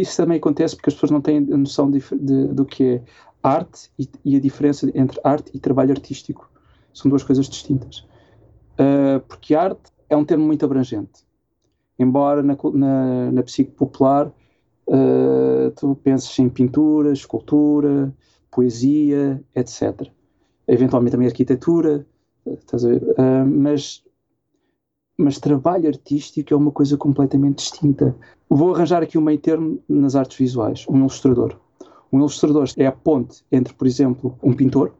isso 0.00 0.16
também 0.16 0.38
acontece 0.38 0.76
porque 0.76 0.90
as 0.90 0.94
pessoas 0.94 1.10
não 1.10 1.20
têm 1.20 1.40
noção 1.40 1.90
de, 1.90 2.00
de, 2.00 2.48
do 2.48 2.64
que 2.64 2.84
é 2.84 3.02
arte 3.42 3.90
e, 3.98 4.08
e, 4.24 4.36
a 4.36 4.40
diferença 4.40 4.90
entre 4.94 5.20
arte 5.22 5.50
e 5.54 5.60
trabalho 5.60 5.92
artístico. 5.92 6.50
São 6.92 7.08
duas 7.08 7.22
coisas 7.22 7.48
distintas. 7.48 7.98
Uh, 8.78 9.20
porque 9.28 9.54
arte 9.54 9.92
é 10.08 10.16
um 10.16 10.24
termo 10.24 10.44
muito 10.44 10.64
abrangente. 10.64 11.24
Embora 11.98 12.42
na, 12.42 12.56
na, 12.74 13.32
na 13.32 13.42
psique 13.42 13.70
popular 13.70 14.32
uh, 14.86 15.70
tu 15.76 15.94
penses 16.02 16.36
em 16.38 16.48
pintura, 16.48 17.12
escultura, 17.12 18.12
poesia, 18.50 19.42
etc. 19.54 20.08
Eventualmente 20.66 21.12
também 21.12 21.28
arquitetura? 21.28 22.06
Uh, 22.46 23.46
mas, 23.46 24.02
mas 25.16 25.38
trabalho 25.38 25.88
artístico 25.88 26.52
é 26.52 26.56
uma 26.56 26.70
coisa 26.70 26.96
completamente 26.96 27.58
distinta. 27.58 28.14
Vou 28.48 28.74
arranjar 28.74 29.02
aqui 29.02 29.16
um 29.16 29.22
meio 29.22 29.38
termo 29.38 29.78
nas 29.88 30.14
artes 30.14 30.36
visuais, 30.36 30.84
um 30.88 30.98
ilustrador. 30.98 31.56
Um 32.12 32.18
ilustrador 32.18 32.68
é 32.76 32.86
a 32.86 32.92
ponte 32.92 33.42
entre, 33.50 33.74
por 33.74 33.86
exemplo, 33.86 34.38
um 34.42 34.52
pintor 34.52 34.94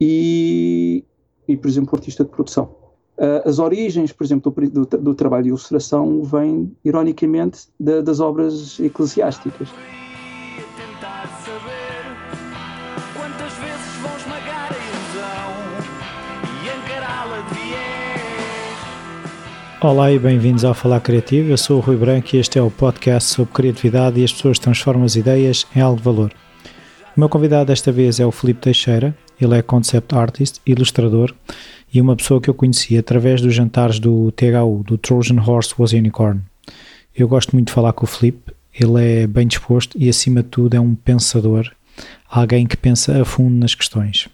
e, 0.00 1.04
e 1.46 1.56
por 1.56 1.68
exemplo, 1.68 1.90
um 1.92 1.96
artista 1.96 2.24
de 2.24 2.30
produção. 2.30 2.74
Uh, 3.16 3.48
as 3.48 3.60
origens, 3.60 4.10
por 4.10 4.24
exemplo, 4.24 4.50
do, 4.50 4.84
do, 4.84 4.98
do, 4.98 5.14
trabalho 5.14 5.44
de 5.44 5.48
ilustração 5.50 6.22
vêm, 6.24 6.74
ironicamente, 6.84 7.68
das 7.78 8.18
obras 8.18 8.80
eclesiásticas. 8.80 9.68
Olá 19.84 20.10
e 20.10 20.18
bem-vindos 20.18 20.64
ao 20.64 20.72
Falar 20.72 20.98
Criativo. 21.00 21.50
Eu 21.50 21.58
sou 21.58 21.76
o 21.76 21.80
Rui 21.80 21.94
Branco 21.94 22.34
e 22.34 22.38
este 22.38 22.58
é 22.58 22.62
o 22.62 22.70
podcast 22.70 23.28
sobre 23.28 23.52
criatividade 23.52 24.18
e 24.18 24.24
as 24.24 24.32
pessoas 24.32 24.58
transformam 24.58 25.04
as 25.04 25.14
ideias 25.14 25.66
em 25.76 25.80
algo 25.82 25.98
de 25.98 26.02
valor. 26.02 26.32
O 27.14 27.20
meu 27.20 27.28
convidado 27.28 27.66
desta 27.66 27.92
vez 27.92 28.18
é 28.18 28.24
o 28.24 28.32
Felipe 28.32 28.62
Teixeira. 28.62 29.14
Ele 29.38 29.58
é 29.58 29.60
concept 29.60 30.14
artist, 30.14 30.58
ilustrador 30.64 31.34
e 31.92 32.00
uma 32.00 32.16
pessoa 32.16 32.40
que 32.40 32.48
eu 32.48 32.54
conheci 32.54 32.96
através 32.96 33.42
dos 33.42 33.54
jantares 33.54 33.98
do 33.98 34.32
THU, 34.32 34.82
do 34.86 34.96
Trojan 34.96 35.38
Horse 35.38 35.74
Was 35.76 35.92
Unicorn. 35.92 36.40
Eu 37.14 37.28
gosto 37.28 37.52
muito 37.52 37.66
de 37.66 37.74
falar 37.74 37.92
com 37.92 38.06
o 38.06 38.08
Felipe. 38.08 38.54
Ele 38.72 39.04
é 39.04 39.26
bem 39.26 39.46
disposto 39.46 39.98
e, 40.00 40.08
acima 40.08 40.42
de 40.42 40.48
tudo, 40.48 40.72
é 40.72 40.80
um 40.80 40.94
pensador, 40.94 41.70
alguém 42.26 42.66
que 42.66 42.78
pensa 42.78 43.20
a 43.20 43.24
fundo 43.26 43.54
nas 43.54 43.74
questões. 43.74 44.30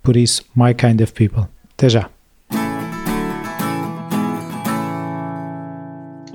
Por 0.00 0.16
isso, 0.16 0.44
my 0.54 0.72
kind 0.72 1.00
of 1.00 1.12
people. 1.14 1.48
Até 1.72 1.88
já! 1.88 2.13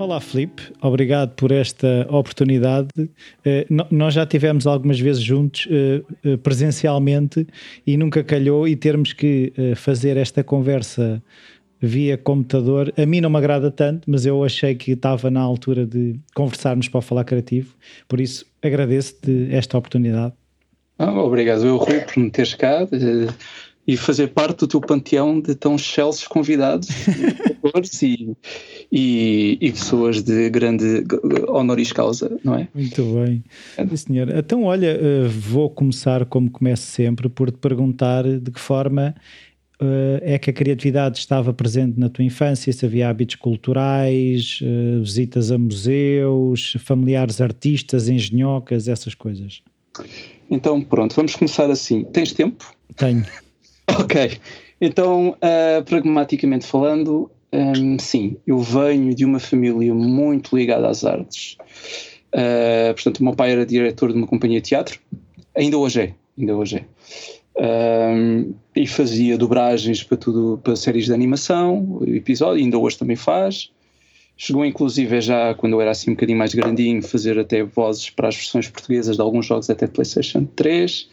Olá, 0.00 0.18
Felipe. 0.18 0.62
Obrigado 0.80 1.34
por 1.34 1.52
esta 1.52 2.06
oportunidade. 2.08 2.88
Uh, 2.98 3.84
nós 3.90 4.14
já 4.14 4.24
tivemos 4.24 4.66
algumas 4.66 4.98
vezes 4.98 5.22
juntos 5.22 5.66
uh, 5.66 6.38
presencialmente 6.38 7.46
e 7.86 7.98
nunca 7.98 8.24
calhou 8.24 8.66
e 8.66 8.74
termos 8.74 9.12
que 9.12 9.52
fazer 9.76 10.16
esta 10.16 10.42
conversa 10.42 11.22
via 11.78 12.16
computador. 12.16 12.90
A 12.96 13.04
mim 13.04 13.20
não 13.20 13.28
me 13.28 13.36
agrada 13.36 13.70
tanto, 13.70 14.10
mas 14.10 14.24
eu 14.24 14.42
achei 14.42 14.74
que 14.74 14.92
estava 14.92 15.30
na 15.30 15.40
altura 15.40 15.84
de 15.84 16.18
conversarmos 16.34 16.88
para 16.88 17.02
Falar 17.02 17.24
Criativo. 17.24 17.74
Por 18.08 18.22
isso, 18.22 18.46
agradeço-te 18.62 19.48
esta 19.50 19.76
oportunidade. 19.76 20.32
Ah, 20.98 21.12
obrigado, 21.12 21.66
eu, 21.66 21.76
Rui, 21.76 22.00
por 22.00 22.18
me 22.18 22.30
teres 22.30 22.54
cá 22.54 22.86
e 23.86 23.96
fazer 23.96 24.28
parte 24.28 24.60
do 24.60 24.68
teu 24.68 24.80
panteão 24.80 25.40
de 25.40 25.54
tão 25.54 25.76
excelsos 25.76 26.26
convidados 26.28 26.88
e, 28.02 28.36
e, 28.92 29.58
e, 29.60 29.72
pessoas 29.72 30.22
de 30.22 30.48
grande 30.50 31.04
honoris 31.48 31.92
causa, 31.92 32.38
não 32.44 32.54
é? 32.54 32.68
Muito 32.74 33.02
bem. 33.14 33.42
Sim, 33.76 33.96
senhor. 33.96 34.28
Então, 34.36 34.64
olha, 34.64 34.98
eh, 35.00 35.28
vou 35.28 35.70
começar 35.70 36.24
como 36.26 36.50
começo 36.50 36.82
sempre 36.82 37.28
por 37.28 37.50
te 37.50 37.58
perguntar 37.58 38.24
de 38.24 38.50
que 38.50 38.60
forma 38.60 39.14
eh, 39.80 40.34
é 40.34 40.38
que 40.38 40.50
a 40.50 40.52
criatividade 40.52 41.18
estava 41.18 41.54
presente 41.54 41.98
na 41.98 42.10
tua 42.10 42.24
infância, 42.24 42.70
se 42.72 42.84
havia 42.84 43.08
hábitos 43.08 43.36
culturais, 43.36 44.60
eh, 44.62 45.00
visitas 45.00 45.50
a 45.50 45.56
museus, 45.56 46.76
familiares 46.80 47.40
artistas, 47.40 48.08
engenhocas, 48.08 48.88
essas 48.88 49.14
coisas. 49.14 49.62
Então, 50.50 50.82
pronto, 50.82 51.16
vamos 51.16 51.34
começar 51.34 51.70
assim. 51.70 52.04
Tens 52.04 52.32
tempo? 52.32 52.74
Tenho. 52.94 53.24
Ok, 53.98 54.38
então, 54.80 55.30
uh, 55.30 55.84
pragmaticamente 55.84 56.66
falando, 56.66 57.30
um, 57.52 57.98
sim, 57.98 58.36
eu 58.46 58.58
venho 58.60 59.14
de 59.14 59.24
uma 59.24 59.40
família 59.40 59.94
muito 59.94 60.56
ligada 60.56 60.88
às 60.88 61.04
artes. 61.04 61.56
Uh, 62.32 62.94
portanto, 62.94 63.18
o 63.18 63.24
meu 63.24 63.34
pai 63.34 63.52
era 63.52 63.66
diretor 63.66 64.12
de 64.12 64.18
uma 64.18 64.26
companhia 64.26 64.60
de 64.60 64.68
teatro, 64.68 65.00
ainda 65.54 65.76
hoje 65.76 66.00
é, 66.00 66.14
ainda 66.38 66.56
hoje 66.56 66.76
é. 66.76 66.84
Um, 67.62 68.54
e 68.74 68.86
fazia 68.86 69.36
dobragens 69.36 70.02
para 70.02 70.16
tudo, 70.16 70.58
para 70.62 70.76
séries 70.76 71.06
de 71.06 71.12
animação, 71.12 72.00
episódio, 72.06 72.62
ainda 72.62 72.78
hoje 72.78 72.96
também 72.96 73.16
faz. 73.16 73.70
Chegou 74.36 74.64
inclusive 74.64 75.20
já 75.20 75.52
quando 75.54 75.74
eu 75.74 75.80
era 75.82 75.90
assim 75.90 76.10
um 76.10 76.14
bocadinho 76.14 76.38
mais 76.38 76.54
grandinho, 76.54 77.02
fazer 77.02 77.38
até 77.38 77.62
vozes 77.62 78.08
para 78.08 78.28
as 78.28 78.36
versões 78.36 78.68
portuguesas 78.68 79.16
de 79.16 79.20
alguns 79.20 79.44
jogos 79.44 79.68
até 79.68 79.86
PlayStation 79.86 80.46
3. 80.56 81.08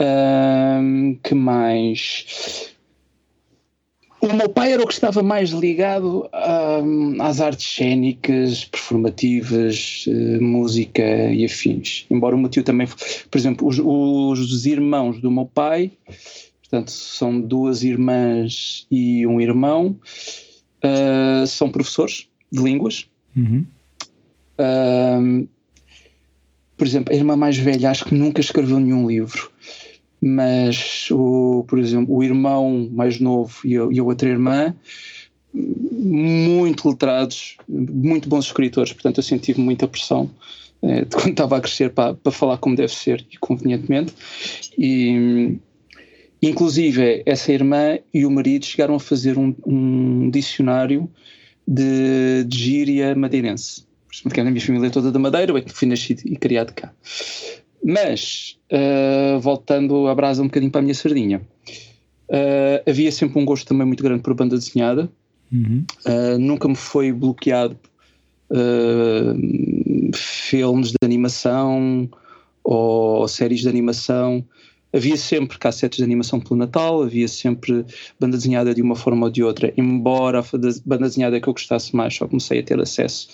Um, 0.00 1.16
que 1.22 1.34
mais? 1.34 2.74
O 4.20 4.32
meu 4.32 4.48
pai 4.48 4.72
era 4.72 4.82
o 4.82 4.86
que 4.86 4.94
estava 4.94 5.22
mais 5.22 5.50
ligado 5.50 6.28
um, 6.82 7.22
às 7.22 7.42
artes 7.42 7.76
cênicas, 7.76 8.64
performativas, 8.64 10.06
uh, 10.08 10.42
música 10.42 11.02
e 11.30 11.44
afins. 11.44 12.06
Embora 12.10 12.34
o 12.34 12.38
meu 12.38 12.48
tio 12.48 12.62
também, 12.62 12.88
por 13.30 13.38
exemplo, 13.38 13.68
os, 13.68 13.78
os, 13.78 14.64
irmãos 14.64 15.20
do 15.20 15.30
meu 15.30 15.44
pai, 15.44 15.92
portanto, 16.62 16.90
são 16.90 17.38
duas 17.38 17.84
irmãs 17.84 18.86
e 18.90 19.26
um 19.26 19.42
irmão, 19.42 19.94
uh, 20.82 21.46
são 21.46 21.70
professores 21.70 22.26
de 22.50 22.62
línguas. 22.62 23.06
Uhum. 23.36 23.66
Por 26.76 26.86
exemplo, 26.86 27.12
a 27.12 27.16
irmã 27.16 27.36
mais 27.36 27.56
velha 27.56 27.90
acho 27.90 28.04
que 28.04 28.14
nunca 28.14 28.40
escreveu 28.40 28.80
nenhum 28.80 29.08
livro 29.08 29.50
mas 30.26 31.08
o, 31.10 31.66
por 31.68 31.78
exemplo, 31.78 32.16
o 32.16 32.24
irmão 32.24 32.88
mais 32.90 33.20
novo 33.20 33.60
e 33.62 33.76
a, 33.76 33.86
e 33.90 33.98
a 33.98 34.02
outra 34.02 34.26
irmã 34.26 34.74
muito 35.52 36.88
letrados, 36.88 37.58
muito 37.68 38.26
bons 38.26 38.46
escritores, 38.46 38.92
portanto 38.92 39.18
eu 39.18 39.22
senti 39.22 39.58
muita 39.60 39.86
pressão 39.86 40.30
eh, 40.82 41.04
de 41.04 41.14
quando 41.14 41.30
estava 41.30 41.58
a 41.58 41.60
crescer 41.60 41.90
para, 41.90 42.14
para 42.14 42.32
falar 42.32 42.56
como 42.56 42.74
deve 42.74 42.92
ser 42.92 43.24
e 43.30 43.36
convenientemente. 43.36 44.14
E 44.78 45.58
inclusive 46.42 47.22
essa 47.26 47.52
irmã 47.52 47.98
e 48.12 48.24
o 48.24 48.30
marido 48.30 48.64
chegaram 48.64 48.94
a 48.94 49.00
fazer 49.00 49.38
um, 49.38 49.54
um 49.66 50.30
dicionário 50.30 51.08
de, 51.68 52.44
de 52.44 52.58
gíria 52.58 53.14
madeirense 53.14 53.84
porque 54.22 54.40
a 54.40 54.44
minha 54.44 54.60
família 54.60 54.88
é 54.88 54.90
toda 54.90 55.10
da 55.10 55.18
Madeira, 55.18 55.52
eu 55.52 55.56
é 55.56 55.62
que 55.62 55.72
fui 55.72 55.88
nascido 55.88 56.22
e 56.24 56.36
criado 56.36 56.72
cá 56.72 56.92
mas, 57.84 58.56
uh, 58.72 59.38
voltando 59.38 60.08
a 60.08 60.14
brasa 60.14 60.40
um 60.40 60.46
bocadinho 60.46 60.72
para 60.72 60.78
a 60.78 60.82
minha 60.82 60.94
sardinha, 60.94 61.42
uh, 62.30 62.88
havia 62.90 63.12
sempre 63.12 63.38
um 63.38 63.44
gosto 63.44 63.66
também 63.66 63.86
muito 63.86 64.02
grande 64.02 64.22
por 64.22 64.32
banda 64.32 64.56
desenhada. 64.56 65.10
Uhum. 65.52 65.84
Uh, 66.06 66.38
nunca 66.38 66.66
me 66.66 66.74
foi 66.74 67.12
bloqueado 67.12 67.78
filmes 70.14 70.90
de 70.90 70.96
animação 71.02 72.08
ou 72.62 73.26
séries 73.26 73.60
de 73.60 73.68
animação. 73.68 74.44
Havia 74.92 75.16
sempre 75.16 75.58
cassetes 75.58 75.98
de 75.98 76.04
animação 76.04 76.38
pelo 76.38 76.56
Natal, 76.56 77.02
havia 77.02 77.26
sempre 77.26 77.84
banda 78.18 78.36
desenhada 78.36 78.72
de 78.72 78.80
uma 78.80 78.94
forma 78.94 79.26
ou 79.26 79.32
de 79.32 79.42
outra, 79.42 79.74
embora 79.76 80.38
a 80.38 80.44
banda 80.86 81.08
desenhada 81.08 81.40
que 81.40 81.48
eu 81.48 81.52
gostasse 81.52 81.96
mais 81.96 82.14
só 82.14 82.28
comecei 82.28 82.60
a 82.60 82.62
ter 82.62 82.80
acesso 82.80 83.28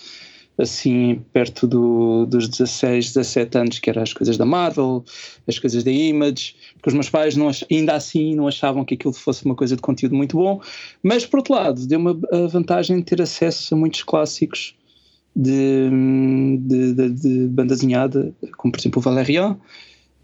assim 0.60 1.22
perto 1.32 1.66
do, 1.66 2.26
dos 2.26 2.48
16, 2.48 3.12
17 3.15 3.58
anos, 3.58 3.79
que 3.79 3.90
eram 3.90 4.02
as 4.02 4.12
coisas 4.12 4.37
da 4.37 4.44
Marvel, 4.44 5.05
as 5.46 5.58
coisas 5.58 5.82
da 5.82 5.90
Image, 5.90 6.55
porque 6.75 6.88
os 6.88 6.94
meus 6.94 7.08
pais 7.08 7.37
não 7.37 7.50
ainda 7.70 7.94
assim 7.94 8.35
não 8.35 8.46
achavam 8.46 8.85
que 8.85 8.94
aquilo 8.94 9.12
fosse 9.12 9.44
uma 9.44 9.55
coisa 9.55 9.76
de 9.76 9.82
conteúdo 9.82 10.14
muito 10.14 10.37
bom, 10.37 10.61
mas 11.02 11.25
por 11.25 11.38
outro 11.38 11.55
lado 11.55 11.87
deu-me 11.87 12.19
a 12.32 12.46
vantagem 12.46 12.99
de 12.99 13.05
ter 13.05 13.23
acesso 13.23 13.75
a 13.75 13.76
muitos 13.76 14.02
clássicos 14.02 14.75
de, 15.35 15.88
de, 16.61 16.93
de, 16.94 17.11
de 17.11 17.46
banda 17.49 17.75
desenhada, 17.75 18.35
como 18.56 18.73
por 18.73 18.81
exemplo 18.81 18.99
o 18.99 19.02
Valerian, 19.02 19.56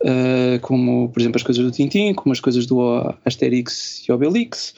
uh, 0.02 0.60
como 0.60 1.08
por 1.08 1.20
exemplo 1.20 1.36
as 1.36 1.42
coisas 1.42 1.64
do 1.64 1.70
Tintin, 1.70 2.14
como 2.14 2.32
as 2.32 2.40
coisas 2.40 2.66
do 2.66 2.80
Asterix 3.24 4.06
e 4.08 4.12
Obelix, 4.12 4.74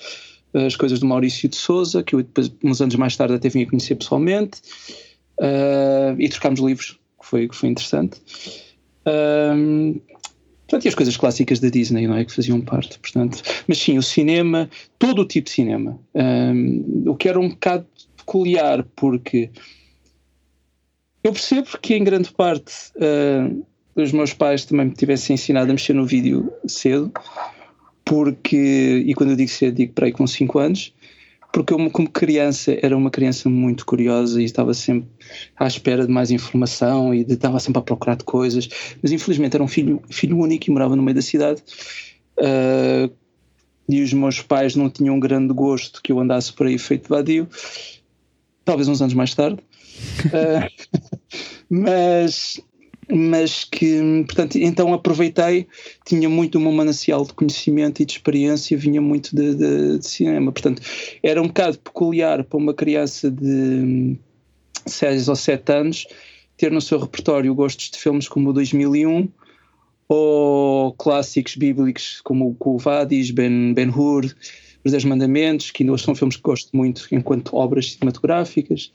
as 0.55 0.77
coisas 0.77 0.99
do 0.99 1.07
Maurício 1.07 1.49
de 1.49 1.57
Souza, 1.57 2.03
que 2.03 2.15
eu 2.15 2.23
depois, 2.23 2.51
uns 2.63 2.81
anos 2.81 2.97
mais 2.97 3.17
tarde 3.17 3.35
até 3.35 3.49
vim 3.49 3.63
a 3.63 3.67
conhecer 3.67 3.97
pessoalmente, 3.97 4.61
uh, 5.39 6.17
e 6.19 6.29
trocámos 6.29 6.61
livros, 6.61 6.99
que 7.21 7.27
foi, 7.27 7.49
que 7.49 7.57
foi 7.57 7.69
interessante. 7.69 8.21
Um, 9.07 10.01
portanto, 10.67 10.85
e 10.85 10.89
as 10.89 10.95
coisas 10.95 11.17
clássicas 11.17 11.61
da 11.61 11.69
Disney, 11.69 12.07
não 12.07 12.17
é? 12.17 12.25
Que 12.25 12.35
faziam 12.35 12.61
parte, 12.61 12.99
portanto. 12.99 13.43
Mas 13.67 13.79
sim, 13.79 13.99
o 13.99 14.03
cinema, 14.03 14.69
todo 14.99 15.23
o 15.23 15.25
tipo 15.25 15.47
de 15.47 15.53
cinema. 15.53 15.99
Um, 16.15 17.05
o 17.07 17.17
que 17.17 17.29
era 17.29 17.39
um 17.39 17.49
bocado 17.49 17.87
peculiar, 18.17 18.85
porque 18.95 19.51
eu 21.25 21.33
percebo 21.33 21.69
que 21.81 21.95
em 21.95 22.05
grande 22.05 22.31
parte 22.33 22.73
uh, 22.97 23.67
os 23.97 24.13
meus 24.13 24.33
pais 24.33 24.65
também 24.65 24.87
me 24.87 24.93
tivessem 24.93 25.35
ensinado 25.35 25.71
a 25.71 25.75
mexer 25.75 25.95
no 25.95 26.07
vídeo 26.07 26.53
cedo, 26.67 27.13
porque, 28.05 29.03
e 29.07 29.15
quando 29.15 29.31
eu 29.31 29.37
digo 29.37 29.51
cedo, 29.51 29.75
digo 29.75 29.93
para 29.93 30.07
aí 30.07 30.13
com 30.13 30.27
5 30.27 30.59
anos, 30.59 30.95
porque 31.59 31.75
eu, 31.75 31.91
como 31.91 32.09
criança, 32.09 32.79
era 32.81 32.97
uma 32.97 33.11
criança 33.11 33.49
muito 33.49 33.85
curiosa 33.85 34.41
e 34.41 34.45
estava 34.45 34.73
sempre 34.73 35.09
à 35.57 35.67
espera 35.67 36.07
de 36.07 36.13
mais 36.13 36.31
informação 36.31 37.13
e 37.13 37.25
de, 37.25 37.35
estava 37.35 37.59
sempre 37.59 37.81
a 37.81 37.83
procurar 37.83 38.15
de 38.15 38.23
coisas, 38.23 38.69
mas 39.03 39.11
infelizmente 39.11 39.57
era 39.57 39.65
um 39.65 39.67
filho, 39.67 40.01
filho 40.09 40.39
único 40.39 40.71
e 40.71 40.73
morava 40.73 40.95
no 40.95 41.03
meio 41.03 41.17
da 41.17 41.23
cidade. 41.23 41.61
Uh, 42.39 43.13
e 43.89 44.01
os 44.01 44.13
meus 44.13 44.41
pais 44.41 44.77
não 44.77 44.89
tinham 44.89 45.17
um 45.17 45.21
grande 45.21 45.53
gosto 45.53 46.01
que 46.01 46.13
eu 46.13 46.21
andasse 46.21 46.53
por 46.53 46.69
aí 46.69 46.79
feito 46.79 47.09
vadio, 47.09 47.49
talvez 48.65 48.87
uns 48.87 49.03
anos 49.03 49.15
mais 49.15 49.35
tarde. 49.35 49.59
Uh, 50.27 51.19
mas 51.69 52.61
mas 53.11 53.65
que, 53.65 54.25
portanto, 54.27 54.57
então 54.57 54.93
aproveitei, 54.93 55.67
tinha 56.05 56.29
muito 56.29 56.59
um 56.59 56.73
manancial 56.73 57.25
de 57.25 57.33
conhecimento 57.33 58.03
e 58.03 58.05
de 58.05 58.13
experiência, 58.13 58.77
vinha 58.77 59.01
muito 59.01 59.35
de, 59.35 59.55
de, 59.55 59.99
de, 59.99 60.07
cinema, 60.07 60.53
portanto, 60.53 60.83
era 61.23 61.41
um 61.41 61.47
bocado 61.47 61.79
peculiar 61.79 62.45
para 62.45 62.59
uma 62.59 62.75
criança 62.75 63.31
de 63.31 64.17
6 64.87 65.29
ou 65.29 65.37
7 65.37 65.73
anos 65.73 66.07
ter 66.57 66.71
no 66.71 66.81
seu 66.81 66.99
repertório 66.99 67.55
gostos 67.55 67.91
de 67.91 67.99
filmes 67.99 68.29
como 68.29 68.51
o 68.51 68.53
2001 68.53 69.29
ou 70.09 70.93
clássicos 70.95 71.55
bíblicos 71.55 72.21
como 72.23 72.57
o 72.59 72.79
Vadis, 72.79 73.31
Ben, 73.31 73.73
ben 73.73 73.91
Hur, 73.91 74.25
Os 74.85 74.93
Dez 74.93 75.05
Mandamentos, 75.05 75.71
que 75.71 75.83
ainda 75.83 75.93
hoje 75.93 76.05
são 76.05 76.15
filmes 76.15 76.37
que 76.37 76.43
gosto 76.43 76.77
muito 76.77 77.07
enquanto 77.13 77.55
obras 77.55 77.93
cinematográficas, 77.93 78.93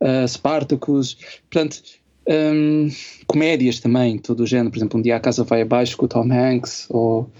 uh, 0.00 0.26
Spartacus, 0.26 1.16
portanto, 1.50 1.82
um, 2.28 2.88
comédias 3.26 3.80
também, 3.80 4.18
todo 4.18 4.40
o 4.40 4.46
género, 4.46 4.70
por 4.70 4.78
exemplo, 4.78 4.98
Um 4.98 5.02
Dia 5.02 5.16
a 5.16 5.20
Casa 5.20 5.44
Vai 5.44 5.62
Abaixo 5.62 5.96
com 5.96 6.06
o 6.06 6.08
Tom 6.08 6.32
Hanks, 6.32 6.86
ou 6.90 7.30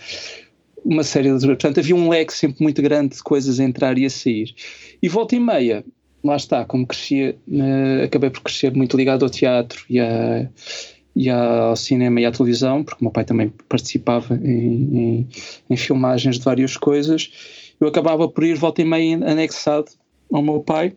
uma 0.84 1.02
série 1.02 1.36
de. 1.36 1.46
Portanto, 1.46 1.80
havia 1.80 1.96
um 1.96 2.08
leque 2.08 2.32
sempre 2.32 2.62
muito 2.62 2.82
grande 2.82 3.16
de 3.16 3.22
coisas 3.22 3.58
a 3.58 3.64
entrar 3.64 3.96
e 3.98 4.04
a 4.04 4.10
sair. 4.10 4.54
E 5.02 5.08
volta 5.08 5.34
e 5.34 5.40
meia, 5.40 5.84
lá 6.22 6.36
está, 6.36 6.64
como 6.64 6.86
crescia, 6.86 7.36
uh, 7.48 8.04
acabei 8.04 8.30
por 8.30 8.42
crescer 8.42 8.74
muito 8.74 8.96
ligado 8.96 9.24
ao 9.24 9.30
teatro 9.30 9.84
e, 9.88 9.98
a, 9.98 10.48
e 11.16 11.30
ao 11.30 11.74
cinema 11.76 12.20
e 12.20 12.26
à 12.26 12.32
televisão, 12.32 12.84
porque 12.84 13.00
o 13.00 13.04
meu 13.04 13.12
pai 13.12 13.24
também 13.24 13.52
participava 13.68 14.34
em, 14.36 14.98
em, 14.98 15.28
em 15.70 15.76
filmagens 15.76 16.38
de 16.38 16.44
várias 16.44 16.76
coisas. 16.76 17.30
Eu 17.80 17.88
acabava 17.88 18.28
por 18.28 18.44
ir 18.44 18.54
volta 18.54 18.82
e 18.82 18.84
meia 18.84 19.16
anexado 19.16 19.86
ao 20.30 20.42
meu 20.42 20.60
pai 20.60 20.94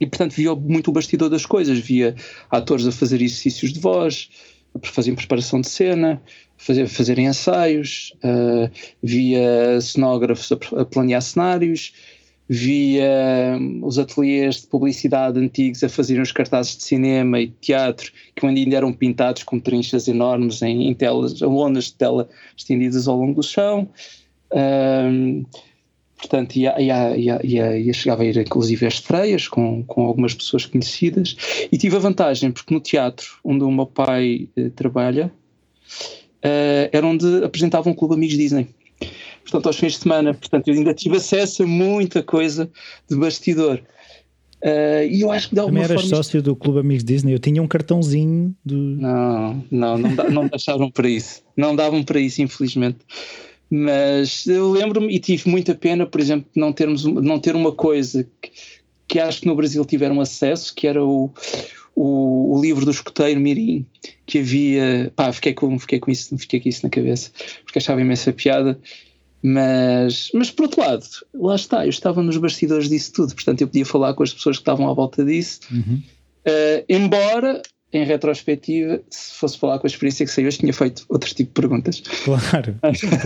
e 0.00 0.06
portanto 0.06 0.32
via 0.32 0.54
muito 0.54 0.88
o 0.88 0.92
bastidor 0.92 1.30
das 1.30 1.46
coisas, 1.46 1.78
via 1.78 2.14
atores 2.50 2.86
a 2.86 2.92
fazer 2.92 3.22
exercícios 3.22 3.72
de 3.72 3.80
voz, 3.80 4.28
a 4.74 4.86
fazer 4.86 5.14
preparação 5.14 5.60
de 5.60 5.68
cena, 5.68 6.20
fazer, 6.56 6.88
fazerem 6.88 7.26
ensaios, 7.26 8.12
uh, 8.24 8.70
via 9.02 9.80
cenógrafos 9.80 10.50
a, 10.52 10.80
a, 10.80 10.84
planear 10.84 11.22
cenários, 11.22 11.92
via 12.48 13.56
um, 13.58 13.80
os 13.84 13.98
ateliês 13.98 14.62
de 14.62 14.66
publicidade 14.66 15.38
antigos 15.38 15.82
a 15.82 15.88
fazerem 15.88 16.22
os 16.22 16.32
cartazes 16.32 16.76
de 16.76 16.82
cinema 16.82 17.40
e 17.40 17.48
teatro, 17.48 18.12
que 18.34 18.44
ainda 18.44 18.76
eram 18.76 18.92
pintados 18.92 19.42
com 19.44 19.58
trinchas 19.58 20.08
enormes 20.08 20.60
em, 20.60 20.88
em 20.88 20.94
telas, 20.94 21.40
lonas 21.40 21.84
de 21.84 21.94
tela 21.94 22.28
estendidas 22.56 23.08
ao 23.08 23.16
longo 23.16 23.34
do 23.34 23.42
chão. 23.42 23.88
Uh, 24.50 25.44
Portanto, 26.24 26.56
ia, 26.56 26.74
ia, 26.80 27.14
ia, 27.16 27.78
ia, 27.78 27.92
chegava 27.92 28.22
a 28.22 28.24
ir 28.24 28.38
inclusive 28.38 28.86
a 28.86 28.88
estreias 28.88 29.46
com, 29.46 29.84
com 29.84 30.06
algumas 30.06 30.32
pessoas 30.32 30.64
conhecidas 30.64 31.36
e 31.70 31.76
tive 31.76 31.96
a 31.96 31.98
vantagem 31.98 32.50
porque 32.50 32.72
no 32.72 32.80
teatro 32.80 33.26
onde 33.44 33.62
o 33.62 33.70
meu 33.70 33.84
pai 33.84 34.48
eh, 34.56 34.70
trabalha 34.70 35.30
eh, 36.42 36.88
era 36.90 37.06
onde 37.06 37.44
apresentava 37.44 37.90
um 37.90 37.94
clube 37.94 38.14
Amigos 38.14 38.38
Disney. 38.38 38.68
Portanto, 39.42 39.66
aos 39.66 39.76
fins 39.76 39.92
de 39.92 39.98
semana, 39.98 40.32
portanto, 40.32 40.68
eu 40.68 40.74
ainda 40.74 40.94
tive 40.94 41.18
acesso 41.18 41.64
a 41.64 41.66
muita 41.66 42.22
coisa 42.22 42.70
de 43.06 43.16
bastidor. 43.16 43.82
Uh, 44.62 45.04
e 45.10 45.20
eu 45.20 45.30
acho 45.30 45.50
que 45.50 45.54
de 45.54 45.60
alguma 45.60 45.82
Também 45.82 45.92
eras 45.92 46.08
forma... 46.08 46.16
sócio 46.16 46.40
do 46.40 46.56
Clube 46.56 46.80
Amigos 46.80 47.04
Disney? 47.04 47.34
Eu 47.34 47.38
tinha 47.38 47.62
um 47.62 47.66
cartãozinho 47.66 48.56
do. 48.64 48.74
Não, 48.74 49.62
não, 49.70 49.98
não, 49.98 50.30
não 50.30 50.48
deixaram 50.48 50.90
para 50.90 51.06
isso. 51.06 51.42
Não 51.54 51.76
davam 51.76 52.02
para 52.02 52.18
isso, 52.18 52.40
infelizmente. 52.40 52.96
Mas 53.70 54.46
eu 54.46 54.70
lembro-me 54.70 55.14
e 55.14 55.18
tive 55.18 55.48
muita 55.48 55.74
pena, 55.74 56.06
por 56.06 56.20
exemplo, 56.20 56.48
não, 56.54 56.72
termos, 56.72 57.04
não 57.04 57.38
ter 57.38 57.56
uma 57.56 57.72
coisa 57.72 58.26
que, 58.40 58.50
que 59.08 59.18
acho 59.18 59.40
que 59.40 59.46
no 59.46 59.56
Brasil 59.56 59.84
tiveram 59.84 60.20
acesso, 60.20 60.74
que 60.74 60.86
era 60.86 61.02
o, 61.02 61.30
o, 61.94 62.56
o, 62.56 62.60
livro 62.60 62.84
do 62.84 62.90
escoteiro 62.90 63.40
Mirim, 63.40 63.86
que 64.26 64.38
havia. 64.38 65.12
Pá, 65.16 65.32
fiquei 65.32 65.54
com, 65.54 65.78
fiquei, 65.78 65.98
com 65.98 66.10
isso, 66.10 66.36
fiquei 66.38 66.60
com 66.60 66.68
isso 66.68 66.80
na 66.84 66.90
cabeça, 66.90 67.30
porque 67.64 67.78
achava 67.78 68.00
imensa 68.00 68.32
piada. 68.32 68.78
Mas, 69.42 70.30
mas 70.32 70.50
por 70.50 70.62
outro 70.64 70.80
lado, 70.80 71.04
lá 71.34 71.54
está, 71.54 71.84
eu 71.84 71.90
estava 71.90 72.22
nos 72.22 72.38
bastidores 72.38 72.88
disso 72.88 73.12
tudo, 73.12 73.34
portanto 73.34 73.60
eu 73.60 73.66
podia 73.66 73.84
falar 73.84 74.14
com 74.14 74.22
as 74.22 74.32
pessoas 74.32 74.56
que 74.56 74.62
estavam 74.62 74.88
à 74.88 74.94
volta 74.94 75.22
disso. 75.22 75.60
Uhum. 75.70 76.00
Uh, 76.46 76.84
embora 76.88 77.60
em 77.94 78.04
retrospectiva, 78.04 79.00
se 79.08 79.34
fosse 79.34 79.56
falar 79.56 79.78
com 79.78 79.86
a 79.86 79.88
experiência 79.88 80.26
que 80.26 80.32
saiu 80.32 80.48
hoje, 80.48 80.58
tinha 80.58 80.72
feito 80.72 81.04
outro 81.08 81.28
tipo 81.32 81.48
de 81.48 81.60
perguntas. 81.60 82.02
Claro, 82.24 82.76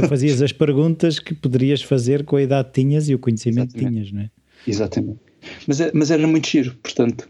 tu 0.00 0.08
fazias 0.08 0.42
as 0.42 0.52
perguntas 0.52 1.18
que 1.18 1.34
poderias 1.34 1.82
fazer 1.82 2.24
com 2.24 2.36
a 2.36 2.42
idade 2.42 2.68
que 2.68 2.80
tinhas 2.80 3.08
e 3.08 3.14
o 3.14 3.18
conhecimento 3.18 3.74
que 3.74 3.84
tinhas, 3.84 4.12
não 4.12 4.20
é? 4.20 4.30
Exatamente. 4.66 5.18
Mas, 5.66 5.80
é, 5.80 5.90
mas 5.94 6.10
era 6.10 6.26
muito 6.26 6.48
giro, 6.48 6.76
portanto. 6.82 7.28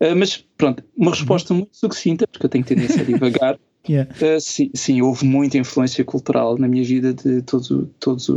Uh, 0.00 0.14
mas 0.16 0.44
pronto, 0.56 0.84
uma 0.96 1.10
resposta 1.10 1.52
uhum. 1.52 1.60
muito 1.60 1.76
sucinta, 1.76 2.26
porque 2.28 2.46
eu 2.46 2.50
tenho 2.50 2.64
tendência 2.64 3.02
a 3.02 3.04
divagar. 3.04 3.58
Yeah. 3.88 4.10
Uh, 4.20 4.40
sim, 4.40 4.70
sim, 4.74 5.00
houve 5.00 5.24
muita 5.24 5.56
influência 5.56 6.04
cultural 6.04 6.58
na 6.58 6.68
minha 6.68 6.84
vida 6.84 7.14
de 7.14 7.40
todos, 7.42 7.68
todos, 7.98 8.30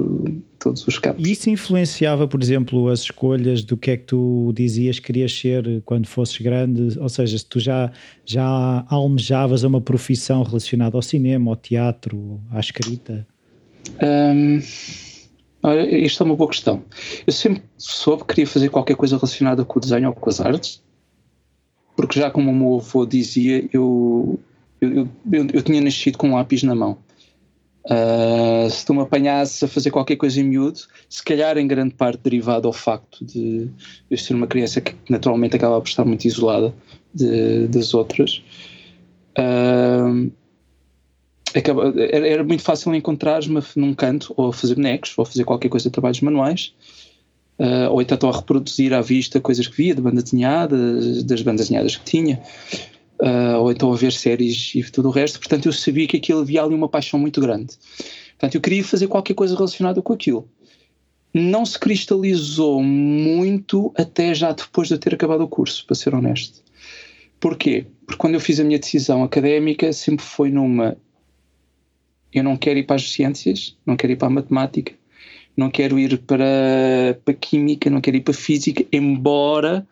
todos 0.57 0.87
os 0.87 0.97
campos. 0.97 1.27
E 1.27 1.31
isso 1.31 1.49
influenciava, 1.49 2.27
por 2.27 2.41
exemplo, 2.41 2.87
as 2.87 3.01
escolhas 3.01 3.63
do 3.63 3.75
que 3.75 3.91
é 3.91 3.97
que 3.97 4.05
tu 4.05 4.53
dizias 4.55 4.99
que 4.99 5.07
querias 5.07 5.37
ser 5.37 5.81
quando 5.83 6.07
fosses 6.07 6.37
grande? 6.37 6.97
Ou 6.97 7.09
seja, 7.09 7.37
se 7.37 7.45
tu 7.45 7.59
já, 7.59 7.91
já 8.25 8.85
almejavas 8.87 9.63
uma 9.63 9.81
profissão 9.81 10.43
relacionada 10.43 10.97
ao 10.97 11.01
cinema, 11.01 11.51
ao 11.51 11.57
teatro, 11.57 12.39
à 12.49 12.59
escrita? 12.59 13.27
Um, 14.01 14.61
olha, 15.63 15.97
isto 15.97 16.23
é 16.23 16.25
uma 16.25 16.35
boa 16.35 16.49
questão. 16.49 16.83
Eu 17.27 17.33
sempre 17.33 17.63
soube 17.77 18.21
que 18.23 18.35
queria 18.35 18.47
fazer 18.47 18.69
qualquer 18.69 18.95
coisa 18.95 19.17
relacionada 19.17 19.65
com 19.65 19.79
o 19.79 19.81
desenho 19.81 20.07
ou 20.07 20.15
com 20.15 20.29
as 20.29 20.39
artes, 20.39 20.81
porque 21.95 22.19
já 22.19 22.31
como 22.31 22.49
o 22.51 22.55
meu 22.55 22.77
avô 22.77 23.05
dizia, 23.05 23.67
eu 23.73 24.39
eu, 24.81 25.07
eu, 25.31 25.47
eu, 25.53 25.61
tinha 25.61 25.79
nascido 25.79 26.17
com 26.17 26.29
um 26.29 26.35
lápis 26.35 26.63
na 26.63 26.73
mão. 26.73 26.97
Uh, 27.85 28.69
se 28.69 28.85
tu 28.85 28.93
me 28.93 29.01
apanhasse 29.01 29.65
a 29.65 29.67
fazer 29.67 29.91
qualquer 29.91 30.15
coisa 30.15 30.39
em 30.39 30.43
miúdo, 30.43 30.79
se 31.09 31.23
calhar 31.23 31.57
em 31.57 31.67
grande 31.67 31.93
parte 31.93 32.21
derivado 32.21 32.67
ao 32.67 32.73
facto 32.73 33.23
de 33.23 33.69
eu 34.09 34.17
ser 34.17 34.35
uma 34.35 34.47
criança 34.47 34.81
que 34.81 34.95
naturalmente 35.09 35.55
acaba 35.55 35.79
por 35.79 35.87
estar 35.87 36.05
muito 36.05 36.25
isolada 36.25 36.73
de, 37.13 37.67
das 37.67 37.93
outras, 37.93 38.43
uh, 39.37 40.31
acaba, 41.55 41.93
era, 41.97 42.27
era, 42.27 42.43
muito 42.43 42.61
fácil 42.61 42.93
encontrar-me 42.93 43.61
num 43.75 43.93
canto 43.93 44.33
ou 44.37 44.49
a 44.49 44.53
fazer 44.53 44.75
bonecos 44.75 45.13
ou 45.17 45.23
a 45.23 45.25
fazer 45.25 45.43
qualquer 45.43 45.69
coisa 45.69 45.89
de 45.89 45.93
trabalhos 45.93 46.21
manuais. 46.21 46.73
Uh, 47.59 47.91
ou 47.91 48.01
então 48.01 48.27
a 48.27 48.35
reproduzir 48.35 48.91
à 48.91 49.01
vista 49.01 49.39
coisas 49.39 49.67
que 49.67 49.77
via 49.77 49.93
de 49.93 50.01
banda 50.01 50.23
desenhada, 50.23 50.75
das 51.23 51.43
bandas 51.43 51.67
desenhadas 51.67 51.95
que 51.95 52.03
tinha 52.03 52.41
uh, 53.21 53.59
ou 53.59 53.71
então 53.71 53.93
a 53.93 53.95
ver 53.95 54.11
séries 54.11 54.73
e 54.75 54.83
tudo 54.83 55.09
o 55.09 55.11
resto. 55.11 55.39
Portanto, 55.39 55.67
eu 55.67 55.73
sabia 55.73 56.07
que 56.07 56.17
aquilo 56.17 56.41
havia 56.41 56.63
ali 56.63 56.73
uma 56.73 56.89
paixão 56.89 57.19
muito 57.19 57.39
grande. 57.39 57.77
Portanto, 58.31 58.55
eu 58.55 58.61
queria 58.61 58.83
fazer 58.83 59.07
qualquer 59.07 59.35
coisa 59.35 59.55
relacionada 59.55 60.01
com 60.01 60.13
aquilo. 60.13 60.49
Não 61.33 61.65
se 61.65 61.79
cristalizou 61.79 62.83
muito 62.83 63.93
até 63.95 64.33
já 64.33 64.51
depois 64.51 64.87
de 64.87 64.95
eu 64.95 64.97
ter 64.97 65.13
acabado 65.13 65.41
o 65.41 65.47
curso, 65.47 65.85
para 65.85 65.95
ser 65.95 66.13
honesto. 66.13 66.61
Porquê? 67.39 67.85
Porque 68.05 68.17
quando 68.17 68.33
eu 68.33 68.39
fiz 68.39 68.59
a 68.59 68.63
minha 68.63 68.79
decisão 68.79 69.23
académica, 69.23 69.93
sempre 69.93 70.25
foi 70.25 70.51
numa. 70.51 70.97
Eu 72.33 72.43
não 72.43 72.57
quero 72.57 72.79
ir 72.79 72.83
para 72.83 72.97
as 72.97 73.09
ciências, 73.09 73.77
não 73.85 73.95
quero 73.95 74.13
ir 74.13 74.15
para 74.15 74.27
a 74.27 74.31
matemática, 74.31 74.93
não 75.55 75.69
quero 75.69 75.97
ir 75.99 76.17
para, 76.19 77.19
para 77.23 77.33
química, 77.33 77.89
não 77.89 78.01
quero 78.01 78.17
ir 78.17 78.21
para 78.21 78.33
física, 78.33 78.85
embora 78.91 79.87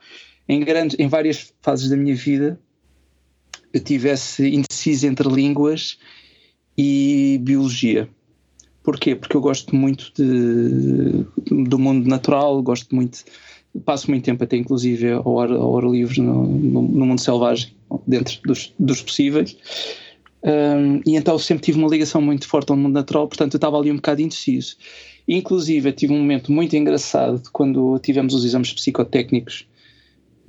em, 0.48 0.60
grandes, 0.62 0.98
em 1.00 1.08
várias 1.08 1.54
fases 1.62 1.90
da 1.90 1.98
minha 1.98 2.16
vida 2.16 2.60
eu 3.74 3.80
tivesse 3.80 4.48
indeciso 4.48 5.08
entre 5.08 5.28
línguas 5.30 5.98
e 6.78 7.40
biologia. 7.42 8.10
Porquê? 8.84 9.16
Porque 9.16 9.36
eu 9.36 9.42
gosto 9.42 9.76
muito 9.76 10.12
de, 10.16 11.26
do 11.66 11.78
mundo 11.78 12.08
natural, 12.08 12.62
gosto 12.64 12.96
muito, 12.96 13.20
passo 13.86 14.10
muito 14.10 14.24
tempo 14.24 14.44
até 14.44 14.58
inclusive 14.58 15.12
ao 15.12 15.40
ar, 15.40 15.52
ao 15.52 15.78
ar 15.78 15.84
livre 15.84 16.22
no, 16.22 16.46
no, 16.48 16.82
no, 16.82 17.06
mundo 17.06 17.22
selvagem, 17.22 17.74
dentro 18.08 18.40
dos, 18.44 18.74
dos 18.80 19.02
possíveis. 19.02 19.56
Um, 20.42 21.02
e 21.06 21.18
então 21.18 21.38
sempre 21.38 21.66
tive 21.66 21.78
uma 21.78 21.90
ligação 21.90 22.22
muito 22.22 22.48
forte 22.48 22.72
ao 22.72 22.78
mundo 22.78 22.94
natural, 22.94 23.28
portanto 23.28 23.56
eu 23.56 23.58
estava 23.58 23.78
ali 23.78 23.92
um 23.92 23.98
bocado 23.98 24.22
indeciso. 24.22 24.78
Inclusive, 25.28 25.92
tive 25.92 26.14
um 26.14 26.18
momento 26.18 26.52
muito 26.52 26.76
engraçado 26.76 27.44
quando 27.52 28.00
tivemos 28.00 28.34
os 28.34 28.44
exames 28.44 28.74
psicotécnicos 28.74 29.68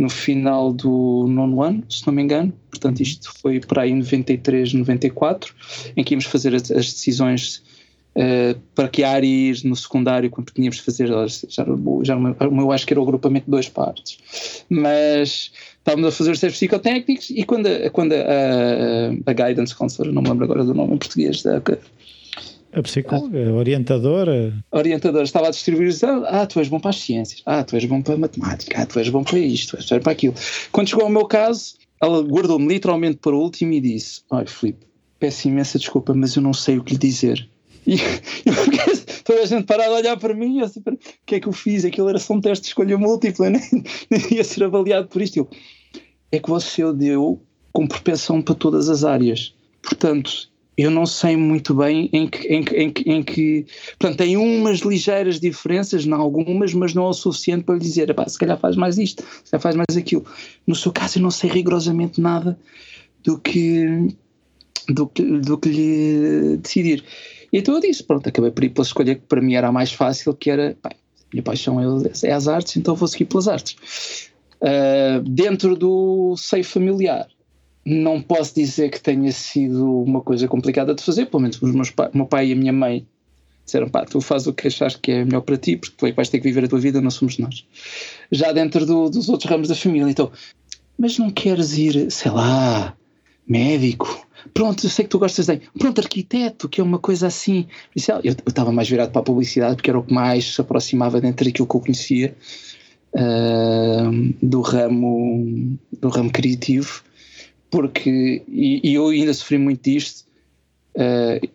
no 0.00 0.08
final 0.08 0.72
do 0.72 1.26
nono 1.28 1.62
ano, 1.62 1.84
se 1.90 2.06
não 2.06 2.14
me 2.14 2.22
engano. 2.22 2.50
Portanto, 2.70 3.00
isto 3.00 3.30
foi 3.38 3.60
para 3.60 3.82
aí 3.82 3.90
em 3.90 3.96
93, 3.96 4.72
94, 4.72 5.54
em 5.94 6.02
que 6.02 6.14
íamos 6.14 6.24
fazer 6.24 6.54
as, 6.54 6.70
as 6.70 6.86
decisões 6.86 7.62
uh, 8.16 8.58
para 8.74 8.88
que 8.88 9.04
área 9.04 9.26
ir 9.26 9.62
no 9.62 9.76
secundário, 9.76 10.30
quando 10.30 10.52
tínhamos 10.52 10.76
de 10.76 10.82
fazer, 10.82 11.06
já, 11.06 11.26
já, 11.26 11.66
eu 11.66 12.72
acho 12.72 12.86
que 12.86 12.94
era 12.94 13.00
o 13.00 13.02
agrupamento 13.02 13.44
de 13.44 13.50
duas 13.50 13.68
partes. 13.68 14.16
Mas 14.70 15.52
estávamos 15.78 16.08
a 16.08 16.12
fazer 16.12 16.30
os 16.30 16.40
testes 16.40 16.58
psicotécnicos 16.58 17.28
e 17.28 17.44
quando, 17.44 17.66
a, 17.66 17.90
quando 17.90 18.14
a, 18.14 18.16
a, 18.16 19.30
a 19.30 19.32
guidance 19.34 19.74
counselor, 19.74 20.14
não 20.14 20.22
me 20.22 20.30
lembro 20.30 20.44
agora 20.44 20.64
do 20.64 20.72
nome 20.72 20.94
em 20.94 20.98
português, 20.98 21.42
da, 21.42 21.60
a 22.72 22.82
psicóloga, 22.82 23.50
a 23.50 23.52
orientadora. 23.52 24.54
Orientadora 24.70 25.24
estava 25.24 25.48
a 25.48 25.50
distribuir 25.50 25.92
ah, 26.28 26.46
tu 26.46 26.60
és 26.60 26.68
bom 26.68 26.78
para 26.78 26.90
as 26.90 27.00
ciências, 27.00 27.42
ah, 27.46 27.64
tu 27.64 27.76
és 27.76 27.84
bom 27.84 28.00
para 28.00 28.14
a 28.14 28.18
matemática, 28.18 28.80
ah, 28.80 28.86
tu 28.86 28.98
és 28.98 29.08
bom 29.08 29.24
para 29.24 29.38
isto, 29.38 29.76
tu 29.76 29.94
és 29.94 30.02
para 30.02 30.12
aquilo. 30.12 30.34
Quando 30.70 30.88
chegou 30.88 31.04
ao 31.04 31.10
meu 31.10 31.26
caso, 31.26 31.74
ela 32.00 32.22
guardou-me 32.22 32.66
literalmente 32.66 33.18
para 33.18 33.34
o 33.34 33.40
último 33.40 33.72
e 33.72 33.80
disse: 33.80 34.22
Ai, 34.30 34.46
Filipe, 34.46 34.86
peço 35.18 35.48
imensa 35.48 35.78
desculpa, 35.78 36.14
mas 36.14 36.34
eu 36.36 36.42
não 36.42 36.52
sei 36.52 36.78
o 36.78 36.84
que 36.84 36.92
lhe 36.92 36.98
dizer. 36.98 37.48
E 37.86 37.96
toda 39.24 39.42
a 39.42 39.46
gente 39.46 39.64
parada 39.64 39.90
a 39.90 39.98
olhar 39.98 40.16
para 40.18 40.34
mim 40.34 40.60
assim, 40.60 40.80
o 40.80 40.98
que 41.26 41.36
é 41.36 41.40
que 41.40 41.48
eu 41.48 41.52
fiz? 41.52 41.84
Aquilo 41.84 42.08
era 42.08 42.18
só 42.18 42.34
um 42.34 42.40
teste 42.40 42.62
de 42.62 42.68
escolha 42.68 42.96
múltipla, 42.96 43.48
nem, 43.50 43.62
nem 44.10 44.34
ia 44.34 44.44
ser 44.44 44.64
avaliado 44.64 45.08
por 45.08 45.20
isto. 45.20 45.38
Eu, 45.38 45.48
é 46.32 46.38
que 46.38 46.48
você 46.48 46.92
deu 46.92 47.42
com 47.72 47.86
propensão 47.86 48.42
para 48.42 48.54
todas 48.54 48.88
as 48.88 49.04
áreas. 49.04 49.54
Portanto, 49.82 50.50
eu 50.82 50.90
não 50.90 51.04
sei 51.04 51.36
muito 51.36 51.74
bem 51.74 52.08
em 52.12 52.26
que, 52.26 52.46
em 52.48 52.62
que, 52.62 52.76
em 52.76 52.90
que, 52.90 53.10
em 53.10 53.22
que 53.22 53.66
portanto, 53.98 54.18
tem 54.18 54.36
umas 54.36 54.80
ligeiras 54.80 55.40
diferenças, 55.40 56.06
não 56.06 56.20
algumas, 56.20 56.72
mas 56.72 56.94
não 56.94 57.06
é 57.06 57.08
o 57.08 57.12
suficiente 57.12 57.64
para 57.64 57.74
lhe 57.74 57.80
dizer, 57.80 58.14
se 58.28 58.38
calhar 58.38 58.58
faz 58.58 58.76
mais 58.76 58.96
isto, 58.98 59.22
se 59.44 59.50
calhar 59.50 59.62
faz 59.62 59.76
mais 59.76 59.96
aquilo. 59.96 60.24
No 60.66 60.74
seu 60.74 60.92
caso, 60.92 61.18
eu 61.18 61.22
não 61.22 61.30
sei 61.30 61.50
rigorosamente 61.50 62.20
nada 62.20 62.58
do 63.24 63.38
que, 63.38 64.14
do 64.88 65.06
que, 65.06 65.22
do 65.22 65.58
que 65.58 65.68
lhe 65.68 66.56
decidir. 66.58 67.04
E 67.52 67.58
então 67.58 67.74
eu 67.74 67.80
disse, 67.80 68.02
pronto, 68.04 68.28
acabei 68.28 68.50
por 68.50 68.64
ir 68.64 68.70
pela 68.70 68.86
escolha 68.86 69.14
que 69.14 69.22
para 69.22 69.40
mim 69.40 69.54
era 69.54 69.68
a 69.68 69.72
mais 69.72 69.92
fácil, 69.92 70.32
que 70.34 70.50
era, 70.50 70.76
pá, 70.80 70.90
minha 71.32 71.42
paixão 71.42 71.80
é, 71.80 72.28
é 72.28 72.32
as 72.32 72.48
artes, 72.48 72.76
então 72.76 72.94
vou 72.94 73.08
seguir 73.08 73.26
pelas 73.26 73.48
artes. 73.48 74.30
Uh, 74.60 75.20
dentro 75.28 75.74
do 75.74 76.36
seio 76.36 76.64
familiar, 76.64 77.28
não 77.90 78.22
posso 78.22 78.54
dizer 78.54 78.88
que 78.88 79.00
tenha 79.00 79.32
sido 79.32 80.02
uma 80.02 80.20
coisa 80.20 80.46
complicada 80.46 80.94
de 80.94 81.02
fazer, 81.02 81.26
pelo 81.26 81.42
menos 81.42 81.60
os 81.60 81.74
meus 81.74 81.90
o 81.90 82.16
meu 82.16 82.26
pai 82.26 82.48
e 82.48 82.52
a 82.52 82.56
minha 82.56 82.72
mãe 82.72 83.04
disseram, 83.64 83.88
pá, 83.88 84.04
tu 84.04 84.20
fazes 84.20 84.46
o 84.46 84.52
que 84.52 84.68
achas 84.68 84.94
que 84.94 85.10
é 85.10 85.24
melhor 85.24 85.40
para 85.40 85.56
ti, 85.56 85.76
porque 85.76 85.96
tu 85.96 86.06
é 86.06 86.10
que 86.10 86.16
vais 86.16 86.28
ter 86.28 86.38
que 86.38 86.44
viver 86.44 86.64
a 86.64 86.68
tua 86.68 86.78
vida, 86.78 87.00
não 87.00 87.10
somos 87.10 87.38
nós. 87.38 87.66
Já 88.30 88.52
dentro 88.52 88.86
do, 88.86 89.10
dos 89.10 89.28
outros 89.28 89.50
ramos 89.50 89.68
da 89.68 89.74
família, 89.74 90.08
então, 90.08 90.30
mas 90.96 91.18
não 91.18 91.30
queres 91.30 91.76
ir, 91.76 92.10
sei 92.12 92.30
lá, 92.30 92.96
médico? 93.46 94.24
Pronto, 94.54 94.86
eu 94.86 94.90
sei 94.90 95.04
que 95.04 95.10
tu 95.10 95.18
gostas 95.18 95.46
de. 95.46 95.60
Pronto, 95.78 96.00
arquiteto, 96.00 96.68
que 96.68 96.80
é 96.80 96.84
uma 96.84 96.98
coisa 96.98 97.26
assim. 97.26 97.66
Eu 98.24 98.34
estava 98.46 98.72
mais 98.72 98.88
virado 98.88 99.10
para 99.10 99.20
a 99.20 99.24
publicidade, 99.24 99.76
porque 99.76 99.90
era 99.90 99.98
o 99.98 100.02
que 100.02 100.14
mais 100.14 100.54
se 100.54 100.60
aproximava 100.60 101.20
dentro 101.20 101.44
daquilo 101.44 101.66
que 101.66 101.74
eu 101.74 101.80
conhecia 101.80 102.36
uh, 103.14 104.34
do, 104.40 104.60
ramo, 104.60 105.78
do 106.00 106.08
ramo 106.08 106.30
criativo 106.30 107.02
porque, 107.70 108.42
e, 108.48 108.90
e, 108.90 108.94
eu 108.94 109.08
ainda 109.08 109.32
sofri 109.32 109.58
muito 109.58 109.82
disto, 109.82 110.24
uh, 110.96 111.48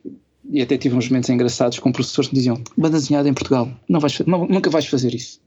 e 0.49 0.61
até 0.61 0.77
tive 0.77 0.95
uns 0.95 1.09
momentos 1.09 1.29
engraçados 1.29 1.79
com 1.79 1.91
professores 1.91 2.29
que 2.29 2.35
me 2.35 2.39
diziam: 2.39 2.61
banda 2.77 2.97
desenhada 2.97 3.27
em 3.27 3.33
Portugal, 3.33 3.69
não 3.89 3.99
vais, 3.99 4.19
não, 4.19 4.47
nunca 4.47 4.69
vais 4.69 4.85
fazer 4.85 5.13
isso. 5.13 5.41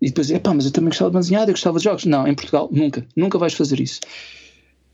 E 0.00 0.06
depois, 0.06 0.30
epá, 0.30 0.54
mas 0.54 0.64
eu 0.64 0.70
também 0.70 0.90
gostava 0.90 1.10
de 1.10 1.14
banda 1.14 1.24
desenhada, 1.24 1.50
eu 1.50 1.54
gostava 1.54 1.78
de 1.78 1.84
jogos. 1.84 2.04
Não, 2.04 2.26
em 2.26 2.34
Portugal, 2.34 2.68
nunca, 2.70 3.04
nunca 3.16 3.36
vais 3.36 3.54
fazer 3.54 3.80
isso. 3.80 4.00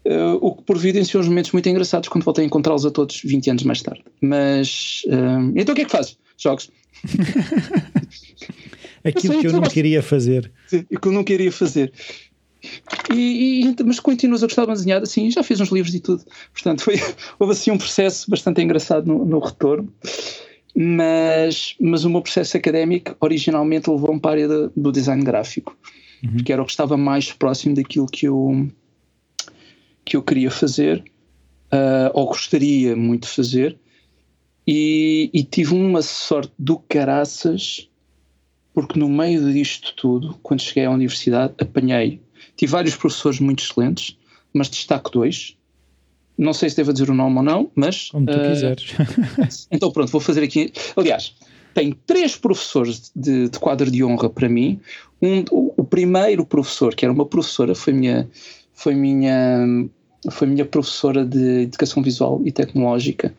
Uh, 0.07 0.37
o 0.41 0.55
que 0.55 0.63
providenciou 0.65 1.23
uns 1.23 1.29
momentos 1.29 1.53
muito 1.53 1.69
engraçados 1.69 2.09
quando 2.09 2.25
voltei 2.25 2.45
a 2.45 2.47
encontrá-los 2.47 2.85
a 2.85 2.91
todos 2.91 3.21
20 3.23 3.51
anos 3.51 3.63
mais 3.65 3.83
tarde. 3.83 4.03
Mas, 4.21 5.03
uh, 5.07 5.53
então 5.57 5.73
o 5.73 5.77
que 5.77 5.83
é 5.83 5.85
que 5.85 5.91
fazes? 5.91 6.17
Jogos. 6.39 6.71
Aquilo 9.05 9.41
que 9.41 9.47
eu 9.47 9.53
não 9.53 9.63
queria 9.63 10.03
fazer. 10.03 10.51
Sim, 10.67 10.85
que 10.85 11.09
eu 11.09 11.13
não 11.13 11.25
queria 11.25 11.53
fazer. 11.53 11.93
E, 13.13 13.63
e, 13.65 13.85
mas 13.85 14.01
continuas 14.01 14.43
a 14.43 14.47
gostar 14.47 14.67
de 14.67 14.73
desenhar 14.73 15.03
assim, 15.03 15.31
já 15.31 15.43
fez 15.43 15.61
uns 15.61 15.69
livros 15.69 15.95
e 15.95 16.01
tudo. 16.01 16.25
Portanto, 16.53 16.83
foi, 16.83 16.95
houve 17.39 17.53
assim 17.53 17.71
um 17.71 17.79
processo 17.79 18.31
bastante 18.31 18.63
engraçado 18.63 19.07
no, 19.07 19.25
no 19.25 19.39
retorno. 19.39 19.93
Mas, 20.77 21.77
mas 21.81 22.05
o 22.05 22.11
meu 22.11 22.21
processo 22.21 22.57
académico 22.57 23.17
originalmente 23.21 23.89
levou-me 23.89 24.19
para 24.21 24.31
a 24.31 24.33
área 24.33 24.49
de, 24.49 24.71
do 24.77 24.91
design 24.91 25.23
gráfico, 25.23 25.77
uhum. 26.23 26.33
porque 26.33 26.53
era 26.53 26.61
o 26.61 26.65
que 26.65 26.73
estava 26.73 26.97
mais 26.97 27.33
próximo 27.33 27.77
daquilo 27.77 28.07
que 28.07 28.27
eu, 28.27 28.69
que 30.05 30.17
eu 30.17 30.23
queria 30.23 30.51
fazer, 30.51 31.05
uh, 31.73 32.11
ou 32.13 32.27
gostaria 32.27 32.97
muito 32.97 33.23
de 33.23 33.29
fazer, 33.29 33.79
e, 34.67 35.31
e 35.33 35.45
tive 35.45 35.75
uma 35.75 36.03
sorte 36.03 36.53
do 36.59 36.79
caraças, 36.79 37.89
porque 38.73 38.99
no 38.99 39.09
meio 39.09 39.53
disto 39.53 39.95
tudo, 39.95 40.37
quando 40.43 40.63
cheguei 40.63 40.87
à 40.87 40.91
universidade, 40.91 41.55
apanhei 41.61 42.21
Tive 42.57 42.73
vários 42.73 42.97
professores 42.97 43.41
muito 43.41 43.63
excelentes, 43.63 44.17
mas 44.53 44.69
destaco 44.69 45.11
dois. 45.11 45.57
Não 46.37 46.53
sei 46.53 46.69
se 46.69 46.77
devo 46.77 46.93
dizer 46.93 47.11
o 47.11 47.15
nome 47.15 47.37
ou 47.37 47.43
não, 47.43 47.71
mas. 47.75 48.11
Como 48.11 48.27
tu 48.27 48.37
uh, 48.37 48.51
quiseres. 48.51 48.95
então 49.71 49.91
pronto, 49.91 50.11
vou 50.11 50.21
fazer 50.21 50.43
aqui. 50.43 50.73
Aliás, 50.97 51.35
tem 51.75 51.93
três 52.07 52.37
professores 52.37 53.11
de, 53.15 53.49
de 53.49 53.59
quadro 53.59 53.91
de 53.91 54.03
honra 54.05 54.31
para 54.31 54.49
mim. 54.49 54.81
Um, 55.21 55.45
o, 55.51 55.75
o, 55.79 55.85
primeiro 55.85 56.47
professor, 56.47 56.95
que 56.95 57.05
era 57.05 57.13
uma 57.13 57.27
professora, 57.27 57.75
foi 57.75 57.93
minha, 57.93 58.29
foi 58.73 58.95
minha, 58.95 59.89
foi 60.31 60.47
minha 60.47 60.65
professora 60.65 61.25
de 61.25 61.63
educação 61.63 62.03
visual 62.03 62.41
e 62.45 62.53
tecnológica 62.53 63.35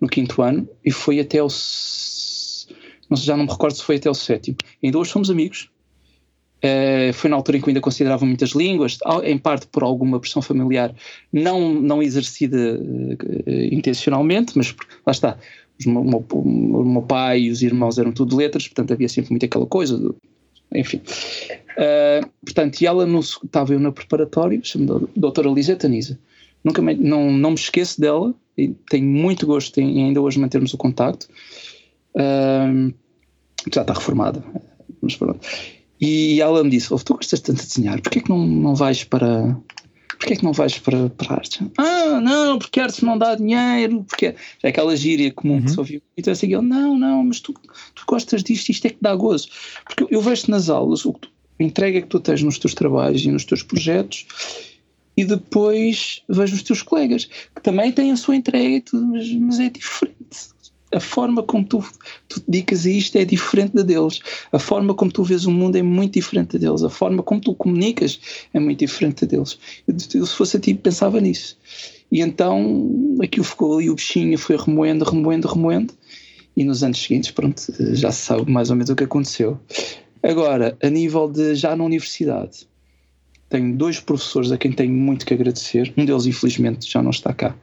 no 0.00 0.08
quinto 0.08 0.42
ano 0.42 0.68
e 0.84 0.90
foi 0.90 1.20
até 1.20 1.42
o. 1.42 1.48
Não 3.08 3.16
sei, 3.18 3.26
já 3.26 3.36
não 3.36 3.44
me 3.44 3.50
recordo 3.50 3.76
se 3.76 3.82
foi 3.82 3.96
até 3.96 4.10
o 4.10 4.14
sétimo. 4.14 4.56
Ainda 4.82 4.98
hoje 4.98 5.10
somos 5.10 5.30
amigos. 5.30 5.70
Uh, 6.62 7.12
foi 7.12 7.28
na 7.28 7.36
altura 7.36 7.58
em 7.58 7.60
que 7.60 7.66
eu 7.66 7.70
ainda 7.70 7.80
considerava 7.80 8.24
muitas 8.24 8.50
línguas, 8.50 8.98
em 9.24 9.36
parte 9.36 9.66
por 9.66 9.82
alguma 9.82 10.18
pressão 10.18 10.40
familiar 10.40 10.94
não, 11.30 11.74
não 11.74 12.02
exercida 12.02 12.56
uh, 12.80 13.52
intencionalmente, 13.70 14.56
mas 14.56 14.74
lá 15.06 15.10
está, 15.10 15.36
o 15.84 15.90
meu, 15.90 16.24
o 16.32 16.84
meu, 16.84 17.02
pai 17.02 17.40
e 17.40 17.50
os 17.50 17.60
irmãos 17.60 17.98
eram 17.98 18.12
tudo 18.12 18.34
letras, 18.34 18.66
portanto 18.66 18.92
havia 18.92 19.10
sempre 19.10 19.30
muito 19.30 19.44
aquela 19.44 19.66
coisa, 19.66 19.98
do, 19.98 20.16
enfim. 20.74 21.02
Uh, 21.76 22.26
portanto, 22.42 22.80
e 22.80 22.86
ela 22.86 23.04
no, 23.04 23.20
estava 23.20 23.74
eu 23.74 23.80
na 23.80 23.92
preparatória, 23.92 24.58
chama-me 24.62 25.06
doutora 25.14 25.50
Lisa 25.50 25.76
Tanisa. 25.76 26.18
Nunca 26.64 26.80
me, 26.80 26.94
não, 26.94 27.30
não 27.30 27.50
me 27.50 27.56
esqueço 27.56 28.00
dela 28.00 28.34
e 28.56 28.68
tenho 28.88 29.06
muito 29.06 29.46
gosto 29.46 29.78
em 29.80 30.04
ainda 30.04 30.20
hoje 30.22 30.38
mantermos 30.38 30.72
o 30.72 30.78
contacto. 30.78 31.28
já 33.70 33.82
está 33.82 33.92
reformada, 33.92 34.42
mas 35.02 35.14
pronto. 35.14 35.46
E 36.04 36.38
ela 36.40 36.62
me 36.62 36.68
disse: 36.68 36.88
Tu 37.02 37.14
gostas 37.14 37.40
tanto 37.40 37.62
de 37.62 37.66
desenhar, 37.66 38.00
porquê 38.02 38.18
é 38.18 38.22
que 38.22 38.28
não, 38.28 38.46
não 38.46 38.74
vais 38.74 39.04
para. 39.04 39.56
Porquê 40.18 40.34
é 40.34 40.36
que 40.36 40.44
não 40.44 40.52
vais 40.52 40.78
para, 40.78 41.08
para 41.10 41.34
arte? 41.34 41.66
Ah, 41.78 42.20
não, 42.20 42.58
porque 42.58 42.78
arte 42.78 43.04
não 43.04 43.16
dá 43.16 43.34
dinheiro, 43.34 44.04
porque 44.04 44.34
é, 44.62 44.68
aquela 44.68 44.94
gíria 44.96 45.32
comum 45.32 45.54
uhum. 45.54 45.64
que 45.64 45.70
se 45.70 45.78
ouviu. 45.78 46.02
Então 46.16 46.32
assim, 46.32 46.48
eu, 46.48 46.62
não, 46.62 46.96
não, 46.96 47.24
mas 47.24 47.40
tu, 47.40 47.52
tu 47.94 48.04
gostas 48.06 48.42
disto, 48.42 48.68
isto 48.68 48.86
é 48.86 48.90
que 48.90 48.98
dá 49.00 49.14
gozo. 49.14 49.48
Porque 49.84 50.14
eu 50.14 50.20
vejo-te 50.20 50.50
nas 50.50 50.68
aulas, 50.68 51.04
o 51.04 51.14
a 51.58 51.62
entrega 51.62 52.02
que 52.02 52.08
tu 52.08 52.18
tens 52.18 52.42
nos 52.42 52.58
teus 52.58 52.74
trabalhos 52.74 53.24
e 53.24 53.30
nos 53.30 53.44
teus 53.44 53.62
projetos, 53.62 54.26
e 55.16 55.24
depois 55.24 56.22
vejo 56.28 56.56
os 56.56 56.62
teus 56.62 56.82
colegas, 56.82 57.26
que 57.26 57.62
também 57.62 57.92
têm 57.92 58.10
a 58.10 58.16
sua 58.16 58.34
entrega 58.34 58.76
e 58.76 58.80
tudo, 58.80 59.06
mas, 59.06 59.30
mas 59.32 59.60
é 59.60 59.70
diferente 59.70 60.53
a 60.94 61.00
forma 61.00 61.42
como 61.42 61.64
tu, 61.64 61.84
tu 62.28 62.40
te 62.40 62.44
dedicas 62.48 62.86
a 62.86 62.90
isto 62.90 63.18
é 63.18 63.24
diferente 63.24 63.74
da 63.74 63.82
deles. 63.82 64.20
A 64.52 64.58
forma 64.58 64.94
como 64.94 65.10
tu 65.10 65.24
vês 65.24 65.44
o 65.44 65.50
mundo 65.50 65.76
é 65.76 65.82
muito 65.82 66.14
diferente 66.14 66.56
da 66.56 66.66
deles. 66.66 66.84
A 66.84 66.88
forma 66.88 67.22
como 67.22 67.40
tu 67.40 67.54
comunicas 67.54 68.20
é 68.54 68.60
muito 68.60 68.78
diferente 68.78 69.26
da 69.26 69.36
deles. 69.36 69.58
Eu, 69.88 69.94
eu, 70.20 70.26
se 70.26 70.34
fosse 70.34 70.56
a 70.56 70.60
ti, 70.60 70.72
pensava 70.74 71.20
nisso. 71.20 71.58
E 72.12 72.20
então 72.20 73.16
aquilo 73.20 73.44
ficou 73.44 73.76
ali, 73.76 73.90
o 73.90 73.94
bichinho 73.96 74.38
foi 74.38 74.56
remoendo, 74.56 75.04
remoendo, 75.04 75.48
remoendo. 75.48 75.92
E 76.56 76.62
nos 76.62 76.84
anos 76.84 77.02
seguintes, 77.02 77.32
pronto, 77.32 77.60
já 77.94 78.12
se 78.12 78.22
sabe 78.26 78.48
mais 78.50 78.70
ou 78.70 78.76
menos 78.76 78.90
o 78.90 78.94
que 78.94 79.02
aconteceu. 79.02 79.58
Agora, 80.22 80.78
a 80.80 80.88
nível 80.88 81.28
de 81.28 81.56
já 81.56 81.74
na 81.74 81.82
universidade, 81.82 82.68
tenho 83.48 83.76
dois 83.76 83.98
professores 83.98 84.52
a 84.52 84.56
quem 84.56 84.70
tenho 84.70 84.92
muito 84.92 85.26
que 85.26 85.34
agradecer. 85.34 85.92
Um 85.96 86.04
deles, 86.04 86.26
infelizmente, 86.26 86.88
já 86.88 87.02
não 87.02 87.10
está 87.10 87.32
cá 87.34 87.56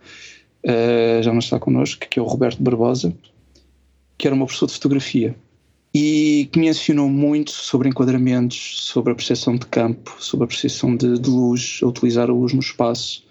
uh, 0.66 1.24
já 1.24 1.32
não 1.32 1.40
está 1.40 1.60
connosco, 1.60 2.08
que 2.10 2.20
é 2.20 2.22
o 2.22 2.26
Roberto 2.26 2.62
Barbosa, 2.62 3.14
que 4.18 4.28
era 4.28 4.36
uma 4.36 4.46
professor 4.46 4.68
de 4.68 4.74
fotografia 4.74 5.36
e 5.94 6.48
que 6.52 6.60
me 6.60 6.70
ensinou 6.70 7.10
muito 7.10 7.52
sobre 7.52 7.90
enquadramentos, 7.90 8.86
sobre 8.86 9.12
a 9.12 9.16
percepção 9.16 9.58
de 9.58 9.66
campo, 9.66 10.16
sobre 10.20 10.46
a 10.46 10.48
percepção 10.48 10.96
de, 10.96 11.20
de 11.20 11.30
luz, 11.30 11.80
a 11.84 11.88
utilizar 11.88 12.30
a 12.30 12.34
luz 12.34 12.54
no 12.54 12.60
espaço. 12.60 13.24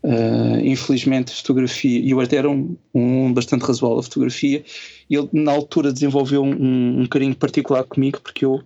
Uh, 0.00 0.60
infelizmente, 0.62 1.34
fotografia, 1.34 1.98
e 1.98 2.10
eu 2.10 2.20
até 2.20 2.36
era 2.36 2.48
um, 2.48 2.76
um 2.94 3.32
bastante 3.32 3.62
razoável 3.62 3.98
a 3.98 4.02
fotografia, 4.02 4.62
e 5.10 5.16
ele 5.16 5.28
na 5.32 5.50
altura 5.50 5.92
desenvolveu 5.92 6.44
um, 6.44 7.00
um 7.00 7.06
carinho 7.06 7.34
particular 7.34 7.82
comigo, 7.82 8.20
porque 8.20 8.44
eu 8.44 8.62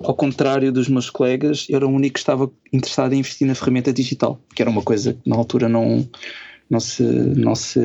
ao 0.00 0.14
contrário 0.14 0.72
dos 0.72 0.88
meus 0.88 1.08
colegas, 1.08 1.66
era 1.70 1.86
o 1.86 1.90
único 1.90 2.14
que 2.14 2.18
estava 2.18 2.50
interessado 2.72 3.12
em 3.12 3.20
investir 3.20 3.46
na 3.46 3.54
ferramenta 3.54 3.92
digital, 3.92 4.40
que 4.54 4.60
era 4.60 4.70
uma 4.70 4.82
coisa 4.82 5.14
que 5.14 5.28
na 5.28 5.36
altura 5.36 5.68
não, 5.68 6.06
não, 6.68 6.80
se, 6.80 7.02
não, 7.02 7.54
se, 7.54 7.80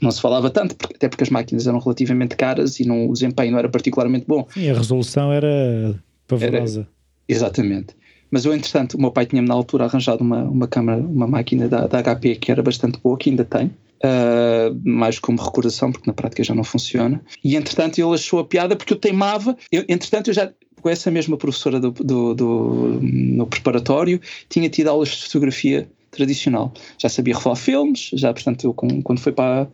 não 0.00 0.10
se 0.10 0.20
falava 0.20 0.50
tanto, 0.50 0.76
até 0.94 1.08
porque 1.08 1.24
as 1.24 1.30
máquinas 1.30 1.66
eram 1.66 1.78
relativamente 1.78 2.36
caras 2.36 2.78
e 2.80 2.86
não, 2.86 3.08
o 3.08 3.12
desempenho 3.12 3.52
não 3.52 3.58
era 3.58 3.68
particularmente 3.68 4.24
bom. 4.26 4.46
E 4.56 4.70
a 4.70 4.74
resolução 4.74 5.32
era 5.32 5.94
pavorosa. 6.26 6.80
Era, 6.80 6.88
exatamente. 7.28 7.96
Mas 8.30 8.46
eu, 8.46 8.54
entretanto, 8.54 8.94
o 8.94 9.00
meu 9.00 9.10
pai 9.10 9.26
tinha-me 9.26 9.46
na 9.46 9.54
altura 9.54 9.84
arranjado 9.84 10.22
uma, 10.22 10.42
uma 10.44 10.66
câmera, 10.66 10.98
uma 10.98 11.26
máquina 11.26 11.68
da, 11.68 11.86
da 11.86 12.02
HP 12.02 12.36
que 12.36 12.50
era 12.50 12.62
bastante 12.62 12.98
boa, 12.98 13.18
que 13.18 13.28
ainda 13.28 13.44
tenho. 13.44 13.70
Uh, 14.04 14.74
mais 14.84 15.20
como 15.20 15.40
recordação, 15.40 15.92
porque 15.92 16.10
na 16.10 16.14
prática 16.14 16.42
já 16.42 16.54
não 16.54 16.64
funciona. 16.64 17.22
E 17.44 17.54
entretanto 17.54 17.98
ele 17.98 18.14
achou 18.14 18.40
a 18.40 18.44
piada 18.44 18.74
porque 18.74 18.94
eu 18.94 18.96
teimava. 18.96 19.56
Eu, 19.70 19.84
entretanto, 19.86 20.30
eu 20.30 20.34
já, 20.34 20.50
com 20.80 20.88
essa 20.88 21.10
mesma 21.10 21.36
professora 21.36 21.78
do, 21.78 21.90
do, 21.90 22.34
do, 22.34 22.98
no 23.02 23.46
preparatório, 23.46 24.20
tinha 24.48 24.68
tido 24.68 24.88
aulas 24.88 25.10
de 25.10 25.24
fotografia 25.24 25.88
tradicional. 26.12 26.72
Já 26.98 27.08
sabia 27.08 27.34
revelar 27.34 27.56
filmes, 27.56 28.10
já, 28.12 28.32
portanto, 28.32 28.64
eu, 28.64 28.74
quando 28.74 29.18
foi 29.18 29.32
para. 29.32 29.68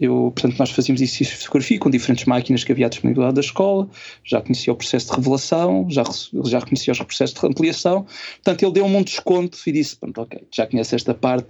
Eu, 0.00 0.32
portanto, 0.32 0.56
nós 0.60 0.70
fazíamos 0.70 1.02
exercícios 1.02 1.40
de 1.40 1.44
fotografia 1.46 1.76
com 1.80 1.90
diferentes 1.90 2.24
máquinas 2.24 2.62
que 2.62 2.70
havia 2.70 2.86
à 2.86 2.88
disponibilidade 2.88 3.34
da 3.34 3.40
escola, 3.40 3.88
já 4.24 4.40
conhecia 4.40 4.72
o 4.72 4.76
processo 4.76 5.10
de 5.10 5.16
revelação, 5.16 5.88
já, 5.90 6.04
já 6.44 6.60
conhecia 6.60 6.92
os 6.92 7.00
processos 7.00 7.40
de 7.40 7.44
ampliação. 7.44 8.06
Portanto, 8.36 8.62
ele 8.62 8.72
deu-me 8.72 8.94
um 8.94 9.02
desconto 9.02 9.58
e 9.66 9.72
disse: 9.72 9.96
Pronto, 9.96 10.20
ok, 10.20 10.40
já 10.54 10.68
conhece 10.68 10.94
esta 10.94 11.14
parte, 11.14 11.48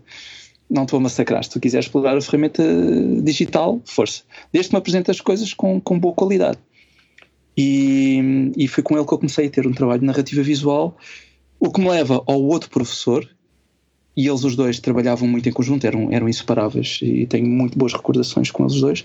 não 0.70 0.86
te 0.86 0.92
vou 0.92 1.00
massacrar. 1.00 1.44
Se 1.44 1.50
tu 1.50 1.60
quiseres 1.60 1.86
explorar 1.86 2.16
a 2.16 2.20
ferramenta 2.22 2.62
digital, 3.22 3.82
força. 3.84 4.22
Desde 4.50 4.70
que 4.70 4.74
me 4.76 4.78
apresentes 4.78 5.10
as 5.10 5.20
coisas 5.20 5.52
com, 5.52 5.78
com 5.78 5.98
boa 5.98 6.14
qualidade. 6.14 6.58
E, 7.54 8.52
e 8.56 8.68
foi 8.68 8.82
com 8.82 8.96
ele 8.96 9.04
que 9.04 9.12
eu 9.12 9.18
comecei 9.18 9.48
a 9.48 9.50
ter 9.50 9.66
um 9.66 9.72
trabalho 9.72 10.00
de 10.00 10.06
narrativa 10.06 10.42
visual, 10.42 10.96
o 11.58 11.70
que 11.70 11.80
me 11.80 11.90
leva 11.90 12.22
ao 12.26 12.40
outro 12.40 12.70
professor, 12.70 13.28
e 14.18 14.26
eles 14.26 14.42
os 14.42 14.56
dois 14.56 14.80
trabalhavam 14.80 15.28
muito 15.28 15.48
em 15.48 15.52
conjunto, 15.52 15.86
eram, 15.86 16.10
eram 16.10 16.28
inseparáveis, 16.28 16.98
e 17.00 17.24
tenho 17.24 17.46
muito 17.46 17.78
boas 17.78 17.92
recordações 17.92 18.50
com 18.50 18.64
eles 18.64 18.80
dois, 18.80 19.04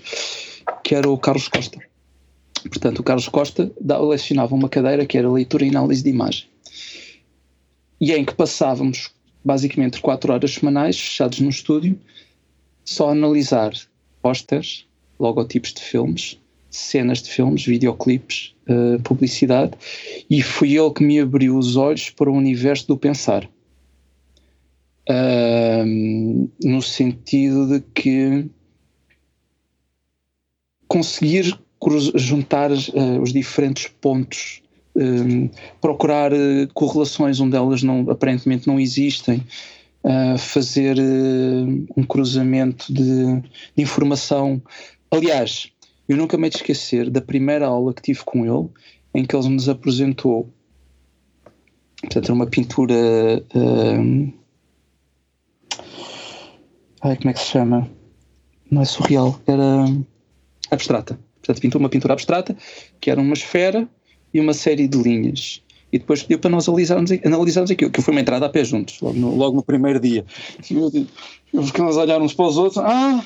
que 0.82 0.92
era 0.92 1.08
o 1.08 1.16
Carlos 1.16 1.46
Costa. 1.46 1.78
Portanto, 2.64 2.98
o 2.98 3.02
Carlos 3.04 3.28
Costa 3.28 3.70
lecionava 3.80 4.56
uma 4.56 4.68
cadeira 4.68 5.06
que 5.06 5.16
era 5.16 5.30
leitura 5.30 5.64
e 5.64 5.68
análise 5.68 6.02
de 6.02 6.10
imagem. 6.10 6.48
E 8.00 8.10
em 8.10 8.24
que 8.24 8.34
passávamos 8.34 9.12
basicamente 9.44 10.00
quatro 10.00 10.32
horas 10.32 10.54
semanais, 10.54 10.98
fechados 10.98 11.38
no 11.38 11.48
estúdio, 11.48 11.96
só 12.84 13.10
a 13.10 13.12
analisar 13.12 13.72
posters, 14.20 14.84
logotipos 15.20 15.74
de 15.74 15.80
filmes, 15.80 16.40
cenas 16.70 17.22
de 17.22 17.30
filmes, 17.30 17.64
videoclipes, 17.64 18.52
uh, 18.68 19.00
publicidade, 19.04 19.74
e 20.28 20.42
foi 20.42 20.72
ele 20.72 20.90
que 20.90 21.04
me 21.04 21.20
abriu 21.20 21.56
os 21.56 21.76
olhos 21.76 22.10
para 22.10 22.28
o 22.28 22.34
universo 22.34 22.88
do 22.88 22.96
pensar. 22.96 23.48
No 25.08 26.80
sentido 26.80 27.66
de 27.68 27.80
que 27.94 28.48
conseguir 30.88 31.58
juntar 32.14 32.70
uh, 32.70 33.20
os 33.20 33.32
diferentes 33.32 33.88
pontos 34.00 34.62
um, 34.96 35.50
procurar 35.80 36.32
uh, 36.32 36.68
correlações 36.72 37.40
onde 37.40 37.56
elas 37.56 37.82
não, 37.82 38.08
aparentemente 38.10 38.66
não 38.66 38.78
existem, 38.78 39.44
uh, 40.04 40.38
fazer 40.38 40.96
uh, 40.98 41.86
um 41.96 42.04
cruzamento 42.04 42.92
de, 42.92 43.40
de, 43.74 43.82
informação. 43.82 44.62
Aliás, 45.10 45.70
eu 46.08 46.16
nunca 46.16 46.36
me 46.36 46.48
esquecer 46.48 47.10
da 47.10 47.20
primeira 47.20 47.66
aula 47.66 47.92
que 47.92 48.02
tive 48.02 48.20
com 48.24 48.44
ele, 48.44 48.68
em 49.14 49.24
que 49.24 49.34
ele 49.34 49.48
nos 49.48 49.68
apresentou 49.68 50.48
portanto, 52.00 52.32
uma 52.32 52.46
pintura. 52.46 52.94
Ai, 57.04 57.16
como 57.16 57.30
é 57.30 57.32
que 57.32 57.40
se 57.40 57.46
chama? 57.46 57.88
Não 58.70 58.82
é 58.82 58.84
surreal, 58.84 59.38
era 59.46 59.84
abstrata. 60.70 61.18
Portanto, 61.36 61.60
pintou 61.60 61.78
uma 61.78 61.90
pintura 61.90 62.14
abstrata 62.14 62.56
que 63.00 63.10
era 63.10 63.20
uma 63.20 63.34
esfera 63.34 63.86
e 64.32 64.40
uma 64.40 64.54
série 64.54 64.88
de 64.88 64.96
linhas. 64.96 65.62
E 65.92 65.98
depois 65.98 66.22
pediu 66.22 66.40
para 66.40 66.50
nós 66.50 66.68
analisarmos, 66.68 67.12
analisarmos 67.24 67.70
aquilo, 67.70 67.90
que 67.90 68.02
foi 68.02 68.12
uma 68.12 68.20
entrada 68.20 68.46
a 68.46 68.48
pé 68.48 68.64
juntos, 68.64 69.00
logo 69.00 69.16
no, 69.16 69.36
logo 69.36 69.56
no 69.56 69.62
primeiro 69.62 70.00
dia. 70.00 70.24
E 70.58 71.62
ficamos 71.66 71.96
a 71.96 72.00
olhar 72.00 72.20
uns 72.20 72.34
para 72.34 72.46
os 72.46 72.56
outros, 72.56 72.78
ah, 72.78 73.24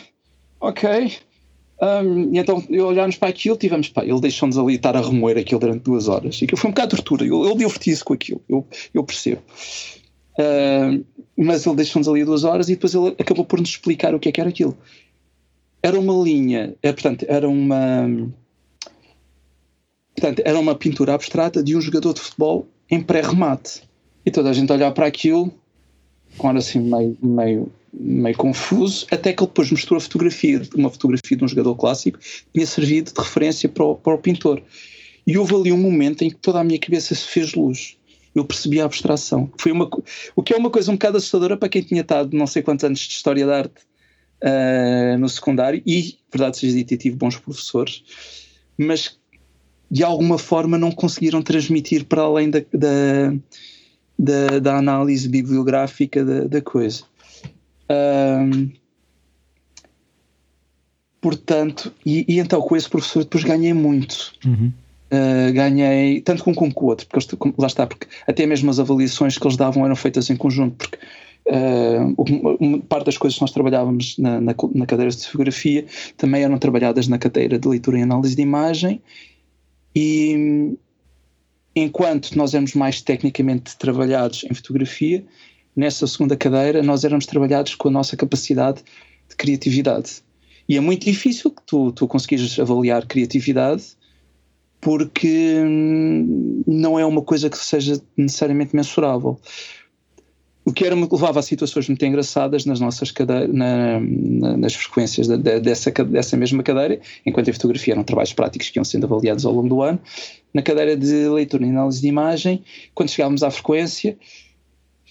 ok. 0.61 1.13
Um, 1.81 2.35
e 2.35 2.39
então 2.39 2.63
olharmos 2.71 3.17
para 3.17 3.29
aquilo, 3.29 3.57
tivemos, 3.57 3.89
pá, 3.89 4.05
ele 4.05 4.21
deixou-nos 4.21 4.59
ali 4.59 4.75
estar 4.75 4.97
a 4.97 5.01
remoer 5.01 5.39
aquilo 5.39 5.61
durante 5.61 5.85
duas 5.85 6.09
horas. 6.09 6.41
E 6.43 6.45
aquilo 6.45 6.61
foi 6.61 6.69
um 6.69 6.75
bocado 6.75 6.91
de 6.91 7.03
tortura, 7.03 7.25
ele, 7.25 7.35
ele 7.35 7.57
divertia-se 7.57 8.05
com 8.05 8.13
aquilo, 8.13 8.43
eu, 8.49 8.67
eu 8.93 9.05
percebo. 9.05 9.41
Uh, 10.39 11.05
mas 11.45 11.67
ele 11.67 11.77
deixou-nos 11.77 12.09
ali 12.09 12.25
duas 12.25 12.45
horas 12.45 12.69
e 12.69 12.75
depois 12.75 12.95
ele 12.95 13.15
acabou 13.19 13.45
por 13.45 13.61
nos 13.61 13.71
explicar 13.71 14.15
o 14.15 14.19
que 14.19 14.29
é 14.29 14.33
que 14.33 14.41
era 14.41 14.51
aquilo. 14.51 14.77
Era 15.83 15.99
uma 15.99 16.25
linha, 16.25 16.75
é, 16.83 16.93
portanto, 16.93 17.25
era 17.29 17.49
uma 17.49 18.09
Portanto, 20.19 20.43
era 20.45 20.59
uma 20.59 20.75
pintura 20.75 21.15
abstrata 21.15 21.63
de 21.63 21.77
um 21.77 21.81
jogador 21.81 22.13
de 22.13 22.21
futebol 22.21 22.67
em 22.91 23.01
pré-remate. 23.01 23.83
E 24.27 24.33
toda 24.33 24.51
a 24.51 24.53
gente 24.53 24.73
olhava 24.73 24.93
para 24.93 25.07
aquilo, 25.07 25.53
com 26.37 26.49
era 26.49 26.59
assim 26.59 26.81
meio, 26.81 27.17
meio, 27.23 27.73
meio 27.93 28.37
confuso, 28.37 29.07
até 29.13 29.33
que 29.33 29.41
ele 29.41 29.49
depois 29.49 29.71
mostrou 29.71 29.97
a 29.97 30.01
fotografia, 30.01 30.61
uma 30.75 30.91
fotografia 30.91 31.37
de 31.37 31.45
um 31.45 31.49
jogador 31.49 31.77
clássico, 31.77 32.19
que 32.19 32.47
tinha 32.53 32.67
servido 32.67 33.13
de 33.13 33.21
referência 33.21 33.69
para 33.69 33.85
o, 33.85 33.95
para 33.95 34.15
o 34.15 34.19
pintor. 34.19 34.61
E 35.25 35.39
houve 35.39 35.55
ali 35.55 35.71
um 35.71 35.79
momento 35.79 36.25
em 36.25 36.31
que 36.31 36.37
toda 36.37 36.59
a 36.59 36.65
minha 36.65 36.81
cabeça 36.81 37.15
se 37.15 37.29
fez 37.29 37.55
luz. 37.55 37.97
Eu 38.35 38.45
percebi 38.45 38.81
a 38.81 38.85
abstração. 38.85 39.51
Foi 39.59 39.73
uma, 39.73 39.89
o 40.37 40.43
que 40.43 40.55
é 40.55 40.57
uma 40.57 40.71
coisa 40.71 40.91
um 40.91 40.95
bocado 40.95 41.17
assustadora 41.17 41.57
para 41.57 41.69
quem 41.69 41.83
tinha 41.83 42.03
estado 42.03 42.37
não 42.37 42.47
sei 42.47 42.63
quantos 42.63 42.85
anos 42.85 43.01
de 43.01 43.13
História 43.13 43.47
da 43.47 43.59
Arte 43.59 43.83
uh, 44.43 45.19
no 45.19 45.29
secundário 45.29 45.83
e, 45.87 46.19
verdade 46.33 46.59
seja 46.59 46.77
dita, 46.77 46.97
tive 46.97 47.17
bons 47.17 47.37
professores, 47.37 48.03
mas 48.77 49.19
de 49.91 50.05
alguma 50.05 50.39
forma 50.39 50.77
não 50.79 50.93
conseguiram 50.93 51.43
transmitir 51.43 52.05
para 52.05 52.23
além 52.23 52.51
da, 52.51 52.61
da, 52.73 53.35
da, 54.19 54.59
da 54.59 54.77
análise 54.77 55.29
bibliográfica 55.29 56.25
da, 56.25 56.45
da 56.45 56.61
coisa. 56.61 57.05
Um, 57.91 58.71
portanto, 61.21 61.93
e, 62.05 62.25
e, 62.29 62.39
então 62.39 62.61
com 62.61 62.77
esse 62.77 62.89
professor 62.89 63.25
depois 63.25 63.45
ganhei 63.45 63.73
muito. 63.73 64.33
Uhum. 64.45 64.73
Uh, 65.11 65.53
ganhei 65.55 66.21
tanto 66.21 66.45
com 66.45 66.51
um 66.51 66.55
como 66.55 66.75
com 66.75 66.85
o 66.85 66.89
outro, 66.89 67.07
porque 67.07 67.35
eles, 67.35 67.55
lá 67.57 67.67
está, 67.67 67.87
porque 67.87 68.07
até 68.27 68.45
mesmo 68.45 68.71
as 68.71 68.79
avaliações 68.79 69.39
que 69.39 69.47
eles 69.47 69.57
davam 69.57 69.85
eram 69.85 69.97
feitas 69.97 70.29
em 70.29 70.37
conjunto, 70.37 70.77
porque 70.77 70.99
uh, 71.49 72.83
parte 72.83 73.07
das 73.07 73.17
coisas 73.17 73.37
que 73.37 73.43
nós 73.43 73.51
trabalhávamos 73.51 74.19
na, 74.19 74.39
na, 74.39 74.55
na 74.75 74.87
cadeira 74.87 75.11
de 75.11 75.25
fotografia 75.25 75.87
também 76.17 76.43
eram 76.43 76.59
trabalhadas 76.59 77.09
na 77.09 77.17
cadeira 77.17 77.59
de 77.59 77.67
leitura 77.67 77.99
e 77.99 78.03
análise 78.03 78.37
de 78.37 78.43
imagem 78.43 79.01
e 79.95 80.77
enquanto 81.75 82.37
nós 82.37 82.55
éramos 82.55 82.75
mais 82.75 83.01
tecnicamente 83.01 83.77
trabalhados 83.77 84.45
em 84.45 84.55
fotografia, 84.55 85.25
nessa 85.75 86.07
segunda 86.07 86.37
cadeira 86.37 86.83
nós 86.83 87.05
éramos 87.05 87.27
trabalhados 87.27 87.75
com 87.75 87.89
a 87.89 87.93
nossa 87.93 88.17
capacidade 88.17 88.83
de 89.29 89.37
criatividade. 89.37 90.23
E 90.69 90.77
é 90.77 90.81
muito 90.81 91.05
difícil 91.05 91.51
que 91.51 91.63
tu, 91.67 91.93
tu 91.93 92.07
conseguires 92.07 92.59
avaliar 92.59 93.07
criatividade 93.07 93.97
porque 94.81 95.55
hum, 95.59 96.63
não 96.67 96.99
é 96.99 97.05
uma 97.05 97.23
coisa 97.23 97.51
que 97.51 97.59
seja 97.59 98.01
necessariamente 98.17 98.75
mensurável. 98.75 99.39
O 100.65 100.73
que 100.73 100.85
era, 100.85 100.95
levava 100.95 101.41
a 101.41 101.43
situações 101.43 101.89
muito 101.89 102.05
engraçadas 102.05 102.67
nas 102.67 102.79
nossas 102.79 103.11
cadeiras, 103.11 103.51
na, 103.55 103.99
na, 104.01 104.57
nas 104.59 104.75
frequências 104.75 105.27
de, 105.27 105.39
de, 105.39 105.61
dessa, 105.61 105.91
dessa 105.91 106.37
mesma 106.37 106.63
cadeira, 106.63 107.01
enquanto 107.25 107.49
em 107.49 107.55
fotografia 107.55 107.95
eram 107.95 108.05
trabalhos 108.05 108.35
práticos 108.35 108.69
que 108.69 108.79
iam 108.79 108.85
sendo 108.85 109.07
avaliados 109.07 109.47
ao 109.47 109.53
longo 109.55 109.69
do 109.69 109.81
ano. 109.81 109.99
Na 110.53 110.61
cadeira 110.61 110.95
de 110.95 111.27
leitura 111.29 111.65
e 111.65 111.71
análise 111.71 112.03
de 112.03 112.09
imagem, 112.09 112.63
quando 112.95 113.09
chegávamos 113.09 113.43
à 113.43 113.51
frequência, 113.51 114.19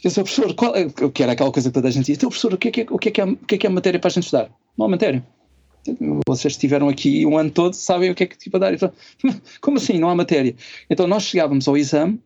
disse, 0.03 0.21
professor, 0.21 0.53
qual 0.53 0.75
é, 0.75 0.85
que 0.85 1.23
era 1.23 1.31
aquela 1.31 1.51
coisa 1.51 1.69
que 1.69 1.73
toda 1.73 1.87
a 1.87 1.91
gente 1.91 2.01
dizia, 2.01 2.15
então, 2.15 2.29
professor, 2.29 2.53
o 2.53 2.57
que 2.57 2.67
é 2.67 2.71
que 2.71 2.81
é, 2.81 2.85
o 2.91 2.99
que 2.99 3.09
é, 3.09 3.11
que 3.11 3.21
é, 3.21 3.25
o 3.25 3.35
que 3.37 3.55
é, 3.55 3.57
que 3.57 3.65
é 3.65 3.69
a 3.69 3.73
matéria 3.73 3.99
para 3.99 4.09
a 4.09 4.11
gente 4.11 4.25
estudar? 4.25 4.51
Não 4.77 4.85
há 4.85 4.89
matéria. 4.89 5.25
Vocês 6.27 6.53
estiveram 6.53 6.89
aqui 6.89 7.25
um 7.25 7.37
ano 7.37 7.51
todo, 7.51 7.73
sabem 7.73 8.11
o 8.11 8.15
que 8.15 8.23
é 8.23 8.27
que 8.27 8.37
tipo 8.37 8.57
a 8.57 8.59
dar. 8.59 8.73
Então, 8.73 8.91
como 9.61 9.77
assim? 9.77 9.97
Não 9.97 10.09
há 10.09 10.15
matéria. 10.15 10.55
Então 10.89 11.07
nós 11.07 11.23
chegávamos 11.23 11.67
ao 11.67 11.77
exame 11.77 12.19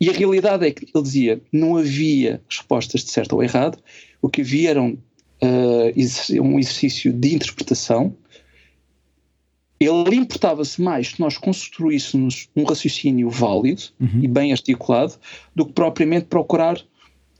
e 0.00 0.08
a 0.08 0.12
realidade 0.12 0.66
é 0.66 0.70
que 0.70 0.86
ele 0.92 1.02
dizia 1.02 1.40
não 1.52 1.76
havia 1.76 2.42
respostas 2.48 3.04
de 3.04 3.10
certo 3.10 3.34
ou 3.34 3.42
errado, 3.42 3.78
o 4.20 4.28
que 4.28 4.40
havia 4.40 4.70
era 4.70 4.82
um, 4.82 4.92
uh, 5.42 6.42
um 6.42 6.58
exercício 6.58 7.12
de 7.12 7.34
interpretação. 7.34 8.14
Ele 9.78 10.16
importava-se 10.16 10.80
mais 10.80 11.12
que 11.12 11.20
nós 11.20 11.36
construíssemos 11.36 12.48
um 12.56 12.64
raciocínio 12.64 13.28
válido 13.28 13.82
uhum. 14.00 14.20
e 14.22 14.28
bem 14.28 14.52
articulado 14.52 15.14
do 15.54 15.66
que 15.66 15.72
propriamente 15.72 16.26
procurar 16.26 16.80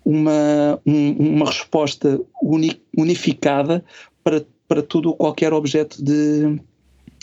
uma, 0.05 0.81
um, 0.85 1.13
uma 1.13 1.47
resposta 1.47 2.21
uni, 2.43 2.81
unificada 2.97 3.85
para, 4.23 4.45
para 4.66 4.83
todo 4.83 5.14
qualquer 5.14 5.53
objeto 5.53 6.03
de, 6.03 6.61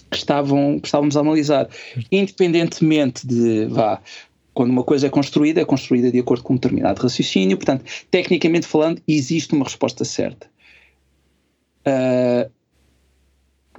que, 0.10 0.18
estavam, 0.18 0.80
que 0.80 0.88
estávamos 0.88 1.18
a 1.18 1.22
analisar. 1.22 1.70
Independentemente 2.12 3.26
de, 3.26 3.66
vá, 3.66 4.02
Quando 4.54 4.72
uma 4.72 4.84
coisa 4.84 5.08
é 5.08 5.10
construída, 5.10 5.62
é 5.62 5.66
construída 5.66 6.12
de 6.12 6.20
acordo 6.20 6.44
com 6.44 6.54
um 6.54 6.58
determinado 6.58 7.02
raciocínio, 7.02 7.58
portanto, 7.58 7.86
tecnicamente 8.10 8.68
falando, 8.68 9.02
existe 9.08 9.54
uma 9.54 9.64
resposta 9.64 10.04
certa. 10.04 10.50
Uh, 11.88 12.52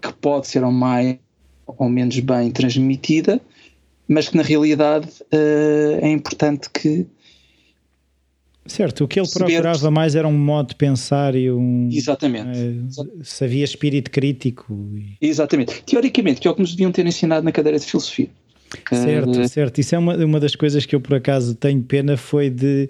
que 0.01 0.13
pode 0.15 0.49
ser 0.49 0.65
ou 0.65 0.73
mais 0.73 1.19
ou 1.67 1.89
menos 1.89 2.19
bem 2.19 2.51
transmitida, 2.51 3.41
mas 4.09 4.29
que 4.29 4.37
na 4.37 4.43
realidade 4.43 5.09
uh, 5.33 5.99
é 6.01 6.09
importante 6.09 6.69
que. 6.71 7.07
Certo, 8.65 9.05
o 9.05 9.09
que 9.09 9.19
ele 9.19 9.29
procurava 9.29 9.91
mais 9.91 10.15
era 10.15 10.27
um 10.27 10.39
modo 10.39 10.69
de 10.69 10.77
pensar 10.77 11.35
e 11.35 11.51
um. 11.51 11.89
Exatamente. 11.91 12.59
Uh, 12.59 13.25
se 13.25 13.45
havia 13.45 13.65
espírito 13.65 14.11
crítico. 14.11 14.89
E... 14.95 15.17
Exatamente. 15.21 15.83
Teoricamente, 15.83 16.41
que 16.41 16.47
é 16.47 16.51
o 16.51 16.55
que 16.55 16.61
nos 16.61 16.71
deviam 16.71 16.93
ter 16.93 17.05
ensinado 17.05 17.45
na 17.45 17.51
cadeira 17.51 17.79
de 17.79 17.87
filosofia. 17.87 18.29
Certo, 18.89 19.41
uh, 19.41 19.49
certo. 19.49 19.81
Isso 19.81 19.95
é 19.95 19.99
uma, 19.99 20.17
uma 20.17 20.39
das 20.39 20.55
coisas 20.55 20.87
que 20.87 20.95
eu 20.95 21.01
por 21.01 21.15
acaso 21.15 21.55
tenho 21.55 21.83
pena 21.83 22.17
foi 22.17 22.49
de 22.49 22.89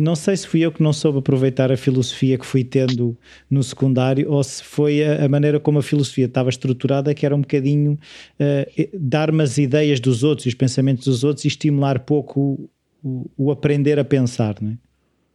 não 0.00 0.16
sei 0.16 0.34
se 0.34 0.46
fui 0.46 0.60
eu 0.60 0.72
que 0.72 0.82
não 0.82 0.94
soube 0.94 1.18
aproveitar 1.18 1.70
a 1.70 1.76
filosofia 1.76 2.38
que 2.38 2.46
fui 2.46 2.64
tendo 2.64 3.16
no 3.50 3.62
secundário 3.62 4.30
ou 4.32 4.42
se 4.42 4.64
foi 4.64 5.04
a, 5.04 5.26
a 5.26 5.28
maneira 5.28 5.60
como 5.60 5.78
a 5.78 5.82
filosofia 5.82 6.24
estava 6.24 6.48
estruturada, 6.48 7.12
que 7.12 7.26
era 7.26 7.36
um 7.36 7.42
bocadinho 7.42 7.98
uh, 8.40 8.88
dar-me 8.94 9.42
as 9.42 9.58
ideias 9.58 10.00
dos 10.00 10.24
outros 10.24 10.46
e 10.46 10.48
os 10.48 10.54
pensamentos 10.54 11.04
dos 11.04 11.22
outros 11.22 11.44
e 11.44 11.48
estimular 11.48 12.00
pouco 12.00 12.70
o, 13.02 13.50
aprender 13.50 13.98
a 13.98 14.04
pensar, 14.04 14.56
não 14.60 14.72
é? 14.72 14.76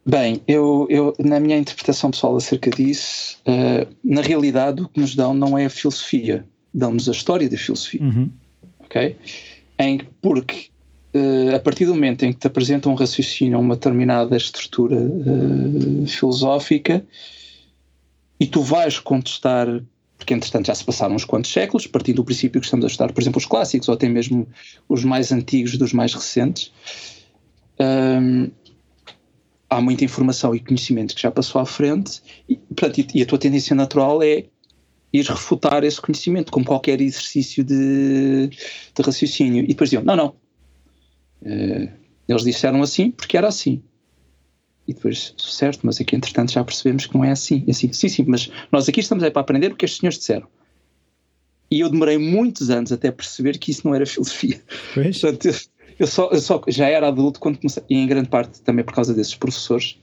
Bem, 0.08 0.40
eu, 0.46 0.86
eu, 0.88 1.14
na 1.18 1.40
minha 1.40 1.58
interpretação 1.58 2.12
pessoal 2.12 2.36
acerca 2.36 2.70
disso, 2.70 3.38
uh, 3.40 3.92
na 4.04 4.20
realidade 4.20 4.80
o 4.80 4.88
que 4.88 5.00
nos 5.00 5.16
dão 5.16 5.34
não 5.34 5.58
é 5.58 5.66
a 5.66 5.70
filosofia, 5.70 6.46
dão-nos 6.72 7.08
a 7.08 7.12
história 7.12 7.48
da 7.48 7.56
filosofia. 7.56 8.02
Uhum. 8.02 8.30
Ok? 8.78 9.16
Em, 9.78 10.00
porque 10.22 10.68
uh, 11.12 11.56
a 11.56 11.58
partir 11.58 11.86
do 11.86 11.94
momento 11.94 12.24
em 12.24 12.32
que 12.32 12.38
te 12.38 12.46
apresenta 12.46 12.88
um 12.88 12.94
raciocínio, 12.94 13.58
uma 13.58 13.74
determinada 13.74 14.36
estrutura 14.36 14.96
uh, 14.96 16.06
filosófica, 16.06 17.04
e 18.38 18.46
tu 18.46 18.62
vais 18.62 18.98
contestar, 18.98 19.66
porque 20.16 20.34
entretanto 20.34 20.66
já 20.66 20.74
se 20.74 20.84
passaram 20.84 21.14
uns 21.14 21.24
quantos 21.24 21.52
séculos, 21.52 21.86
partindo 21.86 22.16
do 22.16 22.24
princípio 22.24 22.60
que 22.60 22.66
estamos 22.66 22.84
a 22.84 22.88
estudar, 22.88 23.12
por 23.12 23.20
exemplo, 23.20 23.38
os 23.38 23.46
clássicos, 23.46 23.88
ou 23.88 23.94
até 23.94 24.08
mesmo 24.08 24.46
os 24.88 25.02
mais 25.04 25.32
antigos 25.32 25.76
dos 25.76 25.92
mais 25.92 26.14
recentes, 26.14 26.70
um, 27.80 28.50
há 29.68 29.80
muita 29.80 30.04
informação 30.04 30.54
e 30.54 30.60
conhecimento 30.60 31.14
que 31.14 31.22
já 31.22 31.30
passou 31.30 31.60
à 31.60 31.66
frente, 31.66 32.22
e, 32.48 32.56
portanto, 32.56 33.04
e 33.14 33.22
a 33.22 33.26
tua 33.26 33.38
tendência 33.38 33.74
natural 33.74 34.22
é 34.22 34.44
ir 35.12 35.24
refutar 35.24 35.84
esse 35.84 36.00
conhecimento, 36.00 36.52
como 36.52 36.66
qualquer 36.66 37.00
exercício 37.00 37.64
de, 37.64 38.48
de 38.48 39.02
raciocínio. 39.02 39.64
E 39.64 39.68
depois 39.68 39.90
diziam: 39.90 40.04
não, 40.04 40.16
não, 40.16 40.34
Uh, 41.42 41.88
eles 42.28 42.42
disseram 42.42 42.82
assim 42.82 43.10
porque 43.10 43.36
era 43.36 43.48
assim. 43.48 43.82
E 44.88 44.94
depois, 44.94 45.34
certo, 45.38 45.80
mas 45.82 46.00
aqui 46.00 46.14
entretanto 46.14 46.52
já 46.52 46.62
percebemos 46.62 47.06
que 47.06 47.14
não 47.14 47.24
é 47.24 47.30
assim. 47.30 47.64
E 47.66 47.70
assim, 47.70 47.92
sim, 47.92 48.08
sim, 48.08 48.24
mas 48.26 48.50
nós 48.70 48.88
aqui 48.88 49.00
estamos 49.00 49.24
aí 49.24 49.30
para 49.30 49.42
aprender 49.42 49.72
o 49.72 49.76
que 49.76 49.84
estes 49.84 50.00
senhores 50.00 50.18
disseram. 50.18 50.48
E 51.68 51.80
eu 51.80 51.88
demorei 51.88 52.16
muitos 52.18 52.70
anos 52.70 52.92
até 52.92 53.10
perceber 53.10 53.58
que 53.58 53.72
isso 53.72 53.82
não 53.84 53.94
era 53.94 54.06
filosofia. 54.06 54.62
Portanto, 54.94 55.48
eu, 55.98 56.06
só, 56.06 56.28
eu 56.30 56.40
só 56.40 56.62
já 56.68 56.88
era 56.88 57.08
adulto 57.08 57.40
quando 57.40 57.58
comecei, 57.58 57.82
e 57.88 57.96
em 57.96 58.06
grande 58.06 58.28
parte 58.28 58.60
também 58.60 58.84
por 58.84 58.94
causa 58.94 59.14
desses 59.14 59.34
professores, 59.34 59.98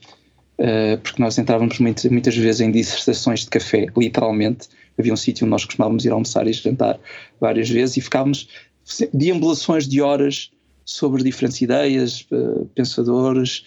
uh, 0.58 0.98
porque 1.02 1.20
nós 1.22 1.38
entrávamos 1.38 1.78
muitas, 1.78 2.10
muitas 2.10 2.36
vezes 2.36 2.60
em 2.60 2.70
dissertações 2.70 3.40
de 3.40 3.50
café, 3.50 3.86
literalmente. 3.96 4.68
Havia 4.98 5.12
um 5.12 5.16
sítio 5.16 5.44
onde 5.44 5.50
nós 5.50 5.64
costumávamos 5.64 6.04
ir 6.04 6.10
almoçar 6.10 6.46
e 6.46 6.52
jantar 6.52 7.00
várias 7.40 7.68
vezes 7.68 7.96
e 7.96 8.00
ficávamos 8.00 8.48
deambulações 9.12 9.88
de 9.88 10.00
horas 10.00 10.50
sobre 10.84 11.22
diferentes 11.22 11.60
ideias, 11.60 12.26
uh, 12.30 12.66
pensadores, 12.74 13.64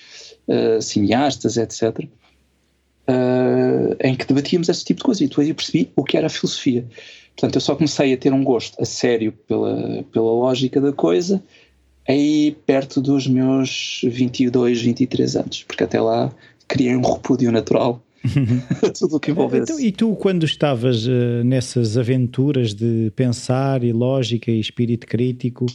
uh, 0.48 0.82
cineastas, 0.82 1.58
etc., 1.58 2.08
uh, 3.08 3.96
em 4.00 4.16
que 4.16 4.26
debatíamos 4.26 4.70
esse 4.70 4.86
tipo 4.86 5.00
de 5.00 5.04
coisa. 5.06 5.24
E 5.24 5.28
depois 5.28 5.48
eu 5.48 5.56
percebi 5.56 5.92
o 5.96 6.04
que 6.04 6.18
era 6.18 6.28
a 6.28 6.30
filosofia. 6.30 6.86
Portanto, 7.36 7.56
eu 7.56 7.62
só 7.62 7.76
comecei 7.76 8.14
a 8.14 8.18
ter 8.18 8.34
um 8.34 8.44
gosto 8.44 8.82
a 8.82 8.86
sério 8.86 9.32
pela, 9.32 10.04
pela 10.12 10.32
lógica 10.32 10.80
da 10.80 10.92
coisa 10.92 11.42
aí 12.08 12.56
perto 12.66 13.02
dos 13.02 13.28
meus 13.28 14.02
22, 14.04 14.82
23 14.82 15.36
anos, 15.36 15.64
porque 15.64 15.84
até 15.84 16.00
lá 16.00 16.32
criei 16.68 16.96
um 16.96 17.02
repúdio 17.02 17.52
natural 17.52 18.02
tudo 19.00 19.18
o 19.18 19.20
que 19.20 19.32
envolvesse. 19.32 19.72
Então, 19.72 19.80
e 19.80 19.92
tu, 19.92 20.16
quando 20.16 20.46
estavas 20.46 21.06
uh, 21.06 21.44
nessas 21.44 21.98
aventuras 21.98 22.74
de 22.74 23.12
pensar 23.16 23.84
e 23.84 23.92
lógica 23.92 24.52
e 24.52 24.60
espírito 24.60 25.08
crítico, 25.08 25.66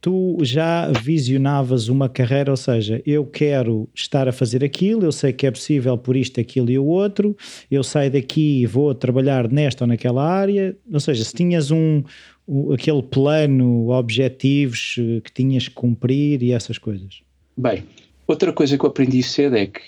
tu 0.00 0.36
já 0.42 0.90
visionavas 0.90 1.88
uma 1.88 2.08
carreira, 2.08 2.50
ou 2.50 2.56
seja, 2.56 3.00
eu 3.06 3.24
quero 3.24 3.88
estar 3.94 4.26
a 4.26 4.32
fazer 4.32 4.64
aquilo, 4.64 5.04
eu 5.04 5.12
sei 5.12 5.32
que 5.32 5.46
é 5.46 5.50
possível 5.50 5.96
por 5.96 6.16
isto, 6.16 6.40
aquilo 6.40 6.70
e 6.70 6.78
o 6.78 6.84
outro, 6.84 7.36
eu 7.70 7.84
saio 7.84 8.10
daqui 8.10 8.62
e 8.62 8.66
vou 8.66 8.92
trabalhar 8.96 9.48
nesta 9.48 9.84
ou 9.84 9.88
naquela 9.88 10.28
área, 10.28 10.76
ou 10.92 10.98
seja, 10.98 11.24
se 11.24 11.32
tinhas 11.32 11.70
um, 11.70 12.02
um 12.46 12.72
aquele 12.72 13.02
plano, 13.02 13.90
objetivos 13.90 14.96
eh, 14.98 15.20
que 15.20 15.32
tinhas 15.32 15.68
que 15.68 15.74
cumprir 15.74 16.42
e 16.42 16.52
essas 16.52 16.78
coisas. 16.78 17.22
Bem, 17.56 17.84
outra 18.26 18.52
coisa 18.52 18.76
que 18.76 18.84
eu 18.84 18.88
aprendi 18.88 19.22
cedo 19.22 19.56
é 19.56 19.66
que 19.66 19.80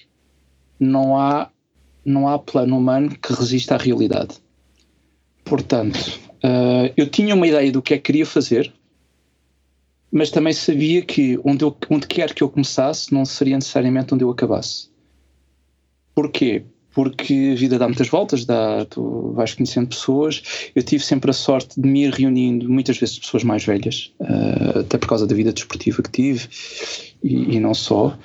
não 0.78 1.16
há, 1.16 1.50
não 2.04 2.28
há 2.28 2.38
plano 2.38 2.76
humano 2.78 3.10
que 3.10 3.32
resista 3.32 3.74
à 3.74 3.78
realidade. 3.78 4.36
Portanto, 5.44 6.20
uh, 6.42 6.92
eu 6.96 7.08
tinha 7.08 7.34
uma 7.34 7.46
ideia 7.46 7.70
do 7.70 7.82
que 7.82 7.94
é 7.94 7.96
que 7.96 8.04
queria 8.04 8.26
fazer, 8.26 8.72
mas 10.10 10.30
também 10.30 10.52
sabia 10.52 11.02
que 11.02 11.38
onde, 11.44 11.64
eu, 11.64 11.76
onde 11.90 12.06
quer 12.06 12.32
que 12.32 12.42
eu 12.42 12.48
começasse 12.48 13.12
não 13.12 13.24
seria 13.24 13.56
necessariamente 13.56 14.14
onde 14.14 14.24
eu 14.24 14.30
acabasse. 14.30 14.88
Porquê? 16.14 16.64
Porque 16.94 17.52
a 17.52 17.58
vida 17.58 17.78
dá 17.78 17.88
muitas 17.88 18.08
voltas, 18.08 18.44
dá, 18.44 18.84
tu 18.84 19.32
vais 19.34 19.52
conhecendo 19.52 19.88
pessoas. 19.88 20.70
Eu 20.74 20.82
tive 20.82 21.04
sempre 21.04 21.30
a 21.30 21.34
sorte 21.34 21.80
de 21.80 21.88
me 21.88 22.04
ir 22.04 22.12
reunindo 22.12 22.68
muitas 22.68 22.96
vezes 22.96 23.18
pessoas 23.18 23.42
mais 23.42 23.64
velhas, 23.64 24.12
uh, 24.20 24.80
até 24.80 24.96
por 24.96 25.08
causa 25.08 25.26
da 25.26 25.34
vida 25.34 25.52
desportiva 25.52 26.02
que 26.02 26.10
tive 26.10 26.48
e, 27.22 27.56
e 27.56 27.60
não 27.60 27.74
só. 27.74 28.16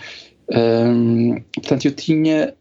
Um, 0.51 1.41
portanto, 1.53 1.85
eu 1.85 1.91
tinha 1.91 2.53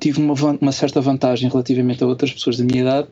tive 0.00 0.20
uma, 0.20 0.34
uma 0.60 0.72
certa 0.72 1.00
vantagem 1.00 1.48
relativamente 1.50 2.02
a 2.02 2.06
outras 2.06 2.32
pessoas 2.32 2.56
da 2.56 2.64
minha 2.64 2.80
idade 2.80 3.08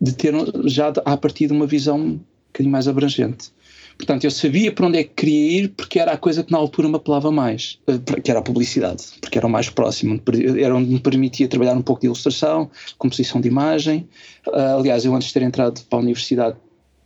de 0.00 0.12
ter 0.12 0.34
já 0.64 0.92
a 1.04 1.16
partir 1.16 1.46
de 1.46 1.52
uma 1.52 1.66
visão 1.66 1.98
um 1.98 2.20
bocadinho 2.48 2.72
mais 2.72 2.88
abrangente. 2.88 3.50
Portanto, 3.96 4.24
eu 4.24 4.30
sabia 4.30 4.70
para 4.70 4.86
onde 4.86 4.98
é 4.98 5.04
que 5.04 5.10
queria 5.14 5.60
ir 5.60 5.68
porque 5.70 5.98
era 5.98 6.12
a 6.12 6.18
coisa 6.18 6.44
que 6.44 6.52
na 6.52 6.58
altura 6.58 6.88
me 6.88 6.96
apelava 6.96 7.32
mais, 7.32 7.78
eh, 7.86 8.20
que 8.20 8.30
era 8.30 8.40
a 8.40 8.42
publicidade, 8.42 9.04
porque 9.20 9.38
era 9.38 9.46
o 9.46 9.50
mais 9.50 9.70
próximo, 9.70 10.20
era 10.58 10.76
onde 10.76 10.90
me 10.90 11.00
permitia 11.00 11.48
trabalhar 11.48 11.74
um 11.74 11.82
pouco 11.82 12.02
de 12.02 12.06
ilustração, 12.06 12.70
composição 12.98 13.40
de 13.40 13.48
imagem. 13.48 14.06
Eh, 14.46 14.60
aliás, 14.78 15.04
eu 15.04 15.14
antes 15.14 15.28
de 15.28 15.34
ter 15.34 15.42
entrado 15.42 15.80
para 15.88 15.98
a 15.98 16.02
universidade 16.02 16.56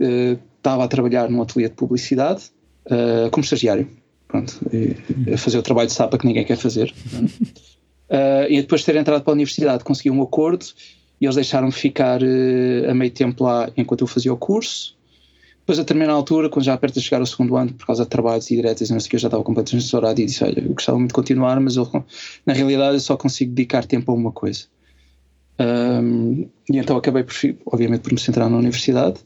eh, 0.01 0.37
estava 0.57 0.85
a 0.85 0.89
trabalhar 0.89 1.31
num 1.31 1.41
ateliê 1.41 1.69
de 1.69 1.75
publicidade 1.75 2.51
como 3.31 3.45
estagiário, 3.45 3.89
pronto, 4.27 4.59
a 5.33 5.39
fazer 5.39 5.59
o 5.59 5.63
trabalho 5.63 5.87
de 5.87 5.93
sapa 5.93 6.19
que 6.19 6.27
ninguém 6.27 6.45
quer 6.45 6.57
fazer. 6.57 6.93
e 8.49 8.61
depois 8.61 8.81
de 8.81 8.87
ter 8.87 8.97
entrado 8.97 9.23
para 9.23 9.33
a 9.33 9.35
universidade 9.35 9.85
consegui 9.85 10.11
um 10.11 10.21
acordo 10.21 10.67
e 11.21 11.25
eles 11.25 11.37
deixaram-me 11.37 11.73
ficar 11.73 12.21
a 12.21 12.95
meio 12.95 13.13
tempo 13.13 13.45
lá 13.45 13.71
enquanto 13.77 14.01
eu 14.01 14.09
fazia 14.09 14.33
o 14.33 14.37
curso 14.37 14.99
depois, 15.71 15.79
a 15.79 15.83
determinada 15.83 16.17
altura, 16.17 16.49
quando 16.49 16.65
já 16.65 16.77
de 16.77 17.01
chegar 17.01 17.21
ao 17.21 17.27
segundo 17.27 17.57
ano, 17.57 17.73
por 17.73 17.87
causa 17.87 18.03
de 18.03 18.09
trabalhos 18.09 18.51
e 18.51 18.57
diretas, 18.57 18.91
não 18.91 18.99
sei 18.99 19.07
o 19.07 19.11
que, 19.11 19.17
eu 19.17 19.21
já 19.21 19.29
estava 19.29 19.45
completamente 19.45 19.85
estourado 19.85 20.21
e 20.21 20.27
disse: 20.27 20.43
Olha, 20.43 20.59
eu 20.59 20.75
gostava 20.75 20.99
muito 20.99 21.11
de 21.11 21.15
continuar, 21.15 21.61
mas 21.61 21.77
eu, 21.77 21.89
na 22.45 22.53
realidade 22.53 22.95
eu 22.95 23.01
só 23.01 23.17
consigo 23.17 23.53
dedicar 23.53 23.85
tempo 23.85 24.11
a 24.11 24.15
uma 24.17 24.33
coisa. 24.33 24.65
Um, 25.61 26.49
e 26.69 26.77
então 26.77 26.97
acabei, 26.97 27.23
por, 27.23 27.35
obviamente, 27.67 28.01
por 28.01 28.13
me 28.13 28.19
centrar 28.19 28.51
na 28.51 28.57
universidade. 28.57 29.21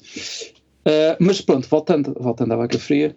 Uh, 0.87 1.17
mas 1.19 1.41
pronto, 1.41 1.67
voltando, 1.67 2.15
voltando 2.21 2.53
à 2.53 2.57
vaca 2.57 2.79
fria, 2.79 3.17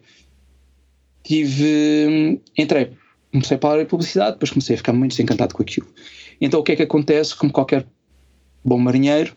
tive. 1.22 2.40
Entrei, 2.58 2.94
comecei 3.30 3.58
para 3.58 3.70
a 3.70 3.74
área 3.74 3.84
de 3.84 3.90
publicidade, 3.90 4.34
depois 4.34 4.52
comecei 4.52 4.76
a 4.76 4.78
ficar 4.78 4.94
muito 4.94 5.12
desencantado 5.12 5.54
com 5.54 5.62
aquilo. 5.62 5.88
Então 6.40 6.62
o 6.62 6.64
que 6.64 6.72
é 6.72 6.76
que 6.78 6.84
acontece? 6.84 7.36
Como 7.36 7.52
qualquer 7.52 7.86
bom 8.64 8.78
marinheiro, 8.78 9.36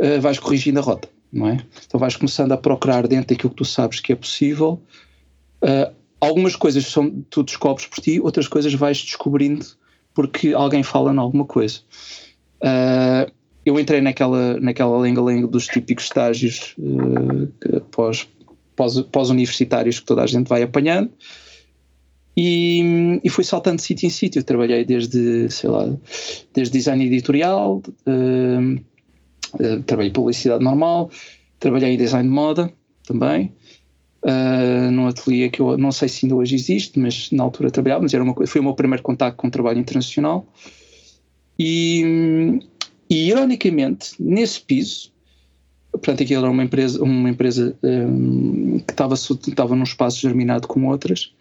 uh, 0.00 0.20
vais 0.20 0.40
corrigindo 0.40 0.80
a 0.80 0.82
rota 0.82 1.08
não 1.32 1.48
é? 1.48 1.58
Então 1.86 1.98
vais 1.98 2.16
começando 2.16 2.52
a 2.52 2.56
procurar 2.56 3.06
dentro 3.06 3.34
daquilo 3.34 3.50
que 3.50 3.56
tu 3.56 3.64
sabes 3.64 4.00
que 4.00 4.12
é 4.12 4.16
possível. 4.16 4.80
Uh, 5.62 5.92
algumas 6.20 6.56
coisas 6.56 6.86
são, 6.86 7.10
tu 7.30 7.42
descobres 7.42 7.86
por 7.86 8.00
ti, 8.00 8.20
outras 8.20 8.48
coisas 8.48 8.72
vais 8.74 9.02
descobrindo 9.02 9.66
porque 10.14 10.52
alguém 10.52 10.82
fala 10.82 11.12
em 11.12 11.18
alguma 11.18 11.44
coisa. 11.44 11.80
Uh, 12.62 13.30
eu 13.64 13.78
entrei 13.78 14.00
naquela, 14.00 14.58
naquela 14.60 14.98
lenga-lenga 14.98 15.46
dos 15.46 15.66
típicos 15.66 16.04
estágios 16.04 16.74
uh, 16.78 17.80
pós, 17.90 18.28
pós, 18.74 19.00
pós-universitários 19.02 20.00
que 20.00 20.06
toda 20.06 20.22
a 20.22 20.26
gente 20.26 20.48
vai 20.48 20.62
apanhando 20.62 21.10
e, 22.36 23.20
e 23.22 23.28
fui 23.28 23.44
saltando 23.44 23.76
de 23.76 23.82
sítio 23.82 24.06
em 24.06 24.10
sítio. 24.10 24.42
Trabalhei 24.42 24.84
desde, 24.84 25.50
sei 25.50 25.68
lá, 25.68 25.94
desde 26.54 26.72
design 26.72 27.04
editorial, 27.04 27.82
uh, 28.06 28.80
Uh, 29.54 29.82
trabalhei 29.82 30.12
publicidade 30.12 30.62
normal, 30.62 31.10
trabalhei 31.58 31.94
em 31.94 31.96
design 31.96 32.28
de 32.28 32.34
moda 32.34 32.72
também. 33.06 33.52
uh, 34.22 34.90
num 34.90 35.06
ateliê 35.06 35.48
que 35.48 35.60
eu 35.60 35.76
não 35.78 35.92
sei 35.92 36.08
se 36.08 36.26
ainda 36.26 36.36
hoje 36.36 36.54
existe, 36.54 36.98
mas 36.98 37.30
na 37.30 37.42
altura 37.42 37.70
trabalhava, 37.70 38.02
mas 38.02 38.14
era 38.14 38.22
uma, 38.22 38.34
foi 38.46 38.60
o 38.60 38.64
meu 38.64 38.74
primeiro 38.74 39.02
contato 39.02 39.36
com 39.36 39.48
o 39.48 39.50
trabalho 39.50 39.78
internacional. 39.78 40.46
E, 41.58 42.60
e 43.08 43.28
ironicamente, 43.28 44.12
nesse 44.18 44.60
piso, 44.60 45.12
portanto, 45.92 46.22
aquilo 46.22 46.42
era 46.42 46.50
uma 46.50 46.64
empresa, 46.64 47.02
uma 47.02 47.28
empresa 47.28 47.76
um, 47.82 48.78
que 48.78 48.92
estava, 48.92 49.14
estava 49.14 49.76
num 49.76 49.82
espaço 49.82 50.20
germinado 50.20 50.66
com 50.66 50.86
outras, 50.86 51.32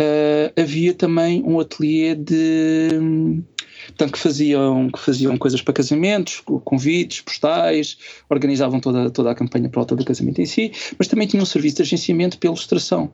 uh, 0.00 0.60
havia 0.60 0.94
também 0.94 1.42
um 1.42 1.60
ateliê 1.60 2.14
de. 2.14 3.42
Portanto, 3.86 4.12
que 4.12 4.18
faziam, 4.18 4.90
que 4.90 4.98
faziam 4.98 5.36
coisas 5.36 5.60
para 5.62 5.74
casamentos, 5.74 6.42
convites, 6.64 7.20
postais, 7.20 7.96
organizavam 8.28 8.80
toda, 8.80 9.10
toda 9.10 9.30
a 9.30 9.34
campanha 9.34 9.68
para 9.68 9.80
volta 9.80 9.96
do 9.96 10.04
casamento 10.04 10.40
em 10.40 10.46
si, 10.46 10.72
mas 10.98 11.08
também 11.08 11.26
tinham 11.26 11.44
serviço 11.44 11.76
de 11.76 11.82
agenciamento 11.82 12.38
pela 12.38 12.52
ilustração. 12.52 13.12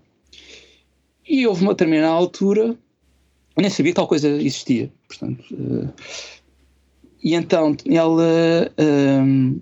E 1.29 1.47
houve 1.47 1.63
uma 1.63 1.73
determinada 1.73 2.13
altura, 2.13 2.77
eu 3.57 3.63
nem 3.63 3.71
sabia 3.71 3.93
que 3.93 3.97
tal 3.97 4.09
coisa 4.09 4.29
existia. 4.29 4.91
Portanto, 5.07 5.45
uh, 5.53 5.93
e 7.23 7.35
então 7.35 7.77
ela. 7.87 8.73
Uh, 8.79 9.61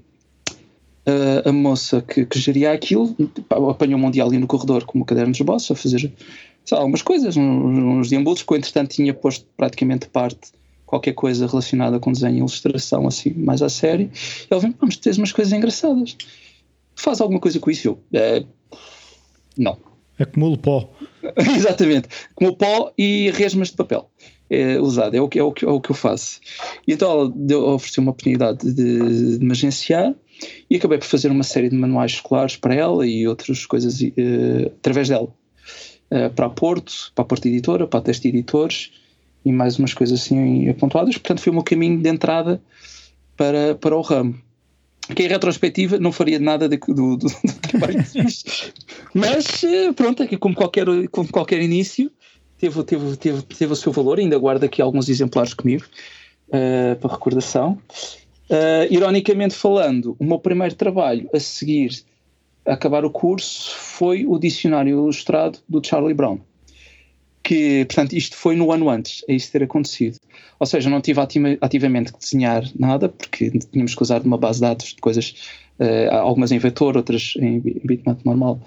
a, 1.08 1.48
a 1.48 1.52
moça 1.52 2.02
que, 2.02 2.26
que 2.26 2.38
geria 2.38 2.72
aquilo 2.72 3.16
apanhou-me 3.48 4.04
um 4.04 4.10
dia 4.10 4.22
ali 4.22 4.38
no 4.38 4.46
corredor 4.46 4.84
com 4.84 5.00
o 5.00 5.04
caderno 5.04 5.32
dos 5.32 5.40
bosses 5.40 5.70
a 5.70 5.74
fazer 5.74 6.12
lá, 6.70 6.78
algumas 6.78 7.02
coisas, 7.02 7.36
uns, 7.36 8.10
uns 8.10 8.42
que 8.42 8.52
eu 8.52 8.56
entretanto 8.56 8.90
tinha 8.90 9.14
posto 9.14 9.46
praticamente 9.56 10.08
parte 10.08 10.52
qualquer 10.88 11.12
coisa 11.12 11.46
relacionada 11.46 12.00
com 12.00 12.10
desenho 12.10 12.36
e 12.36 12.38
ilustração, 12.38 13.06
assim, 13.06 13.34
mais 13.34 13.60
a 13.60 13.68
sério. 13.68 14.10
E 14.50 14.52
ele 14.52 14.60
vem, 14.60 14.74
vamos 14.80 14.96
ter 14.96 15.14
umas 15.18 15.32
coisas 15.32 15.52
engraçadas. 15.52 16.16
Faz 16.96 17.20
alguma 17.20 17.38
coisa 17.38 17.60
com 17.60 17.70
isso? 17.70 17.88
Eu, 17.88 18.00
é, 18.14 18.42
não. 19.56 19.76
Acumulo 20.18 20.56
pó. 20.56 20.88
Exatamente. 21.36 22.08
Acumulo 22.30 22.56
pó 22.56 22.92
e 22.96 23.30
resmas 23.32 23.68
de 23.68 23.76
papel 23.76 24.10
é, 24.48 24.80
usado. 24.80 25.14
É 25.14 25.20
o, 25.20 25.28
que, 25.28 25.38
é, 25.38 25.42
o 25.42 25.52
que, 25.52 25.66
é 25.66 25.68
o 25.68 25.78
que 25.78 25.90
eu 25.90 25.94
faço. 25.94 26.40
E 26.86 26.94
então 26.94 27.10
ela 27.10 27.32
deu, 27.36 27.68
ofereceu 27.68 28.02
uma 28.02 28.12
oportunidade 28.12 28.72
de, 28.72 29.38
de 29.38 29.44
me 29.44 29.52
agenciar 29.52 30.14
e 30.70 30.76
acabei 30.76 30.96
por 30.96 31.04
fazer 31.04 31.30
uma 31.30 31.44
série 31.44 31.68
de 31.68 31.76
manuais 31.76 32.12
escolares 32.12 32.56
para 32.56 32.74
ela 32.74 33.06
e 33.06 33.28
outras 33.28 33.66
coisas 33.66 34.00
uh, 34.00 34.72
através 34.78 35.10
dela. 35.10 35.28
Uh, 36.10 36.30
para 36.34 36.46
a 36.46 36.50
Porto, 36.50 37.12
para 37.14 37.22
a 37.22 37.26
Porto 37.26 37.44
Editora, 37.44 37.86
para 37.86 38.00
a 38.00 38.02
Teste 38.02 38.28
Editores 38.28 38.90
e 39.44 39.52
mais 39.52 39.78
umas 39.78 39.94
coisas 39.94 40.20
assim 40.20 40.68
apontadas. 40.68 41.16
Portanto, 41.16 41.40
foi 41.40 41.50
o 41.50 41.54
meu 41.54 41.64
caminho 41.64 42.00
de 42.00 42.08
entrada 42.08 42.60
para, 43.36 43.74
para 43.74 43.96
o 43.96 44.00
ramo. 44.00 44.38
Que 45.14 45.22
em 45.22 45.28
retrospectiva 45.28 45.98
não 45.98 46.12
faria 46.12 46.38
nada 46.38 46.68
do, 46.68 46.76
do, 46.76 47.16
do, 47.16 47.26
trabalho 47.62 47.98
que 47.98 48.04
fiz. 48.04 48.72
Mas 49.14 49.64
eh, 49.64 49.92
pronto, 49.92 50.22
é 50.22 50.26
que 50.26 50.36
como 50.36 50.54
qualquer, 50.54 50.86
como 51.10 51.30
qualquer 51.30 51.62
início, 51.62 52.10
teve, 52.58 52.82
teve, 52.84 53.16
teve, 53.16 53.42
teve 53.42 53.72
o 53.72 53.76
seu 53.76 53.90
valor. 53.90 54.18
Ainda 54.18 54.38
guardo 54.38 54.64
aqui 54.64 54.82
alguns 54.82 55.08
exemplares 55.08 55.54
comigo 55.54 55.84
uh, 56.48 56.96
para 56.96 57.10
recordação. 57.10 57.78
Uh, 58.50 58.84
ironicamente 58.90 59.54
falando, 59.54 60.14
o 60.18 60.24
meu 60.24 60.38
primeiro 60.38 60.74
trabalho 60.74 61.28
a 61.34 61.40
seguir 61.40 62.02
a 62.66 62.74
acabar 62.74 63.04
o 63.04 63.10
curso 63.10 63.74
foi 63.76 64.26
o 64.26 64.38
Dicionário 64.38 64.90
Ilustrado 64.90 65.58
do 65.66 65.84
Charlie 65.84 66.14
Brown. 66.14 66.38
Que, 67.48 67.86
portanto, 67.86 68.12
isto 68.12 68.36
foi 68.36 68.54
no 68.56 68.70
ano 68.70 68.90
antes 68.90 69.24
a 69.26 69.32
isso 69.32 69.50
ter 69.50 69.62
acontecido. 69.62 70.18
Ou 70.60 70.66
seja, 70.66 70.90
não 70.90 71.00
tive 71.00 71.18
ativamente 71.62 72.12
que 72.12 72.18
desenhar 72.18 72.62
nada, 72.78 73.08
porque 73.08 73.50
tínhamos 73.72 73.94
que 73.94 74.02
usar 74.02 74.20
uma 74.20 74.36
base 74.36 74.58
de 74.58 74.66
dados 74.66 74.88
de 74.88 74.96
coisas, 74.96 75.34
uh, 75.80 76.14
algumas 76.14 76.52
em 76.52 76.58
vetor, 76.58 76.94
outras 76.94 77.32
em 77.40 77.58
bitmap 77.58 78.22
normal, 78.22 78.60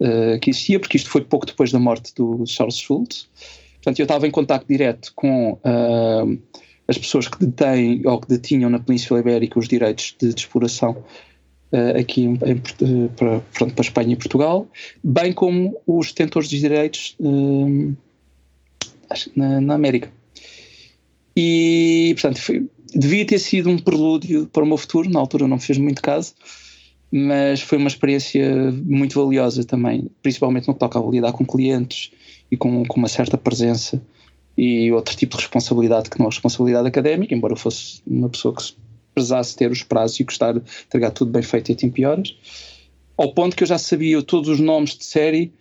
uh, 0.00 0.40
que 0.40 0.50
existia, 0.50 0.80
porque 0.80 0.96
isto 0.96 1.10
foi 1.10 1.20
pouco 1.20 1.46
depois 1.46 1.70
da 1.70 1.78
morte 1.78 2.12
do 2.16 2.44
Charles 2.44 2.76
Schultz. 2.76 3.28
Portanto, 3.76 4.00
eu 4.00 4.02
estava 4.02 4.26
em 4.26 4.32
contato 4.32 4.66
direto 4.66 5.12
com 5.14 5.52
uh, 5.52 6.42
as 6.88 6.98
pessoas 6.98 7.28
que 7.28 7.38
detêm 7.38 8.02
ou 8.04 8.20
que 8.20 8.26
detinham 8.26 8.68
na 8.68 8.80
Península 8.80 9.20
Ibérica 9.20 9.60
os 9.60 9.68
direitos 9.68 10.16
de, 10.18 10.34
de 10.34 10.40
exploração 10.40 11.04
aqui 11.98 12.22
em, 12.22 12.32
em, 12.34 13.08
para, 13.16 13.40
pronto, 13.52 13.74
para 13.74 13.84
Espanha 13.84 14.12
e 14.12 14.16
Portugal, 14.16 14.68
bem 15.02 15.32
como 15.32 15.76
os 15.86 16.08
detentores 16.08 16.48
de 16.48 16.60
direitos 16.60 17.16
na, 19.34 19.60
na, 19.60 19.74
América. 19.74 20.10
E, 21.36 22.12
portanto, 22.14 22.40
foi, 22.40 22.68
devia 22.94 23.26
ter 23.26 23.38
sido 23.38 23.68
um 23.68 23.78
prelúdio 23.78 24.46
para 24.46 24.62
o 24.62 24.66
meu 24.66 24.76
futuro, 24.76 25.10
na 25.10 25.18
altura 25.18 25.48
não 25.48 25.58
fez 25.58 25.78
muito 25.78 26.00
caso, 26.00 26.34
mas 27.10 27.60
foi 27.60 27.78
uma 27.78 27.88
experiência 27.88 28.72
muito 28.84 29.20
valiosa 29.22 29.64
também, 29.64 30.10
principalmente 30.22 30.68
no 30.68 30.74
que 30.74 30.80
toca 30.80 30.98
a 30.98 31.02
lidar 31.02 31.32
com 31.32 31.44
clientes 31.44 32.10
e 32.50 32.56
com, 32.56 32.84
com 32.84 32.98
uma 32.98 33.08
certa 33.08 33.38
presença 33.38 34.02
e 34.56 34.90
outro 34.92 35.16
tipo 35.16 35.36
de 35.36 35.42
responsabilidade 35.42 36.10
que 36.10 36.18
não 36.18 36.26
a 36.26 36.30
responsabilidade 36.30 36.86
académica, 36.86 37.34
embora 37.34 37.52
eu 37.52 37.56
fosse 37.56 38.00
uma 38.06 38.28
pessoa 38.28 38.54
que 38.54 38.62
precisasse 39.14 39.56
ter 39.56 39.70
os 39.70 39.82
prazos 39.82 40.18
e 40.20 40.24
gostar 40.24 40.52
de 40.52 40.62
entregar 40.86 41.10
tudo 41.10 41.30
bem 41.30 41.42
feito 41.42 41.70
e 41.70 41.74
tempo 41.74 42.00
e 42.00 42.04
horas, 42.04 42.36
ao 43.16 43.32
ponto 43.32 43.56
que 43.56 43.62
eu 43.62 43.68
já 43.68 43.78
sabia 43.78 44.22
todos 44.22 44.48
os 44.48 44.60
nomes 44.60 44.96
de 44.96 45.04
série 45.04 45.52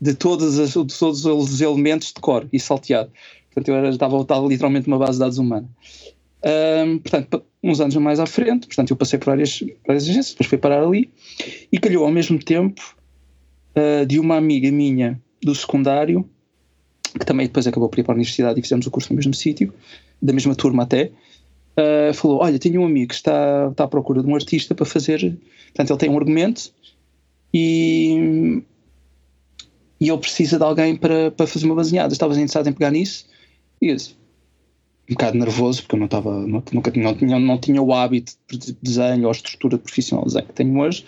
de 0.00 0.14
todos, 0.14 0.58
as, 0.58 0.70
de 0.70 0.98
todos 0.98 1.24
os 1.24 1.60
elementos 1.60 2.08
de 2.08 2.20
cor 2.20 2.48
e 2.52 2.58
salteado. 2.58 3.10
Portanto, 3.52 3.68
eu 3.68 3.74
era, 3.74 3.88
estava, 3.90 4.20
estava 4.20 4.46
literalmente 4.46 4.88
numa 4.88 4.98
base 4.98 5.12
de 5.12 5.18
dados 5.18 5.38
humana. 5.38 5.68
Um, 6.42 6.98
portanto, 6.98 7.42
uns 7.62 7.80
anos 7.80 7.94
mais 7.96 8.18
à 8.18 8.26
frente, 8.26 8.66
portanto, 8.66 8.90
eu 8.90 8.96
passei 8.96 9.18
por 9.18 9.26
várias, 9.26 9.62
várias 9.86 10.04
agências, 10.04 10.30
depois 10.30 10.48
fui 10.48 10.58
parar 10.58 10.82
ali 10.82 11.10
e 11.70 11.78
calhou 11.78 12.04
ao 12.04 12.10
mesmo 12.10 12.38
tempo 12.38 12.96
uh, 13.76 14.06
de 14.06 14.18
uma 14.18 14.36
amiga 14.36 14.70
minha 14.72 15.20
do 15.42 15.54
secundário 15.54 16.26
que 17.18 17.26
também 17.26 17.46
depois 17.46 17.66
acabou 17.66 17.88
por 17.88 17.98
ir 17.98 18.04
para 18.04 18.12
a 18.12 18.16
universidade 18.16 18.58
e 18.58 18.62
fizemos 18.62 18.86
o 18.86 18.90
curso 18.90 19.12
no 19.12 19.16
mesmo 19.16 19.34
sítio, 19.34 19.72
da 20.22 20.32
mesma 20.32 20.54
turma 20.54 20.84
até, 20.84 21.10
uh, 21.76 22.14
falou: 22.14 22.40
Olha, 22.40 22.58
tenho 22.58 22.80
um 22.80 22.86
amigo 22.86 23.08
que 23.08 23.14
está, 23.14 23.68
está 23.70 23.84
à 23.84 23.88
procura 23.88 24.22
de 24.22 24.28
um 24.28 24.34
artista 24.34 24.74
para 24.74 24.86
fazer. 24.86 25.36
Portanto, 25.66 25.90
ele 25.90 25.98
tem 25.98 26.10
um 26.10 26.16
argumento 26.16 26.72
e, 27.52 28.62
e 30.00 30.08
ele 30.08 30.18
precisa 30.18 30.56
de 30.56 30.64
alguém 30.64 30.96
para, 30.96 31.30
para 31.30 31.46
fazer 31.46 31.66
uma 31.66 31.74
baseada. 31.74 32.12
Estavas 32.12 32.36
interessado 32.36 32.68
em 32.68 32.72
pegar 32.72 32.90
nisso? 32.90 33.26
E 33.82 33.88
eu 33.88 33.96
disse, 33.96 34.16
um 35.10 35.14
bocado 35.14 35.36
nervoso, 35.36 35.82
porque 35.82 35.96
eu 35.96 35.98
não 35.98 36.06
estava, 36.06 36.40
nunca, 36.40 36.92
não, 36.96 37.14
tinha, 37.14 37.38
não 37.38 37.58
tinha 37.58 37.82
o 37.82 37.92
hábito 37.92 38.32
de 38.48 38.76
desenho 38.80 39.26
ou 39.26 39.32
estrutura 39.32 39.76
profissional 39.76 40.24
de 40.24 40.32
desenho 40.32 40.46
que 40.46 40.54
tenho 40.54 40.78
hoje. 40.78 41.04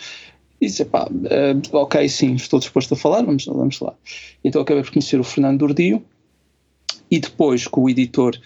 E 0.60 0.66
disse, 0.66 0.84
pá, 0.84 1.08
uh, 1.08 1.76
ok, 1.76 2.08
sim, 2.08 2.34
estou 2.34 2.58
disposto 2.58 2.94
a 2.94 2.96
falar, 2.96 3.22
vamos, 3.22 3.46
vamos 3.46 3.80
lá. 3.80 3.94
Então 4.44 4.60
acabei 4.60 4.82
por 4.82 4.92
conhecer 4.92 5.18
o 5.18 5.24
Fernando 5.24 5.60
Dordio 5.60 6.04
e 7.10 7.18
depois 7.18 7.66
com 7.66 7.82
o 7.82 7.90
editor, 7.90 8.36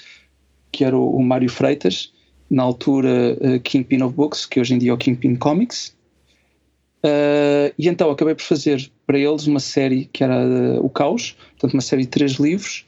que 0.70 0.84
era 0.84 0.96
o, 0.96 1.16
o 1.16 1.22
Mário 1.22 1.48
Freitas, 1.50 2.12
na 2.50 2.62
altura 2.62 3.36
uh, 3.40 3.60
Kingpin 3.60 4.02
of 4.02 4.14
Books, 4.14 4.46
que 4.46 4.60
hoje 4.60 4.74
em 4.74 4.78
dia 4.78 4.90
é 4.90 4.94
o 4.94 4.98
Kingpin 4.98 5.36
Comics. 5.36 5.95
Uh, 7.04 7.72
e 7.78 7.88
então 7.88 8.10
acabei 8.10 8.34
por 8.34 8.42
fazer 8.42 8.90
para 9.06 9.18
eles 9.18 9.46
uma 9.46 9.60
série 9.60 10.06
que 10.06 10.24
era 10.24 10.44
uh, 10.44 10.84
O 10.84 10.90
Caos, 10.90 11.36
portanto, 11.50 11.74
uma 11.74 11.82
série 11.82 12.02
de 12.02 12.08
três 12.08 12.32
livros. 12.32 12.84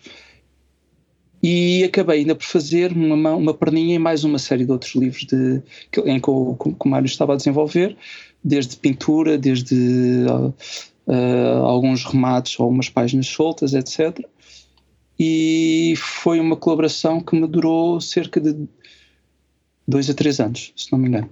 E 1.40 1.85
acabei 1.85 2.21
ainda 2.21 2.35
por 2.35 2.44
fazer 2.44 2.90
uma, 2.90 3.35
uma 3.35 3.55
perninha 3.55 3.94
em 3.94 3.99
mais 3.99 4.25
uma 4.25 4.40
série 4.40 4.64
de 4.64 4.73
outros 4.73 4.94
livros 4.97 5.25
de, 5.25 5.62
que, 5.92 6.01
em 6.01 6.18
que 6.18 6.31
o, 6.31 6.57
que 6.57 6.75
o 6.85 6.88
Mário 6.88 7.07
estava 7.07 7.35
a 7.35 7.37
desenvolver 7.37 7.97
desde 8.42 8.77
pintura, 8.77 9.38
desde 9.38 10.27
uh, 10.27 11.64
alguns 11.64 12.05
remates 12.05 12.59
ou 12.59 12.68
umas 12.68 12.88
páginas 12.88 13.29
soltas, 13.29 13.73
etc. 13.73 14.21
E 15.18 15.94
foi 15.97 16.40
uma 16.40 16.57
colaboração 16.57 17.21
que 17.21 17.37
me 17.37 17.47
durou 17.47 18.01
cerca 18.01 18.40
de 18.40 18.68
dois 19.87 20.09
a 20.11 20.14
três 20.14 20.38
anos, 20.40 20.73
se 20.77 20.92
não 20.92 20.99
me 20.99 21.09
engano. 21.09 21.31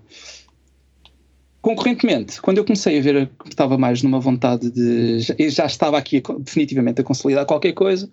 Concorrentemente, 1.66 2.40
quando 2.40 2.58
eu 2.58 2.64
comecei 2.64 2.96
a 2.96 3.02
ver 3.02 3.28
que 3.42 3.48
estava 3.48 3.76
mais 3.76 4.00
numa 4.00 4.20
vontade 4.20 4.70
de. 4.70 5.34
Eu 5.36 5.50
já 5.50 5.66
estava 5.66 5.98
aqui 5.98 6.22
definitivamente 6.38 7.00
a 7.00 7.04
consolidar 7.04 7.44
qualquer 7.44 7.72
coisa. 7.72 8.08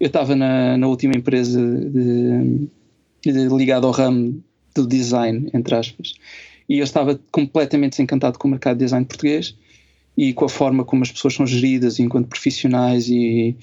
Eu 0.00 0.08
estava 0.08 0.34
na, 0.34 0.76
na 0.76 0.88
última 0.88 1.14
empresa 1.14 1.60
de, 1.60 2.68
de, 3.24 3.48
ligada 3.56 3.86
ao 3.86 3.92
ramo 3.92 4.42
do 4.74 4.84
design, 4.84 5.48
entre 5.54 5.76
aspas, 5.76 6.14
e 6.68 6.78
eu 6.78 6.82
estava 6.82 7.20
completamente 7.30 7.92
desencantado 7.92 8.36
com 8.36 8.48
o 8.48 8.50
mercado 8.50 8.78
de 8.78 8.84
design 8.84 9.06
português 9.06 9.56
e 10.18 10.32
com 10.32 10.46
a 10.46 10.48
forma 10.48 10.84
como 10.84 11.04
as 11.04 11.12
pessoas 11.12 11.34
são 11.34 11.46
geridas 11.46 12.00
enquanto 12.00 12.26
profissionais 12.26 13.08
e 13.08 13.54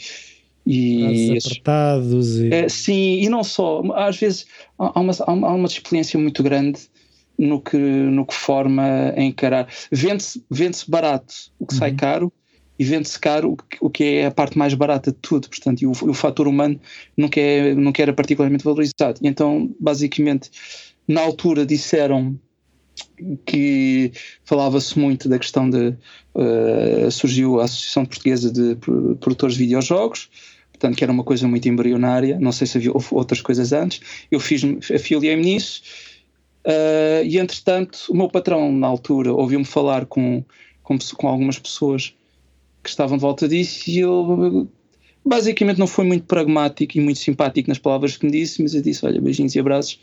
e 0.66 1.38
apertados 1.38 2.38
e... 2.38 2.54
É, 2.54 2.70
sim, 2.70 3.20
e 3.20 3.28
não 3.28 3.44
só 3.44 3.82
às 3.96 4.18
vezes 4.18 4.46
há 4.78 4.98
uma, 4.98 5.12
há 5.28 5.54
uma 5.54 5.68
experiência 5.68 6.18
muito 6.18 6.42
grande 6.42 6.80
no 7.40 7.62
que, 7.62 7.78
no 7.78 8.26
que 8.26 8.34
forma 8.34 9.14
a 9.16 9.22
encarar 9.22 9.68
vende-se 9.92 10.44
vende 10.52 10.78
barato 10.88 11.34
o 11.58 11.66
que 11.66 11.74
uhum. 11.74 11.80
sai 11.80 11.94
caro 11.94 12.34
e 12.78 12.84
vende-se 12.84 13.20
caro 13.20 13.58
o 13.82 13.90
que 13.90 14.04
é 14.04 14.26
a 14.28 14.32
parte 14.32 14.58
mais 14.58 14.74
barata 14.74 15.12
de 15.12 15.18
tudo, 15.18 15.50
portanto, 15.50 15.82
e 15.82 15.86
o, 15.86 15.92
o 15.92 16.14
fator 16.14 16.48
humano 16.48 16.80
nunca, 17.18 17.40
é, 17.40 17.74
nunca 17.76 18.02
era 18.02 18.14
particularmente 18.14 18.64
valorizado. 18.64 19.20
E 19.22 19.28
então, 19.28 19.70
basicamente, 19.78 20.50
na 21.06 21.20
altura 21.20 21.66
disseram 21.66 22.40
que 23.46 24.14
falava-se 24.46 24.98
muito 24.98 25.28
da 25.28 25.38
questão 25.38 25.70
de. 25.70 25.94
Uh, 26.34 27.12
surgiu 27.12 27.60
a 27.60 27.66
Associação 27.66 28.06
Portuguesa 28.06 28.52
de 28.52 28.76
Produtores 29.20 29.56
de 29.56 29.64
Videojogos, 29.64 30.30
portanto, 30.72 30.96
que 30.96 31.04
era 31.04 31.12
uma 31.12 31.24
coisa 31.24 31.48
muito 31.48 31.68
embrionária, 31.68 32.40
não 32.40 32.54
sei 32.54 32.66
se 32.66 32.78
havia 32.78 32.92
outras 33.12 33.42
coisas 33.42 33.74
antes. 33.74 34.00
Eu 34.32 34.40
fiz, 34.40 34.64
afiliei-me 34.90 35.44
nisso, 35.44 35.82
uh, 36.66 37.24
e 37.26 37.38
entretanto, 37.38 38.06
o 38.10 38.16
meu 38.16 38.30
patrão, 38.30 38.72
na 38.72 38.88
altura, 38.88 39.34
ouviu-me 39.34 39.66
falar 39.66 40.06
com, 40.06 40.44
com, 40.84 40.98
com 41.16 41.28
algumas 41.28 41.60
pessoas 41.60 42.14
que 42.84 42.90
estavam 42.90 43.18
de 43.18 43.22
volta 43.22 43.48
disso, 43.48 43.90
e 43.90 44.00
ele 44.00 44.68
basicamente 45.26 45.78
não 45.78 45.88
foi 45.88 46.06
muito 46.06 46.26
pragmático 46.26 46.98
e 46.98 47.02
muito 47.02 47.20
simpático 47.20 47.70
nas 47.70 47.78
palavras 47.78 48.18
que 48.18 48.26
me 48.26 48.32
disse, 48.32 48.62
mas 48.62 48.74
eu 48.74 48.82
disse: 48.82 49.06
Olha, 49.06 49.22
beijinhos 49.22 49.56
e 49.56 49.60
abraços. 49.60 50.00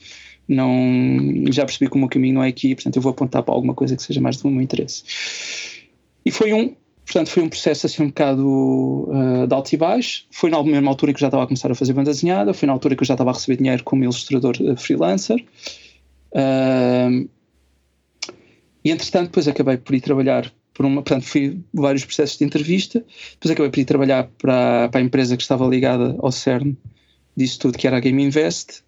Não, 0.48 0.70
já 1.50 1.64
percebi 1.64 1.90
que 1.90 1.96
o 1.96 1.98
meu 1.98 2.08
caminho 2.08 2.34
não 2.34 2.44
é 2.44 2.48
aqui, 2.48 2.74
portanto 2.74 2.96
eu 2.96 3.02
vou 3.02 3.10
apontar 3.10 3.42
para 3.42 3.52
alguma 3.52 3.74
coisa 3.74 3.96
que 3.96 4.02
seja 4.02 4.20
mais 4.20 4.36
do 4.36 4.48
meu 4.48 4.62
interesse. 4.62 5.02
E 6.24 6.30
foi 6.30 6.52
um, 6.52 6.72
portanto 7.04 7.30
foi 7.30 7.42
um 7.42 7.48
processo 7.48 7.86
assim 7.86 8.04
um 8.04 8.08
bocado 8.08 8.46
uh, 8.46 9.46
de 9.46 9.52
alto 9.52 9.72
e 9.72 9.76
baixo, 9.76 10.24
foi 10.30 10.50
na 10.50 10.62
mesma 10.62 10.88
altura 10.88 11.12
que 11.12 11.16
eu 11.16 11.20
já 11.22 11.26
estava 11.26 11.42
a 11.42 11.46
começar 11.46 11.70
a 11.70 11.74
fazer 11.74 11.92
banda 11.92 12.12
desenhada, 12.12 12.54
foi 12.54 12.66
na 12.66 12.72
altura 12.72 12.94
que 12.94 13.02
eu 13.02 13.06
já 13.06 13.14
estava 13.14 13.30
a 13.30 13.32
receber 13.32 13.56
dinheiro 13.56 13.82
como 13.82 14.04
ilustrador 14.04 14.54
uh, 14.60 14.76
freelancer, 14.76 15.44
uh, 16.32 17.28
e 18.84 18.90
entretanto 18.90 19.26
depois 19.26 19.48
acabei 19.48 19.76
por 19.76 19.94
ir 19.94 20.00
trabalhar 20.00 20.52
por 20.72 20.84
uma, 20.84 21.02
portanto 21.02 21.24
fui 21.24 21.60
vários 21.72 22.04
processos 22.04 22.36
de 22.36 22.44
entrevista, 22.44 23.04
depois 23.32 23.50
acabei 23.50 23.70
por 23.70 23.80
ir 23.80 23.84
trabalhar 23.84 24.28
para, 24.38 24.88
para 24.90 25.00
a 25.00 25.02
empresa 25.02 25.36
que 25.36 25.42
estava 25.42 25.66
ligada 25.66 26.16
ao 26.18 26.30
CERN 26.30 26.76
disso 27.36 27.58
tudo, 27.58 27.78
que 27.78 27.86
era 27.86 27.96
a 27.96 28.00
Game 28.00 28.22
Invest, 28.22 28.82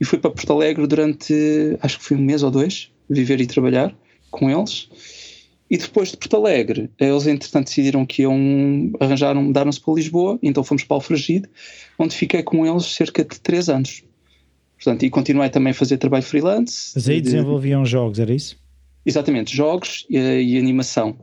e 0.00 0.04
fui 0.04 0.18
para 0.18 0.30
Porto 0.30 0.52
Alegre 0.52 0.86
durante, 0.86 1.34
acho 1.80 1.98
que 1.98 2.04
foi 2.04 2.16
um 2.16 2.22
mês 2.22 2.42
ou 2.42 2.50
dois, 2.50 2.90
viver 3.08 3.40
e 3.40 3.46
trabalhar 3.46 3.94
com 4.30 4.50
eles. 4.50 4.88
E 5.70 5.76
depois 5.76 6.10
de 6.10 6.16
Porto 6.16 6.36
Alegre, 6.36 6.90
eles 6.98 7.26
entretanto 7.26 7.66
decidiram 7.66 8.04
que 8.04 8.22
iam 8.22 8.90
arranjar, 8.98 9.34
mudaram-se 9.34 9.80
para 9.80 9.94
Lisboa, 9.94 10.38
então 10.42 10.64
fomos 10.64 10.84
para 10.84 10.96
Alfragide, 10.96 11.48
onde 11.98 12.16
fiquei 12.16 12.42
com 12.42 12.66
eles 12.66 12.86
cerca 12.86 13.22
de 13.22 13.38
três 13.40 13.68
anos. 13.68 14.02
Portanto, 14.82 15.04
e 15.04 15.10
continuei 15.10 15.50
também 15.50 15.72
a 15.72 15.74
fazer 15.74 15.98
trabalho 15.98 16.24
freelance. 16.24 16.92
Mas 16.94 17.08
aí 17.08 17.20
desenvolviam 17.20 17.82
de... 17.82 17.90
jogos, 17.90 18.18
era 18.18 18.32
isso? 18.32 18.58
Exatamente, 19.04 19.54
jogos 19.54 20.06
e, 20.08 20.16
e 20.18 20.58
animação. 20.58 21.18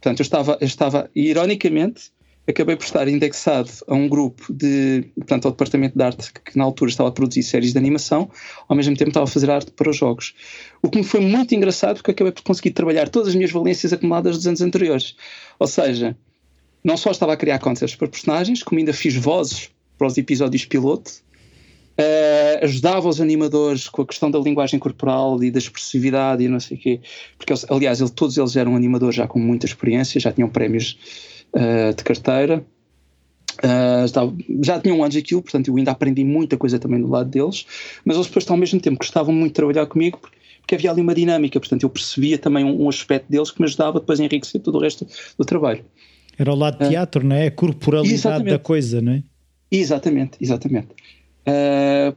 Portanto, 0.00 0.20
eu 0.20 0.22
estava, 0.22 0.58
eu 0.60 0.66
estava, 0.66 1.10
ironicamente, 1.14 2.10
acabei 2.48 2.74
por 2.74 2.84
estar 2.84 3.06
indexado 3.06 3.70
a 3.86 3.94
um 3.94 4.08
grupo 4.08 4.52
de, 4.52 5.04
portanto, 5.14 5.44
ao 5.44 5.52
departamento 5.52 5.96
de 5.96 6.02
arte 6.02 6.32
que 6.32 6.56
na 6.56 6.64
altura 6.64 6.90
estava 6.90 7.10
a 7.10 7.12
produzir 7.12 7.42
séries 7.42 7.72
de 7.72 7.78
animação, 7.78 8.30
ao 8.66 8.74
mesmo 8.74 8.96
tempo 8.96 9.10
estava 9.10 9.24
a 9.24 9.28
fazer 9.28 9.50
arte 9.50 9.70
para 9.72 9.90
os 9.90 9.96
jogos. 9.96 10.34
O 10.82 10.88
que 10.88 10.98
me 10.98 11.04
foi 11.04 11.20
muito 11.20 11.54
engraçado 11.54 11.96
porque 11.96 12.12
acabei 12.12 12.32
por 12.32 12.42
conseguir 12.42 12.70
trabalhar 12.70 13.10
todas 13.10 13.28
as 13.28 13.34
minhas 13.34 13.52
valências 13.52 13.92
acumuladas 13.92 14.36
dos 14.36 14.46
anos 14.46 14.62
anteriores. 14.62 15.14
Ou 15.58 15.66
seja, 15.66 16.16
não 16.82 16.96
só 16.96 17.10
estava 17.10 17.34
a 17.34 17.36
criar 17.36 17.58
concepts 17.58 17.94
para 17.94 18.08
personagens, 18.08 18.62
como 18.62 18.78
ainda 18.78 18.92
fiz 18.92 19.14
vozes 19.14 19.70
para 19.96 20.06
os 20.06 20.16
episódios 20.16 20.64
piloto, 20.64 21.12
uh, 21.98 22.64
ajudava 22.64 23.08
os 23.08 23.20
animadores 23.20 23.88
com 23.88 24.02
a 24.02 24.06
questão 24.06 24.30
da 24.30 24.38
linguagem 24.38 24.78
corporal 24.78 25.42
e 25.42 25.50
da 25.50 25.58
expressividade 25.58 26.42
e 26.42 26.48
não 26.48 26.60
sei 26.60 26.76
o 26.76 26.80
quê, 26.80 27.00
porque 27.36 27.52
aliás 27.68 28.00
eles, 28.00 28.10
todos 28.10 28.36
eles 28.36 28.56
eram 28.56 28.76
animadores 28.76 29.16
já 29.16 29.26
com 29.26 29.38
muita 29.38 29.66
experiência, 29.66 30.20
já 30.20 30.32
tinham 30.32 30.48
prémios 30.48 30.98
uh, 31.54 31.94
de 31.94 32.02
carteira. 32.04 32.64
Uh, 33.58 34.64
já 34.64 34.80
tinham 34.80 35.04
anos 35.04 35.14
aquilo, 35.14 35.42
portanto 35.42 35.68
eu 35.68 35.76
ainda 35.76 35.90
aprendi 35.90 36.24
muita 36.24 36.56
coisa 36.56 36.78
também 36.78 37.00
do 37.00 37.08
lado 37.08 37.28
deles, 37.28 37.66
mas 38.02 38.16
eles 38.16 38.26
depois 38.26 38.48
ao 38.50 38.56
mesmo 38.56 38.80
tempo 38.80 38.96
gostavam 38.98 39.32
muito 39.32 39.50
de 39.50 39.54
trabalhar 39.54 39.86
comigo 39.86 40.18
porque, 40.18 40.38
porque 40.60 40.74
havia 40.74 40.90
ali 40.90 41.02
uma 41.02 41.14
dinâmica, 41.14 41.60
portanto 41.60 41.82
eu 41.82 41.90
percebia 41.90 42.38
também 42.38 42.64
um, 42.64 42.84
um, 42.84 42.88
aspecto 42.88 43.30
deles 43.30 43.50
que 43.50 43.60
me 43.60 43.66
ajudava 43.66 44.00
depois 44.00 44.18
a 44.18 44.24
enriquecer 44.24 44.60
todo 44.62 44.78
o 44.78 44.80
resto 44.80 45.06
do 45.38 45.44
trabalho. 45.44 45.84
Era 46.38 46.50
o 46.50 46.56
lado 46.56 46.82
de 46.82 46.88
teatro, 46.88 47.24
não 47.24 47.36
é? 47.36 47.48
A 47.48 47.50
corporalidade 47.50 48.14
exatamente. 48.14 48.50
da 48.50 48.58
coisa, 48.58 49.02
não 49.02 49.12
é? 49.12 49.22
Exatamente, 49.70 50.38
exatamente. 50.40 50.88
Uh, 51.46 52.16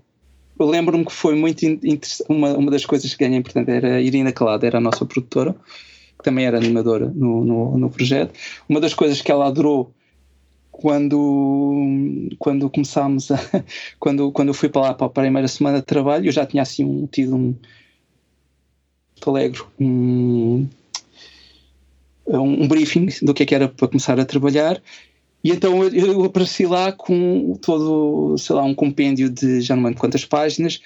eu 0.57 0.65
lembro-me 0.65 1.05
que 1.05 1.11
foi 1.11 1.35
muito 1.35 1.65
interessante, 1.65 2.25
uma, 2.29 2.53
uma 2.53 2.71
das 2.71 2.85
coisas 2.85 3.13
que 3.13 3.23
ganhei 3.23 3.39
importante 3.39 3.69
era 3.69 3.95
a 3.95 4.01
Irina 4.01 4.31
Calada, 4.31 4.65
era 4.65 4.77
a 4.77 4.81
nossa 4.81 5.05
produtora, 5.05 5.55
também 6.23 6.45
era 6.45 6.57
animadora 6.57 7.11
no, 7.13 7.43
no, 7.43 7.77
no 7.77 7.89
projeto. 7.89 8.33
Uma 8.67 8.79
das 8.79 8.93
coisas 8.93 9.21
que 9.21 9.31
ela 9.31 9.47
adorou 9.47 9.93
quando 10.71 12.29
quando 12.37 12.69
começámos 12.69 13.31
a 13.31 13.37
quando 13.97 14.31
quando 14.31 14.49
eu 14.49 14.53
fui 14.53 14.67
para 14.67 14.81
lá 14.81 14.93
para 14.93 15.07
a 15.07 15.09
primeira 15.09 15.47
semana 15.47 15.79
de 15.79 15.85
trabalho 15.85 16.27
eu 16.27 16.33
já 16.33 16.45
tinha 16.45 16.63
assim 16.63 16.83
um, 16.83 17.07
tido 17.07 17.33
um 17.33 17.55
alegre 19.25 19.61
um, 19.79 20.67
um 22.27 22.67
briefing 22.67 23.07
do 23.21 23.33
que 23.33 23.43
é 23.43 23.45
que 23.45 23.55
era 23.55 23.69
para 23.69 23.87
começar 23.87 24.19
a 24.19 24.25
trabalhar 24.25 24.81
e 25.45 25.51
então 25.51 25.83
eu, 25.83 25.93
eu 25.93 26.23
apareci 26.23 26.65
lá 26.65 26.91
com 26.91 27.55
todo 27.61 28.35
sei 28.35 28.55
lá 28.55 28.63
um 28.63 28.73
compêndio 28.73 29.29
de 29.29 29.61
já 29.61 29.75
não 29.75 29.83
lembro 29.83 29.99
quantas 29.99 30.25
páginas 30.25 30.81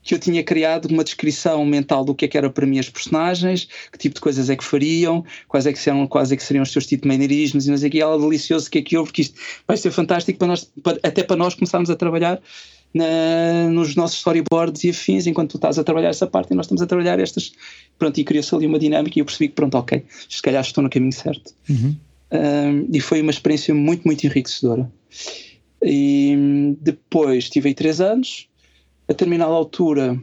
que 0.00 0.14
eu 0.14 0.18
tinha 0.20 0.44
criado 0.44 0.86
uma 0.86 1.02
descrição 1.02 1.66
mental 1.66 2.04
do 2.04 2.14
que 2.14 2.24
é 2.24 2.28
que 2.28 2.38
era 2.38 2.48
para 2.48 2.64
mim 2.64 2.78
as 2.78 2.88
personagens, 2.88 3.66
que 3.90 3.98
tipo 3.98 4.14
de 4.14 4.20
coisas 4.20 4.48
é 4.48 4.54
que 4.54 4.62
fariam, 4.62 5.24
quais 5.48 5.66
é 5.66 5.72
que 5.72 5.78
seriam, 5.80 6.06
quais 6.06 6.30
é 6.30 6.36
que 6.36 6.44
seriam 6.44 6.62
os 6.62 6.70
seus 6.70 6.86
tipos 6.86 7.02
de 7.02 7.08
maneirismos 7.08 7.66
e 7.66 7.70
não 7.70 7.76
sei 7.76 7.88
o 7.88 7.90
que, 7.90 8.00
ela 8.00 8.16
delicioso 8.16 8.70
que 8.70 8.78
é 8.78 8.82
que 8.82 8.96
houve, 8.96 9.08
porque 9.08 9.22
isto 9.22 9.34
vai 9.66 9.76
ser 9.76 9.90
fantástico 9.90 10.38
para 10.38 10.46
nós, 10.46 10.70
para, 10.80 11.00
até 11.02 11.24
para 11.24 11.34
nós 11.34 11.56
começarmos 11.56 11.90
a 11.90 11.96
trabalhar 11.96 12.40
na, 12.94 13.68
nos 13.68 13.96
nossos 13.96 14.18
storyboards 14.18 14.84
e 14.84 14.90
afins, 14.90 15.26
enquanto 15.26 15.50
tu 15.50 15.56
estás 15.56 15.76
a 15.76 15.82
trabalhar 15.82 16.10
essa 16.10 16.28
parte 16.28 16.52
e 16.52 16.54
nós 16.54 16.66
estamos 16.66 16.82
a 16.82 16.86
trabalhar 16.86 17.18
estas, 17.18 17.52
pronto, 17.98 18.16
e 18.20 18.22
criou-se 18.22 18.54
ali 18.54 18.66
uma 18.66 18.78
dinâmica 18.78 19.18
e 19.18 19.20
eu 19.20 19.24
percebi 19.24 19.48
que 19.48 19.54
pronto, 19.56 19.76
ok, 19.76 20.04
se 20.28 20.40
calhar 20.40 20.62
estou 20.62 20.84
no 20.84 20.88
caminho 20.88 21.12
certo. 21.12 21.52
Uhum. 21.68 21.96
Um, 22.30 22.88
e 22.92 23.00
foi 23.00 23.20
uma 23.22 23.30
experiência 23.30 23.74
muito, 23.74 24.04
muito 24.04 24.24
enriquecedora. 24.24 24.90
E 25.82 26.76
depois 26.80 27.48
tive 27.48 27.68
aí 27.68 27.74
três 27.74 28.00
anos, 28.00 28.48
a 29.08 29.12
determinada 29.12 29.52
altura, 29.52 30.20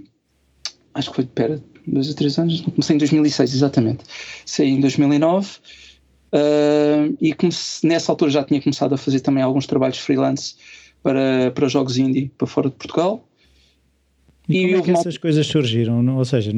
acho 0.93 1.09
que 1.09 1.15
foi, 1.15 1.25
pera, 1.25 1.63
dois 1.87 2.09
ou 2.09 2.15
três 2.15 2.37
anos, 2.37 2.61
comecei 2.61 2.95
em 2.95 2.99
2006, 2.99 3.53
exatamente. 3.53 4.03
Saí 4.45 4.69
em 4.69 4.79
2009 4.79 5.49
uh, 6.33 7.17
e 7.21 7.35
nessa 7.83 8.11
altura 8.11 8.31
já 8.31 8.43
tinha 8.43 8.61
começado 8.61 8.93
a 8.93 8.97
fazer 8.97 9.19
também 9.21 9.43
alguns 9.43 9.67
trabalhos 9.67 9.99
freelance 9.99 10.55
para, 11.01 11.51
para 11.51 11.67
jogos 11.67 11.97
indie 11.97 12.31
para 12.37 12.47
fora 12.47 12.69
de 12.69 12.75
Portugal. 12.75 13.27
E, 14.49 14.57
e 14.57 14.67
como 14.67 14.77
é 14.77 14.81
que 14.81 14.91
essas 14.91 15.17
coisas 15.17 15.45
surgiram? 15.47 16.05
Ou 16.17 16.25
seja, 16.25 16.51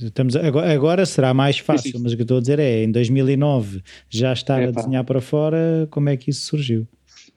estamos 0.00 0.36
agora, 0.36 0.72
agora 0.72 1.06
será 1.06 1.34
mais 1.34 1.58
fácil, 1.58 1.98
mas 2.00 2.12
o 2.12 2.16
que 2.16 2.22
eu 2.22 2.24
estou 2.24 2.38
a 2.38 2.40
dizer 2.40 2.58
é, 2.58 2.84
em 2.84 2.90
2009 2.90 3.82
já 4.08 4.32
estar 4.32 4.62
a 4.62 4.70
desenhar 4.70 5.04
para 5.04 5.20
fora, 5.20 5.86
como 5.90 6.08
é 6.08 6.16
que 6.16 6.30
isso 6.30 6.46
surgiu? 6.46 6.86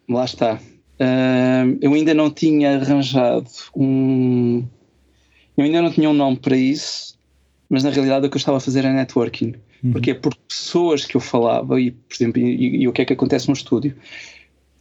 Lá 0.10 0.26
está. 0.26 0.60
Uh, 1.00 1.78
eu 1.82 1.94
ainda 1.94 2.14
não 2.14 2.32
tinha 2.32 2.78
arranjado 2.78 3.50
um. 3.76 4.64
Eu 5.58 5.66
ainda 5.66 5.82
não 5.82 5.92
tinha 5.92 6.10
um 6.10 6.14
nome 6.14 6.38
para 6.38 6.56
isso, 6.56 7.18
mas 7.70 7.84
na 7.84 7.90
realidade 7.90 8.26
o 8.26 8.30
que 8.30 8.36
eu 8.36 8.40
estava 8.40 8.58
a 8.58 8.62
fazer 8.62 8.86
é 8.86 8.94
networking. 8.94 9.56
Uhum. 9.84 9.92
Porque 9.92 10.12
é 10.12 10.14
por 10.14 10.36
pessoas 10.36 11.06
que 11.06 11.16
eu 11.16 11.22
falava, 11.22 11.80
e, 11.80 11.92
por 11.92 12.16
exemplo, 12.16 12.42
e, 12.42 12.84
e, 12.84 12.88
o 12.88 12.94
que 12.94 13.02
é 13.02 13.06
que 13.06 13.14
acontece 13.14 13.48
no 13.48 13.54
estúdio? 13.54 13.96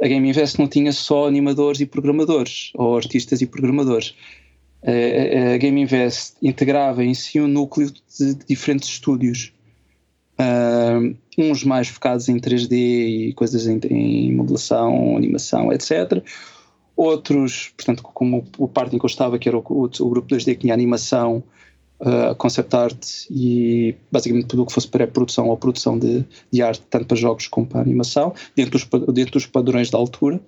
A 0.03 0.07
Game 0.09 0.29
Invest 0.29 0.59
não 0.59 0.69
tinha 0.69 0.93
só 0.93 1.27
animadores 1.27 1.81
e 1.81 1.87
programadores, 1.87 2.71
ou 2.75 2.97
artistas 2.97 3.41
e 3.41 3.47
programadores. 3.47 4.15
A, 4.85 5.57
Game 5.57 5.81
Invest 5.81 6.35
integrava 6.43 7.05
em 7.05 7.15
si 7.15 7.41
um 7.41 7.49
núcleo 7.49 7.91
de, 7.91 8.35
de 8.35 8.47
diferentes 8.47 8.89
estúdios. 8.89 9.53
Uh, 10.39 11.17
uns 11.39 11.63
mais 11.63 11.89
focados 11.89 12.29
em 12.29 12.39
3D 12.39 12.73
e 12.73 13.33
coisas 13.35 13.67
em, 13.69 13.79
em 13.89 14.35
modelação, 14.35 15.17
animação, 15.17 15.73
etc. 15.73 16.23
Outros, 16.97 17.73
portanto, 17.77 18.03
como 18.03 18.45
o 18.59 18.69
parte 18.69 18.95
em 18.95 18.99
que 18.99 19.05
eu 19.05 19.09
estava, 19.09 19.39
que 19.39 19.49
era 19.49 19.57
o, 19.57 19.65
o, 19.67 19.85
o 19.85 20.11
grupo 20.11 20.29
2D 20.29 20.55
que 20.55 20.57
tinha 20.57 20.75
animação, 20.75 21.43
uh, 22.01 22.35
concept 22.37 22.77
art 22.77 23.07
e 23.31 23.95
basicamente 24.11 24.47
tudo 24.47 24.63
o 24.63 24.67
que 24.67 24.73
fosse 24.73 24.89
pré-produção 24.89 25.49
ou 25.49 25.57
produção 25.57 25.99
de, 25.99 26.25
de, 26.51 26.63
arte, 26.63 26.83
tanto 26.89 27.07
para 27.07 27.17
jogos 27.17 27.47
como 27.49 27.67
para 27.67 27.81
animação, 27.81 28.35
dentro 28.55 28.73
dos, 28.73 28.85
dentro 29.13 29.33
dos 29.33 29.47
padrões 29.47 29.91
da 29.91 29.99
altura. 29.99 30.41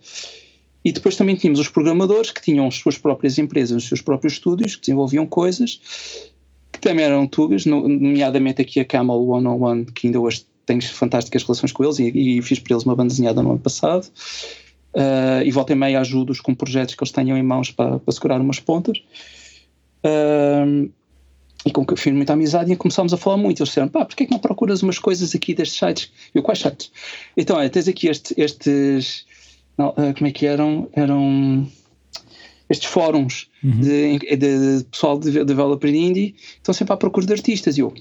E 0.86 0.92
depois 0.92 1.16
também 1.16 1.34
tínhamos 1.34 1.58
os 1.58 1.66
programadores 1.66 2.30
que 2.30 2.40
tinham 2.40 2.64
as 2.68 2.76
suas 2.76 2.96
próprias 2.96 3.40
empresas, 3.40 3.82
os 3.82 3.88
seus 3.88 4.00
próprios 4.00 4.34
estúdios, 4.34 4.76
que 4.76 4.82
desenvolviam 4.82 5.26
coisas 5.26 5.80
que 6.70 6.78
também 6.80 7.04
eram 7.04 7.26
tugas, 7.26 7.66
nomeadamente 7.66 8.62
aqui 8.62 8.78
a 8.78 8.84
Camel 8.84 9.18
101, 9.18 9.84
que 9.86 10.06
ainda 10.06 10.20
hoje 10.20 10.46
tenho 10.64 10.80
fantásticas 10.80 11.42
relações 11.42 11.72
com 11.72 11.82
eles 11.82 11.98
e, 11.98 12.38
e 12.38 12.40
fiz 12.40 12.60
para 12.60 12.74
eles 12.74 12.84
uma 12.84 12.94
banda 12.94 13.08
desenhada 13.08 13.42
no 13.42 13.50
ano 13.50 13.58
passado. 13.58 14.06
Uh, 14.94 15.42
e 15.44 15.50
volta 15.50 15.72
e 15.72 15.76
meia 15.76 15.98
ajudo-os 15.98 16.40
com 16.40 16.54
projetos 16.54 16.94
que 16.94 17.02
eles 17.02 17.10
tenham 17.10 17.36
em 17.36 17.42
mãos 17.42 17.72
para, 17.72 17.98
para 17.98 18.12
segurar 18.14 18.40
umas 18.40 18.60
pontas. 18.60 18.98
Uh, 20.04 20.88
e 21.64 21.72
com 21.72 21.84
que 21.84 21.94
eu 21.94 21.96
fiz 21.96 22.14
muita 22.14 22.34
amizade 22.34 22.72
e 22.72 22.76
começámos 22.76 23.12
a 23.12 23.16
falar 23.16 23.38
muito. 23.38 23.60
Eles 23.60 23.70
disseram, 23.70 23.88
pá, 23.88 24.04
porquê 24.04 24.22
é 24.22 24.26
que 24.26 24.32
não 24.32 24.38
procuras 24.38 24.84
umas 24.84 25.00
coisas 25.00 25.34
aqui 25.34 25.52
destes 25.52 25.80
sites? 25.80 26.12
Eu, 26.32 26.44
quais 26.44 26.60
sites? 26.60 26.92
Então, 27.36 27.60
é, 27.60 27.68
tens 27.68 27.88
aqui 27.88 28.06
este, 28.06 28.40
estes, 28.40 29.26
não, 29.76 29.90
uh, 29.90 30.14
como 30.16 30.26
é 30.26 30.30
que 30.30 30.46
eram? 30.46 30.88
Eram 30.92 31.68
estes 32.68 32.88
fóruns 32.88 33.48
uhum. 33.62 33.80
de, 33.80 34.18
de, 34.18 34.36
de, 34.36 34.84
pessoal 34.84 35.18
de 35.18 35.44
developer 35.44 35.94
indie 35.94 36.34
estão 36.56 36.74
sempre 36.74 36.94
à 36.94 36.96
procura 36.96 37.26
de 37.26 37.32
artistas. 37.32 37.78
E 37.78 37.80
eu, 37.80 37.94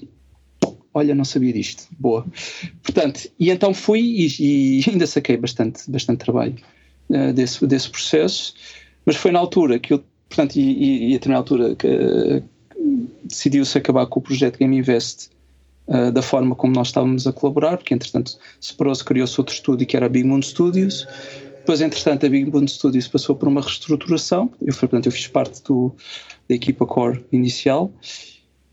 olha, 0.92 1.14
não 1.14 1.24
sabia 1.24 1.52
disto, 1.52 1.86
boa. 1.98 2.26
Portanto, 2.82 3.28
e 3.38 3.50
então 3.50 3.72
fui 3.72 4.00
e, 4.00 4.80
e 4.80 4.84
ainda 4.90 5.06
saquei 5.06 5.36
bastante, 5.36 5.88
bastante 5.90 6.18
trabalho 6.18 6.56
uh, 7.10 7.32
desse, 7.32 7.64
desse 7.66 7.90
processo, 7.90 8.54
mas 9.04 9.16
foi 9.16 9.30
na 9.30 9.38
altura 9.38 9.78
que 9.78 9.92
eu, 9.92 10.02
portanto, 10.28 10.56
e, 10.56 10.62
e, 10.62 11.10
e 11.10 11.10
a 11.10 11.12
determinada 11.12 11.42
altura 11.42 11.76
que 11.76 11.86
uh, 11.86 12.42
decidiu-se 13.24 13.78
acabar 13.78 14.06
com 14.06 14.20
o 14.20 14.22
projeto 14.22 14.58
Game 14.58 14.76
Invest 14.76 15.30
uh, 15.86 16.10
da 16.10 16.22
forma 16.22 16.54
como 16.56 16.72
nós 16.72 16.88
estávamos 16.88 17.26
a 17.26 17.32
colaborar, 17.32 17.76
porque 17.76 17.94
entretanto 17.94 18.38
separou-se, 18.60 19.04
criou-se 19.04 19.40
outro 19.40 19.54
estúdio 19.54 19.86
que 19.86 19.96
era 19.96 20.06
a 20.06 20.08
Big 20.08 20.26
Moon 20.26 20.42
Studios, 20.42 21.06
depois, 21.66 21.80
entretanto, 21.80 22.24
a 22.24 22.28
Big 22.28 22.48
Moon 22.48 22.68
Studios 22.68 23.08
passou 23.08 23.34
por 23.34 23.48
uma 23.48 23.60
reestruturação. 23.60 24.52
Eu, 24.62 24.72
portanto, 24.72 25.06
eu 25.06 25.12
fiz 25.12 25.26
parte 25.26 25.64
do, 25.64 25.92
da 26.48 26.54
equipa 26.54 26.86
core 26.86 27.24
inicial. 27.32 27.92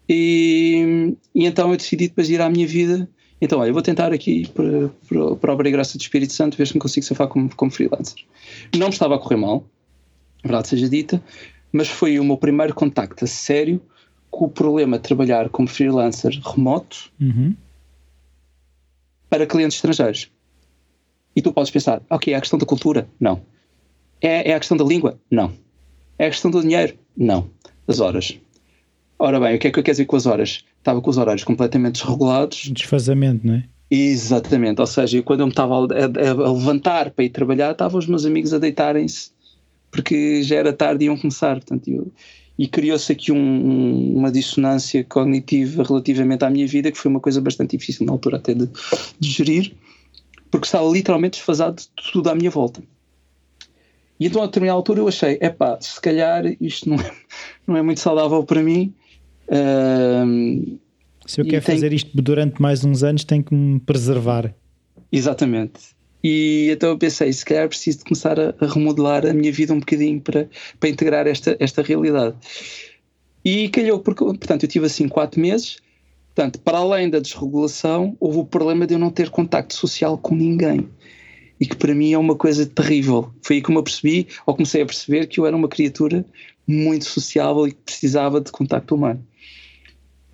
E, 0.08 1.16
e, 1.34 1.48
então 1.48 1.72
eu 1.72 1.78
decidi 1.78 2.08
depois 2.08 2.30
ir 2.30 2.40
à 2.40 2.48
minha 2.52 2.68
vida. 2.68 3.10
Então, 3.42 3.60
olha, 3.60 3.70
eu 3.70 3.74
vou 3.74 3.82
tentar 3.82 4.14
aqui, 4.14 4.48
para, 4.48 4.92
para, 5.40 5.54
obra 5.54 5.68
e 5.68 5.72
graça 5.72 5.98
do 5.98 6.02
Espírito 6.02 6.34
Santo, 6.34 6.56
ver 6.56 6.68
se 6.68 6.76
me 6.76 6.80
consigo 6.80 7.04
safar 7.04 7.28
como, 7.28 7.54
como 7.56 7.72
freelancer. 7.72 8.26
Não 8.76 8.90
me 8.90 8.94
estava 8.94 9.16
a 9.16 9.18
correr 9.18 9.38
mal, 9.38 9.66
verdade 10.44 10.68
seja 10.68 10.88
dita, 10.88 11.22
mas 11.72 11.88
foi 11.88 12.20
o 12.20 12.24
meu 12.24 12.38
primeiro 12.38 12.76
contacto 12.76 13.26
a 13.26 13.28
sério 13.28 13.82
com 14.30 14.46
o 14.46 14.50
problema 14.50 14.98
de 14.98 15.04
trabalhar 15.04 15.50
como 15.50 15.68
freelancer 15.68 16.40
remoto 16.46 17.12
uhum. 17.20 17.56
para 19.32 19.48
clientes 19.48 19.78
estrangeiros. 19.78 20.30
E 21.36 21.42
tu 21.42 21.52
podes 21.52 21.72
pensar, 21.72 22.02
ok, 22.10 22.34
é 22.34 22.38
a 22.38 22.42
questão 22.42 22.60
da 22.60 22.66
cultura? 22.66 23.08
Não. 23.20 23.42
É, 24.22 24.52
é 24.52 24.56
a 24.56 24.60
questão 24.60 24.78
da 24.78 24.84
língua? 24.84 25.20
Não. 25.30 25.52
É 26.18 26.28
a 26.28 26.30
questão 26.30 26.52
do 26.52 26.62
dinheiro? 26.62 26.96
Não. 27.18 27.50
As 27.88 28.00
horas. 28.00 28.40
Ora 29.18 29.40
bem, 29.40 29.56
o 29.56 29.60
que 29.60 29.68
é 29.68 29.72
que 29.72 29.80
eu 29.80 29.84
quero 29.84 29.94
dizer 29.94 30.06
com 30.06 30.16
as 30.16 30.26
horas? 30.26 30.64
Estava 30.78 31.02
com 31.02 31.10
os 31.10 31.18
horários 31.18 31.44
completamente 31.44 32.02
desregulados. 32.02 32.70
Desfazamento, 32.72 33.46
não 33.46 33.56
é? 33.56 33.64
Exatamente, 33.90 34.82
ou 34.82 34.88
seja, 34.88 35.22
quando 35.22 35.42
eu 35.42 35.46
me 35.46 35.52
estava 35.52 35.76
a, 35.76 35.78
a, 35.78 36.48
a 36.48 36.52
levantar 36.52 37.12
para 37.12 37.26
ir 37.26 37.30
trabalhar, 37.30 37.72
estavam 37.72 38.00
os 38.00 38.08
meus 38.08 38.26
amigos 38.26 38.54
a 38.54 38.58
deitarem-se 38.58 39.32
porque 39.94 40.42
já 40.42 40.56
era 40.56 40.74
tarde 40.74 41.06
e 41.06 41.08
iam 41.08 41.16
começar. 41.16 41.54
Portanto, 41.54 41.88
eu, 41.88 42.12
e 42.58 42.68
criou-se 42.68 43.12
aqui 43.12 43.32
um, 43.32 43.38
um, 43.38 44.18
uma 44.18 44.32
dissonância 44.32 45.04
cognitiva 45.04 45.84
relativamente 45.84 46.44
à 46.44 46.50
minha 46.50 46.68
vida, 46.68 46.92
que 46.92 46.98
foi 46.98 47.10
uma 47.10 47.20
coisa 47.20 47.40
bastante 47.40 47.78
difícil 47.78 48.06
na 48.06 48.12
altura 48.12 48.38
até 48.38 48.54
de, 48.54 48.68
de 49.20 49.30
gerir 49.30 49.74
porque 50.54 50.68
estava 50.68 50.88
literalmente 50.88 51.40
desfasado 51.40 51.78
de 51.78 52.12
tudo 52.12 52.30
à 52.30 52.36
minha 52.36 52.52
volta. 52.52 52.84
E 54.20 54.28
então 54.28 54.44
a 54.44 54.46
determinada 54.46 54.78
altura 54.78 55.00
eu 55.00 55.08
achei, 55.08 55.40
epá, 55.42 55.80
se 55.82 56.00
calhar 56.00 56.46
isto 56.62 56.88
não 56.88 56.98
é, 56.98 57.12
não 57.66 57.76
é 57.76 57.82
muito 57.82 58.00
saudável 58.00 58.44
para 58.44 58.62
mim. 58.62 58.94
Uh, 59.48 60.78
se 61.26 61.42
eu 61.42 61.46
quero 61.46 61.66
tem... 61.66 61.74
fazer 61.74 61.92
isto 61.92 62.12
durante 62.14 62.62
mais 62.62 62.86
uns 62.86 63.02
anos, 63.02 63.24
tenho 63.24 63.44
que 63.44 63.56
me 63.56 63.80
preservar. 63.80 64.54
Exatamente. 65.12 65.96
E 66.24 66.70
então 66.70 66.90
eu 66.90 67.00
pensei, 67.00 67.34
se 67.34 67.44
calhar 67.44 67.68
preciso 67.68 67.98
de 67.98 68.04
começar 68.04 68.40
a, 68.40 68.54
a 68.60 68.68
remodelar 68.68 69.26
a 69.26 69.34
minha 69.34 69.52
vida 69.52 69.74
um 69.74 69.80
bocadinho 69.80 70.22
para, 70.22 70.48
para 70.80 70.88
integrar 70.88 71.26
esta, 71.26 71.58
esta 71.60 71.82
realidade. 71.82 72.36
E 73.44 73.70
calhou, 73.70 73.98
porque, 73.98 74.24
portanto, 74.24 74.66
eu 74.66 74.70
tive 74.70 74.86
assim 74.86 75.08
quatro 75.08 75.42
meses 75.42 75.78
Portanto, 76.36 76.60
para 76.60 76.80
além 76.80 77.10
da 77.10 77.20
desregulação, 77.20 78.18
houve 78.20 78.40
o 78.40 78.46
problema 78.46 78.88
de 78.88 78.96
eu 78.96 79.00
não 79.00 79.12
ter 79.12 79.30
contacto 79.30 79.76
social 79.76 80.18
com 80.18 80.36
ninguém. 80.36 80.90
E 81.60 81.68
que 81.68 81.76
para 81.76 81.94
mim 81.94 82.12
é 82.12 82.18
uma 82.18 82.36
coisa 82.36 82.66
terrível. 82.66 83.32
Foi 83.44 83.58
aí 83.58 83.62
que 83.62 83.72
eu 83.72 83.84
percebi, 83.84 84.28
ou 84.46 84.56
comecei 84.56 84.82
a 84.82 84.86
perceber, 84.86 85.28
que 85.28 85.40
eu 85.40 85.46
era 85.46 85.56
uma 85.56 85.68
criatura 85.68 86.26
muito 86.68 87.06
sociável 87.06 87.68
e 87.68 87.72
que 87.72 87.82
precisava 87.86 88.42
de 88.42 88.52
contacto 88.52 88.96
humano. 88.96 89.24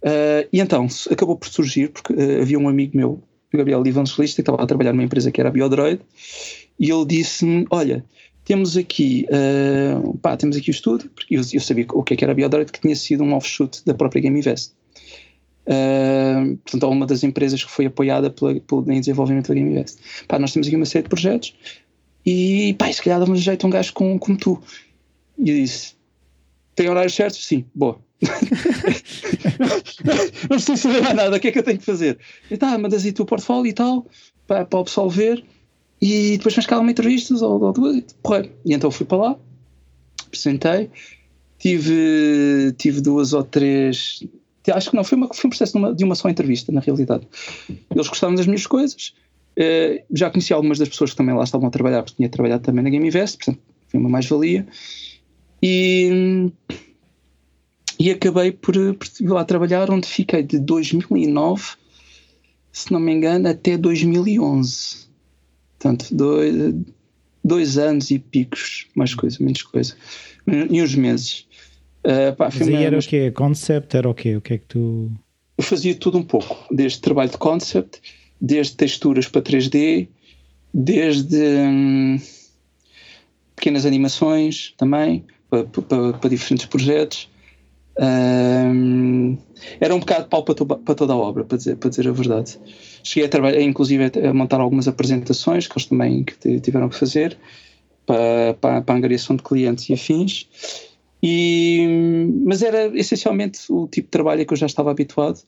Uh, 0.01 0.47
e 0.53 0.61
então, 0.61 0.87
acabou 1.11 1.35
por 1.35 1.49
surgir, 1.49 1.89
porque 1.89 2.13
uh, 2.13 2.41
havia 2.41 2.57
um 2.57 2.69
amigo 2.69 2.95
meu, 2.95 3.21
o 3.53 3.57
Gabriel 3.57 3.85
Evangelista, 3.85 4.35
que 4.35 4.41
estava 4.41 4.63
a 4.63 4.65
trabalhar 4.65 4.93
numa 4.93 5.03
empresa 5.03 5.31
que 5.31 5.41
era 5.41 5.49
a 5.49 5.51
Biodroid, 5.51 6.01
e 6.79 6.89
ele 6.89 7.05
disse-me: 7.05 7.65
Olha, 7.69 8.05
temos 8.45 8.77
aqui, 8.77 9.27
uh, 9.29 10.17
pá, 10.19 10.37
temos 10.37 10.55
aqui 10.55 10.69
o 10.69 10.71
estúdio, 10.71 11.09
porque 11.09 11.35
eu, 11.35 11.41
eu 11.53 11.59
sabia 11.59 11.85
o 11.91 12.01
que, 12.01 12.13
é 12.13 12.17
que 12.17 12.23
era 12.23 12.31
a 12.31 12.35
Biodroid, 12.35 12.71
que 12.71 12.79
tinha 12.79 12.95
sido 12.95 13.23
um 13.23 13.33
offshoot 13.33 13.83
da 13.85 13.93
própria 13.93 14.21
Game 14.21 14.39
Invest. 14.39 14.73
Portanto, 16.63 16.89
uma 16.89 17.05
das 17.05 17.23
empresas 17.23 17.63
que 17.63 17.69
foi 17.69 17.85
apoiada 17.85 18.31
pela, 18.31 18.59
pelo, 18.59 18.91
em 18.91 18.99
desenvolvimento 18.99 19.49
da 19.49 19.53
Game 19.53 19.69
Invest. 19.69 19.99
Pá, 20.27 20.39
nós 20.39 20.51
temos 20.51 20.67
aqui 20.67 20.75
uma 20.75 20.85
série 20.85 21.03
de 21.03 21.09
projetos 21.09 21.55
e, 22.25 22.75
pá, 22.77 22.91
se 22.91 23.01
calhar 23.01 23.19
dá-me 23.19 23.37
jeito 23.37 23.67
um 23.67 23.69
gajo 23.69 23.93
como, 23.93 24.17
como 24.17 24.37
tu. 24.37 24.59
E 25.37 25.49
eu 25.49 25.55
disse: 25.55 25.93
tem 26.75 26.89
horários 26.89 27.13
certos? 27.13 27.45
Sim, 27.45 27.65
boa. 27.73 27.99
não 30.49 30.57
preciso 30.57 30.77
saber 30.77 31.01
mais 31.01 31.15
nada, 31.15 31.37
o 31.37 31.39
que 31.39 31.47
é 31.47 31.51
que 31.51 31.59
eu 31.59 31.63
tenho 31.63 31.77
que 31.77 31.85
fazer? 31.85 32.17
E 32.49 32.57
tá, 32.57 32.77
mandas 32.77 33.05
aí 33.05 33.11
o 33.11 33.13
teu 33.13 33.25
portfólio 33.25 33.69
e 33.69 33.73
tal, 33.73 34.05
para, 34.45 34.65
para 34.65 34.79
o 34.79 34.83
pessoal 34.83 35.09
ver, 35.09 35.43
e 36.01 36.37
depois 36.37 36.53
vais 36.53 36.65
cá 36.65 36.79
uma 36.79 36.91
entrevista 36.91 37.33
ou, 37.45 37.63
ou 37.63 37.71
duas, 37.71 37.95
e 37.95 38.05
porra. 38.21 38.49
E 38.65 38.73
então 38.73 38.91
fui 38.91 39.05
para 39.05 39.17
lá, 39.17 39.39
apresentei, 40.25 40.89
tive, 41.57 42.73
tive 42.77 42.99
duas 42.99 43.31
ou 43.31 43.43
três 43.43 44.21
acho 44.67 44.89
que 44.89 44.95
não, 44.95 45.03
foi, 45.03 45.17
uma, 45.17 45.33
foi 45.33 45.47
um 45.47 45.49
processo 45.49 45.73
de 45.73 45.77
uma, 45.77 45.95
de 45.95 46.03
uma 46.03 46.15
só 46.15 46.29
entrevista, 46.29 46.71
na 46.71 46.81
realidade. 46.81 47.27
Eles 47.69 48.07
gostavam 48.07 48.35
das 48.35 48.45
minhas 48.45 48.67
coisas, 48.67 49.13
uh, 49.57 50.03
já 50.11 50.29
conheci 50.29 50.53
algumas 50.53 50.77
das 50.77 50.89
pessoas 50.89 51.11
que 51.11 51.17
também 51.17 51.35
lá 51.35 51.43
estavam 51.43 51.67
a 51.67 51.71
trabalhar, 51.71 52.03
porque 52.03 52.17
tinha 52.17 52.29
trabalhado 52.29 52.63
também 52.63 52.83
na 52.83 52.89
Game 52.89 53.07
Invest, 53.07 53.37
portanto 53.37 53.59
foi 53.89 53.99
uma 53.99 54.09
mais-valia. 54.09 54.67
E, 55.61 56.51
e 57.99 58.11
acabei 58.11 58.51
por, 58.51 58.73
por 58.95 59.07
ir 59.19 59.27
lá 59.27 59.43
trabalhar, 59.43 59.89
onde 59.91 60.07
fiquei 60.07 60.43
de 60.43 60.59
2009, 60.59 61.63
se 62.71 62.91
não 62.91 62.99
me 62.99 63.11
engano, 63.11 63.49
até 63.49 63.77
2011. 63.77 65.09
Portanto, 65.77 66.07
dois, 66.13 66.75
dois 67.43 67.77
anos 67.77 68.11
e 68.11 68.19
picos, 68.19 68.87
mais 68.95 69.13
coisa, 69.13 69.37
menos 69.41 69.61
coisa, 69.63 69.95
e 70.69 70.81
uns 70.81 70.95
meses. 70.95 71.47
Uh, 72.03 72.35
pá, 72.35 72.49
Mas 72.53 72.67
aí 72.67 72.83
era 72.83 72.97
o 72.97 73.01
quê? 73.01 73.31
Concept 73.31 73.97
era 73.97 74.09
o 74.09 74.13
quê? 74.13 74.35
O 74.37 74.41
que 74.41 74.53
é 74.53 74.57
que 74.57 74.65
tu. 74.65 75.11
Eu 75.57 75.63
fazia 75.63 75.93
tudo 75.95 76.17
um 76.17 76.23
pouco, 76.23 76.57
desde 76.71 77.01
trabalho 77.01 77.29
de 77.29 77.37
concept, 77.37 78.01
desde 78.39 78.75
texturas 78.77 79.27
para 79.27 79.41
3D, 79.41 80.07
desde 80.73 81.37
hum, 81.37 82.17
pequenas 83.55 83.85
animações 83.85 84.73
também, 84.77 85.25
para, 85.49 85.65
para, 85.65 86.13
para 86.13 86.29
diferentes 86.29 86.65
projetos. 86.65 87.29
Um, 88.01 89.37
era 89.81 89.93
um 89.93 89.99
bocado 89.99 90.29
pau 90.29 90.43
para, 90.43 90.55
to, 90.55 90.65
para, 90.65 90.95
toda 90.95 91.11
a 91.11 91.17
obra, 91.17 91.43
para 91.43 91.57
dizer, 91.57 91.75
para 91.75 91.89
dizer 91.89 92.07
a 92.07 92.11
verdade. 92.13 92.57
Cheguei 93.03 93.25
a 93.25 93.29
trabalhar, 93.29 93.61
inclusive 93.61 94.11
a 94.25 94.33
montar 94.33 94.61
algumas 94.61 94.87
apresentações 94.87 95.67
que 95.67 95.73
eles 95.73 95.85
também 95.85 96.23
que 96.23 96.61
tiveram 96.61 96.87
que 96.87 96.95
fazer 96.95 97.37
para, 98.05 98.53
para, 98.61 98.81
para 98.81 98.95
a 98.95 98.97
angariação 98.97 99.35
de 99.35 99.43
clientes 99.43 99.89
e 99.89 99.93
afins. 99.93 100.47
E, 101.21 102.29
mas 102.45 102.61
era 102.61 102.97
essencialmente 102.97 103.59
o 103.69 103.87
tipo 103.87 104.07
de 104.07 104.11
trabalho 104.11 104.41
a 104.41 104.45
que 104.45 104.53
eu 104.53 104.57
já 104.57 104.65
estava 104.65 104.91
habituado, 104.91 105.39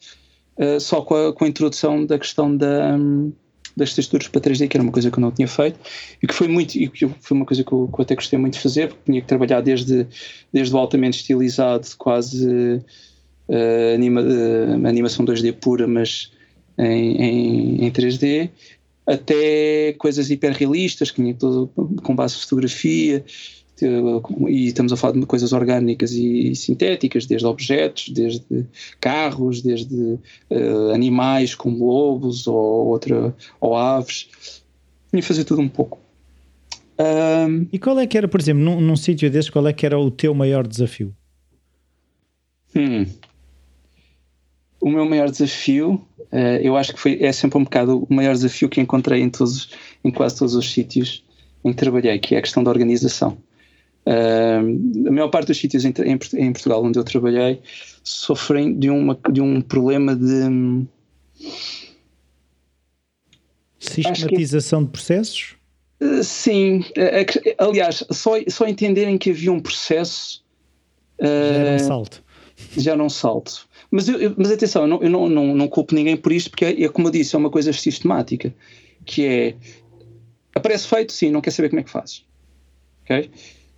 uh, 0.57 0.79
só 0.79 1.01
com 1.01 1.15
a, 1.15 1.33
com 1.33 1.45
a, 1.45 1.47
introdução 1.47 2.05
da 2.05 2.19
questão 2.19 2.55
da, 2.55 2.93
um, 2.95 3.31
das 3.75 3.93
texturas 3.93 4.27
para 4.27 4.41
3D, 4.41 4.67
que 4.67 4.75
era 4.75 4.83
uma 4.83 4.91
coisa 4.91 5.09
que 5.09 5.17
eu 5.17 5.21
não 5.21 5.31
tinha 5.31 5.47
feito, 5.47 5.79
e 6.21 6.27
que 6.27 6.33
foi 6.33 6.47
muito 6.47 6.75
e 6.75 6.89
que 6.89 7.07
foi 7.07 7.37
uma 7.37 7.45
coisa 7.45 7.63
que 7.63 7.71
eu, 7.71 7.87
que 7.87 7.99
eu 7.99 8.03
até 8.03 8.15
gostei 8.15 8.37
muito 8.37 8.53
de 8.55 8.59
fazer, 8.59 8.89
porque 8.89 9.03
tinha 9.05 9.21
que 9.21 9.27
trabalhar 9.27 9.61
desde, 9.61 10.07
desde 10.51 10.75
o 10.75 10.77
altamente 10.77 11.19
estilizado, 11.19 11.87
quase 11.97 12.45
uh, 12.47 13.95
anima, 13.95 14.21
uh, 14.21 14.87
animação 14.87 15.25
2D 15.25 15.53
pura, 15.53 15.87
mas 15.87 16.31
em, 16.77 17.15
em, 17.15 17.85
em 17.85 17.91
3D, 17.91 18.49
até 19.07 19.93
coisas 19.93 20.29
hiperrealistas, 20.29 21.11
que 21.11 21.21
tinha 21.21 21.33
todo 21.33 21.71
com 22.03 22.13
base 22.13 22.35
de 22.35 22.41
fotografia 22.41 23.23
e 23.85 24.67
estamos 24.67 24.91
a 24.93 24.97
falar 24.97 25.19
de 25.19 25.25
coisas 25.25 25.53
orgânicas 25.53 26.11
e 26.11 26.55
sintéticas, 26.55 27.25
desde 27.25 27.47
objetos, 27.47 28.09
desde 28.09 28.65
carros, 28.99 29.61
desde 29.61 29.95
uh, 30.49 30.91
animais 30.93 31.55
como 31.55 31.85
lobos 31.85 32.47
ou, 32.47 32.87
outra, 32.87 33.35
ou 33.59 33.75
aves. 33.75 34.29
Tinha 35.09 35.23
fazer 35.23 35.43
tudo 35.43 35.61
um 35.61 35.69
pouco. 35.69 35.99
Um, 36.99 37.67
e 37.71 37.79
qual 37.79 37.99
é 37.99 38.05
que 38.05 38.17
era, 38.17 38.27
por 38.27 38.39
exemplo, 38.39 38.63
num, 38.63 38.79
num 38.79 38.95
sítio 38.95 39.29
desses, 39.29 39.49
qual 39.49 39.67
é 39.67 39.73
que 39.73 39.85
era 39.85 39.97
o 39.99 40.11
teu 40.11 40.33
maior 40.33 40.67
desafio? 40.67 41.13
Hum. 42.75 43.05
O 44.79 44.89
meu 44.89 45.05
maior 45.05 45.29
desafio, 45.29 46.01
uh, 46.31 46.59
eu 46.61 46.77
acho 46.77 46.93
que 46.93 46.99
foi, 46.99 47.21
é 47.21 47.31
sempre 47.31 47.57
um 47.57 47.63
bocado 47.63 48.07
o 48.09 48.13
maior 48.13 48.33
desafio 48.33 48.69
que 48.69 48.79
encontrei 48.79 49.21
em, 49.21 49.29
todos, 49.29 49.69
em 50.03 50.11
quase 50.11 50.37
todos 50.37 50.55
os 50.55 50.71
sítios 50.71 51.23
em 51.63 51.71
que 51.71 51.77
trabalhei, 51.77 52.17
que 52.19 52.35
é 52.35 52.37
a 52.37 52.41
questão 52.41 52.63
da 52.63 52.71
organização. 52.71 53.37
Uh, 54.05 55.07
a 55.07 55.11
maior 55.11 55.29
parte 55.29 55.47
dos 55.47 55.57
sítios 55.57 55.85
em, 55.85 55.93
em, 56.03 56.17
em, 56.37 56.51
Portugal 56.51 56.83
onde 56.83 56.97
eu 56.97 57.03
trabalhei 57.03 57.61
sofrem 58.03 58.73
de, 58.73 58.89
uma, 58.89 59.15
de 59.31 59.41
um 59.41 59.61
problema 59.61 60.15
de 60.15 60.87
sistematização 63.77 64.79
que, 64.79 64.85
de 64.85 64.91
processos? 64.91 65.55
Uh, 66.01 66.23
sim, 66.23 66.79
uh, 66.79 67.63
aliás, 67.63 68.03
só, 68.11 68.31
só 68.47 68.67
entenderem 68.67 69.19
que 69.19 69.29
havia 69.29 69.51
um 69.51 69.59
processo 69.59 70.41
já 71.21 71.27
era 71.27 71.75
um 71.75 71.79
salto. 71.79 72.23
Já 72.77 72.91
era 72.93 73.03
um 73.03 73.09
salto. 73.09 73.67
Mas, 73.89 74.07
eu, 74.07 74.33
mas 74.37 74.51
atenção, 74.51 74.83
eu, 74.83 74.87
não, 74.87 75.03
eu 75.03 75.09
não, 75.09 75.29
não, 75.29 75.55
não, 75.55 75.67
culpo 75.67 75.93
ninguém 75.93 76.17
por 76.17 76.31
isto, 76.31 76.49
porque 76.49 76.65
é, 76.65 76.83
é, 76.83 76.89
como 76.89 77.07
eu 77.07 77.11
disse, 77.11 77.35
é 77.35 77.37
uma 77.37 77.49
coisa 77.49 77.71
sistemática, 77.73 78.53
que 79.05 79.25
é 79.25 79.55
aparece 80.55 80.87
feito, 80.87 81.11
sim, 81.11 81.31
não 81.31 81.41
quer 81.41 81.51
saber 81.51 81.69
como 81.69 81.79
é 81.79 81.83
que 81.83 81.89
fazes. 81.89 82.25
Ok? 83.03 83.29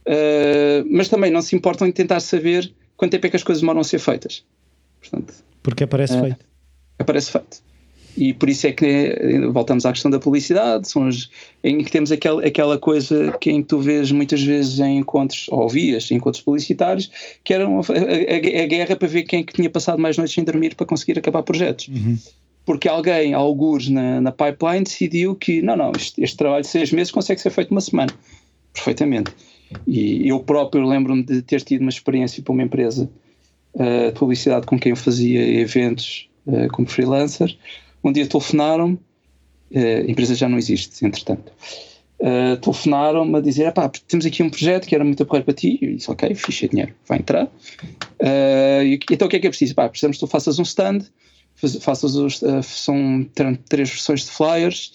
Uh, 0.08 0.86
mas 0.90 1.10
também 1.10 1.32
não 1.32 1.42
se 1.42 1.56
importam 1.56 1.88
em 1.88 1.92
tentar 1.92 2.20
saber 2.20 2.72
quanto 2.98 3.12
tempo 3.12 3.28
é 3.28 3.30
que 3.30 3.36
as 3.36 3.44
coisas 3.44 3.62
demoram 3.62 3.82
a 3.82 3.84
ser 3.84 4.00
feitas. 4.00 4.44
Portanto, 5.00 5.34
porque 5.62 5.86
aparece 5.86 6.18
uh, 6.18 6.22
feito. 6.22 6.46
Aparece 7.00 7.32
feito. 7.32 7.64
E 8.16 8.34
por 8.34 8.48
isso 8.48 8.68
é 8.68 8.72
que 8.72 8.86
eh, 8.86 9.48
voltamos 9.48 9.86
à 9.86 9.92
questão 9.92 10.12
da 10.12 10.20
publicidade, 10.20 10.88
são 10.88 11.08
as, 11.08 11.30
em 11.64 11.84
que 11.84 11.92
temos 11.92 12.12
aquela, 12.12 12.46
aquela 12.46 12.78
coisa 12.78 13.36
que 13.42 13.50
em 13.50 13.64
tu 13.64 13.80
vês 13.80 14.12
muitas 14.12 14.42
vezes 14.42 14.80
em 14.80 15.00
encontros, 15.00 15.48
ou 15.50 15.64
ouvias 15.64 16.12
em 16.12 16.16
encontros 16.16 16.44
publicitários, 16.44 17.10
que 17.44 17.54
era 17.54 17.68
uma, 17.68 17.82
a, 17.82 18.62
a, 18.62 18.64
a, 18.64 18.68
guerra 18.68 18.96
para 18.96 19.08
ver 19.08 19.24
quem 19.24 19.40
é 19.40 19.44
que 19.44 19.54
tinha 19.54 19.70
passado 19.70 20.00
mais 20.00 20.16
noites 20.16 20.36
sem 20.36 20.44
dormir 20.44 20.76
para 20.76 20.86
conseguir 20.86 21.18
acabar 21.18 21.42
projetos. 21.42 21.88
Uhum. 21.88 22.18
Porque 22.66 22.88
alguém, 22.88 23.34
alguns 23.34 23.90
na, 23.90 24.22
na 24.22 24.32
pipeline, 24.32 24.84
decidiu 24.84 25.36
que 25.36 25.62
não, 25.62 25.76
não, 25.76 25.92
este, 25.96 26.24
este 26.24 26.38
trabalho 26.38 26.62
de 26.62 26.70
seis 26.70 26.92
meses 26.92 27.12
consegue 27.12 27.42
ser 27.42 27.50
feito 27.50 27.72
uma 27.72 27.82
semana. 27.82 28.14
Perfeitamente. 28.74 29.34
E 29.88 30.28
eu 30.28 30.40
próprio 30.40 30.86
lembro-me 30.88 31.24
de 31.24 31.42
ter 31.42 31.62
tido 31.62 31.82
uma 31.82 31.90
experiência 31.90 32.42
para 32.42 32.54
uma 32.54 32.64
empresa 32.64 33.10
uh, 33.74 34.12
de 34.12 34.20
publicidade 34.20 34.66
com 34.66 34.80
quem 34.80 34.92
eu 34.92 34.96
fazia 34.96 35.42
eventos 35.60 36.30
uh, 36.48 36.68
como 36.72 36.88
freelancer 36.88 37.56
um 38.04 38.12
dia 38.12 38.28
telefonaram-me, 38.28 38.96
uh, 39.72 40.08
a 40.08 40.12
empresa 40.12 40.36
já 40.36 40.50
não 40.50 40.58
existe, 40.58 41.06
entretanto. 41.06 41.52
Uh, 42.20 42.58
telefonaram-me 42.58 43.38
a 43.38 43.42
dizer: 43.42 43.72
pá, 43.72 43.90
temos 44.08 44.26
aqui 44.26 44.44
um 44.44 44.50
projeto 44.50 44.88
que 44.88 44.94
era 44.94 45.04
muito 45.04 45.26
porreiro 45.26 45.46
para 45.46 45.54
ti. 45.54 45.80
E 45.82 45.86
eu 45.86 45.96
disse: 45.96 46.12
Ok, 46.12 46.36
ficha 46.36 46.68
dinheiro, 46.68 46.94
vai 47.08 47.20
entrar. 47.20 47.50
E, 48.22 49.00
então 49.12 49.28
o 49.28 49.30
que 49.30 49.38
é 49.38 49.40
que 49.40 49.48
é 49.48 49.50
preciso? 49.50 49.74
Pá, 49.74 49.88
precisamos 49.88 50.18
que 50.18 50.26
tu 50.26 50.28
faças 50.28 50.60
um 50.60 50.64
stand, 50.64 51.00
faças 51.82 52.16
os, 52.16 52.42
são 52.64 53.28
três 53.70 53.90
versões 53.90 54.26
de 54.26 54.32
flyers. 54.32 54.94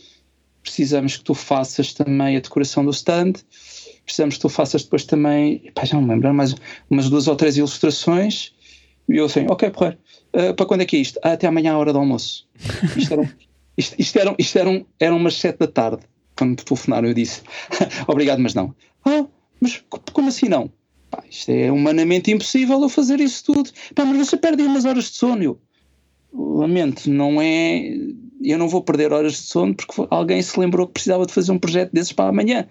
Precisamos 0.63 1.17
que 1.17 1.25
tu 1.25 1.35
faças 1.35 1.95
também 1.95 2.37
a 2.37 2.41
decoração 2.41 2.85
do 2.85 2.91
stand. 2.91 3.35
Precisamos 4.09 4.37
que 4.37 4.41
tu 4.41 4.49
faças 4.49 4.85
depois 4.85 5.05
também, 5.05 5.71
pá, 5.75 5.85
já 5.85 5.97
não 5.97 6.03
me 6.03 6.15
lembro, 6.15 6.33
mais 6.33 6.55
umas 6.89 7.11
duas 7.11 7.29
ou 7.29 7.37
três 7.37 7.59
ilustrações. 7.59 8.55
E 9.07 9.19
eu 9.19 9.27
assim: 9.27 9.45
Ok, 9.51 9.69
porreiro. 9.69 9.99
Uh, 10.35 10.55
para 10.55 10.65
quando 10.65 10.81
é 10.81 10.87
que 10.87 10.97
é 10.97 11.01
isto? 11.01 11.21
Ah, 11.23 11.33
até 11.33 11.47
amanhã 11.47 11.75
à 11.75 11.79
hora 11.79 11.93
do 11.93 11.99
almoço. 11.99 12.49
Isto 12.97 13.13
eram, 13.13 13.29
isto, 13.77 13.95
isto 13.99 14.19
eram, 14.19 14.35
isto 14.39 14.59
eram 14.99 15.17
umas 15.19 15.35
sete 15.35 15.59
da 15.59 15.67
tarde. 15.67 16.05
Quando 16.35 16.51
me 16.51 16.57
telefonaram, 16.57 17.07
eu 17.07 17.13
disse: 17.13 17.43
Obrigado, 18.09 18.39
mas 18.39 18.55
não. 18.55 18.75
Ah, 19.05 19.27
mas 19.61 19.85
como 20.15 20.29
assim 20.29 20.49
não? 20.49 20.73
Pá, 21.11 21.23
isto 21.31 21.51
é 21.51 21.71
humanamente 21.71 22.31
impossível 22.31 22.81
eu 22.81 22.89
fazer 22.89 23.21
isso 23.21 23.45
tudo. 23.45 23.71
Pá, 23.95 24.07
mas 24.07 24.17
você 24.27 24.39
perde 24.39 24.63
umas 24.63 24.87
horas 24.87 25.05
de 25.05 25.17
sono. 25.17 25.43
Eu, 25.43 25.61
lamento, 26.33 27.11
não 27.11 27.43
é. 27.43 27.95
Eu 28.43 28.57
não 28.57 28.71
vou 28.71 28.83
perder 28.83 29.13
horas 29.13 29.33
de 29.33 29.39
sono 29.43 29.75
porque 29.75 30.07
alguém 30.09 30.41
se 30.41 30.59
lembrou 30.59 30.87
que 30.87 30.95
precisava 30.95 31.27
de 31.27 31.35
fazer 31.35 31.53
um 31.53 31.59
projeto 31.59 31.93
desses 31.93 32.13
para 32.13 32.31
amanhã. 32.31 32.67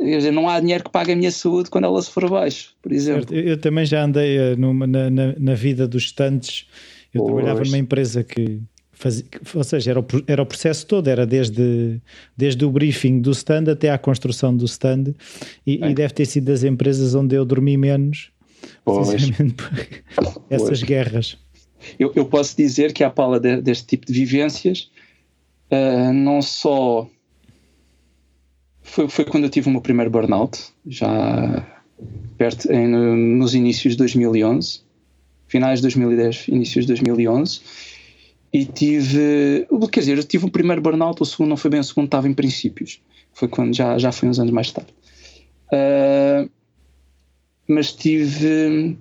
Dizer, 0.00 0.30
não 0.30 0.48
há 0.48 0.60
dinheiro 0.60 0.84
que 0.84 0.90
pague 0.90 1.12
a 1.12 1.16
minha 1.16 1.30
saúde 1.32 1.70
quando 1.70 1.84
ela 1.84 2.00
se 2.00 2.10
for 2.10 2.24
abaixo, 2.24 2.72
por 2.80 2.92
exemplo. 2.92 3.34
Eu, 3.34 3.42
eu 3.42 3.58
também 3.58 3.84
já 3.84 4.04
andei 4.04 4.38
uh, 4.38 4.56
numa, 4.56 4.86
na, 4.86 5.10
na, 5.10 5.54
vida 5.54 5.88
dos 5.88 6.04
estantes 6.04 6.66
eu 7.12 7.22
pois. 7.22 7.34
trabalhava 7.34 7.64
numa 7.64 7.78
empresa 7.78 8.22
que 8.22 8.60
fazia, 8.92 9.24
ou 9.54 9.64
seja, 9.64 9.90
era 9.90 10.00
o, 10.00 10.06
era 10.26 10.42
o 10.42 10.46
processo 10.46 10.86
todo, 10.86 11.08
era 11.08 11.26
desde, 11.26 12.00
desde 12.36 12.64
o 12.64 12.70
briefing 12.70 13.20
do 13.20 13.30
stand 13.30 13.70
até 13.70 13.90
à 13.90 13.98
construção 13.98 14.56
do 14.56 14.64
stand, 14.64 15.14
e, 15.66 15.82
é. 15.82 15.90
e 15.90 15.94
deve 15.94 16.12
ter 16.12 16.26
sido 16.26 16.44
das 16.44 16.64
empresas 16.64 17.14
onde 17.14 17.34
eu 17.34 17.44
dormi 17.44 17.76
menos, 17.76 18.30
precisamente 18.84 19.54
por 19.54 19.70
essas 20.50 20.82
guerras. 20.82 21.38
Eu, 21.98 22.12
eu, 22.14 22.24
posso 22.24 22.56
dizer 22.56 22.92
que 22.92 23.04
à 23.04 23.10
pala 23.10 23.38
de, 23.38 23.60
deste 23.62 23.86
tipo 23.86 24.06
de 24.06 24.12
vivências, 24.12 24.90
uh, 25.70 26.12
não 26.12 26.42
só 26.42 27.08
foi, 28.88 29.08
foi 29.08 29.24
quando 29.24 29.44
eu 29.44 29.50
tive 29.50 29.68
o 29.68 29.72
meu 29.72 29.80
primeiro 29.80 30.10
burnout, 30.10 30.72
já 30.86 31.66
perto 32.36 32.70
em, 32.72 32.86
nos 32.86 33.54
inícios 33.54 33.94
de 33.94 33.98
2011 33.98 34.88
finais 35.48 35.78
de 35.80 35.82
2010, 35.82 36.48
inícios 36.48 36.84
de 36.84 36.92
2011, 36.92 37.60
e 38.52 38.64
tive, 38.64 39.66
quer 39.90 40.00
dizer, 40.00 40.18
eu 40.18 40.24
tive 40.24 40.46
o 40.46 40.50
primeiro 40.50 40.80
burnout, 40.80 41.20
o 41.22 41.26
segundo 41.26 41.48
não 41.48 41.56
foi 41.56 41.70
bem 41.70 41.80
o 41.80 41.84
segundo, 41.84 42.04
estava 42.04 42.28
em 42.28 42.34
princípios, 42.34 43.00
foi 43.32 43.48
quando 43.48 43.74
já, 43.74 43.98
já 43.98 44.12
foi 44.12 44.28
uns 44.28 44.38
anos 44.38 44.52
mais 44.52 44.70
tarde. 44.70 44.94
Uh, 45.72 46.48
mas 47.66 47.92
tive, 47.92 48.96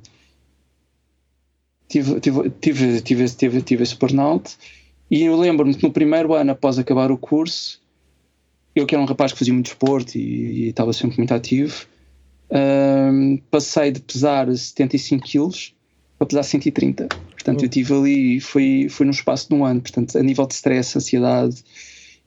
tive, 1.88 2.20
tive, 2.20 2.50
tive, 2.50 3.02
tive, 3.02 3.30
tive, 3.30 3.62
tive 3.62 3.84
esse 3.84 3.96
burnout, 3.96 4.58
e 5.12 5.24
eu 5.24 5.38
lembro-me 5.38 5.76
que 5.76 5.84
no 5.84 5.92
primeiro 5.92 6.34
ano, 6.34 6.52
após 6.52 6.80
acabar 6.80 7.12
o 7.12 7.18
curso, 7.18 7.82
eu 8.80 8.86
que 8.86 8.96
era 8.96 9.02
um 9.02 9.06
rapaz 9.08 9.32
que 9.32 9.40
fazia 9.40 9.54
muito 9.54 9.68
esporte 9.68 10.20
e, 10.20 10.66
e 10.66 10.70
estava 10.70 10.94
sempre 10.94 11.18
muito 11.18 11.34
ativo, 11.34 11.86
uh, 12.52 13.42
passei 13.50 13.92
de 13.92 14.02
pesar 14.02 14.54
75 14.56 15.26
quilos 15.26 15.74
para 16.18 16.28
pesar 16.28 16.44
130. 16.44 17.08
Portanto, 17.32 17.64
eu 17.64 17.70
tive 17.70 17.94
ali, 17.94 18.40
foi, 18.42 18.88
foi 18.90 19.06
num 19.06 19.12
espaço 19.12 19.48
de 19.48 19.56
um 19.56 19.64
ano. 19.64 19.80
Portanto, 19.80 20.18
a 20.18 20.24
nível 20.24 20.46
de 20.46 20.56
stress, 20.56 20.98
ansiedade 20.98 21.64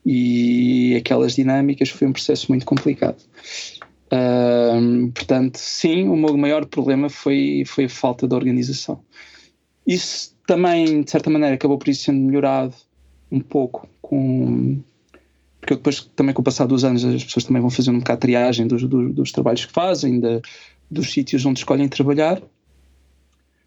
e 0.07 0.95
aquelas 0.97 1.35
dinâmicas, 1.35 1.91
foi 1.91 2.09
um 2.09 2.13
processo 2.13 2.47
muito 2.49 2.65
complicado. 2.65 3.23
portanto, 5.15 5.57
sim, 5.59 6.09
o 6.09 6.17
meu 6.17 6.37
maior 6.39 6.65
problema 6.65 7.11
foi, 7.11 7.65
foi 7.67 7.85
a 7.85 7.89
falta 7.89 8.27
de 8.27 8.35
organização. 8.35 9.03
Isso 9.87 10.35
também, 10.47 11.03
de 11.03 11.11
certa 11.11 11.29
maneira, 11.29 11.55
acabou 11.55 11.77
por 11.77 11.89
isso 11.89 12.05
sendo 12.05 12.21
melhorado 12.21 12.75
um 13.31 13.41
pouco 13.41 13.89
com. 14.01 14.81
Porque 15.61 15.75
depois, 15.75 16.01
também 16.17 16.35
com 16.35 16.41
o 16.41 16.45
passar 16.45 16.67
dos 16.67 16.85
anos, 16.85 17.05
as 17.05 17.25
pessoas 17.25 17.45
também 17.45 17.61
vão 17.61 17.71
fazendo 17.71 17.97
um 17.97 17.99
bocado 17.99 18.19
de 18.19 18.23
triagem 18.23 18.67
dos, 18.67 18.83
dos, 18.83 19.15
dos 19.15 19.33
trabalhos 19.33 19.65
que 19.65 19.73
fazem, 19.73 20.19
da, 20.19 20.41
dos 20.91 21.13
sítios 21.13 21.45
onde 21.45 21.61
escolhem 21.61 21.89
trabalhar 21.89 22.43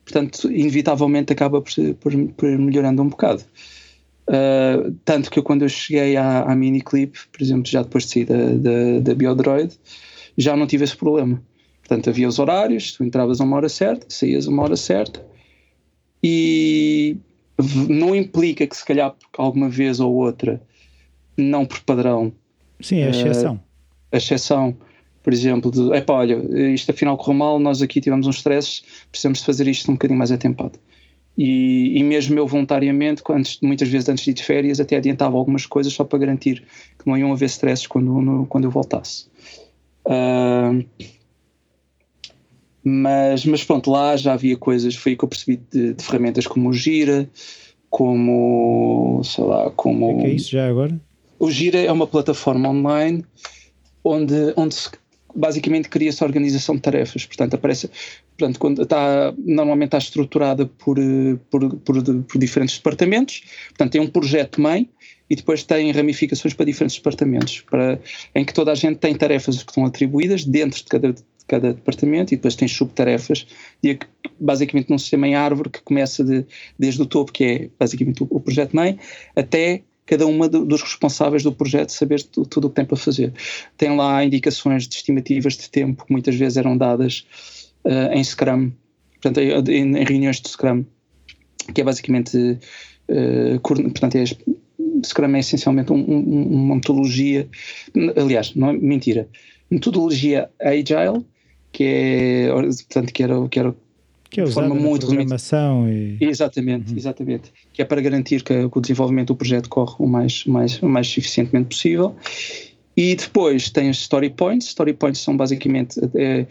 portanto, 0.03 0.51
inevitavelmente 0.51 1.33
acaba 1.33 1.61
por, 1.61 1.73
por, 1.99 2.13
por 2.33 2.57
melhorando 2.57 3.01
um 3.01 3.09
bocado. 3.09 3.43
Uh, 4.27 4.93
tanto 5.03 5.29
que 5.29 5.39
eu, 5.39 5.43
quando 5.43 5.63
eu 5.63 5.69
cheguei 5.69 6.15
à, 6.15 6.43
à 6.43 6.55
Miniclip, 6.55 7.17
por 7.31 7.41
exemplo, 7.41 7.65
já 7.65 7.81
depois 7.81 8.05
de 8.05 8.11
sair 8.11 8.25
da, 8.25 8.35
da, 8.35 8.99
da 9.01 9.15
Biodroid, 9.15 9.77
já 10.37 10.55
não 10.55 10.67
tive 10.67 10.83
esse 10.83 10.95
problema. 10.95 11.41
Portanto, 11.81 12.09
havia 12.09 12.27
os 12.27 12.39
horários, 12.39 12.93
tu 12.93 13.03
entravas 13.03 13.41
a 13.41 13.43
uma 13.43 13.57
hora 13.57 13.69
certa, 13.69 14.05
saías 14.09 14.47
a 14.47 14.49
uma 14.49 14.63
hora 14.63 14.77
certa, 14.77 15.25
e 16.23 17.17
não 17.89 18.15
implica 18.15 18.65
que, 18.65 18.75
se 18.75 18.85
calhar, 18.85 19.13
alguma 19.37 19.69
vez 19.69 19.99
ou 19.99 20.13
outra, 20.13 20.61
não 21.37 21.65
por 21.65 21.79
padrão. 21.81 22.31
Sim, 22.79 22.99
é 22.99 23.07
a 23.07 23.09
exceção. 23.09 23.55
Uh, 23.55 23.59
a 24.11 24.17
exceção 24.17 24.77
por 25.23 25.31
exemplo, 25.31 25.71
de 25.71 25.95
epá, 25.95 26.15
olha, 26.15 26.35
isto 26.73 26.91
afinal 26.91 27.15
correu 27.15 27.33
mal, 27.33 27.57
nós 27.57 27.81
aqui 27.81 28.01
tivemos 28.01 28.27
uns 28.27 28.35
stresses, 28.35 28.83
precisamos 29.09 29.39
de 29.39 29.45
fazer 29.45 29.67
isto 29.69 29.89
um 29.89 29.93
bocadinho 29.93 30.17
mais 30.17 30.33
atempado. 30.33 30.77
E, 31.37 31.97
e 31.97 32.03
mesmo 32.03 32.37
eu 32.37 32.45
voluntariamente, 32.45 33.23
antes, 33.29 33.57
muitas 33.61 33.87
vezes 33.87 34.09
antes 34.09 34.23
de 34.23 34.31
ir 34.31 34.33
de 34.33 34.43
férias, 34.43 34.79
até 34.79 34.97
adiantava 34.97 35.37
algumas 35.37 35.65
coisas 35.65 35.93
só 35.93 36.03
para 36.03 36.19
garantir 36.19 36.63
que 36.99 37.07
não 37.07 37.17
iam 37.17 37.31
haver 37.31 37.45
stresses 37.45 37.87
quando, 37.87 38.21
no, 38.21 38.45
quando 38.45 38.65
eu 38.65 38.71
voltasse. 38.71 39.27
Uh, 40.05 40.85
mas, 42.83 43.45
mas 43.45 43.63
pronto, 43.63 43.89
lá 43.89 44.17
já 44.17 44.33
havia 44.33 44.57
coisas, 44.57 44.93
foi 44.93 45.15
que 45.15 45.23
eu 45.23 45.29
percebi 45.29 45.59
de, 45.71 45.93
de, 45.93 46.03
ferramentas 46.03 46.45
como 46.45 46.69
o 46.69 46.73
Gira, 46.73 47.29
como, 47.89 49.21
sei 49.23 49.43
lá, 49.45 49.71
como... 49.71 50.17
O 50.17 50.21
que 50.21 50.27
é 50.27 50.33
isso 50.33 50.51
já 50.51 50.67
agora? 50.67 50.99
O 51.39 51.51
Gira 51.51 51.79
é 51.79 51.91
uma 51.91 52.07
plataforma 52.07 52.69
online 52.69 53.25
onde, 54.03 54.53
onde 54.55 54.75
se 54.75 54.89
basicamente 55.35 55.89
cria-se 55.89 56.23
organização 56.23 56.75
de 56.75 56.81
tarefas. 56.81 57.25
Portanto, 57.25 57.55
aparece, 57.55 57.89
portanto, 58.37 58.59
quando 58.59 58.83
está, 58.83 59.33
normalmente 59.37 59.87
está 59.87 59.97
estruturada 59.97 60.65
por, 60.65 60.97
por, 61.49 61.75
por, 61.77 62.03
por, 62.03 62.37
diferentes 62.37 62.77
departamentos. 62.77 63.43
Portanto, 63.69 63.91
tem 63.91 64.01
um 64.01 64.07
projeto 64.07 64.61
mãe 64.61 64.89
e 65.29 65.35
depois 65.35 65.63
tem 65.63 65.91
ramificações 65.91 66.53
para 66.53 66.65
diferentes 66.65 66.97
departamentos, 66.97 67.61
para, 67.61 67.99
em 68.35 68.45
que 68.45 68.53
toda 68.53 68.71
a 68.71 68.75
gente 68.75 68.97
tem 68.97 69.15
tarefas 69.15 69.63
que 69.63 69.71
estão 69.71 69.85
atribuídas 69.85 70.45
dentro 70.45 70.77
de 70.77 70.85
cada, 70.85 71.13
de 71.13 71.23
cada 71.47 71.73
departamento 71.73 72.33
e 72.33 72.37
depois 72.37 72.55
tem 72.55 72.67
subtarefas, 72.67 73.47
basicamente 74.39 74.89
num 74.89 74.97
sistema 74.97 75.27
em 75.27 75.35
árvore 75.35 75.69
que 75.69 75.81
começa 75.81 76.23
de, 76.23 76.45
desde 76.77 77.01
o 77.01 77.05
topo, 77.05 77.31
que 77.31 77.43
é 77.43 77.69
basicamente 77.79 78.21
o, 78.21 78.27
o 78.29 78.39
projeto 78.39 78.75
mãe, 78.75 78.99
até 79.35 79.81
cada 80.05 80.27
uma 80.27 80.49
do, 80.49 80.65
dos 80.65 80.81
responsáveis 80.81 81.43
do 81.43 81.51
projeto 81.51 81.91
saber 81.91 82.21
tudo, 82.23 82.47
tudo 82.47 82.67
o 82.67 82.69
que 82.69 82.75
tem 82.75 82.85
para 82.85 82.97
fazer. 82.97 83.33
Tem 83.77 83.95
lá 83.95 84.23
indicações 84.23 84.87
de 84.87 84.95
estimativas 84.95 85.53
de 85.53 85.69
tempo 85.69 86.05
que 86.05 86.11
muitas 86.11 86.35
vezes 86.35 86.57
eram 86.57 86.77
dadas 86.77 87.25
uh, 87.85 88.13
em 88.13 88.23
Scrum, 88.23 88.71
portanto, 89.21 89.39
em, 89.39 89.97
em, 89.97 90.03
reuniões 90.03 90.41
de 90.41 90.49
Scrum, 90.49 90.85
que 91.73 91.81
é 91.81 91.83
basicamente. 91.83 92.59
Uh, 93.09 93.59
portanto, 93.59 94.15
é, 94.15 94.23
Scrum 95.05 95.35
é 95.35 95.39
essencialmente 95.39 95.91
um, 95.91 95.97
um, 95.97 96.63
uma 96.63 96.75
metodologia, 96.75 97.47
aliás, 98.15 98.55
não 98.55 98.69
é 98.69 98.73
mentira, 98.73 99.27
metodologia 99.69 100.49
agile, 100.61 101.25
que 101.71 101.83
é, 101.83 102.49
portanto, 102.51 103.11
que 103.11 103.23
era, 103.23 103.49
que 103.49 103.59
era 103.59 103.75
que 104.33 104.41
é 104.41 104.43
de 104.45 104.51
forma 104.51 104.73
muito 104.73 105.05
programação 105.05 105.87
e... 105.87 106.17
Exatamente, 106.19 106.91
uhum. 106.91 106.97
exatamente. 106.97 107.53
Que 107.71 107.83
é 107.83 107.85
para 107.85 108.01
garantir 108.01 108.43
que, 108.43 108.67
que, 108.67 108.77
o 108.77 108.81
desenvolvimento 108.81 109.27
do 109.27 109.35
projeto 109.35 109.69
corre 109.69 109.95
o 109.99 110.07
mais, 110.07 110.43
mais, 110.45 110.79
mais 110.81 111.07
eficientemente 111.07 111.67
possível. 111.69 112.15
E 112.97 113.15
depois 113.15 113.69
tem 113.69 113.89
as 113.89 113.97
story 113.97 114.31
points. 114.31 114.67
Story 114.67 114.93
points 114.93 115.21
são 115.21 115.37
basicamente 115.37 115.99
é, 116.15 116.47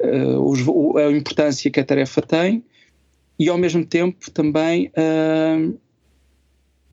é, 0.00 0.24
os, 0.38 0.60
a 0.96 1.10
importância 1.10 1.70
que 1.70 1.80
a 1.80 1.84
tarefa 1.84 2.20
tem 2.20 2.62
e 3.38 3.48
ao 3.48 3.56
mesmo 3.56 3.84
tempo 3.84 4.30
também 4.30 4.88
uh, 4.88 5.78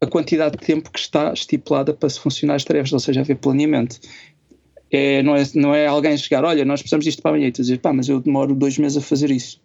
a 0.01 0.07
quantidade 0.07 0.57
de 0.57 0.65
tempo 0.65 0.89
que 0.89 0.99
está 0.99 1.33
estipulada 1.33 1.93
para 1.93 2.09
se 2.09 2.19
funcionar 2.19 2.55
as 2.55 2.63
tarefas, 2.63 2.93
ou 2.93 2.99
seja, 2.99 3.21
haver 3.21 3.35
planeamento. 3.35 3.99
É, 4.91 5.21
não, 5.21 5.35
é, 5.35 5.43
não 5.53 5.75
é 5.75 5.85
alguém 5.85 6.17
chegar, 6.17 6.43
olha, 6.43 6.65
nós 6.65 6.81
precisamos 6.81 7.05
disto 7.05 7.21
para 7.21 7.31
amanhã 7.31 7.47
e 7.47 7.51
tu 7.51 7.61
dizer, 7.61 7.79
pá, 7.79 7.93
mas 7.93 8.09
eu 8.09 8.19
demoro 8.19 8.55
dois 8.55 8.77
meses 8.77 8.97
a 8.97 9.01
fazer 9.01 9.29
isso. 9.29 9.61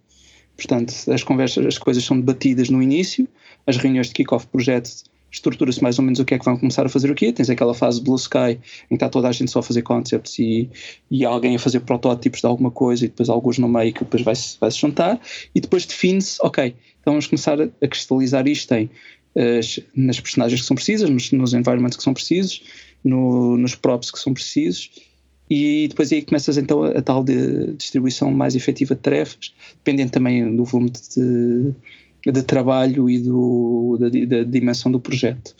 Portanto, 0.56 0.94
as 1.10 1.22
conversas, 1.22 1.66
as 1.66 1.78
coisas 1.78 2.04
são 2.04 2.18
debatidas 2.18 2.68
no 2.70 2.82
início, 2.82 3.26
as 3.66 3.76
reuniões 3.76 4.08
de 4.08 4.14
kick-off 4.14 4.46
projeto 4.46 4.90
estrutura-se 5.34 5.82
mais 5.82 5.98
ou 5.98 6.04
menos 6.04 6.20
o 6.20 6.24
que 6.24 6.34
é 6.34 6.38
que 6.38 6.44
vão 6.44 6.56
começar 6.56 6.86
a 6.86 6.88
fazer 6.88 7.10
o 7.10 7.14
quê. 7.14 7.32
Tens 7.32 7.50
aquela 7.50 7.74
fase 7.74 8.00
Blue 8.00 8.14
Sky 8.14 8.38
em 8.48 8.88
que 8.90 8.94
está 8.94 9.08
toda 9.08 9.28
a 9.28 9.32
gente 9.32 9.50
só 9.50 9.58
a 9.58 9.62
fazer 9.62 9.82
concepts 9.82 10.38
e, 10.38 10.70
e 11.10 11.24
alguém 11.24 11.56
a 11.56 11.58
fazer 11.58 11.80
protótipos 11.80 12.40
de 12.40 12.46
alguma 12.46 12.70
coisa 12.70 13.04
e 13.04 13.08
depois 13.08 13.28
alguns 13.28 13.58
no 13.58 13.68
meio 13.68 13.92
que 13.92 14.04
depois 14.04 14.22
vai, 14.22 14.34
vai 14.60 14.70
se 14.70 14.78
juntar 14.78 15.20
e 15.52 15.60
depois 15.60 15.84
define-se, 15.84 16.38
ok, 16.40 16.74
então 17.00 17.14
vamos 17.14 17.26
começar 17.26 17.60
a 17.60 17.88
cristalizar 17.88 18.46
isto 18.46 18.72
em, 18.72 18.88
as, 19.58 19.80
nas 19.94 20.20
personagens 20.20 20.60
que 20.60 20.66
são 20.66 20.76
precisas, 20.76 21.10
nos, 21.10 21.32
nos 21.32 21.52
environments 21.52 21.96
que 21.96 22.02
são 22.02 22.14
precisos, 22.14 22.62
no, 23.02 23.56
nos 23.56 23.74
props 23.74 24.12
que 24.12 24.18
são 24.20 24.32
precisos 24.32 24.90
e 25.48 25.88
depois 25.88 26.12
aí 26.12 26.22
começas 26.22 26.56
então 26.56 26.82
a, 26.82 26.90
a 26.90 27.02
tal 27.02 27.22
de 27.22 27.74
distribuição 27.74 28.30
mais 28.30 28.54
efetiva 28.54 28.94
de 28.94 29.00
tarefas, 29.00 29.54
dependendo 29.76 30.12
também 30.12 30.54
do 30.56 30.64
volume 30.64 30.90
de, 30.90 31.74
de 32.32 32.42
trabalho 32.42 33.10
e 33.10 33.18
do, 33.18 33.98
da, 34.00 34.08
da, 34.08 34.44
dimensão 34.44 34.90
do 34.90 35.00
projeto. 35.00 35.54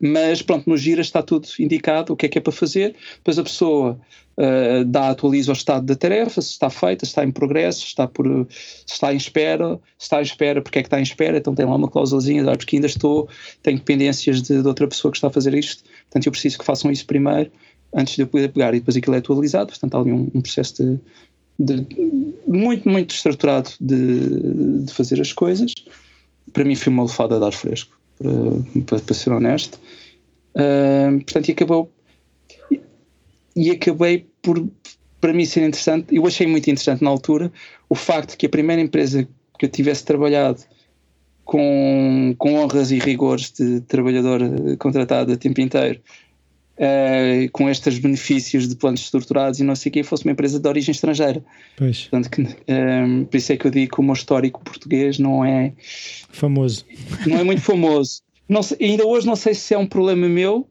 Mas 0.00 0.42
pronto, 0.42 0.68
no 0.68 0.76
Gira 0.76 1.00
está 1.00 1.22
tudo 1.22 1.48
indicado, 1.58 2.12
o 2.12 2.16
que 2.16 2.26
é 2.26 2.28
que 2.28 2.38
é 2.38 2.40
para 2.40 2.52
fazer, 2.52 2.94
depois 3.16 3.38
a 3.38 3.42
pessoa 3.42 3.98
uh, 4.36 4.84
dá, 4.84 5.08
atualiza 5.10 5.52
o 5.52 5.54
estado 5.54 5.86
da 5.86 5.94
tarefa, 5.94 6.42
se 6.42 6.50
está 6.50 6.68
feita, 6.68 7.06
se 7.06 7.10
está 7.10 7.24
em 7.24 7.30
progresso, 7.30 7.80
se 7.80 7.86
está, 7.86 8.06
por, 8.06 8.26
se 8.50 8.92
está 8.92 9.14
em 9.14 9.16
espera, 9.16 9.80
se 9.96 10.04
está 10.04 10.18
em 10.20 10.24
espera, 10.24 10.60
porque 10.60 10.80
é 10.80 10.82
que 10.82 10.88
está 10.88 10.98
em 10.98 11.04
espera, 11.04 11.38
então 11.38 11.54
tem 11.54 11.64
lá 11.64 11.76
uma 11.76 11.88
cláusulazinha, 11.88 12.44
porque 12.56 12.76
ainda 12.76 12.86
estou, 12.86 13.28
tenho 13.62 13.78
dependências 13.78 14.42
de, 14.42 14.60
de 14.60 14.68
outra 14.68 14.86
pessoa 14.86 15.10
que 15.10 15.16
está 15.16 15.28
a 15.28 15.32
fazer 15.32 15.54
isto, 15.54 15.84
portanto 15.84 16.26
eu 16.26 16.32
preciso 16.32 16.58
que 16.58 16.64
façam 16.64 16.90
isso 16.90 17.06
primeiro, 17.06 17.50
antes 17.94 18.16
de 18.16 18.22
eu 18.22 18.26
poder 18.26 18.48
pegar, 18.52 18.74
e 18.74 18.78
depois 18.78 18.96
aquilo 18.96 19.14
é 19.14 19.18
atualizado, 19.18 19.68
portanto 19.68 19.94
há 19.94 20.00
ali 20.00 20.12
um, 20.12 20.30
um 20.34 20.40
processo 20.40 20.82
de 20.82 21.00
de, 21.58 21.86
muito, 22.46 22.88
muito 22.88 23.14
estruturado 23.14 23.70
de, 23.80 24.84
de, 24.84 24.92
fazer 24.92 25.20
as 25.20 25.32
coisas. 25.32 25.74
Para 26.52 26.64
mim 26.64 26.74
foi 26.74 26.92
uma 26.92 27.04
lefada 27.04 27.38
de 27.38 27.44
ar 27.44 27.52
fresco, 27.52 27.98
para, 28.18 28.82
para, 28.84 28.98
para 28.98 29.14
ser 29.14 29.32
honesto. 29.32 29.78
Uh, 30.54 31.16
portanto, 31.22 31.48
e 31.48 31.52
acabou. 31.52 31.92
E 33.54 33.70
acabei 33.70 34.26
por, 34.40 34.66
para 35.20 35.32
mim, 35.32 35.44
ser 35.44 35.60
interessante. 35.66 36.14
Eu 36.14 36.26
achei 36.26 36.46
muito 36.46 36.68
interessante 36.68 37.02
na 37.02 37.10
altura 37.10 37.52
o 37.88 37.94
facto 37.94 38.36
que 38.36 38.46
a 38.46 38.48
primeira 38.48 38.82
empresa 38.82 39.28
que 39.58 39.66
eu 39.66 39.70
tivesse 39.70 40.04
trabalhado 40.04 40.62
com, 41.44 42.34
com 42.38 42.54
honras 42.54 42.90
e 42.90 42.98
rigores 42.98 43.52
de 43.52 43.80
trabalhador 43.82 44.40
contratado 44.78 45.32
a 45.32 45.36
tempo 45.36 45.60
inteiro 45.60 46.00
uh, 46.78 47.50
com 47.52 47.68
estes 47.68 47.98
benefícios 47.98 48.68
de 48.68 48.76
planos 48.76 49.00
estruturados 49.00 49.60
e 49.60 49.64
não 49.64 49.74
sei 49.74 49.90
o 49.90 49.92
que, 49.92 50.02
fosse 50.02 50.24
uma 50.24 50.32
empresa 50.32 50.58
de 50.58 50.68
origem 50.68 50.92
estrangeira. 50.92 51.44
Pois. 51.76 52.02
Portanto, 52.02 52.30
que, 52.30 52.42
um, 52.42 52.46
eh, 52.66 53.24
por 53.30 53.36
isso 53.36 53.52
é 53.52 53.56
que 53.56 53.66
eu 53.66 53.70
digo 53.70 53.94
que 53.94 54.00
o 54.00 54.04
meu 54.04 54.14
histórico 54.14 54.62
português 54.62 55.18
não 55.18 55.44
é 55.44 55.72
famoso. 56.30 56.84
Não 57.26 57.38
é 57.38 57.44
muito 57.44 57.62
famoso. 57.62 58.22
Não 58.48 58.62
sei, 58.62 58.76
ainda 58.80 59.06
hoje 59.06 59.26
não 59.26 59.36
sei 59.36 59.54
se 59.54 59.74
é 59.74 59.78
um 59.78 59.86
problema 59.86 60.28
meu 60.28 60.66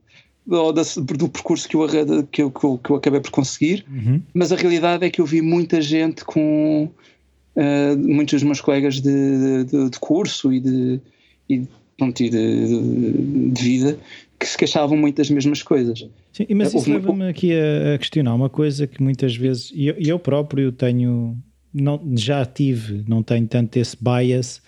ou 0.48 0.74
da, 0.74 0.82
do 1.18 1.30
percurso 1.30 1.70
que 1.70 1.76
eu, 1.76 1.88
que, 2.32 2.42
eu, 2.42 2.52
que, 2.52 2.64
eu, 2.66 2.78
que 2.78 2.90
eu 2.90 2.96
acabei 2.96 3.20
por 3.20 3.32
conseguir, 3.32 3.86
uhum. 3.88 4.22
mas 4.34 4.52
a 4.52 4.56
realidade 4.56 5.06
é 5.06 5.10
que 5.10 5.22
eu 5.22 5.26
vi 5.26 5.42
muita 5.42 5.80
gente 5.82 6.26
com 6.26 6.90
uh, 7.56 7.98
muitos 7.98 8.34
dos 8.34 8.44
meus 8.44 8.60
colegas 8.60 9.00
de, 9.00 9.64
de, 9.66 9.90
de 9.90 10.00
curso 10.00 10.52
e 10.52 10.60
de, 10.60 11.00
e, 11.48 11.68
pronto, 11.98 12.22
e 12.22 12.30
de, 12.30 13.52
de 13.52 13.64
vida 13.64 14.00
que 14.42 14.48
se 14.48 14.58
queixavam 14.58 14.98
muito 14.98 15.18
das 15.18 15.30
mesmas 15.30 15.62
coisas. 15.62 16.08
Sim, 16.34 16.48
mas 16.56 16.74
isso 16.74 16.92
leva-me 16.92 17.30
aqui 17.30 17.52
a, 17.54 17.98
questionar 18.00 18.34
uma 18.34 18.50
coisa 18.50 18.88
que 18.88 19.02
muitas 19.02 19.36
vezes, 19.36 19.72
e 19.74 19.88
eu, 19.88 19.96
eu, 20.00 20.20
próprio 20.20 20.72
tenho, 20.72 21.38
não, 21.72 22.02
já 22.16 22.44
tive, 22.44 23.04
não 23.08 23.22
tenho 23.22 23.48
tanto 23.48 23.78
esse 23.78 23.96
bias, 24.02 24.62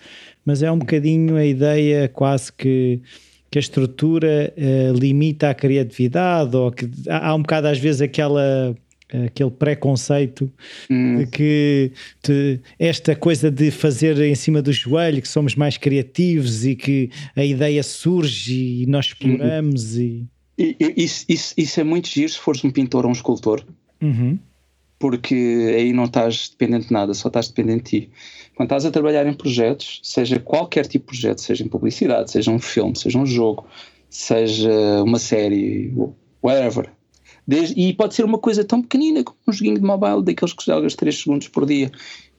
mas 0.46 0.62
é 0.62 0.70
um 0.70 0.78
bocadinho 0.78 1.36
a 1.36 1.44
ideia 1.44 2.08
quase 2.08 2.52
que 2.52 3.02
que 3.50 3.58
a 3.58 3.60
estrutura 3.60 4.52
uh, 4.56 4.98
limita 4.98 5.48
a 5.48 5.54
criatividade 5.54 6.56
ou 6.56 6.72
que 6.72 6.90
há 7.08 7.32
um 7.36 7.40
bocado 7.40 7.68
às 7.68 7.78
vezes 7.78 8.00
aquela 8.00 8.74
aquele 9.12 9.50
preconceito 9.50 10.50
hum. 10.90 11.18
de 11.18 11.26
que 11.26 11.92
te, 12.22 12.60
esta 12.78 13.14
coisa 13.14 13.50
de 13.50 13.70
fazer 13.70 14.18
em 14.20 14.34
cima 14.34 14.62
do 14.62 14.72
joelho, 14.72 15.20
que 15.20 15.28
somos 15.28 15.54
mais 15.54 15.76
criativos 15.76 16.64
e 16.64 16.74
que 16.74 17.10
a 17.36 17.44
ideia 17.44 17.82
surge 17.82 18.82
e 18.82 18.86
nós 18.86 19.06
exploramos. 19.06 19.96
Uhum. 19.96 20.26
E... 20.58 20.76
e 20.80 21.04
isso, 21.04 21.24
isso, 21.28 21.54
isso, 21.56 21.80
é 21.80 21.84
muito 21.84 22.08
giro 22.08 22.28
se 22.28 22.38
fores 22.38 22.64
um 22.64 22.70
pintor 22.70 23.04
ou 23.04 23.10
um 23.10 23.12
escultor, 23.12 23.64
uhum. 24.00 24.38
porque 24.98 25.34
aí 25.76 25.92
não 25.92 26.04
estás 26.04 26.48
dependente 26.48 26.88
de 26.88 26.92
nada, 26.92 27.12
só 27.14 27.28
estás 27.28 27.48
dependente 27.48 27.84
de 27.84 27.90
ti. 27.90 28.10
Quando 28.54 28.68
estás 28.68 28.84
a 28.84 28.90
trabalhar 28.90 29.26
em 29.26 29.34
projetos, 29.34 30.00
seja 30.02 30.38
qualquer 30.38 30.86
tipo 30.86 31.12
de 31.12 31.20
projeto, 31.20 31.40
seja 31.40 31.64
em 31.64 31.68
publicidade, 31.68 32.30
seja 32.30 32.50
um 32.50 32.60
filme, 32.60 32.96
seja 32.96 33.18
um 33.18 33.26
jogo, 33.26 33.66
seja 34.08 34.70
uma 35.02 35.18
série, 35.18 35.92
whatever, 36.40 36.88
Desde, 37.46 37.78
e 37.78 37.92
pode 37.92 38.14
ser 38.14 38.24
uma 38.24 38.38
coisa 38.38 38.64
tão 38.64 38.80
pequenina 38.80 39.22
como 39.22 39.36
um 39.46 39.52
joguinho 39.52 39.78
de 39.78 39.82
mobile, 39.82 40.22
daqueles 40.22 40.54
que 40.54 40.64
jogas 40.64 40.94
3 40.94 41.22
segundos 41.22 41.48
por 41.48 41.66
dia 41.66 41.90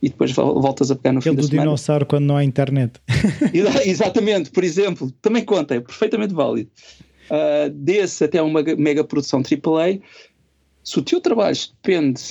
e 0.01 0.09
depois 0.09 0.31
voltas 0.31 0.91
a 0.91 0.95
pegar 0.95 1.13
no 1.13 1.19
Aquele 1.19 1.35
fim 1.35 1.37
da 1.37 1.41
do 1.41 1.47
semana. 1.47 1.67
dinossauro 1.67 2.05
quando 2.05 2.25
não 2.25 2.37
há 2.37 2.43
internet. 2.43 2.99
Exatamente, 3.85 4.51
por 4.51 4.63
exemplo, 4.63 5.11
também 5.21 5.43
conta, 5.43 5.75
é 5.75 5.79
perfeitamente 5.79 6.33
válido. 6.33 6.69
Uh, 7.29 7.69
desse 7.71 8.23
até 8.23 8.41
uma 8.41 8.61
mega 8.77 9.03
produção 9.03 9.41
AAA, 9.41 9.99
se 10.83 10.99
o 10.99 11.01
teu 11.01 11.19
trabalho 11.19 11.57
depende, 11.81 12.21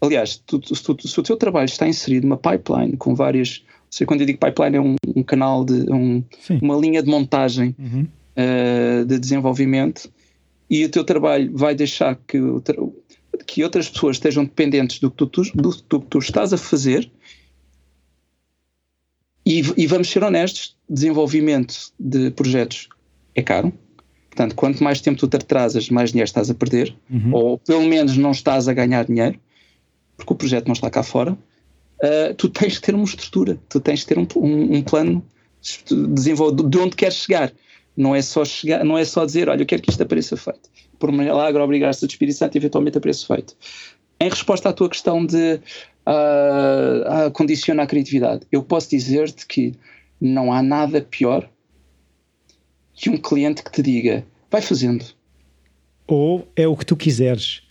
aliás, 0.00 0.40
tu, 0.46 0.60
se, 0.62 0.82
tu, 0.82 1.08
se, 1.08 1.18
o 1.18 1.22
teu 1.22 1.36
trabalho 1.36 1.66
está 1.66 1.88
inserido 1.88 2.26
numa 2.26 2.36
pipeline 2.36 2.96
com 2.96 3.14
várias, 3.14 3.64
sei 3.90 4.06
quando 4.06 4.20
eu 4.20 4.26
digo 4.26 4.38
pipeline 4.38 4.76
é 4.76 4.80
um, 4.80 4.94
um 5.16 5.22
canal 5.22 5.64
de 5.64 5.92
um, 5.92 6.22
uma 6.62 6.76
linha 6.76 7.02
de 7.02 7.10
montagem 7.10 7.74
uhum. 7.78 8.06
uh, 8.36 9.04
de 9.04 9.18
desenvolvimento 9.18 10.10
e 10.70 10.84
o 10.84 10.88
teu 10.88 11.02
trabalho 11.02 11.50
vai 11.52 11.74
deixar 11.74 12.14
que, 12.14 12.38
que 13.44 13.64
outras 13.64 13.90
pessoas 13.90 14.16
estejam 14.16 14.44
dependentes 14.44 15.00
do 15.00 15.10
que 15.10 15.16
tu, 15.26 15.26
do, 15.26 15.70
do 15.88 16.00
que 16.00 16.06
tu 16.06 16.18
estás 16.18 16.52
a 16.52 16.56
fazer. 16.56 17.10
E, 19.44 19.62
e, 19.76 19.86
vamos 19.88 20.08
ser 20.08 20.22
honestos: 20.22 20.76
desenvolvimento 20.88 21.74
de 21.98 22.30
projetos 22.30 22.88
é 23.34 23.42
caro. 23.42 23.72
Portanto, 24.28 24.54
quanto 24.54 24.84
mais 24.84 25.00
tempo 25.00 25.18
tu 25.18 25.26
te 25.26 25.36
atrasas, 25.36 25.90
mais 25.90 26.10
dinheiro 26.10 26.28
estás 26.28 26.48
a 26.48 26.54
perder, 26.54 26.94
uhum. 27.10 27.34
ou 27.34 27.58
pelo 27.58 27.82
menos 27.82 28.16
não 28.16 28.30
estás 28.30 28.68
a 28.68 28.72
ganhar 28.72 29.04
dinheiro, 29.04 29.40
porque 30.16 30.32
o 30.32 30.36
projeto 30.36 30.66
não 30.66 30.72
está 30.72 30.88
cá 30.88 31.02
fora. 31.02 31.36
Uh, 32.02 32.32
tu 32.36 32.48
tens 32.48 32.78
que 32.78 32.86
ter 32.86 32.94
uma 32.94 33.04
estrutura, 33.04 33.58
tu 33.68 33.80
tens 33.80 34.04
que 34.04 34.14
ter 34.14 34.18
um, 34.18 34.26
um, 34.36 34.76
um 34.76 34.82
plano 34.82 35.24
de, 35.84 36.68
de 36.68 36.78
onde 36.78 36.96
queres 36.96 37.16
chegar. 37.16 37.52
Não 37.96 38.14
é 38.14 38.22
só 38.22 38.44
chegar, 38.44 38.84
não 38.84 38.96
é 38.96 39.04
só 39.04 39.24
dizer, 39.24 39.48
olha, 39.48 39.62
eu 39.62 39.66
quero 39.66 39.82
que 39.82 39.90
isto 39.90 40.02
apareça 40.02 40.36
feito. 40.36 40.70
Por 40.98 41.10
milagre, 41.12 41.60
obrigar-se 41.60 42.04
a 42.04 42.08
Espírito 42.08 42.38
Santo 42.38 42.54
e 42.54 42.58
eventualmente 42.58 42.98
apareça 42.98 43.26
feito. 43.26 43.56
Em 44.20 44.28
resposta 44.28 44.68
à 44.68 44.72
tua 44.72 44.88
questão 44.88 45.24
de 45.24 45.60
uh, 46.06 47.26
uh, 47.26 47.30
condicionar 47.32 47.84
a 47.84 47.88
criatividade, 47.88 48.46
eu 48.52 48.62
posso 48.62 48.90
dizer-te 48.90 49.46
que 49.46 49.74
não 50.20 50.52
há 50.52 50.62
nada 50.62 51.00
pior 51.00 51.48
que 52.94 53.08
um 53.08 53.16
cliente 53.16 53.62
que 53.62 53.72
te 53.72 53.82
diga, 53.82 54.26
vai 54.50 54.60
fazendo. 54.60 55.04
Ou 56.06 56.46
é 56.54 56.68
o 56.68 56.76
que 56.76 56.84
tu 56.84 56.96
quiseres. 56.96 57.62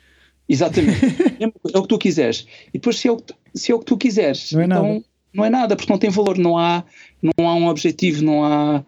Exatamente. 0.48 1.00
é 1.40 1.78
o 1.78 1.82
que 1.84 1.88
tu 1.88 2.00
quiseres. 2.00 2.48
E 2.70 2.80
depois, 2.80 2.98
se 2.98 3.08
é 3.08 3.12
o 3.12 3.18
que, 3.18 3.34
se 3.54 3.72
é 3.72 3.76
o 3.76 3.80
que 3.80 3.86
tu 3.86 3.98
quiseres, 3.98 4.52
não 4.52 4.62
é 4.62 4.66
então 4.66 4.84
nada. 4.84 5.06
não 5.32 5.46
é 5.46 5.50
nada, 5.50 5.76
porque 5.76 5.92
não 5.92 6.00
tem 6.00 6.10
valor, 6.10 6.38
não 6.38 6.58
há, 6.58 6.84
não 7.22 7.48
há 7.48 7.54
um 7.54 7.68
objetivo, 7.68 8.24
não 8.24 8.44
há 8.44 8.84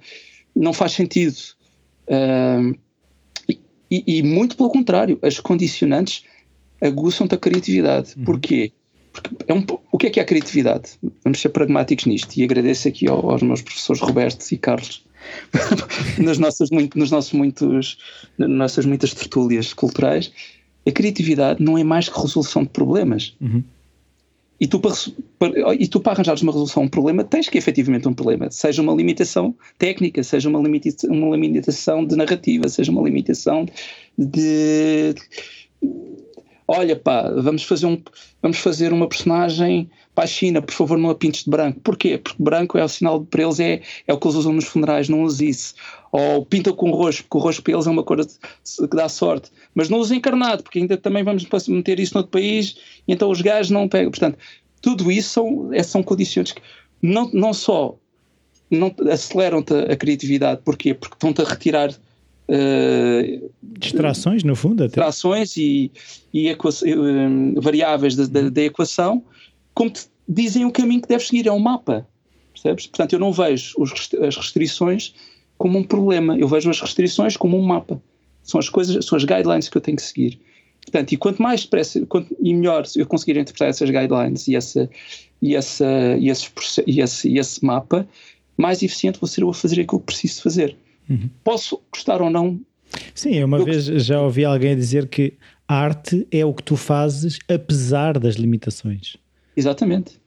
não 0.55 0.73
faz 0.73 0.93
sentido. 0.93 1.37
Uh, 2.07 2.77
e, 3.89 4.03
e, 4.07 4.23
muito 4.23 4.55
pelo 4.55 4.69
contrário, 4.69 5.19
as 5.21 5.39
condicionantes 5.39 6.23
aguçam-te 6.81 7.35
a 7.35 7.37
criatividade. 7.37 8.13
Uhum. 8.17 8.23
Porquê? 8.23 8.71
Porque 9.11 9.29
é 9.47 9.53
um, 9.53 9.65
o 9.91 9.97
que 9.97 10.07
é 10.07 10.09
que 10.09 10.19
é 10.19 10.23
a 10.23 10.25
criatividade? 10.25 10.91
Vamos 11.23 11.41
ser 11.41 11.49
pragmáticos 11.49 12.05
nisto 12.05 12.37
e 12.37 12.43
agradeço 12.43 12.87
aqui 12.87 13.09
aos 13.09 13.41
meus 13.41 13.61
professores 13.61 14.01
Roberto 14.01 14.49
e 14.49 14.57
Carlos 14.57 15.05
nas, 16.17 16.37
nossas, 16.37 16.69
muito, 16.69 16.97
nos 16.97 17.11
nossos 17.11 17.33
muitos, 17.33 17.97
nas 18.37 18.49
nossas 18.49 18.85
muitas 18.85 19.13
tertúlias 19.13 19.73
culturais. 19.73 20.31
A 20.87 20.91
criatividade 20.91 21.61
não 21.61 21.77
é 21.77 21.83
mais 21.83 22.07
que 22.07 22.19
resolução 22.19 22.63
de 22.63 22.69
problemas. 22.69 23.35
Uhum. 23.41 23.63
E 24.61 24.67
tu, 24.67 24.79
para, 24.79 24.93
e 25.73 25.87
tu, 25.87 25.99
para 25.99 26.13
arranjares 26.13 26.43
uma 26.43 26.51
resolução 26.51 26.83
a 26.83 26.85
um 26.85 26.89
problema, 26.89 27.23
tens 27.23 27.49
que 27.49 27.57
efetivamente 27.57 28.07
um 28.07 28.13
problema. 28.13 28.51
Seja 28.51 28.79
uma 28.83 28.93
limitação 28.93 29.55
técnica, 29.79 30.21
seja 30.21 30.47
uma, 30.47 30.59
limita 30.61 31.07
uma 31.07 31.35
limitação 31.35 32.05
de 32.05 32.15
narrativa, 32.15 32.69
seja 32.69 32.91
uma 32.91 33.01
limitação 33.01 33.65
de. 34.15 35.15
Olha, 36.73 36.95
pá, 36.95 37.29
vamos 37.29 37.63
fazer, 37.63 37.85
um, 37.85 38.01
vamos 38.41 38.57
fazer 38.59 38.93
uma 38.93 39.05
personagem 39.05 39.89
para 40.15 40.23
a 40.23 40.27
China, 40.27 40.61
por 40.61 40.73
favor, 40.73 40.97
não 40.97 41.09
a 41.09 41.15
pintes 41.15 41.43
de 41.43 41.49
branco. 41.49 41.81
Porquê? 41.81 42.17
Porque 42.17 42.41
branco 42.41 42.77
é 42.77 42.83
o 42.85 42.87
sinal, 42.87 43.25
para 43.25 43.43
eles 43.43 43.59
é, 43.59 43.81
é 44.07 44.13
o 44.13 44.17
que 44.17 44.25
eles 44.25 44.37
usam 44.37 44.53
nos 44.53 44.63
funerais, 44.63 45.09
não 45.09 45.23
use 45.23 45.49
isso. 45.49 45.73
Ou 46.13 46.45
pinta 46.45 46.71
com 46.71 46.89
roxo, 46.91 47.23
porque 47.23 47.37
o 47.37 47.41
roxo 47.41 47.61
para 47.61 47.73
eles 47.73 47.87
é 47.87 47.89
uma 47.89 48.03
cor 48.03 48.25
que 48.25 48.95
dá 48.95 49.09
sorte. 49.09 49.51
Mas 49.75 49.89
não 49.89 49.99
use 49.99 50.15
encarnado, 50.15 50.63
porque 50.63 50.79
ainda 50.79 50.95
também 50.95 51.25
vamos 51.25 51.45
meter 51.67 51.99
isso 51.99 52.13
noutro 52.13 52.31
país 52.31 52.77
e 53.05 53.11
então 53.11 53.29
os 53.29 53.41
gajos 53.41 53.69
não 53.69 53.89
pegam. 53.89 54.09
Portanto, 54.09 54.37
tudo 54.81 55.11
isso 55.11 55.29
são, 55.29 55.73
é, 55.73 55.83
são 55.83 56.01
condições 56.01 56.53
que 56.53 56.61
não, 57.01 57.29
não 57.33 57.53
só 57.53 57.97
não 58.69 58.95
aceleram-te 59.11 59.73
a 59.73 59.97
criatividade, 59.97 60.61
porquê? 60.63 60.93
Porque 60.93 61.15
estão-te 61.15 61.41
a 61.41 61.43
retirar 61.43 61.93
Uh, 62.49 63.49
distrações, 63.61 64.43
no 64.43 64.55
fundo, 64.55 64.83
até. 64.83 64.87
distrações 64.87 65.55
e, 65.55 65.91
e 66.33 66.51
uh, 66.51 67.61
variáveis 67.61 68.15
da, 68.15 68.25
da, 68.25 68.49
da, 68.49 68.61
equação 68.61 69.23
como 69.73 69.89
te 69.89 70.07
dizem 70.27 70.65
o 70.65 70.71
caminho 70.71 71.01
que 71.01 71.07
deves 71.07 71.27
seguir, 71.27 71.47
é 71.47 71.51
um 71.51 71.59
mapa. 71.59 72.07
Percebes? 72.53 72.87
Portanto, 72.87 73.13
eu 73.13 73.19
não 73.19 73.31
vejo 73.31 73.73
os, 73.77 73.91
as 74.21 74.35
restrições 74.35 75.13
como 75.57 75.77
um 75.77 75.83
problema, 75.83 76.37
eu 76.37 76.47
vejo 76.47 76.69
as 76.69 76.81
restrições 76.81 77.37
como 77.37 77.57
um 77.57 77.61
mapa. 77.61 78.01
São 78.43 78.59
as 78.59 78.67
coisas, 78.67 79.05
são 79.05 79.15
as 79.15 79.23
guidelines 79.23 79.69
que 79.69 79.77
eu 79.77 79.81
tenho 79.81 79.97
que 79.97 80.03
seguir. 80.03 80.39
Portanto, 80.83 81.11
e 81.11 81.17
quanto 81.17 81.41
mais 81.41 81.63
depressa 81.63 82.03
quanto, 82.07 82.35
e 82.41 82.53
melhor 82.53 82.83
eu 82.95 83.05
conseguir 83.05 83.39
interpretar 83.39 83.69
essas 83.69 83.89
guidelines 83.89 84.47
e, 84.47 84.55
essa, 84.55 84.89
e, 85.41 85.55
essa, 85.55 85.85
e, 86.19 86.29
esses, 86.29 86.51
e, 86.87 87.01
esse, 87.01 87.29
e 87.29 87.37
esse 87.37 87.63
mapa, 87.63 88.07
mais 88.57 88.81
eficiente 88.81 89.19
vou 89.19 89.27
ser 89.27 89.41
eu 89.41 89.49
a 89.49 89.53
fazer 89.53 89.79
aquilo 89.79 89.99
que 89.99 90.07
preciso 90.07 90.41
fazer. 90.41 90.75
Uhum. 91.11 91.29
Posso 91.43 91.81
gostar 91.91 92.21
ou 92.21 92.29
não? 92.29 92.59
Sim, 93.13 93.35
eu 93.35 93.45
uma 93.45 93.57
eu 93.57 93.65
vez 93.65 93.85
já 93.85 94.21
ouvi 94.21 94.45
alguém 94.45 94.75
dizer 94.75 95.07
que 95.07 95.33
a 95.67 95.75
arte 95.75 96.27
é 96.31 96.45
o 96.45 96.53
que 96.53 96.63
tu 96.63 96.75
fazes 96.75 97.39
apesar 97.47 98.17
das 98.17 98.35
limitações. 98.35 99.17
Exatamente. 99.55 100.19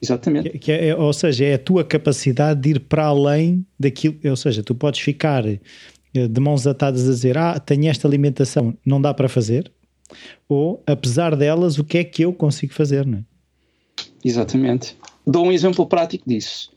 Exatamente. 0.00 0.50
Que, 0.50 0.58
que 0.58 0.72
é, 0.72 0.94
ou 0.94 1.12
seja, 1.12 1.44
é 1.44 1.54
a 1.54 1.58
tua 1.58 1.82
capacidade 1.82 2.60
de 2.60 2.70
ir 2.70 2.80
para 2.80 3.06
além 3.06 3.66
daquilo. 3.78 4.16
Ou 4.24 4.36
seja, 4.36 4.62
tu 4.62 4.74
podes 4.74 5.00
ficar 5.00 5.44
eh, 5.46 5.58
de 6.12 6.40
mãos 6.40 6.66
atadas 6.66 7.08
a 7.08 7.12
dizer: 7.12 7.36
Ah, 7.36 7.58
tenho 7.58 7.88
esta 7.88 8.06
alimentação, 8.06 8.76
não 8.84 9.00
dá 9.00 9.12
para 9.12 9.28
fazer. 9.28 9.70
Ou, 10.48 10.82
apesar 10.86 11.36
delas, 11.36 11.78
o 11.78 11.84
que 11.84 11.98
é 11.98 12.04
que 12.04 12.22
eu 12.22 12.32
consigo 12.32 12.72
fazer, 12.72 13.04
não 13.06 13.18
é? 13.18 13.24
Exatamente. 14.24 14.96
Dou 15.26 15.46
um 15.46 15.52
exemplo 15.52 15.86
prático 15.86 16.28
disso. 16.28 16.70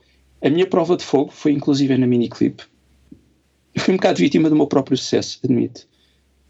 A 0.44 0.50
minha 0.50 0.66
prova 0.66 0.98
de 0.98 1.04
fogo 1.04 1.32
foi 1.32 1.52
inclusive 1.52 1.98
na 1.98 2.08
miniclip. 2.08 2.64
Fui 3.78 3.94
um 3.94 3.98
bocado 3.98 4.20
vítima 4.20 4.50
do 4.50 4.56
meu 4.56 4.68
próprio 4.68 4.98
sucesso, 4.98 5.40
admito. 5.44 5.88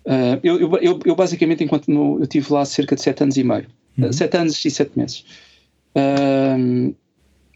Uh, 0.05 0.39
eu, 0.41 0.59
eu, 0.59 0.77
eu, 0.77 0.99
eu, 1.05 1.15
basicamente, 1.15 1.63
enquanto 1.63 1.87
no, 1.89 2.17
eu 2.17 2.23
estive 2.23 2.51
lá 2.51 2.65
cerca 2.65 2.95
de 2.95 3.01
sete 3.01 3.21
anos 3.21 3.37
e 3.37 3.43
meio, 3.43 3.67
uhum. 3.97 4.11
sete 4.11 4.37
anos 4.37 4.63
e 4.65 4.71
sete 4.71 4.97
meses. 4.97 5.25
Um, 5.95 6.93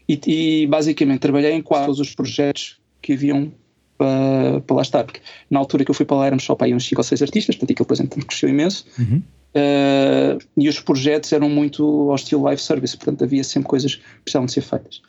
e, 0.08 0.20
e, 0.26 0.66
basicamente 0.66 1.20
trabalhei 1.20 1.52
em 1.52 1.62
quase 1.62 2.00
os 2.00 2.14
projetos 2.14 2.78
que 3.02 3.14
haviam 3.14 3.52
para, 3.98 4.60
para 4.60 4.76
lá 4.76 4.82
estar, 4.82 5.04
porque 5.04 5.20
na 5.50 5.58
altura 5.58 5.84
que 5.84 5.90
eu 5.90 5.94
fui 5.94 6.06
para 6.06 6.18
lá 6.18 6.26
éramos 6.26 6.44
só 6.44 6.54
para 6.54 6.66
aí 6.66 6.74
uns 6.74 6.86
5 6.86 7.00
ou 7.00 7.04
6 7.04 7.22
artistas, 7.22 7.56
portanto 7.56 7.72
aquilo 7.72 8.04
depois 8.04 8.24
cresceu 8.24 8.48
imenso. 8.48 8.86
Uhum. 8.98 9.22
Uh, 9.56 10.38
e 10.56 10.68
os 10.68 10.78
projetos 10.78 11.32
eram 11.32 11.48
muito 11.48 11.82
ao 12.10 12.14
estilo 12.14 12.42
live 12.42 12.60
service, 12.60 12.96
portanto 12.96 13.24
havia 13.24 13.42
sempre 13.42 13.68
coisas 13.68 13.94
que 13.94 14.02
precisavam 14.22 14.46
de 14.46 14.52
ser 14.52 14.60
feitas. 14.60 15.02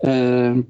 Uh, 0.00 0.64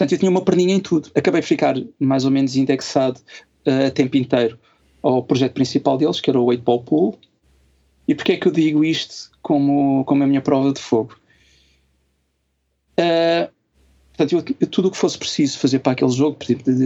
portanto 0.00 0.12
eu 0.12 0.18
tinha 0.18 0.30
uma 0.30 0.40
perninha 0.40 0.74
em 0.74 0.80
tudo. 0.80 1.10
Acabei 1.14 1.42
de 1.42 1.46
ficar 1.46 1.74
mais 1.98 2.24
ou 2.24 2.30
menos 2.30 2.56
indexado 2.56 3.20
uh, 3.66 3.88
a 3.88 3.90
tempo 3.90 4.16
inteiro 4.16 4.58
ao 5.02 5.22
projeto 5.22 5.52
principal 5.52 5.98
deles, 5.98 6.20
que 6.20 6.30
era 6.30 6.40
o 6.40 6.44
8 6.44 6.62
Ball 6.62 6.82
Pool, 6.82 7.18
e 8.08 8.14
porquê 8.14 8.32
é 8.32 8.36
que 8.38 8.48
eu 8.48 8.52
digo 8.52 8.82
isto 8.82 9.30
como, 9.42 10.02
como 10.06 10.24
a 10.24 10.26
minha 10.26 10.40
prova 10.40 10.72
de 10.72 10.80
fogo? 10.80 11.18
Uh, 12.98 13.50
portanto, 14.16 14.44
eu, 14.58 14.66
tudo 14.68 14.88
o 14.88 14.90
que 14.90 14.96
fosse 14.96 15.18
preciso 15.18 15.58
fazer 15.58 15.80
para 15.80 15.92
aquele 15.92 16.10
jogo, 16.10 16.38
de, 16.46 16.54
de, 16.54 16.74
de, 16.74 16.82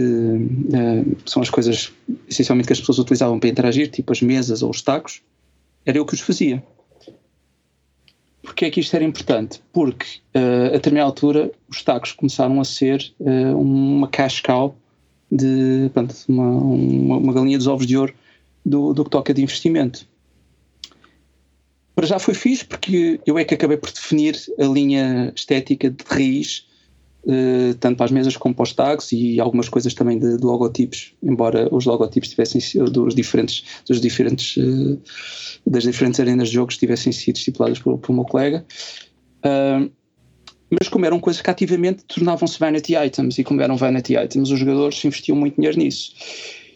uh, 0.75 1.17
são 1.25 1.41
as 1.41 1.49
coisas 1.49 1.93
essencialmente 2.29 2.67
que 2.67 2.73
as 2.73 2.81
pessoas 2.81 2.99
utilizavam 2.99 3.39
para 3.39 3.47
interagir, 3.47 3.89
tipo 3.89 4.11
as 4.11 4.21
mesas 4.21 4.61
ou 4.61 4.69
os 4.69 4.81
tacos, 4.81 5.21
era 5.85 5.97
eu 5.97 6.05
que 6.05 6.13
os 6.13 6.19
fazia. 6.19 6.61
Porquê 8.45 8.65
é 8.65 8.69
que 8.69 8.79
isto 8.79 8.95
era 8.95 9.03
importante? 9.03 9.59
Porque 9.73 10.05
uh, 10.35 10.67
a 10.67 10.73
determinada 10.73 11.09
altura 11.09 11.51
os 11.67 11.83
tacos 11.83 12.11
começaram 12.11 12.61
a 12.61 12.63
ser 12.63 13.11
uh, 13.19 13.59
uma 13.59 14.07
cash 14.07 14.39
cow 14.39 14.75
de 15.31 15.91
uma, 16.27 16.43
uma, 16.47 17.17
uma, 17.17 17.33
galinha 17.33 17.57
dos 17.57 17.65
ovos 17.65 17.87
de 17.87 17.97
ouro 17.97 18.13
do, 18.63 18.93
do 18.93 19.03
que 19.03 19.09
toca 19.09 19.33
de 19.33 19.41
investimento. 19.41 20.07
Para 21.95 22.05
já 22.05 22.19
foi 22.19 22.35
fixe 22.35 22.63
porque 22.63 23.19
eu 23.25 23.37
é 23.39 23.43
que 23.43 23.55
acabei 23.55 23.77
por 23.77 23.91
definir 23.91 24.39
a 24.59 24.65
linha 24.65 25.33
estética 25.35 25.89
de 25.89 26.03
raiz, 26.07 26.67
uh, 27.25 27.73
tanto 27.79 27.97
para 27.97 28.05
as 28.05 28.11
mesas 28.11 28.37
como 28.37 28.53
para 28.53 28.63
os 28.63 28.73
tags 28.73 29.11
e 29.11 29.39
algumas 29.39 29.67
coisas 29.67 29.93
também 29.93 30.19
de, 30.19 30.37
de 30.37 30.43
logotipos, 30.43 31.13
embora 31.21 31.67
os 31.71 31.85
logotipos 31.85 32.29
tivessem 32.29 32.61
dos 32.91 33.15
diferentes, 33.15 33.63
dos 33.87 33.99
diferentes 33.99 34.57
uh, 34.57 35.01
das 35.65 35.83
diferentes 35.83 36.19
arenas 36.19 36.49
de 36.49 36.55
jogos 36.55 36.77
tivessem 36.77 37.11
sido 37.11 37.37
estipuladas 37.37 37.79
por, 37.79 37.99
meu 38.11 38.25
colega. 38.25 38.65
Uh, 39.39 39.91
mas 40.69 40.89
como 40.89 41.05
eram 41.05 41.19
coisas 41.19 41.41
que 41.41 41.49
ativamente 41.49 42.03
tornavam-se 42.05 42.59
vanity 42.59 42.95
items 42.95 43.37
e 43.37 43.43
como 43.43 43.61
eram 43.61 43.77
vanity 43.77 44.15
items, 44.15 44.49
os 44.49 44.59
jogadores 44.59 45.03
investiam 45.03 45.37
muito 45.37 45.55
dinheiro 45.55 45.77
nisso. 45.77 46.13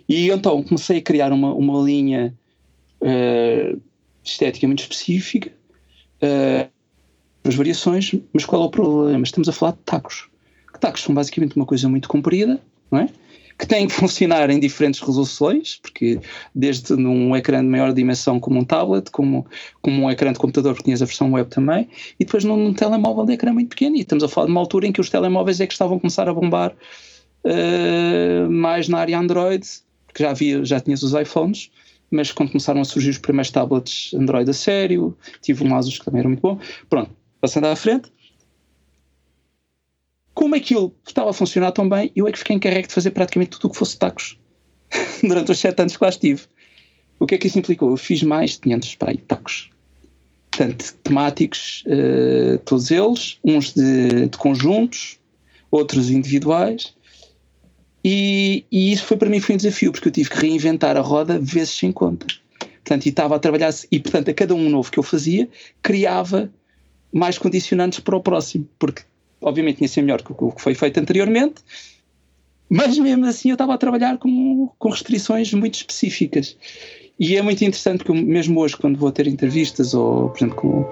E 0.08 0.30
então 0.30 0.64
comecei 0.64 0.98
a 0.98 1.02
criar 1.02 1.32
uma, 1.32 1.54
uma 1.54 1.82
linha 1.84 2.36
uh, 3.02 3.82
estética 4.24 4.68
muito 4.68 4.82
específica, 4.82 5.52
as 7.44 7.56
variações, 7.56 8.14
mas 8.34 8.46
qual 8.46 8.64
é 8.64 8.66
o 8.66 8.70
problema? 8.70 9.24
Estamos 9.24 9.48
a 9.50 9.54
falar 9.54 9.72
de 9.72 9.80
tacos. 9.80 10.30
Tacos 10.80 11.04
são 11.04 11.14
basicamente 11.14 11.56
uma 11.56 11.66
coisa 11.66 11.88
muito 11.90 12.08
comprida, 12.08 12.60
não 12.92 13.00
é? 13.00 13.10
que 13.60 13.68
têm 13.68 13.86
que 13.88 13.94
funcionar 13.94 14.50
em 14.50 14.60
diferentes 14.60 15.02
resoluções, 15.02 15.78
porque 15.82 16.20
desde 16.56 16.96
num 16.96 17.36
ecrã 17.36 17.62
de 17.62 17.68
maior 17.68 17.94
dimensão 17.94 18.40
como 18.40 18.58
um 18.58 18.64
tablet, 18.64 19.12
como, 19.12 19.46
como 19.82 20.04
um 20.04 20.10
ecrã 20.10 20.32
de 20.32 20.40
computador, 20.40 20.74
porque 20.74 20.86
tinhas 20.86 21.02
a 21.02 21.06
versão 21.06 21.34
web 21.34 21.50
também, 21.50 21.90
e 22.18 22.24
depois 22.26 22.46
num, 22.46 22.56
num 22.56 22.74
telemóvel 22.74 23.26
de 23.26 23.34
ecrã 23.34 23.52
muito 23.54 23.70
pequeno. 23.70 23.98
E 23.98 24.00
estamos 24.00 24.24
a 24.24 24.30
falar 24.30 24.48
de 24.48 24.52
uma 24.52 24.62
altura 24.62 24.88
em 24.88 24.92
que 24.94 25.02
os 25.02 25.10
telemóveis 25.10 25.60
é 25.60 25.68
que 25.68 25.74
estavam 25.74 25.98
a 25.98 26.00
começar 26.00 26.28
a 26.30 26.34
bombar 26.34 26.74
uh, 27.44 28.50
mais 28.50 28.88
na 28.88 29.00
área 29.00 29.20
Android, 29.20 29.68
porque 30.08 30.24
já 30.24 30.32
havia, 30.32 30.64
já 30.64 30.80
tinhas 30.80 31.04
os 31.04 31.14
iPhones, 31.14 31.70
mas 32.10 32.32
quando 32.32 32.52
começaram 32.52 32.82
a 32.82 32.86
surgir 32.86 33.10
os 33.10 33.18
primeiros 33.18 33.52
tablets 33.52 34.14
Android 34.14 34.50
a 34.50 34.54
sério, 34.54 35.16
tive 35.42 35.64
um 35.64 35.76
Asus 35.76 36.00
que 36.00 36.06
também 36.06 36.20
era 36.20 36.30
muito 36.30 36.42
bom. 36.42 36.58
Pronto, 36.90 37.12
passando 37.42 37.66
à 37.66 37.76
frente. 37.76 38.10
Como 40.34 40.56
aquilo 40.56 40.96
estava 41.06 41.30
a 41.30 41.34
funcionar 41.34 41.72
tão 41.72 41.88
bem, 41.88 42.12
eu 42.16 42.28
é 42.28 42.32
que 42.32 42.40
fiquei 42.40 42.56
encarregue 42.56 42.88
de 42.88 42.94
fazer 42.94 43.12
praticamente 43.12 43.52
tudo 43.52 43.68
o 43.68 43.70
que 43.72 43.78
fosse 43.78 43.98
tacos 43.98 44.38
durante 45.22 45.52
os 45.52 45.60
sete 45.60 45.82
anos 45.82 45.98
que 45.98 46.04
lá 46.04 46.10
estive. 46.10 46.42
O 47.20 47.26
que 47.26 47.36
é 47.36 47.38
que 47.38 47.48
isso 47.48 47.60
implicou? 47.60 47.90
Eu 47.90 47.98
fiz 47.98 48.24
mais 48.24 48.52
de 48.52 48.60
500 48.60 48.96
para 48.96 49.12
aí, 49.12 49.18
tacos. 49.18 49.70
Portanto, 50.50 50.94
temáticos, 51.04 51.84
uh, 51.86 52.58
todos 52.60 52.92
eles, 52.92 53.38
uns 53.44 53.74
de, 53.74 54.28
de 54.28 54.38
conjuntos, 54.38 55.20
outros 55.70 56.10
individuais, 56.10 56.94
e, 58.04 58.66
e, 58.72 58.94
isso 58.94 59.06
foi 59.06 59.18
para 59.18 59.30
mim 59.30 59.40
foi 59.40 59.56
um 59.56 59.58
desafio, 59.58 59.92
porque 59.92 60.08
eu 60.08 60.12
tive 60.12 60.30
que 60.30 60.38
reinventar 60.38 60.96
a 60.96 61.02
roda 61.02 61.38
vezes 61.40 61.72
sem 61.72 61.92
conta. 61.92 62.26
Portanto, 62.60 63.06
e 63.06 63.10
estava 63.10 63.36
a 63.36 63.40
trabalhar, 63.40 63.74
e 63.92 64.00
portanto, 64.00 64.30
a 64.30 64.34
cada 64.34 64.56
um 64.56 64.70
novo 64.70 64.90
que 64.90 64.98
eu 64.98 65.04
fazia, 65.04 65.50
criava 65.82 66.52
mais 67.12 67.38
condicionantes 67.38 68.00
para 68.00 68.16
o 68.16 68.22
próximo, 68.22 68.68
porque 68.80 69.04
obviamente 69.42 69.78
tinha 69.78 69.88
ser 69.88 70.02
melhor 70.02 70.22
que 70.22 70.32
o 70.32 70.52
que 70.52 70.62
foi 70.62 70.76
feito 70.76 71.00
anteriormente, 71.00 71.62
mas 72.70 72.98
mesmo 72.98 73.26
assim 73.26 73.50
eu 73.50 73.56
estava 73.56 73.74
a 73.74 73.78
trabalhar 73.78 74.18
com, 74.18 74.70
com 74.78 74.90
restrições 74.90 75.54
muito 75.54 75.76
específicas. 75.76 76.56
E 77.20 77.36
é 77.36 77.42
muito 77.42 77.62
interessante 77.64 78.04
porque 78.04 78.14
mesmo 78.14 78.60
hoje, 78.62 78.78
quando 78.78 78.98
vou 78.98 79.12
ter 79.12 79.28
entrevistas, 79.28 79.94
ou 79.94 80.30
por 80.30 80.38
exemplo 80.38 80.56
com, 80.56 80.86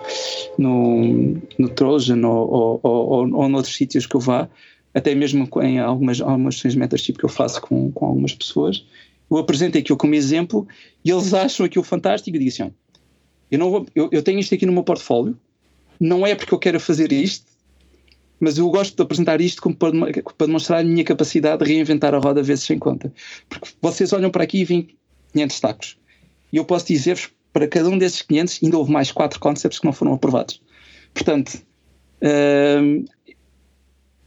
no, 0.58 1.42
no 1.58 1.70
Trojan 1.70 2.28
ou, 2.28 2.50
ou, 2.52 2.80
ou, 2.84 3.34
ou 3.34 3.50
noutros 3.50 3.76
sítios 3.76 4.06
que 4.06 4.16
eu 4.16 4.20
vá, 4.20 4.50
até 4.94 5.16
mesmo 5.16 5.48
em 5.62 5.80
algumas, 5.80 6.20
algumas 6.20 6.76
mentorship 6.76 7.14
que 7.14 7.24
eu 7.24 7.30
faço 7.30 7.62
com, 7.62 7.92
com 7.92 8.06
algumas 8.06 8.34
pessoas, 8.34 8.86
eu 9.30 9.38
apresento 9.38 9.78
aquilo 9.78 9.98
como 9.98 10.16
exemplo 10.16 10.68
e 11.06 11.12
eles 11.12 11.34
acham 11.34 11.66
aquilo 11.66 11.84
fantástico 11.84 12.36
e 12.36 12.40
dizem 12.40 12.66
assim, 12.66 12.76
eu, 13.52 13.60
não 13.60 13.72
vou, 13.72 13.86
eu, 13.96 14.10
eu 14.12 14.24
tenho 14.24 14.40
isto 14.40 14.54
aqui 14.54 14.66
no 14.66 14.74
meu 14.74 14.84
portfólio, 14.84 15.38
não 16.00 16.26
é 16.26 16.36
porque 16.36 16.54
eu 16.54 16.60
quero 16.60 16.80
fazer 16.80 17.12
isto, 17.12 17.46
mas 18.40 18.58
eu 18.58 18.70
gosto 18.70 18.96
de 18.96 19.02
apresentar 19.02 19.42
isto 19.42 19.62
como 19.62 19.76
para, 19.76 19.92
para 20.38 20.48
demonstrar 20.48 20.82
a 20.82 20.84
minha 20.84 21.04
capacidade 21.04 21.64
de 21.64 21.74
reinventar 21.74 22.14
a 22.14 22.20
roda 22.20 22.44
vezes 22.44 22.66
sem 22.66 22.78
conta. 22.78 23.12
Porque 23.50 23.70
vocês 23.82 24.14
olham 24.14 24.30
para 24.30 24.44
aqui 24.44 24.62
e 24.62 24.66
veem 24.66 24.88
500 25.34 25.60
tacos. 25.60 25.98
E 26.52 26.58
eu 26.58 26.66
posso 26.66 26.88
dizer-vos 26.88 27.30
para 27.52 27.68
cada 27.68 27.90
um 27.90 27.98
desses 27.98 28.22
500 28.22 28.60
ainda 28.64 28.78
houve 28.78 28.92
mais 28.92 29.12
quatro 29.12 29.40
concepts 29.40 29.80
que 29.80 29.86
não 29.86 29.94
foram 29.94 30.14
aprovados. 30.14 30.62
Portanto, 31.14 31.60
uh, 32.22 33.06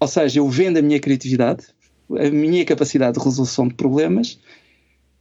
ou 0.00 0.08
seja, 0.08 0.40
eu 0.40 0.48
vendo 0.48 0.78
a 0.78 0.82
minha 0.82 0.98
criatividade, 0.98 1.66
a 2.10 2.30
minha 2.30 2.64
capacidade 2.64 3.18
de 3.18 3.24
resolução 3.24 3.68
de 3.68 3.74
problemas 3.74 4.40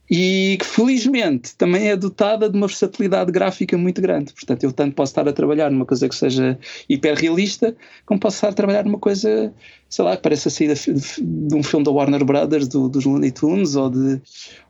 e 0.10 0.58
que 0.60 0.66
felizmente 0.66 1.56
também 1.56 1.90
é 1.90 1.96
dotada 1.96 2.50
de 2.50 2.58
uma 2.58 2.66
versatilidade 2.66 3.32
gráfica 3.32 3.78
muito 3.78 4.02
grande. 4.02 4.34
Portanto, 4.34 4.64
eu 4.64 4.72
tanto 4.72 4.96
posso 4.96 5.12
estar 5.12 5.28
a 5.28 5.34
trabalhar 5.34 5.70
numa 5.70 5.86
coisa 5.86 6.10
que 6.10 6.16
seja 6.16 6.58
hiperrealista, 6.90 7.76
como 8.06 8.20
posso 8.20 8.38
estar 8.38 8.50
a 8.50 8.54
trabalhar 8.54 8.86
numa 8.86 8.98
coisa, 8.98 9.54
sei 9.88 10.06
lá, 10.06 10.18
que 10.18 10.24
pareça 10.24 10.50
sair 10.50 10.74
de 10.74 11.56
um 11.56 11.62
filme 11.62 11.86
da 11.86 11.92
Warner 11.92 12.26
Brothers, 12.26 12.68
do, 12.68 12.90
dos 12.90 13.06
Looney 13.06 13.32
Tunes, 13.32 13.76
ou, 13.76 13.90
de, 13.90 14.20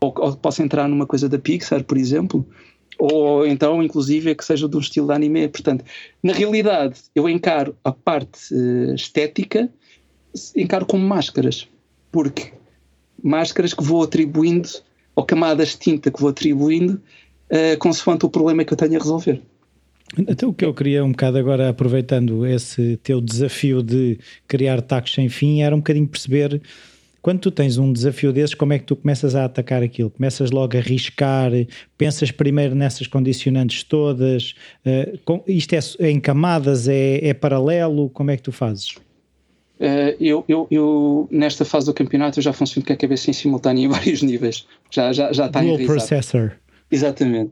ou, 0.02 0.14
ou 0.18 0.36
posso 0.36 0.62
entrar 0.62 0.90
numa 0.90 1.06
coisa 1.06 1.30
da 1.30 1.40
Pixar, 1.40 1.84
por 1.86 1.98
exemplo 1.98 2.46
ou 3.00 3.48
então, 3.48 3.82
inclusive, 3.82 4.36
que 4.36 4.44
seja 4.44 4.68
de 4.68 4.76
um 4.76 4.82
estilo 4.82 5.08
de 5.08 5.14
anime. 5.14 5.48
Portanto, 5.48 5.86
na 6.22 6.34
realidade, 6.34 7.00
eu 7.16 7.30
encaro 7.30 7.74
a 7.82 7.94
parte 7.94 8.54
uh, 8.54 8.94
estética, 8.94 9.70
encaro 10.54 10.86
como 10.86 11.08
máscaras, 11.08 11.66
porque 12.12 12.52
máscaras 13.24 13.74
que 13.74 13.82
vou 13.82 14.04
atribuindo 14.04 14.68
ou 15.20 15.26
camadas 15.26 15.70
de 15.70 15.80
tinta 15.80 16.10
que 16.10 16.22
vou 16.22 16.30
atribuindo 16.30 16.94
uh, 17.52 17.78
consoante 17.78 18.26
o 18.26 18.30
problema 18.30 18.64
que 18.64 18.72
eu 18.72 18.78
tenho 18.78 18.96
a 18.96 19.00
resolver. 19.00 19.42
Então 20.18 20.50
o 20.50 20.54
que 20.54 20.64
eu 20.64 20.74
queria 20.74 21.04
um 21.04 21.12
bocado 21.12 21.38
agora, 21.38 21.68
aproveitando 21.68 22.46
esse 22.46 22.98
teu 23.04 23.20
desafio 23.20 23.84
de 23.84 24.18
criar 24.48 24.82
tacos 24.82 25.14
sem 25.14 25.28
fim, 25.28 25.62
era 25.62 25.76
um 25.76 25.80
bocadinho 25.80 26.08
perceber 26.08 26.62
quando 27.22 27.42
tu 27.42 27.52
tens 27.52 27.78
um 27.78 27.92
desafio 27.92 28.32
desses, 28.32 28.56
como 28.56 28.72
é 28.72 28.80
que 28.80 28.86
tu 28.86 28.96
começas 28.96 29.36
a 29.36 29.44
atacar 29.44 29.84
aquilo? 29.84 30.10
Começas 30.10 30.52
logo 30.52 30.78
a 30.78 30.80
arriscar, 30.80 31.52
pensas 31.98 32.32
primeiro 32.32 32.74
nessas 32.74 33.06
condicionantes 33.06 33.84
todas, 33.84 34.56
uh, 34.86 35.20
com, 35.26 35.44
isto 35.46 35.74
é, 35.74 36.10
em 36.10 36.18
camadas, 36.18 36.88
é, 36.88 37.28
é 37.28 37.34
paralelo, 37.34 38.10
como 38.10 38.32
é 38.32 38.38
que 38.38 38.44
tu 38.44 38.54
fazes? 38.54 38.96
Uh, 39.80 40.12
eu, 40.20 40.44
eu, 40.48 40.68
eu, 40.70 41.28
nesta 41.32 41.64
fase 41.64 41.86
do 41.86 41.94
campeonato, 41.94 42.40
eu 42.40 42.44
já 42.44 42.52
funciono 42.52 42.86
com 42.86 42.92
a 42.92 42.98
cabeça 42.98 43.30
em 43.30 43.34
simultâneo 43.34 43.86
em 43.86 43.88
vários 43.90 44.22
níveis. 44.22 44.68
Já, 44.92 45.14
já, 45.14 45.32
já 45.32 45.46
está 45.46 45.62
Dual 45.62 45.78
processor. 45.78 46.52
Exatamente. 46.92 47.52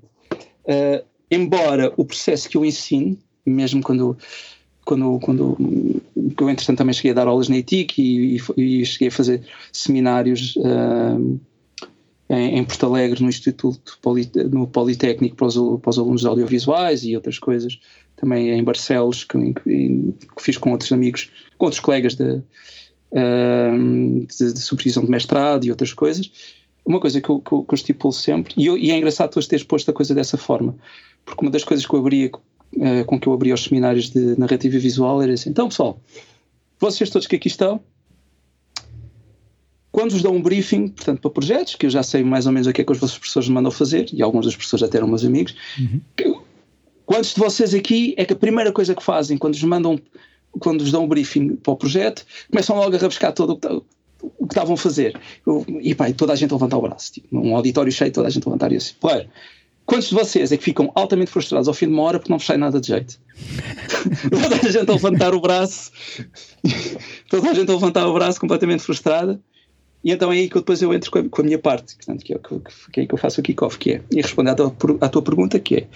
Uh, 0.66 1.04
embora 1.32 1.94
o 1.96 2.04
processo 2.04 2.50
que 2.50 2.58
eu 2.58 2.66
ensino, 2.66 3.18
mesmo 3.46 3.82
quando, 3.82 4.18
quando, 4.84 5.20
quando 5.20 5.58
eu 6.42 6.50
entretanto 6.50 6.78
também 6.78 6.94
cheguei 6.94 7.12
a 7.12 7.16
dar 7.16 7.28
aulas 7.28 7.48
na 7.48 7.58
ETIC 7.58 8.02
e, 8.02 8.38
e, 8.58 8.82
e 8.82 8.86
cheguei 8.86 9.08
a 9.08 9.12
fazer 9.12 9.42
seminários 9.72 10.56
uh, 10.58 11.40
em, 12.30 12.58
em, 12.58 12.64
Porto 12.66 12.86
Alegre 12.86 13.22
no 13.22 13.30
Instituto 13.30 13.98
no 14.52 14.68
Politécnico 14.68 15.38
para 15.38 15.48
os, 15.48 15.56
para 15.82 15.90
os 15.90 15.98
alunos 15.98 16.22
de 16.22 16.28
audiovisuais 16.28 17.04
e 17.04 17.16
outras 17.16 17.40
coisas, 17.40 17.80
também 18.18 18.50
em 18.50 18.64
Barcelos, 18.64 19.24
que, 19.24 19.38
que, 19.54 20.14
fiz 20.40 20.58
com 20.58 20.72
outros 20.72 20.92
amigos, 20.92 21.32
com 21.58 21.66
outros 21.66 21.80
colegas 21.80 22.16
de, 22.16 22.42
de, 24.28 24.54
de, 24.54 24.60
supervisão 24.60 25.06
de 25.06 25.10
mestrado 25.10 25.66
e 25.66 25.70
outras 25.70 25.94
coisas. 25.94 26.30
Uma 26.86 27.00
coisa 27.00 27.22
que 27.22 27.30
eu, 27.30 27.40
que 27.40 27.52
eu, 27.52 27.64
que 27.64 27.74
eu 27.74 27.76
estipulo 27.76 28.14
sempre, 28.14 28.54
e, 28.58 28.66
eu, 28.66 28.78
e, 28.78 28.92
é 28.92 28.98
engraçado 28.98 29.32
tu 29.32 29.48
teres 29.48 29.64
posto 29.64 29.92
a 29.92 29.94
coisa 29.94 30.16
dessa 30.16 30.38
forma, 30.38 30.76
porque 31.24 31.46
uma 31.46 31.52
das 31.52 31.64
coisas 31.64 31.86
que 31.86 31.94
eu 31.94 32.00
abria, 32.00 32.32
uh, 32.34 33.06
com 33.06 33.20
que 33.20 33.28
eu 33.28 33.34
abria 33.34 33.54
os 33.54 33.64
seminários 33.64 34.10
de 34.10 34.40
narrativa 34.40 34.80
visual 34.80 35.22
era 35.22 35.34
assim: 35.34 35.50
então 35.50 35.68
pessoal, 35.68 36.00
vocês 36.80 37.10
todos 37.10 37.28
que 37.28 37.36
aqui 37.36 37.50
estão, 37.50 37.82
quando 39.92 40.12
vos 40.12 40.22
dão 40.22 40.34
um 40.34 40.42
briefing, 40.42 40.88
portanto, 40.88 41.20
para 41.20 41.32
projetos, 41.32 41.76
que 41.76 41.86
eu 41.86 41.90
já 41.90 42.04
sei 42.04 42.24
mais 42.24 42.46
ou 42.46 42.52
menos 42.52 42.68
o 42.68 42.74
que 42.74 42.82
é 42.82 42.84
que 42.84 42.92
os 42.92 43.00
vossos 43.00 43.18
professores 43.18 43.50
me 43.50 43.56
mandam 43.56 43.72
fazer, 43.72 44.08
e 44.14 44.24
alguns 44.24 44.46
dos 44.46 44.56
professores 44.56 44.84
até 44.84 44.98
eram 44.98 45.08
meus 45.08 45.26
amigos, 45.26 45.56
uhum. 45.78 46.00
Quantos 47.08 47.34
de 47.34 47.40
vocês 47.40 47.74
aqui 47.74 48.14
é 48.18 48.26
que 48.26 48.34
a 48.34 48.36
primeira 48.36 48.70
coisa 48.70 48.94
que 48.94 49.02
fazem 49.02 49.38
quando 49.38 49.54
vos 49.54 49.64
mandam, 49.64 49.98
quando 50.60 50.82
vos 50.82 50.92
dão 50.92 51.06
um 51.06 51.08
briefing 51.08 51.56
para 51.56 51.72
o 51.72 51.78
projeto, 51.78 52.26
começam 52.52 52.76
logo 52.76 52.94
a 52.94 53.00
rabiscar 53.00 53.32
todo 53.32 53.54
o 53.54 53.58
que, 53.58 53.68
o 54.22 54.46
que 54.46 54.54
estavam 54.54 54.74
a 54.74 54.78
fazer? 54.78 55.18
Eu, 55.46 55.66
e 55.80 55.96
pá, 55.96 56.12
toda 56.12 56.34
a 56.34 56.36
gente 56.36 56.52
levanta 56.52 56.76
o 56.76 56.82
braço, 56.82 57.14
tipo, 57.14 57.28
um 57.32 57.56
auditório 57.56 57.90
cheio, 57.94 58.12
toda 58.12 58.28
a 58.28 58.30
gente 58.30 58.46
levantar 58.46 58.74
e 58.74 58.76
assim. 58.76 58.94
Quantos 59.86 60.10
de 60.10 60.16
vocês 60.16 60.52
é 60.52 60.58
que 60.58 60.64
ficam 60.66 60.92
altamente 60.96 61.32
frustrados 61.32 61.70
ao 61.70 61.74
fim 61.74 61.88
de 61.88 61.94
uma 61.94 62.04
hora 62.04 62.20
porque 62.20 62.30
não 62.30 62.40
vos 62.40 62.46
sai 62.46 62.58
nada 62.58 62.82
de 62.82 62.88
jeito? 62.88 63.18
toda 64.30 64.56
a 64.58 64.70
gente 64.70 64.90
a 64.90 64.94
levantar 64.94 65.34
o 65.34 65.40
braço, 65.40 65.92
toda 67.32 67.52
a 67.52 67.54
gente 67.54 67.72
a 67.72 67.74
levantar 67.74 68.06
o 68.06 68.14
braço 68.14 68.38
completamente 68.38 68.84
frustrada. 68.84 69.40
E 70.04 70.12
então 70.12 70.30
é 70.30 70.36
aí 70.36 70.50
que 70.50 70.58
eu 70.58 70.62
depois 70.62 70.82
eu 70.82 70.94
entro 70.94 71.10
com 71.10 71.20
a, 71.20 71.30
com 71.30 71.42
a 71.42 71.46
minha 71.46 71.58
parte, 71.58 71.96
portanto, 71.96 72.26
que, 72.26 72.34
é, 72.34 72.38
que, 72.38 72.60
que 72.92 73.00
é 73.00 73.02
aí 73.04 73.08
que 73.08 73.14
eu 73.14 73.18
faço 73.18 73.40
o 73.40 73.44
kick-off, 73.44 73.78
que 73.78 73.94
é, 73.94 74.02
e 74.12 74.22
responder 74.22 74.52
à 74.52 74.56
tua, 74.56 74.76
à 75.00 75.08
tua 75.08 75.22
pergunta, 75.22 75.58
que 75.58 75.76
é, 75.78 75.88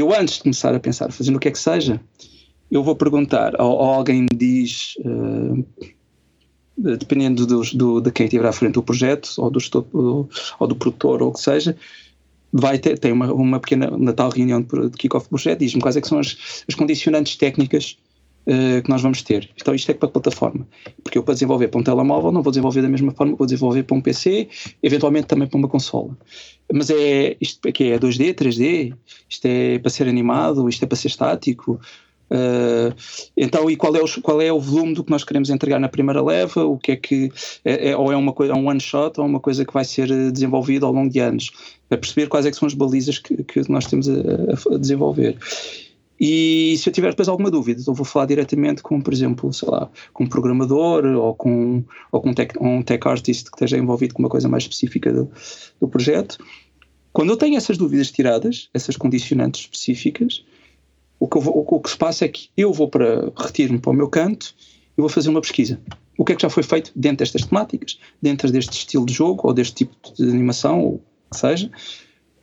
eu 0.00 0.12
antes 0.14 0.34
de 0.36 0.42
começar 0.42 0.74
a 0.74 0.80
pensar, 0.80 1.10
fazendo 1.10 1.36
o 1.36 1.38
que 1.40 1.48
é 1.48 1.50
que 1.50 1.58
seja, 1.58 2.00
eu 2.70 2.82
vou 2.82 2.94
perguntar, 2.94 3.58
ou, 3.60 3.72
ou 3.72 3.94
alguém 3.94 4.26
diz, 4.34 4.94
uh, 5.00 5.66
dependendo 6.76 7.46
do, 7.46 7.62
do, 7.62 8.00
de 8.00 8.10
quem 8.10 8.26
estiver 8.26 8.46
à 8.46 8.52
frente 8.52 8.74
do 8.74 8.82
projeto, 8.82 9.30
ou 9.38 9.50
do, 9.50 9.58
do, 9.58 10.28
ou 10.58 10.66
do 10.66 10.76
produtor, 10.76 11.22
ou 11.22 11.30
o 11.30 11.32
que 11.32 11.40
seja, 11.40 11.76
vai 12.52 12.78
ter, 12.78 12.98
tem 12.98 13.12
uma, 13.12 13.32
uma 13.32 13.60
pequena, 13.60 13.90
na 13.96 14.12
tal 14.12 14.30
reunião 14.30 14.60
de, 14.60 14.90
de 14.90 14.96
kick-off 14.96 15.26
do 15.26 15.30
projeto, 15.30 15.60
diz-me 15.60 15.80
quais 15.80 15.96
é 15.96 16.02
são 16.02 16.18
as, 16.18 16.64
as 16.68 16.74
condicionantes 16.74 17.36
técnicas 17.36 17.96
uh, 18.46 18.82
que 18.82 18.88
nós 18.88 19.02
vamos 19.02 19.22
ter. 19.22 19.50
Então 19.60 19.74
isto 19.74 19.90
é 19.90 19.94
para 19.94 20.08
a 20.08 20.12
plataforma. 20.12 20.66
Porque 21.02 21.18
eu 21.18 21.22
para 21.22 21.34
desenvolver 21.34 21.68
para 21.68 21.80
um 21.80 21.84
telemóvel 21.84 22.32
não 22.32 22.42
vou 22.42 22.50
desenvolver 22.50 22.82
da 22.82 22.88
mesma 22.88 23.12
forma, 23.12 23.36
vou 23.36 23.46
desenvolver 23.46 23.82
para 23.82 23.96
um 23.96 24.00
PC, 24.00 24.48
eventualmente 24.82 25.26
também 25.26 25.48
para 25.48 25.58
uma 25.58 25.68
consola. 25.68 26.16
Mas 26.72 26.90
é 26.90 27.36
isto 27.40 27.68
aqui 27.68 27.92
é 27.92 27.98
2D, 27.98 28.34
3D, 28.34 28.94
isto 29.28 29.46
é 29.46 29.78
para 29.78 29.90
ser 29.90 30.08
animado, 30.08 30.68
isto 30.68 30.82
é 30.84 30.86
para 30.86 30.96
ser 30.96 31.08
estático. 31.08 31.80
Uh, 32.28 32.92
então, 33.36 33.70
e 33.70 33.76
qual 33.76 33.94
é, 33.94 34.02
o, 34.02 34.20
qual 34.20 34.40
é 34.42 34.52
o 34.52 34.58
volume 34.58 34.94
do 34.94 35.04
que 35.04 35.10
nós 35.10 35.22
queremos 35.22 35.48
entregar 35.48 35.78
na 35.78 35.88
primeira 35.88 36.22
leva? 36.22 36.64
O 36.64 36.76
que 36.76 36.92
é 36.92 36.96
que 36.96 37.30
é, 37.64 37.90
é 37.90 37.96
ou 37.96 38.10
é 38.10 38.16
uma 38.16 38.32
coisa, 38.32 38.52
é 38.52 38.56
um 38.56 38.68
one 38.68 38.80
shot 38.80 39.18
ou 39.18 39.24
é 39.24 39.28
uma 39.28 39.40
coisa 39.40 39.64
que 39.64 39.72
vai 39.72 39.84
ser 39.84 40.08
desenvolvida 40.32 40.86
ao 40.86 40.92
longo 40.92 41.10
de 41.10 41.20
anos? 41.20 41.50
Para 41.88 41.98
perceber 41.98 42.26
quais 42.26 42.44
é 42.46 42.50
que 42.50 42.56
são 42.56 42.66
as 42.66 42.74
balizas 42.74 43.18
que, 43.18 43.44
que 43.44 43.70
nós 43.70 43.86
temos 43.86 44.08
a, 44.08 44.74
a 44.74 44.78
desenvolver. 44.78 45.38
E 46.18 46.76
se 46.78 46.88
eu 46.88 46.92
tiver 46.92 47.10
depois 47.10 47.28
alguma 47.28 47.50
dúvida, 47.50 47.82
eu 47.86 47.92
vou 47.92 48.04
falar 48.04 48.26
diretamente 48.26 48.82
com, 48.82 49.00
por 49.00 49.12
exemplo, 49.12 49.52
sei 49.52 49.68
lá, 49.68 49.90
com 50.12 50.24
um 50.24 50.28
programador 50.28 51.04
ou 51.04 51.34
com, 51.34 51.84
ou 52.10 52.20
com 52.20 52.30
um, 52.30 52.34
tech, 52.34 52.54
um 52.58 52.82
tech 52.82 53.06
artist 53.06 53.50
que 53.50 53.56
esteja 53.56 53.76
envolvido 53.76 54.14
com 54.14 54.22
uma 54.22 54.28
coisa 54.28 54.48
mais 54.48 54.62
específica 54.62 55.12
do, 55.12 55.30
do 55.80 55.88
projeto. 55.88 56.38
Quando 57.12 57.30
eu 57.30 57.36
tenho 57.36 57.56
essas 57.56 57.76
dúvidas 57.76 58.10
tiradas, 58.10 58.70
essas 58.72 58.96
condicionantes 58.96 59.62
específicas, 59.62 60.44
o 61.18 61.28
que, 61.28 61.38
vou, 61.38 61.66
o 61.66 61.80
que 61.80 61.90
se 61.90 61.96
passa 61.96 62.24
é 62.24 62.28
que 62.28 62.48
eu 62.56 62.72
vou 62.72 62.88
para, 62.88 63.32
retiro-me 63.36 63.78
para 63.78 63.90
o 63.90 63.94
meu 63.94 64.08
canto 64.08 64.54
e 64.96 65.00
vou 65.00 65.08
fazer 65.08 65.28
uma 65.28 65.40
pesquisa. 65.40 65.80
O 66.18 66.24
que 66.24 66.32
é 66.32 66.36
que 66.36 66.42
já 66.42 66.50
foi 66.50 66.62
feito 66.62 66.92
dentro 66.96 67.18
destas 67.18 67.44
temáticas, 67.44 67.98
dentro 68.20 68.50
deste 68.50 68.72
estilo 68.72 69.04
de 69.04 69.12
jogo 69.12 69.46
ou 69.46 69.52
deste 69.52 69.74
tipo 69.74 69.94
de 70.14 70.22
animação, 70.22 70.80
ou 70.80 70.94
o 70.94 71.30
que 71.30 71.38
seja, 71.38 71.70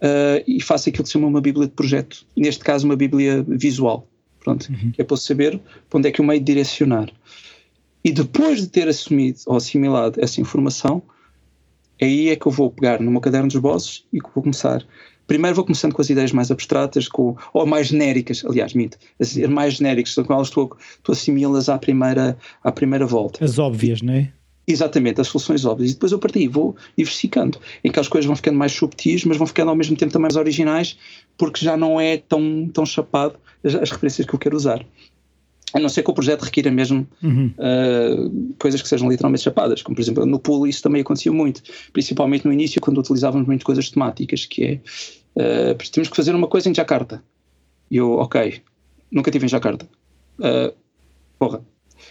uh, 0.04 0.44
e 0.46 0.62
faço 0.62 0.90
aquilo 0.90 1.04
que 1.04 1.10
se 1.10 1.14
chama 1.14 1.28
uma 1.28 1.42
bíblia 1.42 1.68
de 1.68 1.74
projeto, 1.74 2.26
neste 2.36 2.64
caso 2.64 2.86
uma 2.86 2.96
bíblia 2.96 3.44
visual, 3.48 4.08
pronto, 4.40 4.70
uhum. 4.70 4.92
que 4.92 5.02
é 5.02 5.06
para 5.06 5.18
saber 5.18 5.60
para 5.90 6.00
onde 6.00 6.10
é 6.10 6.12
que 6.12 6.20
eu 6.20 6.26
meio 6.26 6.42
direcionar. 6.42 7.10
E 8.04 8.12
depois 8.12 8.60
de 8.60 8.68
ter 8.68 8.88
assumido 8.88 9.40
ou 9.48 9.56
assimilado 9.56 10.20
essa 10.22 10.42
informação, 10.42 11.02
aí 12.02 12.30
é 12.30 12.36
que 12.36 12.46
eu 12.46 12.52
vou 12.52 12.70
pegar 12.70 13.00
no 13.00 13.10
meu 13.10 13.22
caderno 13.22 13.48
dos 13.48 13.58
bosses 13.58 14.04
e 14.12 14.20
vou 14.20 14.44
começar. 14.44 14.86
Primeiro 15.26 15.56
vou 15.56 15.64
começando 15.64 15.94
com 15.94 16.02
as 16.02 16.10
ideias 16.10 16.34
mais 16.34 16.52
abstratas, 16.52 17.08
com, 17.08 17.38
ou 17.54 17.66
mais 17.66 17.88
genéricas, 17.88 18.44
aliás, 18.44 18.74
minto, 18.74 18.98
as 19.18 19.38
mais 19.38 19.76
genéricas, 19.76 20.14
com 20.16 20.34
elas 20.34 20.50
tu, 20.50 20.76
tu 21.02 21.14
assimilas 21.14 21.70
à 21.70 21.78
primeira, 21.78 22.38
à 22.62 22.74
primeira 22.74 23.06
volta. 23.06 23.44
As 23.44 23.58
óbvias, 23.58 24.02
não 24.02 24.14
é? 24.14 24.34
Exatamente, 24.66 25.20
as 25.20 25.28
soluções 25.28 25.66
óbvias. 25.66 25.92
E 25.92 25.94
depois 25.94 26.12
eu 26.12 26.20
parti 26.20 26.48
vou 26.48 26.76
diversificando, 26.98 27.60
em 27.84 27.92
que 27.92 28.00
as 28.00 28.08
coisas 28.08 28.26
vão 28.26 28.36
ficando 28.36 28.58
mais 28.58 28.72
subtis, 28.72 29.26
mas 29.26 29.38
vão 29.38 29.46
ficando 29.46 29.70
ao 29.70 29.76
mesmo 29.76 29.96
tempo 29.96 30.12
também 30.12 30.24
mais 30.24 30.36
originais, 30.38 30.98
porque 31.38 31.64
já 31.64 31.76
não 31.76 32.00
é 32.00 32.18
tão, 32.18 32.70
tão 32.74 32.86
chapado 32.86 33.36
as, 33.64 33.76
as 33.76 33.92
referências 33.92 34.26
que 34.26 34.34
eu 34.34 34.40
quero 34.40 34.56
usar. 34.56 34.86
A 35.74 35.80
não 35.80 35.90
ser 35.90 36.04
que 36.04 36.12
o 36.12 36.14
projeto 36.14 36.44
requira 36.44 36.70
mesmo 36.70 37.06
uhum. 37.22 37.52
uh, 37.58 38.54
coisas 38.60 38.82
que 38.82 38.88
sejam 38.88 39.10
literalmente 39.10 39.44
chapadas, 39.44 39.82
como 39.82 39.96
por 39.96 40.02
exemplo 40.04 40.26
no 40.26 40.40
pool 40.40 40.68
isso 40.68 40.84
também 40.84 41.02
acontecia 41.02 41.32
muito, 41.32 41.64
principalmente 41.92 42.46
no 42.46 42.54
início 42.54 42.80
quando 42.80 43.00
utilizávamos 43.00 43.48
muito 43.48 43.66
coisas 43.66 43.90
temáticas, 43.90 44.46
que 44.46 44.64
é 44.64 45.72
uh, 45.72 45.92
temos 45.92 46.10
que 46.10 46.16
fazer 46.16 46.34
uma 46.36 46.48
coisa 46.48 46.70
em 46.70 46.76
Jakarta. 46.76 47.24
E 47.90 47.98
eu, 47.98 48.12
ok, 48.14 48.62
nunca 49.12 49.32
tive 49.32 49.46
em 49.46 49.50
Jakarta. 49.50 49.90
Uh, 50.40 50.74
porra. 51.40 51.62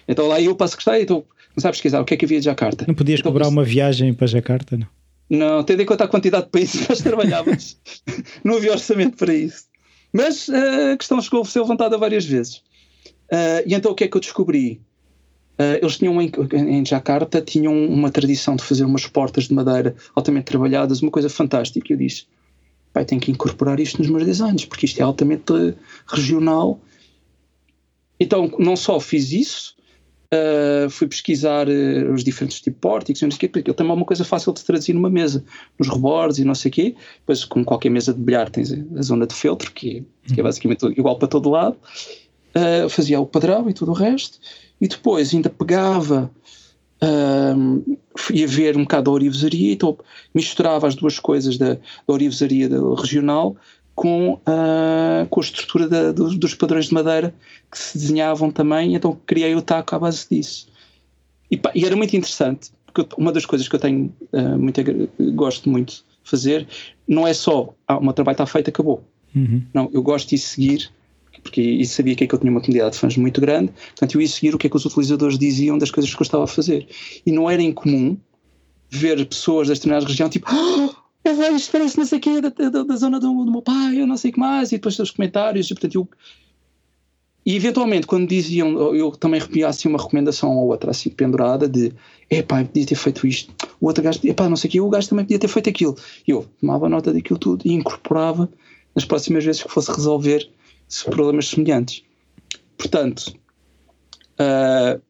Então 0.09 0.27
lá 0.27 0.41
eu 0.41 0.57
passo 0.57 0.77
que 0.77 0.83
está, 0.83 1.01
então 1.01 1.25
começar 1.55 1.69
a 1.69 1.73
pesquisar 1.73 2.01
o 2.01 2.05
que 2.05 2.15
é 2.15 2.17
que 2.17 2.25
havia 2.25 2.39
de 2.39 2.45
Jakarta. 2.45 2.85
Não 2.87 2.95
podias 2.95 3.21
então, 3.21 3.31
cobrar 3.31 3.49
uma 3.49 3.65
viagem 3.65 4.13
para 4.13 4.27
Jakarta, 4.27 4.77
não? 4.77 4.87
Não, 5.29 5.63
tendo 5.63 5.81
em 5.83 5.87
conta 5.87 6.05
a 6.05 6.09
quantidade 6.09 6.45
de 6.45 6.51
países 6.51 6.81
que 6.81 6.89
nós 6.89 7.01
trabalhávamos, 7.03 7.79
não 8.45 8.57
havia 8.57 8.73
orçamento 8.73 9.17
para 9.17 9.33
isso. 9.35 9.65
Mas 10.13 10.49
uh, 10.49 10.93
a 10.93 10.97
questão 10.97 11.21
chegou 11.23 11.41
a 11.41 11.45
ser 11.45 11.61
levantada 11.61 11.97
várias 11.97 12.25
vezes. 12.25 12.57
Uh, 13.31 13.65
e 13.67 13.75
então 13.75 13.93
o 13.93 13.95
que 13.95 14.05
é 14.05 14.09
que 14.09 14.17
eu 14.17 14.21
descobri? 14.21 14.81
Uh, 15.59 15.81
eles 15.81 15.97
tinham 15.97 16.21
em, 16.21 16.31
em, 16.53 16.85
Jakarta 16.85 17.41
tinham 17.41 17.75
uma 17.87 18.11
tradição 18.11 18.57
de 18.57 18.63
fazer 18.63 18.85
umas 18.85 19.07
portas 19.07 19.45
de 19.45 19.55
madeira 19.55 19.95
altamente 20.15 20.47
trabalhadas, 20.47 21.01
uma 21.01 21.11
coisa 21.11 21.31
fantástica. 21.31 21.93
Eu 21.93 21.97
disse: 21.97 22.27
pai, 22.93 23.05
tenho 23.05 23.21
que 23.21 23.31
incorporar 23.31 23.81
isto 23.81 23.99
nos 23.99 24.11
meus 24.11 24.25
designs, 24.25 24.67
porque 24.67 24.87
isto 24.87 25.01
é 25.01 25.03
altamente 25.03 25.53
regional. 26.07 26.79
Então, 28.21 28.53
não 28.59 28.77
só 28.77 29.01
fiz 29.01 29.33
isso, 29.33 29.75
uh, 30.33 30.91
fui 30.91 31.07
pesquisar 31.07 31.69
uh, 31.69 32.13
os 32.13 32.25
diferentes 32.25 32.61
tipos 32.61 32.75
de 32.75 32.81
pórticos, 32.81 33.23
não 33.23 33.31
sei 33.31 33.37
o 33.37 33.41
quê, 33.41 33.49
porque 33.49 33.73
também 33.73 33.93
é 33.93 33.97
uma 33.97 34.05
coisa 34.05 34.25
fácil 34.25 34.53
de 34.53 34.65
traduzir 34.65 34.93
numa 34.95 35.11
mesa, 35.11 35.45
nos 35.79 35.89
rebordes 35.89 36.39
e 36.39 36.45
não 36.45 36.55
sei 36.55 36.71
o 36.71 36.73
quê. 36.73 36.95
Depois, 37.21 37.45
como 37.45 37.65
qualquer 37.65 37.91
mesa 37.91 38.13
de 38.13 38.21
bilhar, 38.21 38.49
tens 38.51 38.73
a 38.73 39.03
zona 39.03 39.27
de 39.27 39.35
feltro, 39.35 39.71
que, 39.73 40.05
é, 40.27 40.35
que 40.35 40.41
é 40.41 40.43
uhum. 40.43 40.49
basicamente 40.49 40.87
igual 40.87 41.19
para 41.19 41.29
todo 41.29 41.51
lado. 41.51 41.77
Uh, 42.55 42.89
fazia 42.89 43.19
o 43.21 43.27
padrão 43.27 43.69
e 43.69 43.75
tudo 43.75 43.93
o 43.93 43.95
resto. 43.95 44.39
E 44.81 44.89
depois 44.89 45.33
ainda 45.33 45.49
pegava 45.49 46.31
um, 47.03 47.97
ia 48.31 48.47
ver 48.47 48.77
um 48.77 48.83
bocado 48.83 49.05
da 49.05 49.11
orivesaria, 49.11 49.73
então 49.73 49.99
misturava 50.35 50.87
as 50.87 50.95
duas 50.95 51.19
coisas 51.19 51.59
da, 51.59 51.75
da 51.75 51.81
orivesaria 52.09 52.69
regional 52.97 53.57
com, 53.95 54.35
uh, 54.35 55.27
com 55.29 55.41
a 55.41 55.43
estrutura 55.43 55.89
da, 55.89 56.13
dos, 56.13 56.37
dos, 56.37 56.55
padrões 56.55 56.87
de 56.87 56.95
madeira 56.95 57.35
que 57.71 57.79
se 57.79 57.99
desenhavam 57.99 58.51
também, 58.51 58.95
então 58.95 59.19
criei 59.27 59.55
o 59.55 59.63
taco 59.63 59.95
à 59.95 59.99
base 59.99 60.27
disso. 60.31 60.69
E, 61.51 61.57
pá, 61.57 61.71
e 61.75 61.85
era 61.85 61.95
muito 61.95 62.17
interessante, 62.17 62.71
porque 62.87 63.15
uma 63.17 63.33
das 63.33 63.45
coisas 63.45 63.69
que 63.69 63.75
eu 63.77 63.81
tenho 63.81 64.13
uh, 64.33 64.59
muito, 64.59 64.81
gosto 65.35 65.69
muito 65.69 66.05
de 66.25 66.31
fazer 66.31 66.67
não 67.07 67.27
é 67.27 67.35
só 67.35 67.75
ah, 67.87 67.99
o 67.99 68.03
meu 68.03 68.13
trabalho 68.13 68.35
está 68.35 68.47
feito, 68.47 68.71
acabou. 68.71 69.05
Uhum. 69.35 69.63
Não, 69.73 69.91
eu 69.93 70.03
gosto 70.03 70.31
de 70.31 70.39
seguir 70.39 70.91
porque 71.43 71.61
e 71.61 71.85
sabia 71.85 72.15
que, 72.15 72.25
é 72.25 72.27
que 72.27 72.35
eu 72.35 72.39
tinha 72.39 72.51
uma 72.51 72.61
comunidade 72.61 72.93
de 72.93 72.99
fãs 72.99 73.17
muito 73.17 73.41
grande, 73.41 73.73
portanto 73.73 74.15
eu 74.15 74.21
ia 74.21 74.29
seguir 74.29 74.55
o 74.55 74.59
que 74.59 74.67
é 74.67 74.71
que 74.71 74.77
os 74.77 74.85
utilizadores 74.85 75.39
diziam 75.39 75.77
das 75.77 75.91
coisas 75.91 76.15
que 76.15 76.21
eu 76.21 76.25
estava 76.25 76.45
a 76.45 76.47
fazer. 76.47 76.87
E 77.27 77.33
não 77.33 77.51
era 77.51 77.61
incomum 77.61 78.17
ver 78.89 79.25
pessoas 79.27 79.69
das 79.69 79.79
determinadas 79.79 80.09
regiões 80.09 80.31
tipo 80.31 80.47
oh, 80.51 80.95
eu 81.25 81.57
isto 81.57 81.73
parece 81.73 81.99
não 81.99 82.05
sei 82.05 82.19
o 82.19 82.21
quê 82.21 82.41
da, 82.41 82.49
da, 82.49 82.83
da 82.83 82.97
zona 82.97 83.21
do, 83.21 83.45
do, 83.45 83.51
meu 83.51 83.63
pai, 83.63 84.01
eu 84.01 84.07
não 84.07 84.17
sei 84.17 84.31
o 84.31 84.35
que 84.35 84.41
mais, 84.41 84.73
e 84.73 84.77
depois 84.77 84.99
os 84.99 85.11
comentários, 85.11 85.71
e 85.71 85.75
portanto 85.75 85.95
eu 85.95 86.09
e 87.45 87.57
eventualmente, 87.57 88.07
quando 88.07 88.29
diziam, 88.29 88.95
eu 88.95 89.11
também 89.11 89.41
recebia 89.41 89.67
assim 89.67 89.89
uma 89.89 89.99
recomendação 89.99 90.57
ou 90.57 90.69
outra, 90.69 90.93
assim, 90.93 91.11
pendurada, 91.11 91.69
de 91.69 91.93
epá, 92.31 92.65
podia 92.65 92.87
ter 92.87 92.95
feito 92.95 93.27
isto, 93.27 93.53
o 93.81 93.87
outro 93.87 94.03
gajo, 94.03 94.21
epá, 94.23 94.49
não 94.49 94.57
sei 94.57 94.69
o 94.69 94.71
que, 94.71 94.81
o 94.81 94.89
gajo 94.89 95.09
também 95.09 95.25
podia 95.25 95.41
ter 95.41 95.49
feito 95.49 95.69
aquilo. 95.69 95.97
E 96.27 96.31
eu 96.31 96.47
tomava 96.61 96.89
nota 96.89 97.13
daquilo 97.13 97.39
tudo 97.39 97.63
e 97.67 97.73
incorporava 97.73 98.49
nas 98.95 99.05
próximas 99.05 99.45
vezes 99.45 99.63
que 99.63 99.69
fosse 99.69 99.91
resolver 99.91 100.49
problemas 101.07 101.49
semelhantes. 101.49 102.05
Portanto, 102.79 103.35
uh, 104.39 105.03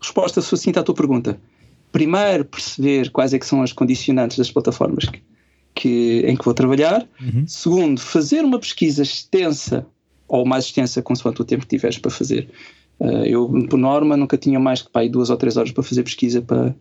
resposta 0.00 0.40
sucinta 0.40 0.80
à 0.80 0.82
tua 0.82 0.94
pergunta. 0.96 1.40
Primeiro, 1.92 2.44
perceber 2.44 3.10
quais 3.10 3.34
é 3.34 3.38
que 3.38 3.46
são 3.46 3.62
as 3.62 3.72
condicionantes 3.72 4.38
das 4.38 4.50
plataformas 4.50 5.06
que, 5.06 5.22
que 5.74 6.24
em 6.26 6.36
que 6.36 6.44
vou 6.44 6.54
trabalhar. 6.54 7.06
Uhum. 7.20 7.44
Segundo, 7.46 8.00
fazer 8.00 8.44
uma 8.44 8.58
pesquisa 8.58 9.02
extensa 9.02 9.86
ou 10.28 10.46
mais 10.46 10.66
extensa, 10.66 11.02
consoante 11.02 11.42
o 11.42 11.44
tempo 11.44 11.62
que 11.62 11.76
tiveres 11.76 11.98
para 11.98 12.10
fazer. 12.10 12.48
Uh, 13.00 13.24
eu, 13.24 13.48
por 13.68 13.78
norma, 13.78 14.16
nunca 14.16 14.36
tinha 14.36 14.60
mais 14.60 14.82
que 14.82 14.90
pá, 14.90 15.04
duas 15.08 15.30
ou 15.30 15.36
três 15.36 15.56
horas 15.56 15.72
para 15.72 15.82
fazer 15.82 16.04
pesquisa 16.04 16.40
para, 16.40 16.74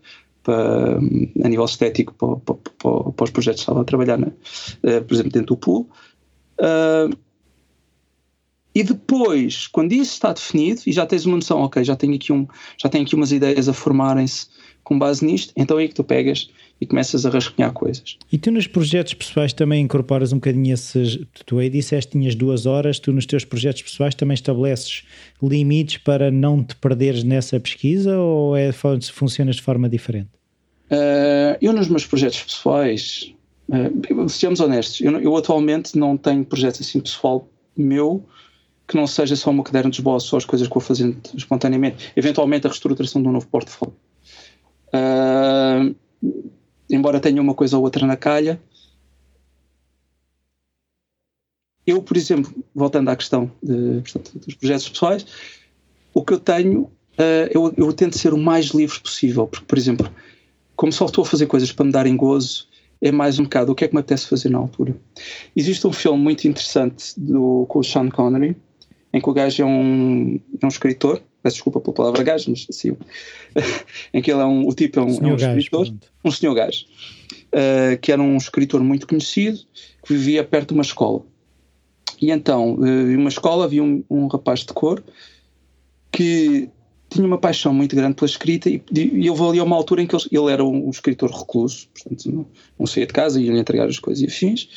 para, 0.44 0.98
a 1.44 1.50
nível 1.50 1.66
estético 1.66 2.14
para, 2.14 2.36
para, 2.56 3.12
para, 3.12 3.24
os 3.24 3.32
projetos 3.32 3.62
que 3.62 3.64
estava 3.64 3.82
a 3.82 3.86
trabalhar, 3.86 4.20
uh, 4.20 4.32
por 5.08 5.14
exemplo, 5.14 5.32
dentro 5.32 5.56
do 5.56 5.58
pool. 5.58 5.90
Uh, 6.60 7.18
e 8.76 8.84
depois, 8.84 9.66
quando 9.68 9.94
isso 9.94 10.14
está 10.14 10.32
definido 10.32 10.82
e 10.86 10.92
já 10.92 11.06
tens 11.06 11.26
uma 11.26 11.38
noção, 11.38 11.62
ok, 11.62 11.84
já 11.84 11.96
tenho 11.96 12.16
aqui, 12.16 12.32
um, 12.32 12.48
já 12.78 12.88
tenho 12.88 13.04
aqui 13.04 13.16
umas 13.16 13.32
ideias 13.32 13.68
a 13.68 13.74
formarem-se 13.74 14.48
com 14.90 14.98
base 14.98 15.24
nisto, 15.24 15.54
então 15.56 15.78
é 15.78 15.84
aí 15.84 15.88
que 15.88 15.94
tu 15.94 16.04
pegas 16.04 16.50
e 16.82 16.86
começas 16.86 17.24
a 17.24 17.30
rascunhar 17.30 17.72
coisas. 17.72 18.18
E 18.32 18.40
tu 18.40 18.50
nos 18.50 18.66
projetos 18.66 19.14
pessoais 19.14 19.54
também 19.54 19.84
incorporas 19.84 20.34
um 20.34 20.38
bocadinho 20.38 20.74
esses. 20.74 21.20
Tu 21.46 21.60
aí 21.60 21.70
disseste 21.70 22.14
tinhas 22.14 22.34
duas 22.34 22.66
horas, 22.66 22.98
tu 22.98 23.14
nos 23.14 23.28
teus 23.28 23.46
projetos 23.46 23.84
pessoais 23.84 24.16
também 24.16 24.34
estabeleces 24.34 25.04
limites 25.44 25.98
para 25.98 26.32
não 26.32 26.64
te 26.64 26.76
perderes 26.76 27.24
nessa 27.24 27.60
pesquisa 27.60 28.18
ou 28.18 28.58
é, 28.58 28.72
funcionas 28.72 29.58
de 29.58 29.62
forma 29.62 29.88
diferente? 29.88 30.30
Uh, 30.90 31.54
eu 31.62 31.72
nos 31.72 31.88
meus 31.88 32.08
projetos 32.08 32.42
pessoais, 32.42 33.32
uh, 33.70 34.28
sejamos 34.28 34.60
honestos, 34.60 35.02
eu, 35.02 35.20
eu 35.20 35.38
atualmente 35.38 35.96
não 35.96 36.18
tenho 36.18 36.44
projeto 36.44 36.82
assim 36.82 37.00
pessoal 37.00 37.48
meu 37.78 38.26
que 38.88 38.96
não 38.96 39.06
seja 39.06 39.36
só 39.36 39.52
uma 39.52 39.64
caderno 39.64 39.92
de 39.92 39.98
esboço, 39.98 40.30
só 40.30 40.38
as 40.38 40.46
coisas 40.46 40.68
que 40.68 40.74
vou 40.74 40.82
fazendo 40.82 41.16
espontaneamente. 41.36 42.12
Eventualmente 42.16 42.66
a 42.66 42.72
reestruturação 42.72 43.22
de 43.22 43.28
um 43.28 43.32
novo 43.32 43.46
portfólio. 43.46 43.94
Uh, 44.94 45.96
embora 46.90 47.20
tenha 47.20 47.42
uma 47.42 47.54
coisa 47.54 47.78
ou 47.78 47.84
outra 47.84 48.06
na 48.06 48.18
calha. 48.18 48.60
Eu, 51.86 52.02
por 52.02 52.18
exemplo, 52.18 52.54
voltando 52.74 53.10
à 53.10 53.16
questão 53.16 53.52
de, 53.64 54.02
portanto, 54.02 54.40
dos 54.40 54.56
projetos 54.56 54.90
pessoais, 54.90 55.26
o 56.14 56.24
que 56.24 56.34
eu 56.34 56.40
tenho, 56.40 56.82
uh, 56.82 57.50
eu, 57.52 57.74
eu 57.78 57.94
tento 57.94 58.18
ser 58.18 58.34
o 58.34 58.38
mais 58.38 58.68
livre 58.68 59.00
possível, 59.00 59.48
porque, 59.48 59.66
por 59.66 59.78
exemplo, 59.78 60.12
como 60.76 60.92
só 60.92 61.06
estou 61.06 61.24
a 61.24 61.26
fazer 61.26 61.48
coisas 61.48 61.72
para 61.72 61.86
me 61.86 61.92
darem 61.92 62.16
gozo, 62.16 62.68
é 63.02 63.12
mais 63.12 63.40
um 63.40 63.44
bocado 63.44 63.72
o 63.72 63.76
que 63.76 63.86
é 63.86 63.88
que 63.88 63.94
me 63.94 64.02
apetece 64.02 64.28
fazer 64.28 64.50
na 64.50 64.58
altura. 64.58 64.96
Existe 65.56 65.86
um 65.88 65.94
filme 65.94 66.22
muito 66.22 66.48
interessante 66.48 67.14
do, 67.18 67.66
com 67.68 67.80
o 67.80 67.84
Sean 67.84 68.10
Connery, 68.10 68.56
em 69.14 69.22
que 69.22 69.30
o 69.30 69.34
gajo 69.34 69.64
é 69.64 69.66
um, 69.66 70.40
é 70.62 70.66
um 70.66 70.70
escritor, 70.70 71.22
peço 71.42 71.56
desculpa 71.56 71.80
pela 71.80 71.94
palavra 71.94 72.24
gajo, 72.24 72.50
mas 72.50 72.66
assim, 72.70 72.96
em 74.14 74.22
que 74.22 74.32
ele 74.32 74.42
é 74.42 74.46
um, 74.46 74.68
o 74.68 74.74
tipo 74.74 75.00
é 75.00 75.04
um, 75.04 75.08
é 75.08 75.34
um 75.34 75.38
gajo, 75.38 75.46
escritor, 75.58 75.86
pronto. 75.86 76.08
um 76.26 76.32
senhor 76.32 76.54
gajo, 76.54 76.86
uh, 77.54 77.98
que 78.02 78.12
era 78.12 78.22
um 78.22 78.38
escritor 78.38 78.82
muito 78.82 79.08
conhecido, 79.08 79.60
que 80.04 80.14
vivia 80.14 80.44
perto 80.44 80.70
de 80.70 80.74
uma 80.76 80.84
escola. 80.84 81.22
E 82.22 82.32
então, 82.32 82.76
uh, 82.76 82.86
em 82.86 83.16
uma 83.16 83.30
escola 83.30 83.66
havia 83.66 83.84
um, 83.84 84.04
um 84.10 84.28
rapaz 84.28 84.62
de 84.62 84.74
cor 84.74 85.04
que 86.12 86.70
tinha 87.10 87.26
uma 87.26 87.38
paixão 87.38 87.74
muito 87.74 87.96
grande 87.96 88.16
pela 88.16 88.30
escrita 88.30 88.70
e, 88.70 88.84
e 88.94 89.26
eu 89.26 89.34
vou 89.34 89.50
ali 89.50 89.60
a 89.60 89.64
uma 89.64 89.76
altura 89.76 90.02
em 90.02 90.08
que 90.08 90.16
ele, 90.16 90.24
ele 90.32 90.52
era 90.52 90.64
um, 90.64 90.88
um 90.88 90.90
escritor 90.90 91.32
recluso, 91.32 91.88
portanto 91.94 92.32
não, 92.32 92.46
não 92.78 92.86
saía 92.86 93.08
de 93.08 93.14
casa, 93.14 93.42
ia-lhe 93.42 93.60
entregar 93.60 93.88
as 93.88 93.98
coisas 93.98 94.22
e 94.22 94.28
afins, 94.28 94.70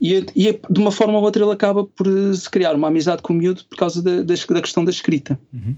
e, 0.00 0.24
e, 0.34 0.60
de 0.70 0.80
uma 0.80 0.90
forma 0.90 1.18
ou 1.18 1.24
outra 1.24 1.44
ele 1.44 1.52
acaba 1.52 1.84
por 1.84 2.06
se 2.34 2.48
criar 2.48 2.74
uma 2.74 2.88
amizade 2.88 3.20
com 3.22 3.32
o 3.32 3.36
miúdo 3.36 3.64
por 3.66 3.76
causa 3.76 4.02
da, 4.02 4.22
da, 4.22 4.62
questão 4.62 4.84
da 4.84 4.90
escrita. 4.90 5.38
Uhum. 5.52 5.76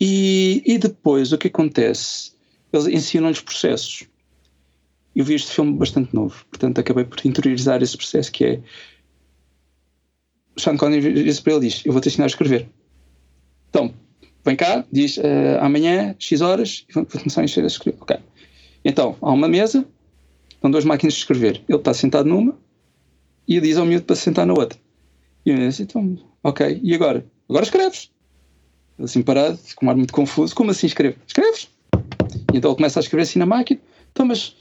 E, 0.00 0.62
e, 0.66 0.78
depois 0.78 1.32
o 1.32 1.38
que 1.38 1.48
acontece? 1.48 2.32
Eles 2.72 2.86
ensinam-lhes 2.88 3.40
processos. 3.40 4.04
Eu 5.14 5.24
vi 5.24 5.34
este 5.34 5.52
filme 5.52 5.74
bastante 5.74 6.12
novo, 6.12 6.44
portanto 6.50 6.80
acabei 6.80 7.04
por 7.04 7.24
interiorizar 7.24 7.80
esse 7.82 7.96
processo 7.96 8.32
que 8.32 8.44
é 8.44 8.60
Sean 10.56 10.76
Connery 10.76 11.24
disse 11.24 11.42
para 11.42 11.54
ele 11.54 11.68
diz, 11.68 11.82
eu 11.84 11.92
vou-te 11.92 12.08
ensinar 12.08 12.24
a 12.24 12.28
escrever. 12.28 12.68
Então, 13.70 13.92
vem 14.44 14.56
cá, 14.56 14.84
diz 14.90 15.16
uh, 15.16 15.60
amanhã, 15.60 16.14
X 16.18 16.40
horas, 16.40 16.86
vou 16.92 17.04
começar 17.06 17.40
a 17.40 17.44
encher 17.44 17.64
a 17.64 17.66
escrever. 17.66 17.98
Ok. 18.00 18.16
Então, 18.84 19.16
há 19.20 19.32
uma 19.32 19.48
mesa, 19.48 19.84
estão 20.50 20.70
duas 20.70 20.84
máquinas 20.84 21.14
de 21.14 21.20
escrever. 21.20 21.62
Ele 21.68 21.78
está 21.78 21.92
sentado 21.92 22.28
numa, 22.28 22.56
e 23.46 23.60
diz 23.60 23.76
ao 23.76 23.86
miúdo 23.86 24.04
para 24.04 24.16
sentar 24.16 24.46
na 24.46 24.54
outra. 24.54 24.78
E 25.44 25.50
eu 25.50 25.56
disse, 25.56 25.82
então, 25.82 26.18
ok, 26.42 26.80
e 26.82 26.94
agora? 26.94 27.26
Agora 27.48 27.64
escreves. 27.64 28.10
Assim 28.98 29.22
parado, 29.22 29.58
com 29.76 29.86
um 29.86 29.90
ar 29.90 29.96
muito 29.96 30.12
confuso, 30.12 30.54
como 30.54 30.70
assim 30.70 30.86
escreves? 30.86 31.18
Escreves. 31.26 31.68
E 32.52 32.56
então 32.56 32.70
ele 32.70 32.76
começa 32.76 32.98
a 32.98 33.02
escrever 33.02 33.22
assim 33.22 33.38
na 33.38 33.46
máquina, 33.46 33.80
então, 34.12 34.24
mas, 34.24 34.56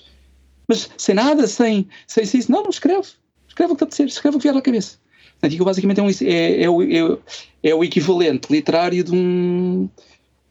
mas 0.68 0.90
sem 0.98 1.16
nada, 1.16 1.48
sem, 1.48 1.88
sem, 2.08 2.26
sem 2.26 2.40
isso, 2.40 2.52
não, 2.52 2.64
não 2.64 2.70
escreve. 2.70 3.08
Escreve 3.48 3.74
o 3.74 3.76
que 3.76 3.84
está 3.84 3.86
a 3.86 3.90
dizer, 3.90 4.06
escreve 4.06 4.38
o 4.38 4.40
que 4.40 4.44
vier 4.44 4.58
à 4.58 4.62
cabeça. 4.62 4.98
Portanto, 5.40 5.66
basicamente 5.66 6.00
é, 6.00 6.04
um, 6.04 6.10
é, 6.10 6.64
é, 6.64 6.70
o, 6.70 6.82
é, 6.82 7.20
é 7.64 7.76
o 7.76 7.84
equivalente 7.84 8.52
literário 8.52 9.04
de 9.04 9.14
um, 9.14 9.88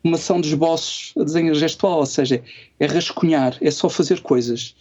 uma 0.05 0.17
ação 0.17 0.41
de 0.41 0.49
esboços 0.49 1.13
a 1.19 1.25
desenho 1.25 1.55
gestual, 1.55 1.99
ou 2.01 2.07
seja, 2.07 2.43
é 2.79 2.87
rascunhar, 2.87 3.57
é 3.61 3.71
só 3.71 3.89
fazer 3.89 4.21
coisas. 4.21 4.77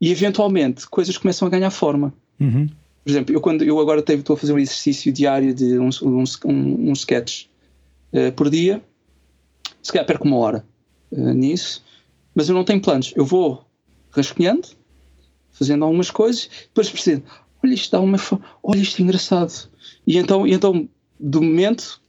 E 0.00 0.10
eventualmente 0.10 0.86
coisas 0.88 1.16
começam 1.16 1.46
a 1.46 1.50
ganhar 1.50 1.70
forma. 1.70 2.12
Uhum. 2.40 2.68
Por 3.04 3.10
exemplo, 3.10 3.34
eu, 3.34 3.40
quando, 3.40 3.62
eu 3.62 3.78
agora 3.78 4.00
estou 4.00 4.34
a 4.34 4.36
fazer 4.36 4.54
um 4.54 4.58
exercício 4.58 5.12
diário 5.12 5.54
de 5.54 5.78
um, 5.78 5.90
um, 6.02 6.24
um, 6.46 6.90
um 6.90 6.92
sketch 6.94 7.44
uh, 8.12 8.32
por 8.32 8.48
dia, 8.48 8.82
se 9.82 9.92
calhar 9.92 10.06
perco 10.06 10.26
uma 10.26 10.38
hora 10.38 10.64
uh, 11.12 11.34
nisso, 11.34 11.84
mas 12.34 12.48
eu 12.48 12.54
não 12.54 12.64
tenho 12.64 12.80
planos. 12.80 13.12
Eu 13.14 13.26
vou 13.26 13.62
rascunhando, 14.10 14.68
fazendo 15.52 15.84
algumas 15.84 16.10
coisas, 16.10 16.48
depois 16.62 16.88
percebo, 16.88 17.24
olha 17.62 17.74
isto 17.74 17.92
dá 17.92 18.00
uma 18.00 18.18
olha 18.62 18.80
isto 18.80 19.00
é 19.00 19.02
engraçado. 19.02 19.68
E 20.06 20.16
então, 20.16 20.46
e 20.46 20.54
então 20.54 20.88
do 21.20 21.42
momento, 21.42 22.00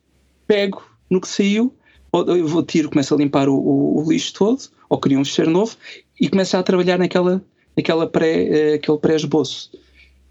pego 0.48 0.82
no 1.10 1.20
que 1.20 1.28
saiu, 1.28 1.74
eu 2.14 2.48
vou 2.48 2.64
tiro, 2.64 2.89
começo 2.89 3.14
a 3.14 3.18
limpar 3.18 3.50
o, 3.50 3.56
o, 3.56 4.02
o 4.02 4.10
lixo 4.10 4.34
todo, 4.34 4.62
ou 4.88 4.98
crio 4.98 5.20
um 5.20 5.26
fecheiro 5.26 5.52
novo, 5.52 5.76
e 6.20 6.30
começo 6.30 6.56
a 6.56 6.64
trabalhar 6.64 6.98
naquela, 6.98 7.43
naquela 7.76 8.08
pré, 8.08 8.72
uh, 8.72 8.76
aquele 8.76 8.98
pré-esboço. 8.98 9.72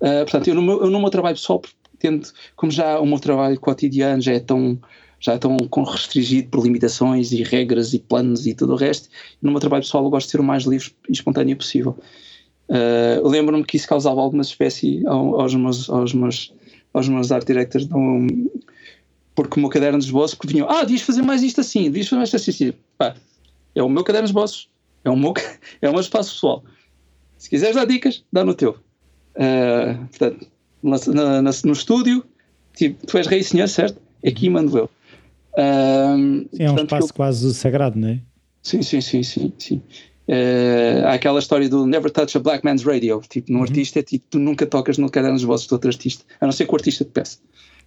Uh, 0.04 0.20
portanto, 0.24 0.48
eu 0.48 0.54
no, 0.54 0.60
meu, 0.60 0.82
eu 0.82 0.90
no 0.90 1.00
meu 1.00 1.08
trabalho 1.08 1.34
pessoal, 1.34 1.62
tendo, 1.98 2.28
como 2.54 2.70
já 2.70 3.00
o 3.00 3.06
meu 3.06 3.18
trabalho 3.18 3.58
cotidiano 3.58 4.20
já 4.20 4.34
é 4.34 4.40
tão 4.40 4.78
já 5.18 5.32
é 5.32 5.38
tão 5.38 5.56
restringido 5.86 6.50
por 6.50 6.62
limitações 6.62 7.32
e 7.32 7.42
regras 7.42 7.94
e 7.94 7.98
planos 7.98 8.46
e 8.46 8.52
tudo 8.52 8.74
o 8.74 8.76
resto, 8.76 9.08
no 9.40 9.50
meu 9.50 9.58
trabalho 9.58 9.82
pessoal 9.82 10.04
eu 10.04 10.10
gosto 10.10 10.26
de 10.26 10.32
ser 10.32 10.40
o 10.40 10.44
mais 10.44 10.64
livre 10.64 10.92
e 11.08 11.12
espontâneo 11.12 11.56
possível. 11.56 11.96
Uh, 12.68 13.26
Lembro-me 13.26 13.64
que 13.64 13.78
isso 13.78 13.88
causava 13.88 14.20
alguma 14.20 14.42
espécie 14.42 15.02
aos 15.06 15.54
meus, 15.54 15.88
aos 15.88 16.12
meus, 16.12 16.52
aos 16.92 17.08
meus 17.08 17.32
art 17.32 17.46
directors, 17.46 17.88
não, 17.88 18.26
porque 19.34 19.58
o 19.58 19.60
meu 19.60 19.70
caderno 19.70 19.98
de 19.98 20.04
esboços 20.04 20.36
que 20.38 20.46
vinham, 20.46 20.68
ah, 20.68 20.82
devias 20.82 21.00
fazer 21.00 21.22
mais 21.22 21.42
isto 21.42 21.62
assim, 21.62 21.84
devias 21.84 22.08
fazer 22.08 22.18
mais 22.18 22.34
isto 22.34 22.50
assim. 22.50 22.74
Pá, 22.98 23.14
é 23.74 23.82
o 23.82 23.88
meu 23.88 24.04
caderno 24.04 24.26
de 24.26 24.30
esboços, 24.30 24.68
é 25.02 25.08
o 25.08 25.16
meu, 25.16 25.32
é 25.80 25.88
o 25.88 25.92
meu 25.92 26.02
espaço 26.02 26.34
pessoal. 26.34 26.62
Se 27.38 27.48
quiseres 27.48 27.76
dar 27.76 27.86
dicas, 27.86 28.22
dá 28.30 28.44
no 28.44 28.54
teu. 28.54 28.76
Uh, 29.36 30.06
portanto, 30.06 30.46
na, 30.82 31.42
na, 31.42 31.50
no 31.64 31.72
estúdio, 31.72 32.24
tipo, 32.76 33.06
tu 33.06 33.18
és 33.18 33.26
rei 33.26 33.40
e 33.40 33.44
senhor, 33.44 33.68
certo? 33.68 34.00
Aqui 34.24 34.48
mando 34.48 34.76
eu. 34.78 34.90
Uh, 35.52 36.48
sim, 36.52 36.62
é 36.64 36.70
um 36.70 36.76
espaço 36.76 37.08
eu, 37.08 37.14
quase 37.14 37.54
sagrado, 37.54 37.98
não 37.98 38.08
é? 38.08 38.20
Sim, 38.62 38.82
sim, 38.82 39.00
sim, 39.00 39.22
sim. 39.22 39.52
sim. 39.58 39.82
Uh, 40.26 41.04
há 41.06 41.14
aquela 41.14 41.38
história 41.38 41.68
do 41.68 41.86
Never 41.86 42.10
Touch 42.10 42.36
a 42.36 42.40
Black 42.40 42.64
Man's 42.64 42.82
Radio. 42.82 43.20
Tipo, 43.28 43.52
no 43.52 43.58
uhum. 43.58 43.64
artista 43.64 43.98
é 43.98 44.02
tipo, 44.02 44.24
tu 44.30 44.38
nunca 44.38 44.66
tocas 44.66 44.96
no 44.96 45.10
caderno 45.10 45.36
dos 45.36 45.44
vozes 45.44 45.66
de 45.66 45.74
outro 45.74 45.88
artista, 45.88 46.24
a 46.40 46.46
não 46.46 46.52
ser 46.52 46.66
que 46.66 46.72
o 46.72 46.76
artista 46.76 47.04
te 47.04 47.10
peça. 47.10 47.38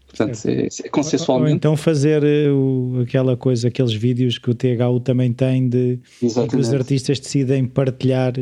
Portanto, 0.08 0.40
é, 0.46 0.68
é 0.68 0.90
consensualmente. 0.90 1.46
Ou, 1.46 1.52
ou 1.52 1.56
então 1.56 1.78
fazer 1.78 2.24
eh, 2.24 2.50
o, 2.50 3.02
aquela 3.02 3.36
coisa, 3.36 3.68
aqueles 3.68 3.94
vídeos 3.94 4.38
que 4.38 4.50
o 4.50 4.56
THU 4.56 5.00
também 5.02 5.34
tem 5.34 5.68
de 5.68 6.00
que 6.20 6.56
os 6.56 6.74
artistas 6.74 7.20
decidem 7.20 7.66
partilhar 7.66 8.34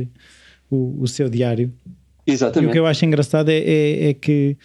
o, 0.70 1.02
o 1.02 1.08
seu 1.08 1.28
diário. 1.28 1.74
Exatamente. 2.26 2.68
E 2.68 2.70
o 2.70 2.72
que 2.72 2.80
eu 2.80 2.86
acho 2.86 3.06
engraçado 3.06 3.50
é, 3.50 3.58
é, 3.58 4.10
é 4.10 4.14
que 4.14 4.58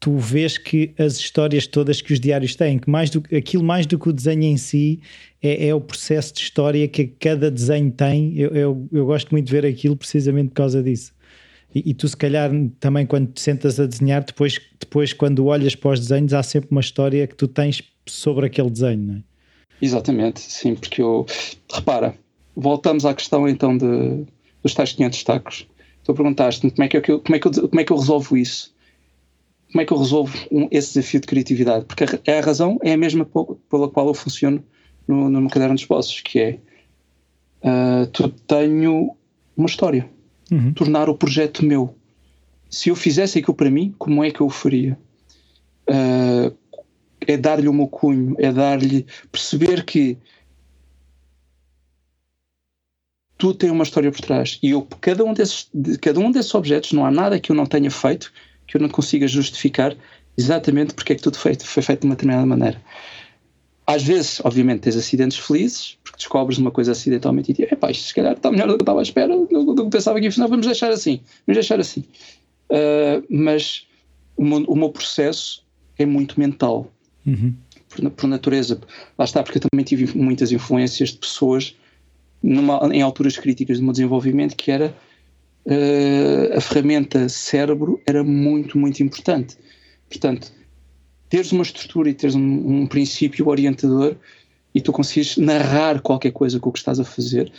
tu 0.00 0.16
vês 0.18 0.58
que 0.58 0.94
as 0.98 1.16
histórias 1.16 1.66
todas 1.66 2.00
que 2.00 2.12
os 2.12 2.20
diários 2.20 2.54
têm, 2.54 2.78
que 2.78 2.88
mais 2.88 3.10
do, 3.10 3.22
aquilo 3.34 3.64
mais 3.64 3.86
do 3.86 3.98
que 3.98 4.08
o 4.08 4.12
desenho 4.12 4.44
em 4.44 4.56
si 4.56 5.00
é, 5.42 5.68
é 5.68 5.74
o 5.74 5.80
processo 5.80 6.34
de 6.34 6.40
história 6.40 6.86
que 6.88 7.06
cada 7.06 7.50
desenho 7.50 7.90
tem. 7.90 8.38
Eu, 8.38 8.50
eu, 8.50 8.88
eu, 8.92 9.06
gosto 9.06 9.30
muito 9.30 9.46
de 9.46 9.52
ver 9.52 9.66
aquilo 9.66 9.96
precisamente 9.96 10.48
por 10.48 10.56
causa 10.56 10.82
disso. 10.82 11.12
E, 11.74 11.90
e, 11.90 11.94
tu, 11.94 12.08
se 12.08 12.16
calhar, 12.16 12.50
também 12.80 13.04
quando 13.04 13.32
te 13.32 13.40
sentas 13.40 13.78
a 13.78 13.86
desenhar, 13.86 14.24
depois, 14.24 14.60
depois, 14.78 15.12
quando 15.12 15.44
olhas 15.46 15.74
para 15.74 15.92
os 15.92 16.00
desenhos, 16.00 16.32
há 16.32 16.42
sempre 16.42 16.70
uma 16.70 16.80
história 16.80 17.26
que 17.26 17.34
tu 17.34 17.48
tens 17.48 17.82
sobre 18.06 18.46
aquele 18.46 18.70
desenho, 18.70 19.02
não 19.02 19.14
é? 19.16 19.22
Exatamente, 19.80 20.40
sim, 20.40 20.74
porque 20.74 21.02
eu. 21.02 21.26
Repara, 21.70 22.14
voltamos 22.54 23.04
à 23.04 23.12
questão 23.12 23.46
então 23.46 23.76
de, 23.76 24.24
dos 24.62 24.72
tais 24.72 24.92
500 24.92 25.24
tacos. 25.24 25.66
Tu 26.06 26.14
perguntaste-me 26.14 26.70
como, 26.70 26.84
é 26.84 26.88
que 26.88 26.96
eu, 26.96 27.20
como, 27.20 27.34
é 27.36 27.38
que 27.38 27.48
eu, 27.48 27.68
como 27.68 27.80
é 27.80 27.84
que 27.84 27.92
eu 27.92 27.96
resolvo 27.98 28.36
isso 28.36 28.74
como 29.72 29.82
é 29.82 29.84
que 29.84 29.92
eu 29.92 29.98
resolvo 29.98 30.36
um, 30.50 30.68
esse 30.70 30.94
desafio 30.94 31.20
de 31.20 31.26
criatividade? 31.26 31.84
Porque 31.84 32.04
a, 32.04 32.38
a, 32.38 32.40
razão 32.40 32.78
é 32.82 32.92
a 32.92 32.96
mesma 32.96 33.28
pela 33.68 33.88
qual 33.90 34.06
eu 34.06 34.14
funciono 34.14 34.64
no, 35.06 35.28
no, 35.28 35.50
caderno 35.50 35.74
dos 35.74 35.84
bosses, 35.84 36.20
que 36.20 36.38
é 36.38 36.58
uh, 37.62 38.06
tu 38.06 38.28
tenho 38.28 39.14
uma 39.56 39.66
história, 39.66 40.08
uhum. 40.50 40.72
tornar 40.72 41.08
o 41.08 41.16
projeto 41.16 41.64
meu. 41.64 41.94
Se 42.70 42.88
eu 42.88 42.96
fizesse 42.96 43.38
aquilo 43.38 43.54
para 43.54 43.70
mim, 43.70 43.94
como 43.98 44.24
é 44.24 44.30
que 44.30 44.40
eu 44.40 44.46
o 44.46 44.50
faria? 44.50 44.98
Uh, 45.88 46.56
é 47.20 47.36
dar-lhe 47.36 47.68
o 47.68 47.72
meu 47.72 47.88
cunho, 47.88 48.36
é 48.38 48.52
dar-lhe 48.52 49.06
perceber 49.32 49.84
que 49.84 50.16
tudo 53.38 53.54
tem 53.54 53.70
uma 53.70 53.84
história 53.84 54.10
por 54.10 54.20
trás 54.20 54.58
e 54.62 54.70
eu 54.70 54.86
cada 55.00 55.24
um 55.24 55.32
desses 55.32 55.68
de 55.72 55.98
cada 55.98 56.18
um 56.20 56.30
desses 56.30 56.54
objetos 56.54 56.92
não 56.92 57.04
há 57.04 57.10
nada 57.10 57.38
que 57.38 57.50
eu 57.50 57.56
não 57.56 57.66
tenha 57.66 57.90
feito 57.90 58.32
que 58.66 58.76
eu 58.76 58.80
não 58.80 58.88
consiga 58.88 59.28
justificar 59.28 59.96
exatamente 60.36 60.94
porque 60.94 61.12
é 61.12 61.16
que 61.16 61.22
tudo 61.22 61.38
feito, 61.38 61.64
foi 61.66 61.82
feito 61.82 62.00
de 62.00 62.06
uma 62.06 62.14
determinada 62.14 62.46
maneira. 62.46 62.82
Às 63.86 64.02
vezes, 64.02 64.40
obviamente, 64.44 64.80
tens 64.80 64.96
acidentes 64.96 65.38
felizes, 65.38 65.96
porque 66.02 66.18
descobres 66.18 66.58
uma 66.58 66.72
coisa 66.72 66.92
acidentalmente 66.92 67.52
e 67.52 67.54
dizes, 67.54 67.72
epá, 67.72 67.90
isto 67.90 68.04
se 68.04 68.14
calhar 68.14 68.32
está 68.32 68.50
melhor 68.50 68.66
do 68.66 68.74
que 68.74 68.80
eu 68.80 68.84
estava 68.84 68.98
à 68.98 69.02
espera, 69.02 69.36
do, 69.36 69.84
que 69.84 69.90
pensava 69.90 70.20
que 70.20 70.26
funcionar, 70.26 70.48
vamos 70.48 70.66
deixar 70.66 70.90
assim, 70.90 71.20
vamos 71.46 71.56
deixar 71.56 71.78
assim. 71.78 72.04
Uh, 72.68 73.24
mas 73.30 73.86
o 74.36 74.44
meu, 74.44 74.64
o 74.64 74.76
meu, 74.76 74.90
processo 74.90 75.64
é 75.96 76.04
muito 76.04 76.38
mental, 76.38 76.90
uhum. 77.24 77.54
por, 77.88 78.10
por, 78.10 78.26
natureza. 78.26 78.80
Lá 79.16 79.24
está, 79.24 79.40
porque 79.44 79.58
eu 79.58 79.62
também 79.70 79.84
tive 79.84 80.18
muitas 80.18 80.50
influências 80.50 81.10
de 81.10 81.18
pessoas 81.18 81.76
numa, 82.46 82.88
em 82.94 83.02
alturas 83.02 83.36
críticas 83.36 83.78
do 83.78 83.84
meu 83.84 83.92
desenvolvimento 83.92 84.56
que 84.56 84.70
era 84.70 84.94
uh, 85.66 86.56
a 86.56 86.60
ferramenta 86.60 87.28
cérebro 87.28 88.00
era 88.06 88.22
muito, 88.22 88.78
muito 88.78 89.02
importante. 89.02 89.56
Portanto, 90.08 90.52
teres 91.28 91.50
uma 91.50 91.62
estrutura 91.62 92.08
e 92.08 92.14
teres 92.14 92.36
um, 92.36 92.82
um 92.82 92.86
princípio 92.86 93.48
orientador 93.48 94.14
e 94.72 94.80
tu 94.80 94.92
conseguires 94.92 95.36
narrar 95.36 96.00
qualquer 96.00 96.30
coisa 96.30 96.60
com 96.60 96.68
o 96.68 96.72
que 96.72 96.78
estás 96.78 97.00
a 97.00 97.04
fazer, 97.04 97.50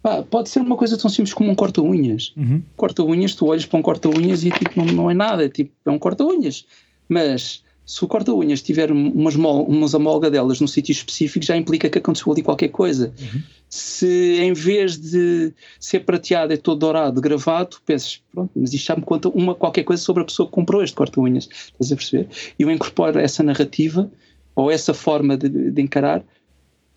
pá, 0.00 0.22
pode 0.22 0.48
ser 0.48 0.60
uma 0.60 0.76
coisa 0.76 0.96
tão 0.96 1.10
simples 1.10 1.34
como 1.34 1.50
um 1.50 1.54
corta-unhas. 1.54 2.32
Uhum. 2.36 2.62
Corta-unhas, 2.76 3.34
tu 3.34 3.46
olhas 3.46 3.66
para 3.66 3.78
um 3.78 3.82
corta-unhas 3.82 4.44
e 4.44 4.50
tipo, 4.50 4.72
não, 4.76 4.86
não 4.86 5.10
é 5.10 5.14
nada, 5.14 5.44
é 5.44 5.48
tipo, 5.48 5.72
é 5.84 5.90
um 5.90 5.98
corta-unhas. 5.98 6.64
Mas 7.08 7.64
se 7.84 8.04
o 8.04 8.08
corta-unhas 8.08 8.62
tiver 8.62 8.92
umas, 8.92 9.34
umas 9.34 9.94
amolgadelas 9.94 10.60
num 10.60 10.66
sítio 10.66 10.92
específico, 10.92 11.44
já 11.44 11.56
implica 11.56 11.88
que 11.88 11.98
aconteceu 11.98 12.32
ali 12.32 12.42
qualquer 12.42 12.68
coisa. 12.68 13.12
Uhum. 13.18 13.42
Se 13.68 14.38
em 14.40 14.52
vez 14.52 14.96
de 14.96 15.52
ser 15.78 16.00
prateado 16.00 16.52
é 16.52 16.56
todo 16.56 16.78
dourado, 16.78 17.20
gravado, 17.20 17.76
pensas, 17.84 18.22
pronto, 18.32 18.50
mas 18.54 18.72
isto 18.72 18.86
já 18.86 18.96
me 18.96 19.02
conta 19.02 19.28
uma, 19.28 19.54
qualquer 19.54 19.84
coisa 19.84 20.02
sobre 20.02 20.22
a 20.22 20.26
pessoa 20.26 20.46
que 20.46 20.52
comprou 20.52 20.82
este 20.82 20.94
corta-unhas. 20.94 21.48
Estás 21.50 21.92
a 21.92 21.96
perceber? 21.96 22.28
E 22.58 22.62
eu 22.62 22.70
incorporo 22.70 23.18
essa 23.18 23.42
narrativa 23.42 24.10
ou 24.54 24.70
essa 24.70 24.94
forma 24.94 25.36
de, 25.36 25.48
de 25.70 25.82
encarar 25.82 26.24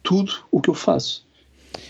tudo 0.03 0.31
o 0.51 0.61
que 0.61 0.69
eu 0.69 0.73
faço. 0.75 1.27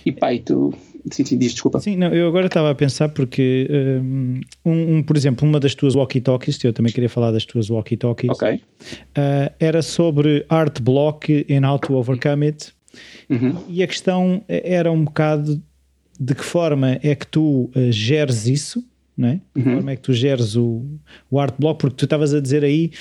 E 0.05 0.09
e 0.11 0.39
tu 0.39 0.73
Sim, 1.11 1.25
sim, 1.25 1.37
diz, 1.37 1.53
desculpa. 1.53 1.79
Sim, 1.79 1.95
não, 1.95 2.13
eu 2.13 2.27
agora 2.27 2.47
estava 2.47 2.69
a 2.69 2.75
pensar 2.75 3.09
porque, 3.09 3.67
um, 4.01 4.41
um, 4.65 5.03
por 5.03 5.15
exemplo, 5.15 5.47
uma 5.47 5.59
das 5.59 5.73
tuas 5.73 5.95
walkie-talkies, 5.95 6.63
eu 6.63 6.73
também 6.73 6.91
queria 6.91 7.09
falar 7.09 7.31
das 7.31 7.45
tuas 7.45 7.69
walkie-talkies, 7.69 8.31
okay. 8.31 8.55
uh, 8.55 9.51
era 9.59 9.81
sobre 9.81 10.45
art 10.49 10.81
block 10.81 11.45
and 11.49 11.67
how 11.67 11.79
to 11.79 11.95
overcome 11.95 12.45
it. 12.45 12.73
Uhum. 13.29 13.63
E 13.67 13.83
a 13.83 13.87
questão 13.87 14.43
era 14.47 14.91
um 14.91 15.03
bocado 15.03 15.61
de 16.19 16.35
que 16.35 16.43
forma 16.43 16.99
é 17.01 17.15
que 17.15 17.25
tu 17.25 17.69
uh, 17.75 17.91
geres 17.91 18.47
isso, 18.47 18.83
não 19.15 19.29
é? 19.29 19.33
De 19.55 19.61
que 19.61 19.69
uhum. 19.69 19.75
forma 19.75 19.91
é 19.91 19.95
que 19.95 20.01
tu 20.01 20.13
geres 20.13 20.55
o, 20.55 20.85
o 21.29 21.39
art 21.39 21.55
block, 21.57 21.79
porque 21.79 21.95
tu 21.95 22.05
estavas 22.05 22.33
a 22.33 22.41
dizer 22.41 22.63
aí 22.63 22.91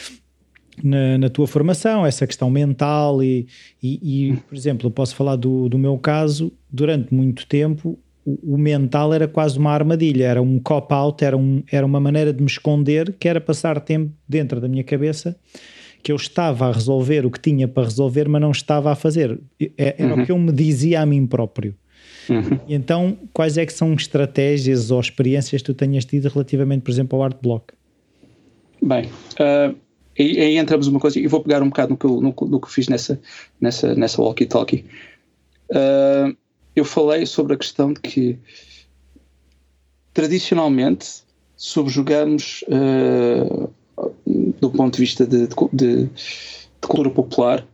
na, 0.83 1.19
na, 1.19 1.29
tua 1.29 1.47
formação, 1.47 2.07
essa 2.07 2.27
questão 2.27 2.49
mental 2.51 3.23
e, 3.23 3.49
e, 3.83 4.31
e, 4.31 4.37
por 4.37 4.57
exemplo, 4.57 4.87
eu 4.87 4.91
posso 4.91 5.17
falar 5.17 5.37
do, 5.37 5.69
do 5.69 5.79
meu 5.79 5.99
caso, 5.99 6.53
durante 6.71 7.13
muito 7.13 7.47
tempo 7.47 7.99
o, 8.29 8.55
o 8.55 8.59
mental 8.59 9.15
era 9.15 9.27
quase 9.27 9.59
uma 9.59 9.73
armadilha, 9.73 10.27
era 10.27 10.43
um 10.43 10.59
cop-out, 10.59 11.25
era, 11.25 11.37
um, 11.37 11.63
era 11.73 11.87
uma 11.87 11.99
maneira 11.99 12.33
de 12.33 12.43
me 12.43 12.49
esconder, 12.49 13.17
que 13.19 13.27
era 13.27 13.41
passar 13.41 13.81
tempo 13.81 14.13
dentro 14.29 14.61
da 14.61 14.69
minha 14.69 14.85
cabeça 14.85 15.37
que 16.09 16.13
eu 16.13 16.17
estava 16.17 16.69
a 16.69 16.73
resolver 16.73 17.27
o 17.27 17.31
que 17.31 17.39
tinha 17.39 17.69
para 17.69 17.83
resolver, 17.83 18.27
mas 18.31 18.41
não 18.41 18.51
estava 18.51 18.91
a 18.91 18.95
fazer. 18.95 19.39
É, 19.77 19.95
era 19.99 20.15
uhum. 20.15 20.23
o 20.23 20.25
que 20.25 20.33
eu 20.33 20.39
me 20.39 20.51
dizia 20.51 21.03
a 21.03 21.07
mim 21.07 21.27
próprio. 21.27 21.75
Uhum. 22.31 22.59
Então, 22.67 23.19
quais 23.31 23.59
é 23.59 23.67
que 23.67 23.75
são 23.75 23.93
estratégias 23.93 24.91
ou 24.91 24.99
experiências 24.99 25.61
que 25.61 25.67
tu 25.67 25.75
tenhas 25.75 26.07
tido 26.07 26.27
relativamente, 26.31 26.81
por 26.81 26.91
exemplo, 26.91 27.19
ao 27.19 27.25
Art 27.25 27.37
Block? 27.43 27.75
Bem, 28.81 29.05
uh, 29.05 29.77
aí, 30.19 30.41
aí 30.41 30.57
entramos 30.57 30.89
numa 30.89 30.99
coisa, 30.99 31.21
e 31.21 31.27
vou 31.27 31.43
pegar 31.43 31.63
um 31.63 31.69
bocado 31.69 31.91
no 31.91 31.99
que 31.99 32.07
eu, 32.07 32.23
no, 32.23 32.35
no 32.49 32.59
que 32.59 32.73
fiz 32.73 32.89
nessa, 32.89 33.21
nessa, 33.61 33.95
nessa 33.95 34.23
walkie-talkie. 34.23 34.87
Uh, 35.69 36.35
eu 36.75 36.87
falei 36.87 37.27
sobre 37.27 37.53
a 37.53 37.59
questão 37.59 37.93
de 37.93 38.01
que 38.01 38.39
tradicionalmente 40.15 41.23
subjugamos, 41.55 42.65
uh, 42.69 43.71
do 44.27 44.71
ponto 44.71 44.95
de 44.95 45.01
vista 45.01 45.27
de, 45.27 45.47
de, 45.47 45.57
de, 45.73 46.11
cultura 46.81 47.11
popular, 47.11 47.67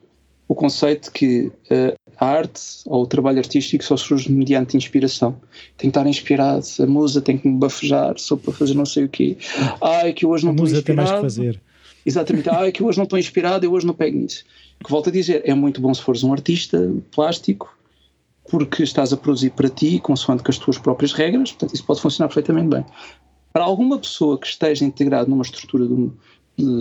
o 0.47 0.55
conceito 0.55 1.05
de 1.05 1.11
que 1.11 1.53
uh, 1.71 1.95
a 2.19 2.27
arte 2.27 2.61
ou 2.87 3.03
o 3.03 3.07
trabalho 3.07 3.39
artístico 3.39 3.83
só 3.85 3.97
surge 3.97 4.31
mediante 4.31 4.77
inspiração. 4.77 5.37
Tem 5.77 5.91
que 5.91 5.99
estar 5.99 6.07
inspirado, 6.07 6.65
a 6.81 6.87
musa 6.87 7.21
tem 7.21 7.39
que 7.39 7.49
me 7.49 7.59
bafejar 7.59 8.19
só 8.19 8.37
para 8.37 8.53
fazer 8.53 8.75
não 8.75 8.87
sei 8.87 9.05
o 9.05 9.09
quê. 9.09 9.37
Ai, 9.83 10.13
que 10.13 10.27
hoje 10.27 10.45
não 10.45 10.53
a 10.53 10.55
estou 10.55 10.67
musa 10.67 10.79
inspirado. 10.79 10.85
tem 10.85 10.97
mais 10.97 11.11
que 11.11 11.21
fazer. 11.21 11.61
Exatamente. 12.07 12.49
É 12.49 12.71
que 12.71 12.83
hoje 12.83 12.99
não 12.99 13.05
estou 13.05 13.19
inspirado, 13.19 13.65
eu 13.65 13.73
hoje 13.73 13.87
não 13.87 13.95
pego 13.95 14.19
nisso. 14.19 14.45
Que 14.83 14.91
volto 14.91 15.09
a 15.09 15.13
dizer, 15.13 15.43
é 15.45 15.55
muito 15.55 15.81
bom 15.81 15.93
se 15.95 16.03
fores 16.03 16.23
um 16.23 16.33
artista 16.33 16.93
plástico, 17.11 17.75
porque 18.51 18.83
estás 18.83 19.13
a 19.13 19.17
produzir 19.17 19.51
para 19.51 19.71
ti, 19.71 19.99
consoante 19.99 20.43
com 20.43 20.51
as 20.51 20.59
tuas 20.59 20.77
próprias 20.77 21.13
regras, 21.13 21.53
portanto 21.53 21.75
isso 21.75 21.85
pode 21.85 22.01
funcionar 22.01 22.29
perfeitamente 22.29 22.69
bem. 22.69 22.85
Para 23.55 23.63
alguma 23.63 24.01
pessoa 24.01 24.37
que 24.37 24.49
esteja 24.49 24.85
integrado 24.85 25.31
numa 25.31 25.43
estrutura 25.43 25.87
de, 25.87 26.11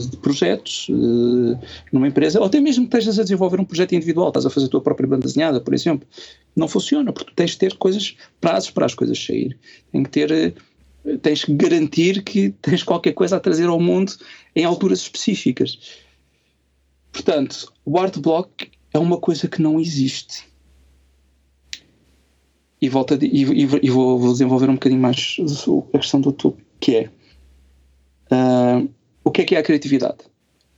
de, 0.07 0.17
projetos, 0.17 0.87
uh, 0.89 1.55
numa 1.91 2.07
empresa, 2.07 2.39
ou 2.39 2.47
até 2.47 2.59
mesmo 2.59 2.87
que 2.87 2.97
estejas 2.97 3.19
a 3.19 3.21
desenvolver 3.21 3.59
um 3.59 3.63
projeto 3.63 3.93
individual, 3.93 4.29
estás 4.29 4.43
a 4.47 4.49
fazer 4.49 4.65
a 4.65 4.69
tua 4.69 4.81
própria 4.81 5.07
banda 5.07 5.27
desenhada, 5.27 5.61
por 5.61 5.71
exemplo, 5.75 6.07
não 6.55 6.67
funciona, 6.67 7.13
porque 7.13 7.31
tens 7.35 7.51
de 7.51 7.59
ter 7.59 7.77
coisas, 7.77 8.17
prazos 8.41 8.71
para 8.71 8.87
as 8.87 8.95
coisas 8.95 9.23
sair. 9.23 9.55
Tem 9.91 10.01
que 10.01 10.09
ter. 10.09 10.55
Uh, 11.05 11.17
tens 11.19 11.45
que 11.45 11.53
garantir 11.53 12.23
que 12.23 12.49
tens 12.59 12.81
qualquer 12.81 13.13
coisa 13.13 13.35
a 13.35 13.39
trazer 13.39 13.67
ao 13.67 13.79
mundo 13.79 14.11
em 14.55 14.65
alturas 14.65 14.99
específicas. 15.01 16.01
Portanto, 17.11 17.71
o 17.85 17.99
art 17.99 18.17
block 18.17 18.71
é 18.91 18.97
uma 18.97 19.19
coisa 19.19 19.47
que 19.47 19.61
não 19.61 19.79
existe. 19.79 20.51
E, 22.83 22.89
volta 22.89 23.17
e, 23.21 23.43
e, 23.43 23.89
vou, 23.89 24.19
vou, 24.19 24.33
desenvolver 24.33 24.69
um 24.69 24.73
bocadinho 24.73 24.99
mais 24.99 25.37
a 25.93 25.97
questão 25.97 26.19
do 26.19 26.33
tu, 26.33 26.57
que 26.81 26.97
é 26.97 27.09
uh, 28.29 28.89
o 29.23 29.31
que 29.31 29.41
é 29.41 29.45
que 29.45 29.55
é 29.55 29.59
a 29.59 29.63
criatividade? 29.63 30.17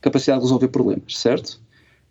Capacidade 0.00 0.38
de 0.38 0.44
resolver 0.44 0.68
problemas, 0.68 1.18
certo? 1.18 1.60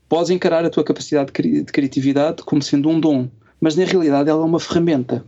Podes 0.10 0.32
encarar 0.32 0.66
a 0.66 0.70
tua 0.70 0.84
capacidade 0.84 1.32
de 1.32 1.64
criatividade 1.64 2.44
como 2.44 2.62
sendo 2.62 2.90
um 2.90 3.00
dom, 3.00 3.30
mas 3.62 3.78
na 3.78 3.86
realidade 3.86 4.30
ela 4.30 4.42
é 4.42 4.46
uma 4.46 4.60
ferramenta. 4.60 5.24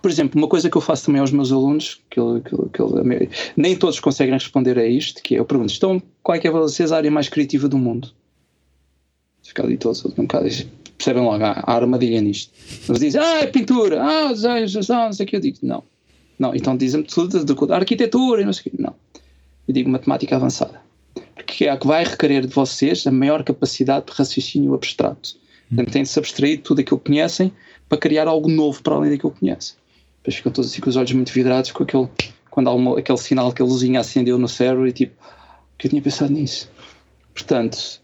Por 0.00 0.12
exemplo, 0.12 0.40
uma 0.40 0.48
coisa 0.48 0.70
que 0.70 0.76
eu 0.76 0.80
faço 0.80 1.06
também 1.06 1.20
aos 1.20 1.32
meus 1.32 1.50
alunos, 1.50 2.00
que, 2.08 2.20
eu, 2.20 2.40
que, 2.40 2.56
que 2.72 2.80
eu, 2.80 2.88
nem 3.56 3.74
todos 3.74 3.98
conseguem 3.98 4.32
responder 4.32 4.78
a 4.78 4.86
isto, 4.86 5.20
que 5.24 5.34
é, 5.34 5.40
eu 5.40 5.44
pergunto, 5.44 5.74
então, 5.76 6.00
qual 6.22 6.36
é 6.36 6.38
que 6.38 6.46
é 6.46 6.50
vocês 6.52 6.92
a 6.92 6.98
área 6.98 7.10
mais 7.10 7.28
criativa 7.28 7.68
do 7.68 7.76
mundo? 7.76 8.12
Fica 9.42 9.64
ali 9.64 9.76
todos 9.76 10.04
um 10.04 10.10
bocado 10.10 10.46
percebem 11.00 11.22
logo, 11.22 11.42
há, 11.42 11.62
há 11.66 11.74
armadilha 11.74 12.20
nisto. 12.20 12.52
Eles 12.86 13.00
dizem, 13.00 13.20
ah, 13.20 13.40
é 13.40 13.46
pintura, 13.46 14.02
ah, 14.02 14.28
desenhos, 14.28 14.88
não 14.88 15.12
sei 15.12 15.24
o 15.24 15.28
que. 15.28 15.36
Eu 15.36 15.40
digo, 15.40 15.58
não. 15.62 15.82
Não, 16.38 16.54
então 16.54 16.76
dizem-me 16.76 17.06
tudo 17.06 17.42
de, 17.42 17.54
de, 17.54 17.72
arquitetura 17.72 18.42
e 18.42 18.44
não 18.44 18.52
sei 18.52 18.60
o 18.66 18.76
que. 18.76 18.82
Não. 18.82 18.94
Eu 19.66 19.74
digo 19.74 19.88
matemática 19.88 20.36
avançada. 20.36 20.80
Porque 21.34 21.64
é 21.64 21.70
a 21.70 21.76
que 21.78 21.86
vai 21.86 22.04
requerer 22.04 22.46
de 22.46 22.54
vocês 22.54 23.06
a 23.06 23.10
maior 23.10 23.42
capacidade 23.42 24.06
de 24.06 24.12
raciocínio 24.12 24.74
abstrato. 24.74 25.36
Portanto, 25.68 25.92
têm 25.92 26.02
de 26.02 26.08
se 26.08 26.18
abstrair 26.18 26.56
de 26.58 26.62
tudo 26.62 26.80
aquilo 26.80 26.98
que 26.98 27.06
conhecem 27.06 27.50
para 27.88 27.98
criar 27.98 28.28
algo 28.28 28.48
novo 28.48 28.82
para 28.82 28.94
além 28.94 29.10
daquilo 29.10 29.32
que 29.32 29.40
conhecem. 29.40 29.76
Depois 30.18 30.36
ficam 30.36 30.52
todos 30.52 30.70
assim 30.70 30.82
com 30.82 30.90
os 30.90 30.96
olhos 30.96 31.12
muito 31.12 31.32
vidrados 31.32 31.72
com 31.72 31.82
aquele, 31.82 32.08
quando 32.50 32.68
há 32.68 32.74
uma, 32.74 32.98
aquele 32.98 33.18
sinal, 33.18 33.48
aquela 33.48 33.68
luzinha 33.68 34.00
acendeu 34.00 34.38
no 34.38 34.48
cérebro 34.48 34.86
e 34.86 34.92
tipo, 34.92 35.14
que 35.78 35.86
eu 35.86 35.90
tinha 35.90 36.02
pensado 36.02 36.32
nisso. 36.32 36.70
Portanto, 37.32 38.00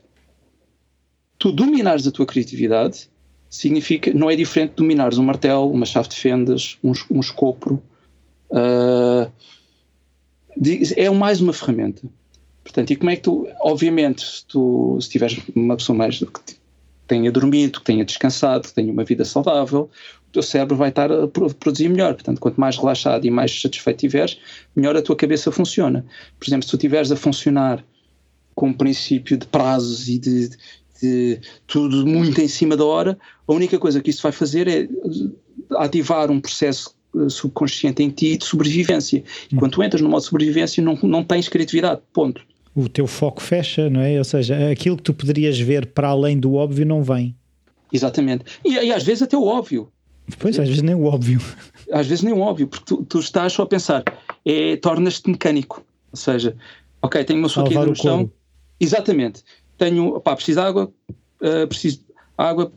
tu 1.38 1.52
dominares 1.52 2.06
a 2.06 2.10
tua 2.10 2.26
criatividade 2.26 3.08
significa, 3.48 4.12
não 4.12 4.30
é 4.30 4.36
diferente 4.36 4.70
de 4.70 4.76
dominares 4.76 5.18
um 5.18 5.22
martelo, 5.22 5.70
uma 5.70 5.86
chave 5.86 6.08
de 6.08 6.16
fendas, 6.16 6.78
um, 6.82 6.92
um 7.10 7.20
escopro. 7.20 7.82
Uh, 8.50 9.30
é 10.96 11.10
mais 11.10 11.40
uma 11.40 11.52
ferramenta. 11.52 12.02
Portanto, 12.62 12.90
e 12.90 12.96
como 12.96 13.10
é 13.10 13.16
que 13.16 13.22
tu, 13.22 13.48
obviamente, 13.60 14.22
se 14.22 14.44
tu 14.46 14.98
se 15.00 15.08
tiveres 15.08 15.40
uma 15.54 15.76
pessoa 15.76 15.96
mais 15.96 16.18
que 16.18 16.56
tenha 17.06 17.30
dormido, 17.30 17.78
que 17.78 17.84
tenha 17.84 18.04
descansado, 18.04 18.66
que 18.68 18.74
tenha 18.74 18.92
uma 18.92 19.04
vida 19.04 19.24
saudável, 19.24 19.88
o 20.28 20.32
teu 20.32 20.42
cérebro 20.42 20.76
vai 20.76 20.88
estar 20.88 21.10
a 21.12 21.28
produzir 21.28 21.88
melhor. 21.88 22.14
Portanto, 22.14 22.40
quanto 22.40 22.60
mais 22.60 22.76
relaxado 22.76 23.24
e 23.24 23.30
mais 23.30 23.60
satisfeito 23.60 23.98
tiveres, 23.98 24.38
melhor 24.74 24.96
a 24.96 25.02
tua 25.02 25.14
cabeça 25.14 25.52
funciona. 25.52 26.04
Por 26.38 26.48
exemplo, 26.48 26.64
se 26.64 26.70
tu 26.70 26.76
estiveres 26.76 27.12
a 27.12 27.16
funcionar 27.16 27.84
com 28.54 28.70
o 28.70 28.74
princípio 28.74 29.36
de 29.36 29.46
prazos 29.46 30.08
e 30.08 30.18
de, 30.18 30.50
de 31.00 31.40
tudo 31.66 32.06
muito 32.06 32.40
em 32.40 32.48
cima 32.48 32.76
da 32.76 32.84
hora, 32.84 33.18
a 33.46 33.52
única 33.52 33.78
coisa 33.78 34.00
que 34.00 34.10
isso 34.10 34.22
vai 34.22 34.32
fazer 34.32 34.68
é 34.68 34.88
ativar 35.76 36.30
um 36.30 36.40
processo 36.40 36.94
eh, 37.16 37.28
subconsciente 37.28 38.02
em 38.02 38.10
ti 38.10 38.36
de 38.36 38.44
sobrevivência. 38.44 39.22
E 39.50 39.56
quando 39.56 39.72
tu 39.72 39.82
entras 39.82 40.00
no 40.02 40.08
modo 40.08 40.20
de 40.20 40.26
sobrevivência, 40.26 40.82
não, 40.82 40.94
não 41.02 41.24
tens 41.24 41.48
criatividade. 41.48 42.00
Ponto. 42.12 42.42
O 42.74 42.88
teu 42.88 43.06
foco 43.06 43.40
fecha, 43.40 43.88
não 43.88 44.00
é? 44.00 44.18
Ou 44.18 44.24
seja, 44.24 44.70
aquilo 44.70 44.96
que 44.96 45.02
tu 45.02 45.14
poderias 45.14 45.58
ver 45.58 45.86
para 45.86 46.08
além 46.08 46.38
do 46.38 46.54
óbvio 46.54 46.84
não 46.84 47.02
vem. 47.02 47.34
Exatamente. 47.92 48.44
E, 48.64 48.74
e 48.74 48.92
às 48.92 49.02
vezes 49.02 49.22
até 49.22 49.36
o 49.36 49.44
óbvio. 49.44 49.90
Pois, 50.38 50.58
às 50.58 50.68
vezes 50.68 50.82
nem 50.82 50.94
o 50.94 51.04
óbvio. 51.04 51.40
Às 51.92 52.08
vezes 52.08 52.24
nem 52.24 52.34
o 52.34 52.40
óbvio, 52.40 52.66
porque 52.66 52.84
tu, 52.84 53.04
tu 53.04 53.20
estás 53.20 53.52
só 53.52 53.62
a 53.62 53.66
pensar, 53.66 54.02
é, 54.44 54.74
tornas-te 54.74 55.30
mecânico. 55.30 55.86
Ou 56.10 56.16
seja, 56.18 56.56
ok, 57.00 57.22
tenho 57.22 57.38
uma 57.38 57.48
sua 57.48 57.62
aqui 57.62 57.74
no 57.74 57.94
chão. 57.94 58.28
Exatamente 58.80 59.44
tenho, 59.78 60.20
pá, 60.20 60.34
preciso 60.34 60.60
de 60.60 60.66
água, 60.66 60.92
uh, 61.40 61.66
preciso 61.68 61.98
de 61.98 62.04
água, 62.36 62.72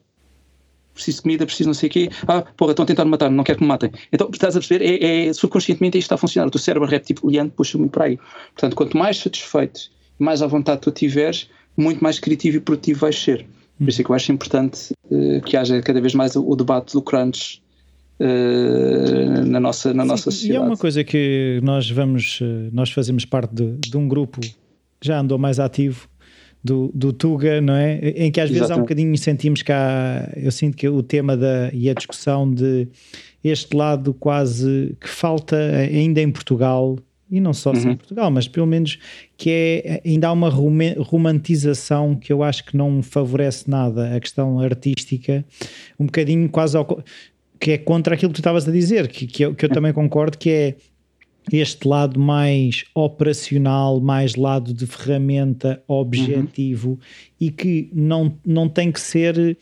preciso 0.93 1.17
de 1.17 1.21
comida, 1.23 1.45
preciso 1.45 1.69
não 1.69 1.73
sei 1.73 1.89
o 1.89 1.91
quê. 1.91 2.09
Ah, 2.27 2.41
porra, 2.41 2.71
estão 2.71 2.83
a 2.83 2.85
tentar 2.85 3.05
me 3.05 3.11
matar, 3.11 3.29
não 3.29 3.43
quero 3.43 3.57
que 3.57 3.63
me 3.63 3.67
matem. 3.67 3.91
Então, 4.11 4.29
estás 4.31 4.55
a 4.55 4.59
perceber? 4.59 4.85
É, 4.85 5.27
é 5.27 5.33
subconscientemente 5.33 5.97
isto 5.97 6.05
está 6.05 6.15
a 6.15 6.17
funcionar. 6.17 6.47
O 6.47 6.51
teu 6.51 6.59
cérebro 6.59 6.87
reptiliano 6.87 7.49
puxa 7.49 7.77
muito 7.77 7.91
para 7.91 8.05
aí. 8.05 8.19
Portanto, 8.53 8.75
quanto 8.75 8.97
mais 8.97 9.17
satisfeito, 9.17 9.89
mais 10.17 10.41
à 10.41 10.47
vontade 10.47 10.81
tu 10.81 10.91
tiveres, 10.91 11.49
muito 11.77 12.03
mais 12.03 12.19
criativo 12.19 12.57
e 12.57 12.59
produtivo 12.59 12.99
vais 12.99 13.17
ser. 13.17 13.45
Por 13.77 13.87
isso 13.87 14.01
é 14.01 14.03
que 14.03 14.11
eu 14.11 14.15
acho 14.15 14.31
importante 14.31 14.93
uh, 15.09 15.41
que 15.41 15.55
haja 15.55 15.81
cada 15.81 16.01
vez 16.01 16.13
mais 16.13 16.35
o, 16.35 16.45
o 16.45 16.55
debate 16.55 16.91
do 16.91 17.01
crunch 17.01 17.61
uh, 18.19 19.45
na 19.45 19.59
nossa, 19.59 19.93
na 19.93 20.03
Sim, 20.03 20.09
nossa 20.09 20.23
sociedade. 20.23 20.53
E 20.53 20.57
é 20.57 20.59
uma 20.59 20.75
coisa 20.75 21.01
que 21.03 21.61
nós 21.63 21.89
vamos, 21.89 22.41
nós 22.73 22.91
fazemos 22.91 23.23
parte 23.23 23.55
de, 23.55 23.77
de 23.77 23.97
um 23.97 24.05
grupo 24.05 24.41
que 24.41 25.07
já 25.07 25.17
andou 25.17 25.37
mais 25.37 25.61
ativo 25.61 26.08
do, 26.63 26.91
do 26.93 27.13
Tuga, 27.13 27.61
não 27.61 27.73
é? 27.73 27.99
Em 27.99 28.31
que 28.31 28.39
às 28.39 28.49
vezes 28.49 28.63
Exatamente. 28.63 28.71
há 28.71 28.75
um 28.77 28.83
bocadinho 28.83 29.17
sentimos 29.17 29.61
que 29.61 29.71
há, 29.71 30.29
eu 30.35 30.51
sinto 30.51 30.75
que 30.75 30.87
o 30.87 31.01
tema 31.01 31.37
da, 31.37 31.69
e 31.73 31.89
a 31.89 31.93
discussão 31.93 32.51
de 32.51 32.87
este 33.43 33.75
lado 33.75 34.13
quase 34.13 34.95
que 34.99 35.07
falta 35.07 35.55
ainda 35.55 36.21
em 36.21 36.29
Portugal, 36.29 36.97
e 37.31 37.39
não 37.39 37.53
só 37.53 37.71
uhum. 37.71 37.91
em 37.91 37.95
Portugal, 37.95 38.31
mas 38.31 38.47
pelo 38.47 38.65
menos 38.65 38.97
que 39.37 39.49
é, 39.85 40.01
ainda 40.05 40.27
há 40.27 40.31
uma 40.31 40.49
romantização 40.49 42.15
que 42.15 42.33
eu 42.33 42.43
acho 42.43 42.65
que 42.65 42.75
não 42.75 43.03
favorece 43.03 43.69
nada 43.69 44.15
a 44.15 44.19
questão 44.19 44.59
artística, 44.59 45.45
um 45.99 46.07
bocadinho 46.07 46.49
quase 46.49 46.75
ao, 46.75 47.03
que 47.59 47.71
é 47.71 47.77
contra 47.77 48.15
aquilo 48.15 48.31
que 48.31 48.37
tu 48.37 48.41
estavas 48.41 48.67
a 48.67 48.71
dizer, 48.71 49.07
que, 49.07 49.27
que, 49.27 49.45
eu, 49.45 49.53
que 49.53 49.65
eu 49.65 49.69
também 49.69 49.93
concordo, 49.93 50.37
que 50.37 50.49
é 50.49 50.75
este 51.51 51.87
lado 51.87 52.19
mais 52.19 52.85
operacional, 52.93 53.99
mais 53.99 54.35
lado 54.35 54.73
de 54.73 54.85
ferramenta 54.85 55.81
objetivo 55.87 56.89
uhum. 56.89 56.97
e 57.39 57.51
que 57.51 57.89
não, 57.93 58.37
não 58.45 58.69
tem 58.69 58.91
que 58.91 59.01
ser 59.01 59.57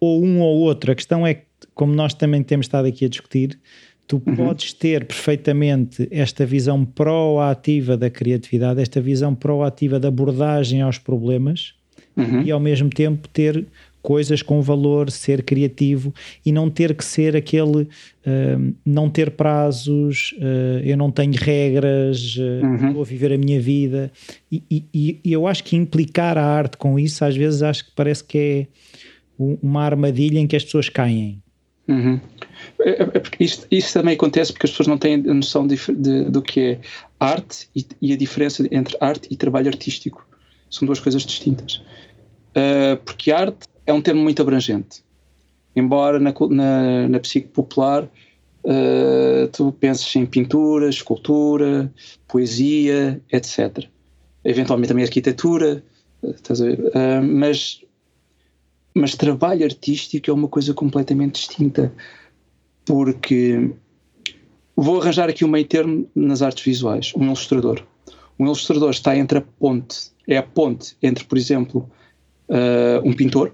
ou 0.00 0.24
um 0.24 0.40
ou 0.40 0.58
outro. 0.58 0.92
A 0.92 0.94
questão 0.94 1.26
é 1.26 1.34
que, 1.34 1.42
como 1.74 1.94
nós 1.94 2.14
também 2.14 2.42
temos 2.42 2.66
estado 2.66 2.86
aqui 2.86 3.04
a 3.04 3.08
discutir, 3.08 3.58
tu 4.06 4.22
uhum. 4.26 4.36
podes 4.36 4.72
ter 4.72 5.04
perfeitamente 5.04 6.08
esta 6.10 6.46
visão 6.46 6.84
proativa 6.84 7.96
da 7.96 8.08
criatividade, 8.08 8.80
esta 8.80 9.00
visão 9.00 9.34
proativa 9.34 10.00
da 10.00 10.08
abordagem 10.08 10.80
aos 10.80 10.98
problemas 10.98 11.74
uhum. 12.16 12.42
e 12.42 12.50
ao 12.50 12.58
mesmo 12.58 12.90
tempo 12.90 13.28
ter 13.28 13.66
coisas 14.02 14.42
com 14.42 14.62
valor, 14.62 15.10
ser 15.10 15.42
criativo 15.42 16.14
e 16.44 16.52
não 16.52 16.70
ter 16.70 16.94
que 16.94 17.04
ser 17.04 17.36
aquele 17.36 17.82
uh, 17.82 18.74
não 18.84 19.10
ter 19.10 19.32
prazos, 19.32 20.34
uh, 20.38 20.80
eu 20.84 20.96
não 20.96 21.10
tenho 21.10 21.34
regras, 21.34 22.36
uh, 22.36 22.64
uhum. 22.64 22.92
vou 22.94 23.04
viver 23.04 23.32
a 23.32 23.38
minha 23.38 23.60
vida. 23.60 24.10
E, 24.50 24.62
e, 24.70 25.20
e, 25.24 25.32
eu 25.32 25.46
acho 25.46 25.64
que 25.64 25.76
implicar 25.76 26.38
a 26.38 26.44
arte 26.44 26.76
com 26.76 26.98
isso, 26.98 27.24
às 27.24 27.36
vezes 27.36 27.62
acho 27.62 27.86
que 27.86 27.90
parece 27.94 28.24
que 28.24 28.38
é 28.38 28.66
uma 29.38 29.84
armadilha 29.84 30.38
em 30.38 30.46
que 30.46 30.56
as 30.56 30.64
pessoas 30.64 30.88
caem. 30.88 31.40
Uhum. 31.86 32.20
É, 32.80 32.90
é, 32.90 33.04
é 33.04 33.22
isto, 33.40 33.66
isto, 33.70 33.92
também 33.94 34.14
acontece 34.14 34.52
porque 34.52 34.66
as 34.66 34.70
pessoas 34.70 34.88
não 34.88 34.98
têm 34.98 35.14
a 35.14 35.34
noção 35.34 35.66
de, 35.66 35.76
de, 35.76 36.24
do 36.24 36.42
que 36.42 36.60
é 36.60 36.80
arte 37.18 37.68
e, 37.74 37.86
e, 38.00 38.12
a 38.12 38.16
diferença 38.16 38.66
entre 38.70 38.96
arte 39.00 39.26
e 39.30 39.36
trabalho 39.36 39.68
artístico. 39.68 40.26
São 40.70 40.84
duas 40.84 41.00
coisas 41.00 41.22
distintas. 41.24 41.76
Uh, 42.50 42.96
porque 43.04 43.32
arte 43.32 43.66
é 43.88 43.92
um 43.92 44.02
termo 44.02 44.22
muito 44.22 44.42
abrangente. 44.42 45.02
Embora 45.74 46.20
na, 46.20 46.34
na, 46.50 47.08
na 47.08 47.20
psique 47.20 47.48
popular 47.48 48.04
uh, 48.04 49.48
tu 49.50 49.72
penses 49.72 50.14
em 50.14 50.26
pintura, 50.26 50.90
escultura, 50.90 51.90
poesia, 52.28 53.20
etc. 53.32 53.86
Eventualmente 54.44 54.88
também 54.88 55.04
arquitetura, 55.04 55.82
uh? 56.22 56.28
Uh, 56.28 57.22
mas, 57.22 57.82
mas 58.92 59.14
trabalho 59.14 59.64
artístico 59.64 60.30
é 60.30 60.34
uma 60.34 60.48
coisa 60.48 60.74
completamente 60.74 61.36
distinta, 61.36 61.90
porque 62.84 63.70
vou 64.76 65.00
arranjar 65.00 65.30
aqui 65.30 65.46
um 65.46 65.48
meio 65.48 65.66
termo 65.66 66.06
nas 66.14 66.42
artes 66.42 66.62
visuais, 66.62 67.12
um 67.16 67.24
ilustrador. 67.24 67.82
Um 68.38 68.44
ilustrador 68.44 68.90
está 68.90 69.16
entre 69.16 69.38
a 69.38 69.40
ponte, 69.40 70.10
é 70.26 70.36
a 70.36 70.42
ponte 70.42 70.94
entre, 71.02 71.24
por 71.24 71.38
exemplo, 71.38 71.90
um 73.04 73.12
pintor, 73.12 73.52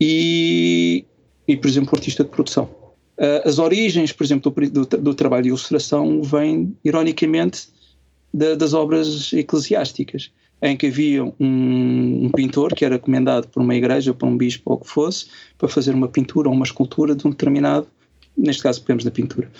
e, 0.00 1.04
e 1.46 1.56
por 1.56 1.68
exemplo, 1.68 1.90
o 1.92 1.96
artista 1.96 2.24
de 2.24 2.30
produção. 2.30 2.64
Uh, 3.18 3.48
as 3.48 3.58
origens, 3.58 4.12
por 4.12 4.24
exemplo, 4.24 4.50
do, 4.52 4.84
do, 4.84 4.96
do, 4.98 5.14
trabalho 5.14 5.44
de 5.44 5.48
ilustração 5.48 6.22
vêm, 6.22 6.76
ironicamente, 6.84 7.68
das 8.32 8.74
obras 8.74 9.32
eclesiásticas, 9.32 10.30
em 10.60 10.76
que 10.76 10.88
havia 10.88 11.24
um, 11.24 11.32
um, 11.40 12.30
pintor 12.34 12.74
que 12.74 12.84
era 12.84 12.98
comendado 12.98 13.48
por 13.48 13.62
uma 13.62 13.74
igreja, 13.74 14.12
por 14.12 14.26
um 14.26 14.36
bispo 14.36 14.72
ou 14.72 14.76
o 14.76 14.80
que 14.80 14.88
fosse, 14.88 15.26
para 15.56 15.68
fazer 15.68 15.94
uma 15.94 16.08
pintura 16.08 16.48
ou 16.48 16.54
uma 16.54 16.64
escultura 16.64 17.14
de 17.14 17.26
um 17.26 17.30
determinado, 17.30 17.86
neste 18.36 18.62
caso 18.62 18.82
pegamos 18.82 19.04
da 19.04 19.10
pintura, 19.10 19.50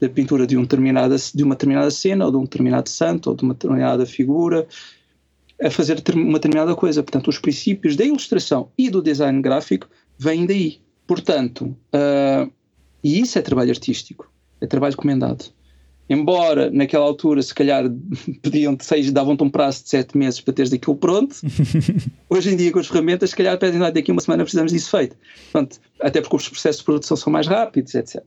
da 0.00 0.08
pintura 0.08 0.46
de, 0.46 0.56
um 0.56 0.62
determinada, 0.62 1.16
de 1.34 1.42
uma 1.42 1.54
determinada 1.54 1.90
cena, 1.90 2.24
ou 2.24 2.30
de 2.30 2.36
um 2.38 2.42
determinado 2.44 2.88
santo, 2.88 3.30
ou 3.30 3.36
de 3.36 3.42
uma 3.42 3.52
determinada 3.52 4.06
figura, 4.06 4.66
a 5.62 5.70
fazer 5.70 6.02
uma 6.14 6.34
determinada 6.34 6.74
coisa. 6.74 7.02
Portanto, 7.02 7.28
os 7.28 7.38
princípios 7.38 7.96
da 7.96 8.04
ilustração 8.04 8.70
e 8.76 8.90
do 8.90 9.02
design 9.02 9.40
gráfico 9.40 9.88
vêm 10.18 10.44
daí. 10.44 10.80
Portanto, 11.06 11.76
uh, 11.94 12.50
e 13.02 13.20
isso 13.20 13.38
é 13.38 13.42
trabalho 13.42 13.70
artístico, 13.70 14.30
é 14.60 14.66
trabalho 14.66 14.96
comendado. 14.96 15.46
embora 16.08 16.70
naquela 16.70 17.04
altura 17.04 17.42
se 17.42 17.54
calhar 17.54 17.84
pediam 18.42 18.74
de 18.74 18.84
seis, 18.84 19.10
davam-te 19.10 19.42
um 19.42 19.50
prazo 19.50 19.82
de 19.82 19.88
sete 19.88 20.16
meses 20.16 20.40
para 20.40 20.54
teres 20.54 20.72
aquilo 20.72 20.96
pronto, 20.96 21.36
hoje 22.30 22.50
em 22.50 22.56
dia 22.56 22.72
com 22.72 22.78
as 22.78 22.86
ferramentas 22.86 23.30
se 23.30 23.36
calhar 23.36 23.58
pedem 23.58 23.80
daqui 23.80 24.10
a 24.10 24.14
uma 24.14 24.20
semana 24.20 24.44
precisamos 24.44 24.72
disso 24.72 24.90
feito. 24.90 25.16
Portanto, 25.50 25.80
até 26.00 26.20
porque 26.20 26.36
os 26.36 26.48
processos 26.48 26.78
de 26.80 26.84
produção 26.84 27.16
são 27.16 27.32
mais 27.32 27.46
rápidos, 27.46 27.94
etc. 27.94 28.22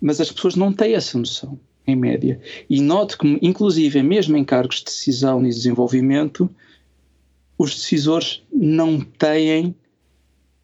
Mas 0.00 0.20
as 0.20 0.30
pessoas 0.30 0.54
não 0.54 0.72
têm 0.72 0.94
essa 0.94 1.18
noção, 1.18 1.58
em 1.90 1.96
média. 1.96 2.40
E 2.68 2.80
noto 2.80 3.18
que, 3.18 3.38
inclusive, 3.42 4.02
mesmo 4.02 4.36
em 4.36 4.44
cargos 4.44 4.78
de 4.78 4.84
decisão 4.84 5.44
e 5.44 5.48
desenvolvimento, 5.48 6.48
os 7.56 7.74
decisores 7.74 8.42
não 8.52 9.00
têm 9.00 9.74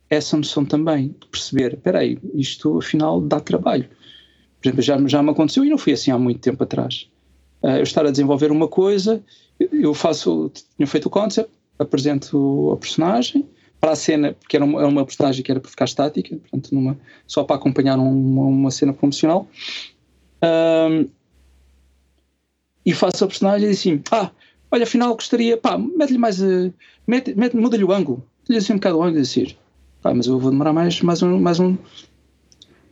essa 0.09 0.37
noção 0.37 0.65
também, 0.65 1.09
de 1.09 1.27
perceber, 1.27 1.75
espera 1.75 2.01
aí, 2.01 2.19
isto 2.35 2.79
afinal 2.79 3.21
dá 3.21 3.41
trabalho. 3.41 3.89
Por 4.61 4.69
exemplo, 4.69 4.83
já, 4.83 5.09
já 5.09 5.23
me 5.23 5.31
aconteceu 5.31 5.65
e 5.65 5.69
não 5.69 5.79
foi 5.79 5.95
assim 5.95 6.11
há 6.11 6.19
muito 6.19 6.41
tempo 6.41 6.63
atrás. 6.63 7.09
Uh, 7.63 7.79
eu 7.79 7.83
estar 7.83 8.07
a 8.07 8.11
desenvolver 8.11 8.53
uma 8.53 8.69
coisa, 8.69 9.23
eu 9.59 9.93
faço, 9.95 10.51
tinha 10.77 10.87
feito 10.87 11.07
o 11.07 11.11
concept, 11.11 11.51
apresento 11.79 12.71
a 12.73 12.77
personagem 12.77 13.45
para 13.81 13.93
a 13.93 13.97
cena, 13.97 14.33
porque 14.33 14.57
era 14.57 14.65
uma, 14.65 14.79
era 14.81 14.89
uma 14.89 15.05
personagem 15.05 15.43
que 15.43 15.51
era 15.51 15.61
para 15.61 15.71
ficar 15.71 15.85
estática, 15.85 16.37
portanto, 16.37 16.75
numa, 16.75 16.97
só 17.27 17.45
para 17.45 17.57
acompanhar 17.57 17.99
uma, 17.99 18.43
uma 18.47 18.71
cena 18.71 18.93
promocional. 18.93 19.47
Um, 20.45 21.09
e 22.85 22.93
faço 22.93 23.25
a 23.25 23.29
personagem 23.29 23.69
e 23.69 23.73
assim: 23.73 24.03
Ah, 24.11 24.31
olha, 24.71 24.85
afinal 24.85 25.15
gostaria, 25.15 25.57
pá, 25.57 25.79
mete-lhe 25.79 26.19
mais, 26.19 26.41
uh, 26.41 26.73
mete, 27.07 27.35
mete, 27.35 27.57
muda-lhe 27.57 27.85
o 27.85 27.93
ângulo, 27.93 28.23
dê-lhe 28.47 28.59
assim 28.59 28.75
um 28.75 28.77
bocado 28.77 28.99
o 28.99 29.03
ângulo 29.03 29.19
e 29.19 29.23
dizer 29.23 29.57
pá, 30.03 30.13
mas 30.13 30.27
eu 30.27 30.39
vou 30.39 30.51
demorar 30.51 30.73
mais, 30.73 31.01
mais 31.01 31.23
um. 31.23 31.41
Mais 31.41 31.59
um 31.59 31.77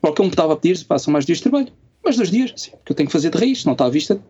porque 0.00 0.20
ele 0.20 0.28
me 0.28 0.32
estava 0.32 0.54
a 0.54 0.56
pedir, 0.56 0.84
passam 0.84 1.12
mais 1.12 1.24
dias 1.24 1.38
de 1.38 1.44
trabalho. 1.44 1.68
Mais 2.04 2.16
dois 2.16 2.28
dias, 2.28 2.52
sim, 2.56 2.72
porque 2.72 2.92
eu 2.92 2.96
tenho 2.96 3.06
que 3.06 3.12
fazer 3.12 3.30
de 3.30 3.38
raiz, 3.38 3.64
não 3.64 3.74
está 3.74 3.86
à 3.86 3.88
vista, 3.88 4.20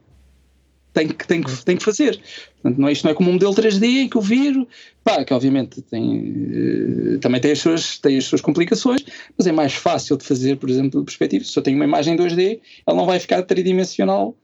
tenho 0.93 1.14
que, 1.14 1.27
tenho 1.27 1.44
que, 1.44 1.64
tenho 1.64 1.78
que 1.78 1.85
fazer. 1.85 2.20
Portanto, 2.60 2.78
não 2.78 2.89
é, 2.89 2.93
isto 2.93 3.05
não 3.05 3.10
é 3.10 3.14
como 3.14 3.31
um 3.31 3.35
modelo 3.35 3.55
3D 3.55 4.10
que 4.10 4.16
eu 4.16 4.20
viro, 4.20 4.69
pá, 5.02 5.24
que 5.24 5.32
obviamente 5.32 5.81
tem, 5.82 7.14
uh, 7.14 7.19
também 7.19 7.40
tem 7.40 7.52
as, 7.52 7.60
suas, 7.60 7.98
tem 7.98 8.19
as 8.19 8.24
suas 8.24 8.40
complicações, 8.40 9.05
mas 9.36 9.47
é 9.47 9.52
mais 9.52 9.73
fácil 9.73 10.16
de 10.16 10.24
fazer, 10.24 10.56
por 10.56 10.69
exemplo, 10.69 11.01
de 11.01 11.06
perspectiva. 11.06 11.44
Se 11.44 11.59
eu 11.59 11.62
tenho 11.62 11.77
uma 11.77 11.85
imagem 11.85 12.16
2D, 12.16 12.60
ela 12.86 12.97
não 12.97 13.06
vai 13.06 13.19
ficar 13.19 13.43
tridimensional 13.43 14.36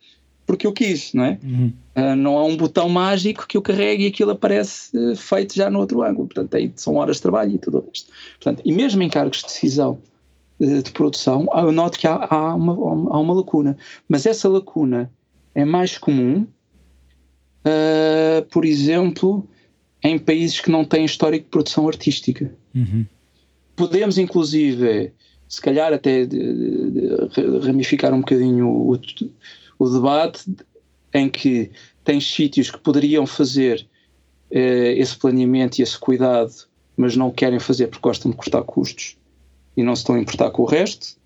porque 0.49 0.66
eu 0.66 0.73
quis, 0.73 1.12
não 1.12 1.25
é? 1.25 1.39
Uhum. 1.45 1.73
Uh, 1.95 2.16
não 2.16 2.39
há 2.39 2.45
um 2.45 2.57
botão 2.57 2.89
mágico 2.89 3.47
que 3.47 3.55
eu 3.55 3.61
carregue 3.61 4.05
e 4.05 4.07
aquilo 4.07 4.31
aparece 4.31 4.97
uh, 4.97 5.15
feito 5.15 5.55
já 5.55 5.69
no 5.69 5.79
outro 5.79 6.03
ângulo. 6.03 6.27
Portanto, 6.27 6.55
aí 6.57 6.73
são 6.75 6.95
horas 6.95 7.16
de 7.16 7.23
trabalho 7.23 7.55
e 7.55 7.59
tudo 7.59 7.87
isto. 7.93 8.11
Portanto, 8.41 8.62
e 8.65 8.73
mesmo 8.73 9.03
em 9.03 9.11
cargos 9.11 9.41
de 9.41 9.45
decisão 9.45 10.01
uh, 10.59 10.83
de 10.83 10.91
produção, 10.93 11.47
eu 11.55 11.70
noto 11.70 11.99
que 11.99 12.07
há, 12.07 12.27
há, 12.31 12.55
uma, 12.55 12.73
há 12.73 13.20
uma 13.20 13.35
lacuna. 13.35 13.77
Mas 14.09 14.25
essa 14.25 14.49
lacuna 14.49 15.12
é 15.55 15.65
mais 15.65 15.99
comum, 15.99 16.47
por 18.51 18.65
exemplo, 18.65 19.49
em 20.03 20.19
países 20.19 20.61
que 20.61 20.70
não 20.70 20.85
têm 20.85 21.05
histórico 21.05 21.45
de 21.45 21.51
produção 21.51 21.89
artística. 21.89 22.53
Uhum. 22.75 23.05
Podemos, 23.77 24.19
inclusive, 24.19 25.12
se 25.49 25.61
calhar 25.61 25.93
até 25.93 26.25
de, 26.25 26.39
de, 26.39 27.29
de 27.29 27.66
ramificar 27.66 28.12
um 28.15 28.20
bocadinho 28.20 28.69
o, 28.69 28.99
o 29.79 29.91
debate 29.91 30.45
em 31.15 31.29
que 31.29 31.70
tens 32.05 32.31
sítios 32.31 32.70
que 32.70 32.79
poderiam 32.79 33.27
fazer 33.27 33.87
eh, 34.51 34.95
esse 34.97 35.16
planeamento 35.16 35.79
e 35.79 35.83
esse 35.83 35.99
cuidado, 35.99 36.53
mas 36.97 37.16
não 37.16 37.31
querem 37.31 37.59
fazer 37.59 37.89
porque 37.89 38.03
gostam 38.03 38.31
de 38.31 38.37
cortar 38.37 38.62
custos 38.62 39.16
e 39.77 39.83
não 39.83 39.95
se 39.95 40.03
estão 40.03 40.15
a 40.15 40.20
importar 40.20 40.51
com 40.51 40.62
o 40.62 40.66
resto. 40.66 41.16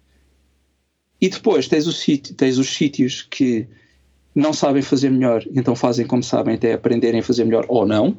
E 1.20 1.28
depois 1.28 1.68
tens, 1.68 1.86
o 1.86 1.92
sítio, 1.92 2.34
tens 2.34 2.58
os 2.58 2.68
sítios 2.68 3.22
que 3.22 3.66
não 4.34 4.52
sabem 4.52 4.82
fazer 4.82 5.10
melhor, 5.10 5.44
então 5.54 5.76
fazem 5.76 6.06
como 6.06 6.22
sabem 6.22 6.54
até 6.54 6.72
aprenderem 6.72 7.20
a 7.20 7.22
fazer 7.22 7.44
melhor 7.44 7.66
ou 7.68 7.86
não. 7.86 8.16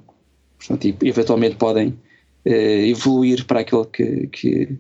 Portanto, 0.57 0.85
eventualmente 1.02 1.56
podem 1.56 1.98
eh, 2.45 2.88
evoluir 2.88 3.45
para 3.45 3.61
aquele 3.61 3.85
que, 3.85 4.27
que, 4.27 4.77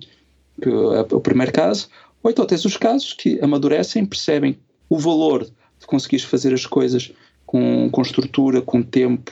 que 0.61 0.69
é 0.69 1.15
o 1.15 1.19
primeiro 1.19 1.51
caso. 1.51 1.89
Ou 2.21 2.31
então 2.31 2.45
tens 2.45 2.63
os 2.65 2.77
casos 2.77 3.13
que 3.13 3.39
amadurecem, 3.41 4.05
percebem 4.05 4.57
o 4.89 4.97
valor 4.97 5.43
de 5.43 5.87
conseguires 5.87 6.25
fazer 6.25 6.53
as 6.53 6.65
coisas 6.65 7.11
com, 7.45 7.89
com 7.91 8.01
estrutura, 8.01 8.61
com 8.61 8.81
tempo, 8.81 9.31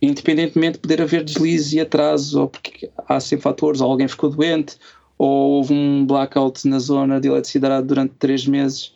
independentemente 0.00 0.74
de 0.74 0.80
poder 0.80 1.00
haver 1.00 1.24
deslizes 1.24 1.72
e 1.72 1.80
atrasos, 1.80 2.34
ou 2.34 2.48
porque 2.48 2.90
há 3.08 3.18
sempre 3.20 3.44
fatores, 3.44 3.80
ou 3.80 3.90
alguém 3.90 4.08
ficou 4.08 4.28
doente, 4.28 4.76
ou 5.16 5.52
houve 5.52 5.72
um 5.72 6.04
blackout 6.04 6.66
na 6.66 6.78
zona 6.78 7.20
de 7.20 7.28
eletricidade 7.28 7.86
durante 7.86 8.14
três 8.18 8.46
meses 8.46 8.92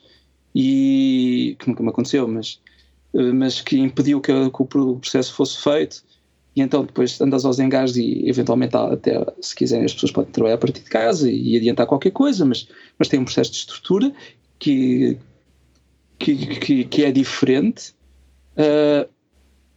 e 0.58 1.54
que 1.58 1.68
nunca 1.68 1.82
me 1.82 1.90
aconteceu, 1.90 2.26
mas, 2.26 2.58
mas 3.34 3.60
que 3.60 3.78
impediu 3.78 4.22
que, 4.22 4.32
que 4.32 4.62
o 4.62 4.96
processo 4.96 5.34
fosse 5.34 5.58
feito. 5.62 6.02
E 6.56 6.62
então 6.62 6.82
depois 6.82 7.20
andas 7.20 7.44
aos 7.44 7.58
engares 7.58 7.94
e 7.94 8.26
eventualmente 8.26 8.74
até 8.74 9.22
se 9.42 9.54
quiserem 9.54 9.84
as 9.84 9.92
pessoas 9.92 10.12
podem 10.12 10.32
trabalhar 10.32 10.54
a 10.54 10.58
partir 10.58 10.82
de 10.82 10.88
casa 10.88 11.30
e 11.30 11.58
adiantar 11.58 11.86
qualquer 11.86 12.10
coisa, 12.10 12.46
mas, 12.46 12.66
mas 12.98 13.06
tem 13.06 13.20
um 13.20 13.24
processo 13.26 13.50
de 13.50 13.58
estrutura 13.58 14.10
que, 14.58 15.18
que, 16.18 16.34
que, 16.56 16.84
que 16.84 17.04
é 17.04 17.12
diferente, 17.12 17.92
uh, 18.56 19.06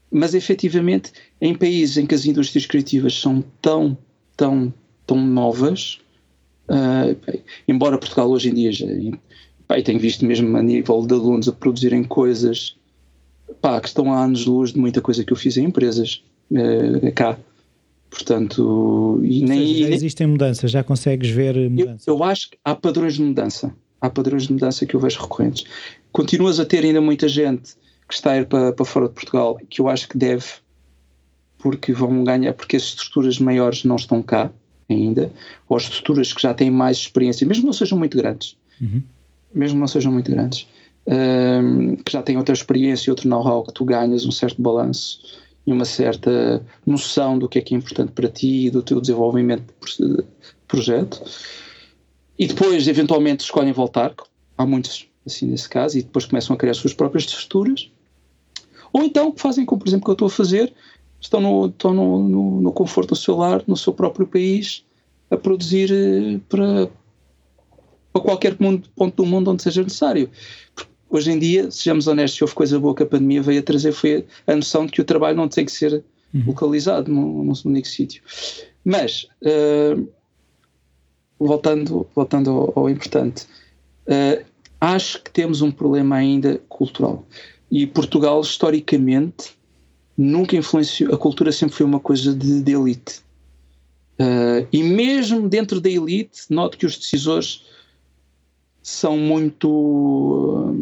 mas 0.10 0.34
efetivamente 0.34 1.12
em 1.42 1.54
países 1.54 1.98
em 1.98 2.06
que 2.06 2.16
as 2.16 2.26
indústrias 2.26 2.66
criativas 2.66 3.20
são 3.20 3.44
tão, 3.62 3.98
tão, 4.38 4.74
tão 5.06 5.20
novas, 5.20 6.00
uh, 6.70 7.44
embora 7.68 7.98
Portugal 7.98 8.30
hoje 8.30 8.50
em 8.50 8.54
dia 8.54 8.72
já 8.72 8.88
pá, 9.70 9.82
tenho 9.82 10.00
visto 10.00 10.26
mesmo 10.26 10.58
a 10.58 10.62
nível 10.62 11.06
de 11.06 11.14
alunos 11.14 11.48
a 11.48 11.54
produzirem 11.54 12.04
coisas 12.04 12.76
pá, 13.62 13.80
que 13.80 13.88
estão 13.88 14.12
há 14.12 14.26
anos 14.26 14.42
de 14.42 14.50
luz 14.50 14.74
de 14.74 14.80
muita 14.80 15.00
coisa 15.00 15.24
que 15.24 15.32
eu 15.32 15.38
fiz 15.38 15.56
em 15.56 15.64
empresas 15.64 16.22
uh, 16.52 17.12
cá. 17.14 17.38
Portanto, 18.10 19.22
e 19.24 19.46
nem, 19.46 19.68
seja, 19.68 19.88
já 19.88 19.96
existem 19.96 20.28
mudanças, 20.28 20.72
já 20.72 20.84
consegues 20.84 21.30
ver 21.30 21.70
mudanças? 21.70 22.06
Eu, 22.06 22.18
eu 22.18 22.24
acho 22.24 22.50
que 22.50 22.58
há 22.66 22.76
padrões 22.76 23.14
de 23.14 23.22
mudança 23.22 23.74
há 24.02 24.10
padrões 24.10 24.48
de 24.48 24.54
mudança 24.54 24.86
que 24.86 24.96
eu 24.96 25.00
vejo 25.00 25.22
recorrentes. 25.22 25.66
Continuas 26.12 26.60
a 26.60 26.66
ter 26.66 26.84
ainda 26.84 27.02
muita 27.02 27.28
gente 27.28 27.76
que 28.08 28.14
está 28.14 28.32
a 28.32 28.38
ir 28.38 28.48
para, 28.48 28.74
para 28.74 28.86
fora 28.86 29.08
de 29.08 29.14
Portugal, 29.14 29.58
que 29.70 29.82
eu 29.82 29.88
acho 29.88 30.08
que 30.08 30.18
deve, 30.18 30.46
porque 31.58 31.94
vão 31.94 32.24
ganhar, 32.24 32.54
porque 32.54 32.76
as 32.76 32.84
estruturas 32.84 33.38
maiores 33.40 33.84
não 33.84 33.98
estão 33.98 34.22
cá 34.22 34.52
ainda, 34.90 35.32
ou 35.68 35.78
as 35.78 35.84
estruturas 35.84 36.34
que 36.34 36.42
já 36.42 36.54
têm 36.54 36.72
mais 36.72 36.98
experiência, 36.98 37.46
mesmo 37.46 37.66
não 37.66 37.74
sejam 37.74 37.98
muito 37.98 38.18
grandes, 38.18 38.58
uhum. 38.82 39.04
Mesmo 39.54 39.80
não 39.80 39.88
sejam 39.88 40.12
muito 40.12 40.30
grandes, 40.32 40.68
um, 41.08 41.96
que 41.96 42.12
já 42.12 42.22
têm 42.22 42.38
outra 42.38 42.54
experiência, 42.54 43.12
outro 43.12 43.28
know-how, 43.28 43.64
que 43.64 43.74
tu 43.74 43.86
ganhas 43.86 44.26
um 44.26 44.32
certo 44.32 44.62
balanço 44.62 45.22
e 45.66 45.72
uma 45.72 45.86
certa 45.86 46.66
noção 46.86 47.38
do 47.38 47.48
que 47.48 47.60
é 47.60 47.62
que 47.62 47.74
é 47.74 47.78
importante 47.78 48.12
para 48.12 48.28
ti 48.30 48.66
e 48.66 48.70
do 48.70 48.82
teu 48.82 49.02
desenvolvimento 49.02 49.74
de 50.00 50.24
projeto. 50.68 51.22
E 52.38 52.48
depois, 52.48 52.88
eventualmente, 52.88 53.44
escolhem 53.44 53.74
voltar. 53.74 54.14
Há 54.58 54.66
muitos 54.66 55.08
assim 55.26 55.46
nesse 55.46 55.70
caso, 55.70 55.98
e 55.98 56.02
depois 56.02 56.26
começam 56.26 56.56
a 56.56 56.58
criar 56.58 56.72
as 56.72 56.78
suas 56.78 56.94
próprias 56.94 57.26
estruturas. 57.26 57.92
Ou 58.92 59.04
então 59.04 59.34
fazem 59.36 59.66
como, 59.66 59.80
por 59.80 59.88
exemplo, 59.88 60.06
que 60.06 60.12
eu 60.12 60.14
estou 60.14 60.28
a 60.28 60.32
fazer, 60.32 60.74
estão 61.20 61.40
no, 61.40 61.68
estão 61.68 61.94
no, 61.94 62.28
no, 62.28 62.62
no 62.62 62.72
conforto 62.72 63.10
do 63.10 63.16
seu 63.16 63.36
lar, 63.36 63.64
no 63.68 63.78
seu 63.78 63.94
próprio 63.94 64.26
país, 64.26 64.84
a 65.30 65.38
produzir 65.38 65.92
eh, 65.92 66.40
para, 66.50 66.90
para 68.12 68.22
qualquer 68.22 68.56
ponto 68.56 69.16
do 69.16 69.26
mundo 69.26 69.52
onde 69.52 69.64
seja 69.64 69.84
necessário. 69.84 70.30
Porque 70.76 70.90
hoje 71.10 71.32
em 71.32 71.40
dia, 71.40 71.70
sejamos 71.72 72.08
honestos, 72.08 72.38
se 72.38 72.44
houve 72.44 72.54
coisa 72.54 72.80
boa 72.80 72.96
que 72.96 73.04
a 73.04 73.06
pandemia 73.06 73.42
veio 73.42 73.60
a 73.60 73.64
trazer 73.64 73.92
foi 73.92 74.26
a 74.46 74.56
noção 74.56 74.86
de 74.86 74.92
que 74.92 75.02
o 75.02 75.06
trabalho 75.06 75.38
não 75.38 75.48
tem 75.48 75.66
que 75.66 75.72
ser 75.72 76.04
uhum. 76.34 76.44
localizado 76.48 77.12
num, 77.12 77.44
num 77.44 77.54
único 77.66 77.88
sítio. 77.88 78.22
Mas, 78.84 79.28
uh, 79.44 80.08
voltando, 81.40 82.08
voltando 82.16 82.50
ao, 82.50 82.74
ao 82.76 82.90
importante, 82.90 83.46
uh, 84.08 84.44
acho 84.80 85.22
que 85.24 85.32
temos 85.32 85.62
um 85.62 85.72
problema 85.72 86.16
ainda 86.16 86.62
cultural. 86.70 87.26
E 87.72 87.86
Portugal, 87.86 88.42
historicamente, 88.42 89.58
nunca 90.18 90.56
influenciou. 90.56 91.14
A 91.14 91.18
cultura 91.18 91.52
sempre 91.52 91.76
foi 91.76 91.86
uma 91.86 92.00
coisa 92.00 92.34
de, 92.34 92.62
de 92.62 92.72
elite. 92.74 93.22
Uh, 94.20 94.68
e 94.72 94.84
mesmo 94.84 95.48
dentro 95.48 95.80
da 95.80 95.90
elite, 95.90 96.42
noto 96.50 96.78
que 96.78 96.86
os 96.86 96.98
decisores 96.98 97.64
são 98.90 99.18
muito 99.18 100.76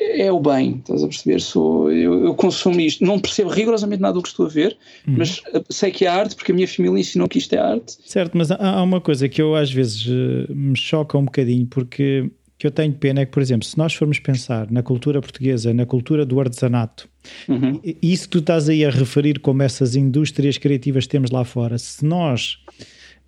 é 0.00 0.32
o 0.32 0.40
bem, 0.40 0.76
estás 0.78 1.02
a 1.02 1.08
perceber? 1.08 1.40
Sou, 1.40 1.92
eu, 1.92 2.24
eu, 2.24 2.34
consumo 2.34 2.80
isto, 2.80 3.04
não 3.04 3.18
percebo 3.18 3.50
rigorosamente 3.50 4.00
nada 4.00 4.14
do 4.14 4.22
que 4.22 4.28
estou 4.28 4.46
a 4.46 4.48
ver, 4.48 4.76
uhum. 5.06 5.16
mas 5.18 5.42
eh, 5.52 5.62
sei 5.68 5.90
que 5.90 6.06
é 6.06 6.08
arte 6.08 6.34
porque 6.34 6.52
a 6.52 6.54
minha 6.54 6.66
família 6.66 6.98
ensinou 6.98 7.28
que 7.28 7.38
isto 7.38 7.52
é 7.52 7.58
arte. 7.58 7.98
Certo, 8.06 8.36
mas 8.36 8.50
há, 8.50 8.82
uma 8.82 9.00
coisa 9.00 9.28
que 9.28 9.42
eu 9.42 9.54
às 9.54 9.70
vezes 9.70 10.06
uh, 10.06 10.46
me 10.48 10.76
choca 10.76 11.18
um 11.18 11.24
bocadinho, 11.24 11.66
porque 11.66 12.30
que 12.56 12.66
eu 12.66 12.70
tenho 12.70 12.92
pena 12.92 13.22
é 13.22 13.26
que, 13.26 13.32
por 13.32 13.40
exemplo, 13.40 13.66
se 13.66 13.78
nós 13.78 13.94
formos 13.94 14.18
pensar 14.18 14.70
na 14.70 14.82
cultura 14.82 15.18
portuguesa, 15.20 15.72
na 15.72 15.86
cultura 15.86 16.26
do 16.26 16.38
artesanato, 16.38 17.08
uhum. 17.48 17.80
isso 18.02 18.24
que 18.24 18.32
tu 18.32 18.38
estás 18.38 18.68
aí 18.68 18.84
a 18.84 18.90
referir 18.90 19.38
como 19.38 19.62
essas 19.62 19.96
indústrias 19.96 20.58
criativas 20.58 21.04
que 21.04 21.10
temos 21.10 21.30
lá 21.30 21.42
fora, 21.42 21.78
se 21.78 22.04
nós 22.04 22.58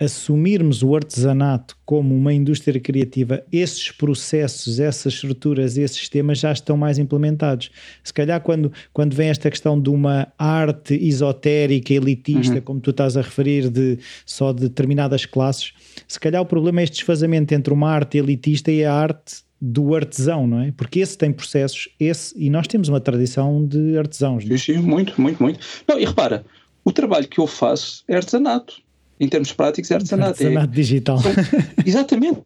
assumirmos 0.03 0.83
o 0.83 0.95
artesanato 0.97 1.77
como 1.85 2.15
uma 2.15 2.33
indústria 2.33 2.81
criativa, 2.81 3.45
esses 3.53 3.91
processos, 3.91 4.81
essas 4.81 5.15
estruturas, 5.15 5.77
esses 5.77 5.97
sistemas 5.97 6.39
já 6.39 6.53
estão 6.53 6.77
mais 6.77 6.99
implementados. 6.99 7.71
Se 8.03 8.13
calhar, 8.13 8.41
quando, 8.41 8.73
quando 8.93 9.15
vem 9.15 9.29
esta 9.29 9.51
questão 9.51 9.81
de 9.81 9.91
uma 9.91 10.29
arte 10.39 10.95
esotérica, 10.95 11.95
elitista, 11.95 12.57
uhum. 12.57 12.61
como 12.63 12.81
tu 12.81 12.91
estás 12.91 13.17
a 13.17 13.23
referir, 13.23 13.71
de 13.71 13.99
só 14.27 14.53
de 14.53 14.63
determinadas 14.63 15.25
classes, 15.25 15.73
se 16.09 16.19
calhar 16.19 16.43
o 16.43 16.47
problema 16.47 16.81
é 16.81 16.85
este 16.85 16.97
desfazamento 16.97 17.55
entre 17.55 17.73
uma 17.73 17.91
arte 17.91 18.19
elitista 18.19 18.71
e 18.73 18.85
a 18.85 18.93
arte 18.93 19.43
do 19.61 19.95
artesão, 19.95 20.45
não 20.47 20.61
é? 20.61 20.73
Porque 20.73 20.99
esse 20.99 21.17
tem 21.17 21.33
processos, 21.33 21.89
esse, 22.01 22.35
e 22.37 22.51
nós 22.51 22.67
temos 22.67 22.89
uma 22.89 23.01
tradição 23.01 23.65
de 23.65 23.97
artesãos. 23.97 24.45
Sim, 24.45 24.59
sim, 24.59 24.79
muito, 24.79 25.21
muito, 25.21 25.41
muito. 25.41 25.61
Não, 25.87 26.01
e 26.01 26.05
repara, 26.05 26.45
o 26.85 26.91
trabalho 26.91 27.29
que 27.29 27.39
eu 27.39 27.47
faço 27.47 28.03
é 28.09 28.17
artesanato 28.17 28.83
em 29.23 29.29
termos 29.29 29.53
práticos, 29.53 29.89
é 29.91 29.95
artesanato. 29.95 30.31
Artesanato 30.31 30.73
é, 30.73 30.75
digital. 30.75 31.19
São, 31.19 31.33
exatamente. 31.87 32.41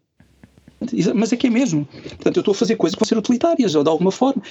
Mas 1.15 1.33
é 1.33 1.37
que 1.37 1.47
é 1.47 1.51
mesmo. 1.51 1.87
Portanto, 1.87 2.37
eu 2.37 2.41
estou 2.41 2.53
a 2.53 2.55
fazer 2.55 2.77
coisas 2.77 2.95
que 2.95 3.01
vão 3.01 3.09
ser 3.09 3.17
utilitárias, 3.17 3.75
ou 3.75 3.83
de 3.83 3.89
alguma 3.89 4.13
forma, 4.13 4.43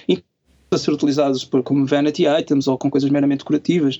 a 0.72 0.78
ser 0.78 0.92
utilizadas 0.92 1.46
por, 1.46 1.62
como 1.62 1.86
vanity 1.86 2.24
items 2.26 2.68
ou 2.68 2.80
com 2.80 2.90
coisas 2.90 3.12
meramente 3.12 3.40
decorativas. 3.40 4.00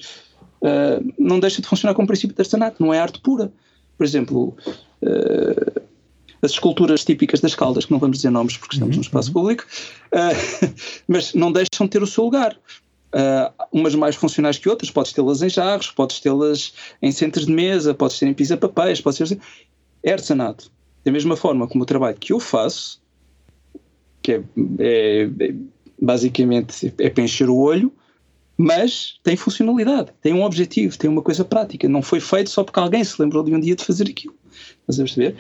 Uh, 0.60 1.14
não 1.20 1.40
deixa 1.40 1.62
de 1.62 1.68
funcionar 1.68 1.94
como 1.94 2.08
princípio 2.08 2.36
de 2.36 2.42
artesanato, 2.42 2.82
não 2.82 2.92
é 2.92 3.00
arte 3.00 3.22
pura. 3.22 3.54
Por 3.96 4.04
exemplo, 4.04 4.58
uh, 5.04 5.82
as 6.42 6.52
esculturas 6.52 7.06
típicas 7.06 7.40
das 7.42 7.54
caldas, 7.54 7.86
que 7.86 7.92
não 7.92 8.00
vamos 8.00 8.18
dizer 8.18 8.32
nomes 8.32 8.58
porque 8.58 8.76
estamos 8.76 8.96
uhum, 8.96 9.02
no 9.02 9.06
espaço 9.06 9.28
uhum. 9.30 9.34
público, 9.34 9.66
uh, 10.14 10.74
mas 11.08 11.36
não 11.36 11.52
deixam 11.52 11.86
de 11.86 11.90
ter 11.90 12.02
o 12.02 12.08
seu 12.08 12.24
lugar 12.24 12.58
uh, 13.16 13.54
umas 13.72 13.96
mais 13.96 14.16
funcionais 14.16 14.58
que 14.58 14.68
outras, 14.68 14.92
podes 14.92 15.14
tê-las 15.14 15.42
em 15.42 15.50
jarros, 15.50 15.90
podes 15.92 16.20
tê-las 16.20 16.74
em 17.02 17.12
centros 17.12 17.46
de 17.46 17.54
mesa, 17.54 17.94
podes 17.94 18.20
ter 18.20 18.28
em 18.28 18.34
pisa-papéis, 18.34 19.00
podes 19.00 19.30
ter... 19.30 19.40
É 20.04 20.12
artesanato. 20.12 20.72
Da 21.04 21.12
mesma 21.12 21.36
forma 21.36 21.68
como 21.68 21.84
o 21.84 21.86
trabalho 21.86 22.18
que 22.18 22.34
eu 22.34 22.40
faço, 22.40 23.02
que 24.22 24.34
é, 24.34 24.44
é, 24.80 25.24
é 25.40 25.56
basicamente 26.00 26.94
é 27.00 27.10
para 27.10 27.52
o 27.52 27.58
olho, 27.58 27.92
mas 28.58 29.20
tem 29.24 29.36
funcionalidade, 29.36 30.12
tem 30.22 30.34
um 30.34 30.44
objetivo, 30.44 30.98
tem 30.98 31.10
uma 31.10 31.22
coisa 31.22 31.44
prática. 31.44 31.90
Não 31.90 32.02
foi 32.02 32.20
feito 32.20 32.50
só 32.50 32.64
porque 32.64 32.80
alguém 32.80 33.04
se 33.04 33.20
lembrou 33.22 33.44
de 33.44 33.54
um 33.54 33.60
dia 33.60 33.76
de 33.76 33.84
fazer 33.84 34.10
aquilo. 34.10 34.36
Estás 34.82 35.00
a 35.00 35.04
perceber? 35.04 35.36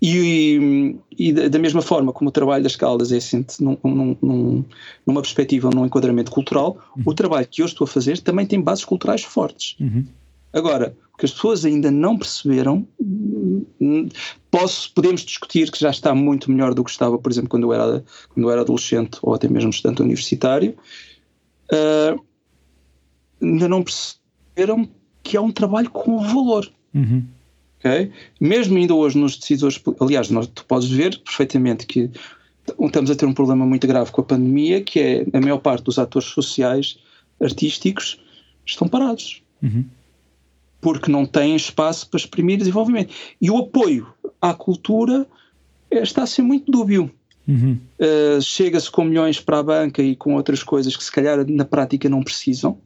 E, 0.00 0.96
e, 1.18 1.32
da 1.32 1.58
mesma 1.58 1.82
forma 1.82 2.12
como 2.12 2.28
o 2.28 2.32
trabalho 2.32 2.62
das 2.62 2.76
Caldas 2.76 3.10
é 3.10 3.16
assente 3.16 3.62
num, 3.62 3.76
num, 3.82 4.16
num, 4.22 4.64
numa 5.04 5.20
perspectiva, 5.20 5.70
num 5.74 5.84
enquadramento 5.84 6.30
cultural, 6.30 6.78
uhum. 6.96 7.02
o 7.06 7.14
trabalho 7.14 7.48
que 7.48 7.62
eu 7.62 7.66
estou 7.66 7.84
a 7.84 7.88
fazer 7.88 8.18
também 8.20 8.46
tem 8.46 8.60
bases 8.60 8.84
culturais 8.84 9.24
fortes. 9.24 9.76
Uhum. 9.80 10.06
Agora, 10.52 10.96
o 11.12 11.16
que 11.18 11.26
as 11.26 11.32
pessoas 11.32 11.64
ainda 11.64 11.90
não 11.90 12.16
perceberam, 12.16 12.86
posso, 14.50 14.92
podemos 14.94 15.22
discutir 15.22 15.70
que 15.70 15.80
já 15.80 15.90
está 15.90 16.14
muito 16.14 16.50
melhor 16.50 16.74
do 16.74 16.84
que 16.84 16.90
estava, 16.90 17.18
por 17.18 17.30
exemplo, 17.30 17.50
quando 17.50 17.64
eu 17.64 17.72
era, 17.72 18.04
quando 18.28 18.46
eu 18.46 18.50
era 18.50 18.60
adolescente 18.60 19.18
ou 19.20 19.34
até 19.34 19.48
mesmo 19.48 19.70
estudante 19.70 20.00
universitário, 20.00 20.76
uh, 21.72 22.24
ainda 23.42 23.68
não 23.68 23.82
perceberam 23.82 24.88
que 25.22 25.36
é 25.36 25.40
um 25.40 25.50
trabalho 25.50 25.90
com 25.90 26.18
valor. 26.18 26.70
Uhum. 26.94 27.24
Okay? 27.78 28.10
Mesmo 28.40 28.76
ainda 28.76 28.94
hoje 28.94 29.16
nos 29.18 29.36
decisores, 29.36 29.80
aliás, 30.00 30.30
nós, 30.30 30.46
tu 30.48 30.64
podes 30.64 30.90
ver 30.90 31.18
perfeitamente 31.20 31.86
que 31.86 32.10
estamos 32.80 33.10
a 33.10 33.14
ter 33.14 33.26
um 33.26 33.32
problema 33.32 33.64
muito 33.64 33.86
grave 33.86 34.10
com 34.10 34.20
a 34.20 34.24
pandemia, 34.24 34.82
que 34.82 35.00
é 35.00 35.26
a 35.32 35.40
maior 35.40 35.58
parte 35.58 35.84
dos 35.84 35.98
atores 35.98 36.28
sociais, 36.28 36.98
artísticos, 37.40 38.20
estão 38.66 38.88
parados. 38.88 39.42
Uhum. 39.62 39.84
Porque 40.80 41.10
não 41.10 41.24
têm 41.24 41.56
espaço 41.56 42.08
para 42.08 42.18
exprimir 42.18 42.58
desenvolvimento. 42.58 43.12
E 43.40 43.50
o 43.50 43.58
apoio 43.58 44.06
à 44.40 44.54
cultura 44.54 45.26
está 45.90 46.22
a 46.22 46.26
ser 46.26 46.42
muito 46.42 46.70
dúbio. 46.70 47.10
Uhum. 47.46 47.78
Uh, 47.98 48.42
Chega-se 48.42 48.90
com 48.90 49.04
milhões 49.04 49.40
para 49.40 49.58
a 49.58 49.62
banca 49.62 50.02
e 50.02 50.14
com 50.14 50.34
outras 50.34 50.62
coisas 50.62 50.96
que 50.96 51.02
se 51.02 51.10
calhar 51.10 51.44
na 51.48 51.64
prática 51.64 52.08
não 52.08 52.22
precisam 52.22 52.78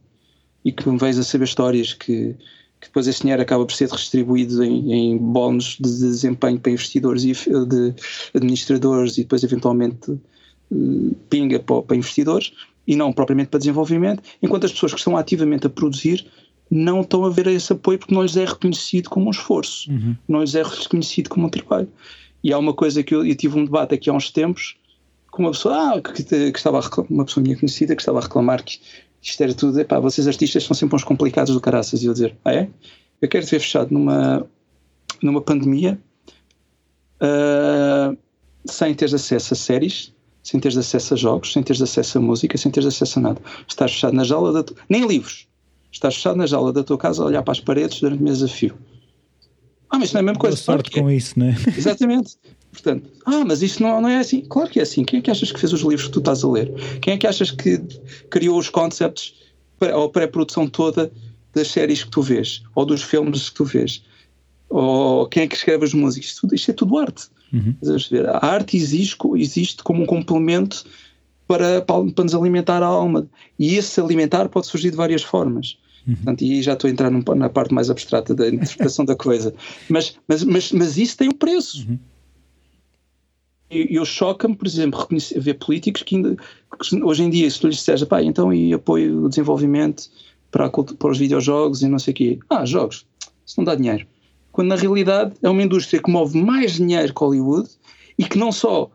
e 0.63 0.71
que 0.71 0.87
me 0.89 0.97
vejo 0.97 1.19
a 1.19 1.23
saber 1.23 1.43
histórias 1.43 1.93
que 1.93 2.35
que 2.83 2.89
depois 2.89 3.07
esse 3.07 3.21
dinheiro 3.21 3.41
acaba 3.41 3.65
por 3.65 3.73
ser 3.73 3.89
distribuído 3.89 4.61
em, 4.63 4.93
em 4.93 5.17
bónus 5.17 5.77
de 5.79 5.89
desempenho 5.89 6.59
para 6.59 6.71
investidores 6.71 7.23
e 7.23 7.31
de 7.31 7.95
administradores 8.33 9.17
e 9.17 9.21
depois 9.21 9.43
eventualmente 9.43 10.11
uh, 10.11 11.15
pinga 11.29 11.59
para, 11.59 11.81
para 11.81 11.95
investidores 11.95 12.51
e 12.85 12.95
não 12.95 13.13
propriamente 13.13 13.49
para 13.49 13.59
desenvolvimento, 13.59 14.21
enquanto 14.41 14.65
as 14.65 14.73
pessoas 14.73 14.91
que 14.91 14.99
estão 14.99 15.15
ativamente 15.15 15.65
a 15.65 15.69
produzir 15.69 16.25
não 16.69 17.01
estão 17.01 17.23
a 17.23 17.29
ver 17.29 17.47
esse 17.47 17.71
apoio 17.71 17.97
porque 17.97 18.13
não 18.13 18.23
lhes 18.23 18.35
é 18.35 18.45
reconhecido 18.45 19.09
como 19.09 19.27
um 19.27 19.31
esforço, 19.31 19.89
uhum. 19.89 20.15
não 20.27 20.41
lhes 20.41 20.55
é 20.55 20.63
reconhecido 20.63 21.29
como 21.29 21.47
um 21.47 21.49
trabalho. 21.49 21.87
E 22.43 22.51
há 22.51 22.57
uma 22.57 22.73
coisa 22.73 23.01
que 23.01 23.15
eu, 23.15 23.25
eu, 23.25 23.35
tive 23.35 23.57
um 23.57 23.63
debate 23.63 23.95
aqui 23.95 24.09
há 24.09 24.13
uns 24.13 24.29
tempos 24.29 24.75
com 25.31 25.43
uma 25.43 25.51
pessoa, 25.51 25.95
ah, 25.95 26.01
que, 26.01 26.23
que 26.23 26.57
estava 26.57 26.79
a, 26.79 27.01
uma 27.09 27.23
pessoa 27.25 27.43
minha 27.43 27.57
conhecida 27.57 27.95
que 27.95 28.01
estava 28.01 28.19
a 28.19 28.21
reclamar 28.21 28.63
que 28.63 28.79
isto 29.23 29.41
era 29.41 29.53
tudo, 29.53 29.79
epá, 29.79 29.99
vocês 29.99 30.27
artistas 30.27 30.65
são 30.65 30.75
sempre 30.75 30.97
uns 30.97 31.03
complicados 31.03 31.53
do 31.53 31.61
caraças. 31.61 32.03
E 32.03 32.05
eu 32.05 32.13
dizer, 32.13 32.35
ah 32.43 32.53
é? 32.53 32.69
Eu 33.21 33.29
quero 33.29 33.45
te 33.45 33.51
ver 33.51 33.59
fechado 33.61 33.93
numa, 33.93 34.45
numa 35.21 35.41
pandemia 35.41 35.97
uh, 37.21 38.17
sem 38.65 38.93
teres 38.93 39.13
acesso 39.13 39.53
a 39.53 39.57
séries, 39.57 40.13
sem 40.43 40.59
teres 40.59 40.77
acesso 40.77 41.13
a 41.13 41.17
jogos, 41.17 41.53
sem 41.53 41.63
teres 41.63 41.81
acesso 41.81 42.17
a 42.17 42.21
música, 42.21 42.57
sem 42.57 42.69
teres 42.69 42.87
acesso 42.87 43.19
a 43.19 43.21
nada. 43.21 43.41
Estás 43.65 43.93
fechado 43.93 44.13
na 44.13 44.25
jaula 44.25 44.51
da 44.51 44.61
tu... 44.61 44.75
nem 44.89 45.07
livros. 45.07 45.47
Estás 45.89 46.15
fechado 46.15 46.35
na 46.35 46.45
jaula 46.45 46.73
da 46.73 46.83
tua 46.83 46.97
casa 46.97 47.23
a 47.23 47.25
olhar 47.25 47.43
para 47.43 47.53
as 47.53 47.61
paredes 47.61 48.01
durante 48.01 48.21
meses 48.21 48.43
a 48.43 48.47
fio. 48.49 48.77
Ah, 49.89 49.99
mas 49.99 50.11
não 50.11 50.19
é 50.19 50.21
a 50.21 50.25
mesma 50.25 50.39
coisa. 50.39 50.57
Boa 50.57 50.65
sorte 50.65 50.91
com 50.91 51.09
isso, 51.09 51.39
não 51.39 51.45
é? 51.45 51.55
Exatamente. 51.77 52.35
Portanto, 52.73 53.07
ah, 53.23 53.45
mas 53.45 53.61
isso 53.61 53.81
não, 53.83 54.01
não 54.01 54.09
é 54.09 54.17
assim. 54.17 54.41
Claro 54.41 54.69
que 54.69 54.79
é 54.79 54.83
assim. 54.83 55.05
Quem 55.05 55.19
é 55.19 55.21
que 55.21 55.29
achas 55.29 55.51
que 55.51 55.59
fez 55.59 55.71
os 55.71 55.81
livros 55.81 56.07
que 56.07 56.11
tu 56.11 56.19
estás 56.19 56.43
a 56.43 56.49
ler? 56.49 56.73
Quem 56.99 57.13
é 57.13 57.17
que 57.17 57.27
achas 57.27 57.51
que 57.51 57.79
criou 58.31 58.57
os 58.57 58.67
concepts 58.67 59.35
ou 59.79 60.05
a 60.05 60.09
pré-produção 60.09 60.67
toda 60.67 61.11
das 61.53 61.67
séries 61.67 62.03
que 62.03 62.09
tu 62.09 62.23
vês? 62.23 62.63
Ou 62.73 62.83
dos 62.83 63.03
filmes 63.03 63.49
que 63.49 63.55
tu 63.55 63.63
vês? 63.63 64.03
Ou 64.69 65.27
quem 65.27 65.43
é 65.43 65.47
que 65.47 65.55
escreve 65.55 65.85
as 65.85 65.93
músicas? 65.93 66.31
Isto, 66.31 66.55
isto 66.55 66.71
é 66.71 66.73
tudo 66.73 66.97
arte. 66.97 67.27
Uhum. 67.53 67.75
A 68.41 68.47
arte 68.47 68.75
existe, 68.75 69.15
existe 69.35 69.83
como 69.83 70.01
um 70.01 70.05
complemento 70.07 70.83
para, 71.47 71.79
para, 71.79 72.03
para, 72.11 72.23
nos 72.23 72.33
alimentar 72.33 72.81
a 72.81 72.87
alma. 72.87 73.27
E 73.59 73.75
esse 73.75 74.01
alimentar 74.01 74.49
pode 74.49 74.65
surgir 74.65 74.89
de 74.89 74.97
várias 74.97 75.21
formas. 75.21 75.77
Uhum. 76.07 76.15
Portanto, 76.15 76.41
e 76.41 76.63
já 76.63 76.73
estou 76.73 76.87
a 76.87 76.91
entrar 76.91 77.11
num, 77.11 77.23
na 77.35 77.49
parte 77.49 77.71
mais 77.71 77.91
abstrata 77.91 78.33
da 78.33 78.49
interpretação 78.49 79.05
da 79.05 79.15
coisa. 79.15 79.53
Mas, 79.87 80.17
mas, 80.27 80.43
mas, 80.43 80.71
mas 80.71 80.97
isso 80.97 81.15
tem 81.15 81.29
um 81.29 81.33
preço. 81.33 81.87
Uhum 81.87 81.99
eu 83.89 84.05
choca-me, 84.05 84.55
por 84.55 84.67
exemplo, 84.67 85.07
ver 85.37 85.53
políticos 85.55 86.03
que, 86.03 86.15
ainda, 86.15 86.35
que 86.35 87.03
hoje 87.03 87.23
em 87.23 87.29
dia, 87.29 87.49
se 87.49 87.59
tu 87.59 87.67
lhes 87.67 87.77
disseres, 87.77 88.03
pá, 88.03 88.21
então 88.21 88.53
e 88.53 88.73
apoio 88.73 89.25
o 89.25 89.29
desenvolvimento 89.29 90.09
para, 90.51 90.69
para 90.69 91.11
os 91.11 91.17
videojogos 91.17 91.81
e 91.81 91.87
não 91.87 91.99
sei 91.99 92.11
o 92.11 92.15
quê. 92.15 92.39
Ah, 92.49 92.65
jogos, 92.65 93.05
isso 93.45 93.55
não 93.59 93.65
dá 93.65 93.75
dinheiro. 93.75 94.05
Quando 94.51 94.67
na 94.67 94.75
realidade 94.75 95.33
é 95.41 95.49
uma 95.49 95.63
indústria 95.63 96.01
que 96.01 96.11
move 96.11 96.37
mais 96.41 96.73
dinheiro 96.73 97.13
que 97.13 97.19
Hollywood 97.19 97.69
e 98.17 98.23
que 98.23 98.37
não 98.37 98.51
só 98.51 98.91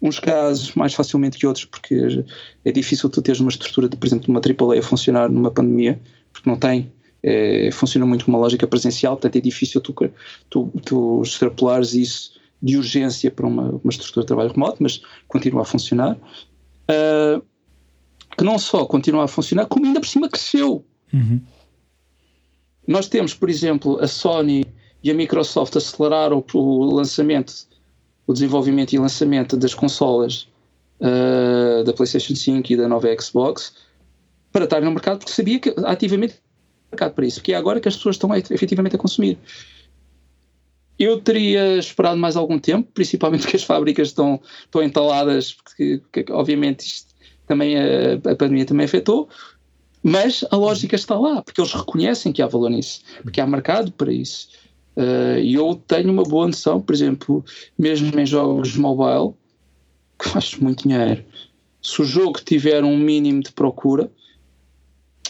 uns 0.00 0.20
casos 0.20 0.74
mais 0.74 0.94
facilmente 0.94 1.38
que 1.38 1.46
outros, 1.46 1.64
porque 1.64 2.24
é 2.64 2.72
difícil 2.72 3.08
tu 3.10 3.20
teres 3.20 3.40
uma 3.40 3.50
estrutura, 3.50 3.88
de, 3.88 3.96
por 3.96 4.06
exemplo, 4.06 4.26
de 4.26 4.30
uma 4.30 4.40
AAA 4.40 4.78
a 4.78 4.82
funcionar 4.82 5.28
numa 5.28 5.50
pandemia, 5.50 6.00
porque 6.32 6.48
não 6.48 6.56
tem 6.56 6.92
é, 7.22 7.70
funciona 7.72 8.06
muito 8.06 8.24
com 8.24 8.30
uma 8.30 8.38
lógica 8.38 8.66
presencial, 8.66 9.16
portanto 9.16 9.36
é 9.36 9.40
difícil 9.40 9.80
tu, 9.80 9.94
tu, 10.48 10.72
tu 10.84 11.22
extrapolares 11.22 11.94
isso 11.94 12.38
de 12.62 12.76
urgência 12.76 13.30
para 13.30 13.46
uma, 13.46 13.70
uma 13.70 13.90
estrutura 13.90 14.24
de 14.24 14.26
trabalho 14.26 14.52
remoto, 14.52 14.82
mas 14.82 15.00
continua 15.26 15.62
a 15.62 15.64
funcionar. 15.64 16.16
Uh, 16.90 17.42
que 18.36 18.44
não 18.44 18.58
só 18.58 18.84
continua 18.86 19.24
a 19.24 19.28
funcionar, 19.28 19.66
como 19.66 19.86
ainda 19.86 20.00
por 20.00 20.08
cima 20.08 20.28
cresceu. 20.28 20.84
Uhum. 21.12 21.40
Nós 22.86 23.08
temos, 23.08 23.34
por 23.34 23.50
exemplo, 23.50 23.98
a 24.00 24.06
Sony 24.06 24.64
e 25.02 25.10
a 25.10 25.14
Microsoft 25.14 25.76
aceleraram 25.76 26.44
o 26.54 26.94
lançamento, 26.94 27.52
o 28.26 28.32
desenvolvimento 28.32 28.92
e 28.92 28.98
lançamento 28.98 29.56
das 29.56 29.74
consolas 29.74 30.48
uh, 31.00 31.84
da 31.84 31.92
PlayStation 31.92 32.34
5 32.34 32.72
e 32.72 32.76
da 32.76 32.88
nova 32.88 33.08
Xbox 33.20 33.74
para 34.52 34.64
estar 34.64 34.80
no 34.80 34.90
mercado, 34.90 35.18
porque 35.18 35.32
sabia 35.32 35.58
que 35.58 35.74
ativamente 35.84 36.40
mercado 36.90 37.14
para 37.14 37.26
isso, 37.26 37.40
porque 37.40 37.52
é 37.52 37.56
agora 37.56 37.80
que 37.80 37.88
as 37.88 37.96
pessoas 37.96 38.16
estão 38.16 38.34
efetivamente 38.34 38.96
a 38.96 38.98
consumir. 38.98 39.38
Eu 40.98 41.20
teria 41.20 41.78
esperado 41.78 42.16
mais 42.18 42.36
algum 42.36 42.58
tempo, 42.58 42.90
principalmente 42.92 43.42
porque 43.42 43.56
as 43.56 43.62
fábricas 43.62 44.08
estão, 44.08 44.40
estão 44.64 44.82
entaladas, 44.82 45.52
porque, 45.52 46.00
porque 46.10 46.32
obviamente 46.32 46.80
isto 46.80 47.14
também 47.46 47.76
a, 47.78 48.14
a 48.14 48.36
pandemia 48.36 48.66
também 48.66 48.84
afetou, 48.84 49.28
mas 50.02 50.44
a 50.50 50.56
lógica 50.56 50.96
está 50.96 51.18
lá, 51.18 51.42
porque 51.42 51.60
eles 51.60 51.72
reconhecem 51.72 52.32
que 52.32 52.42
há 52.42 52.46
valor 52.46 52.70
nisso, 52.70 53.00
porque 53.22 53.40
há 53.40 53.46
mercado 53.46 53.92
para 53.92 54.12
isso. 54.12 54.48
Uh, 54.96 55.38
e 55.38 55.54
eu 55.54 55.80
tenho 55.86 56.12
uma 56.12 56.24
boa 56.24 56.46
noção, 56.46 56.80
por 56.80 56.92
exemplo, 56.92 57.44
mesmo 57.78 58.18
em 58.18 58.26
jogos 58.26 58.76
mobile, 58.76 59.34
que 60.18 60.28
faz 60.28 60.56
muito 60.56 60.88
dinheiro. 60.88 61.24
Se 61.80 62.02
o 62.02 62.04
jogo 62.04 62.40
tiver 62.44 62.82
um 62.82 62.96
mínimo 62.96 63.40
de 63.40 63.52
procura, 63.52 64.10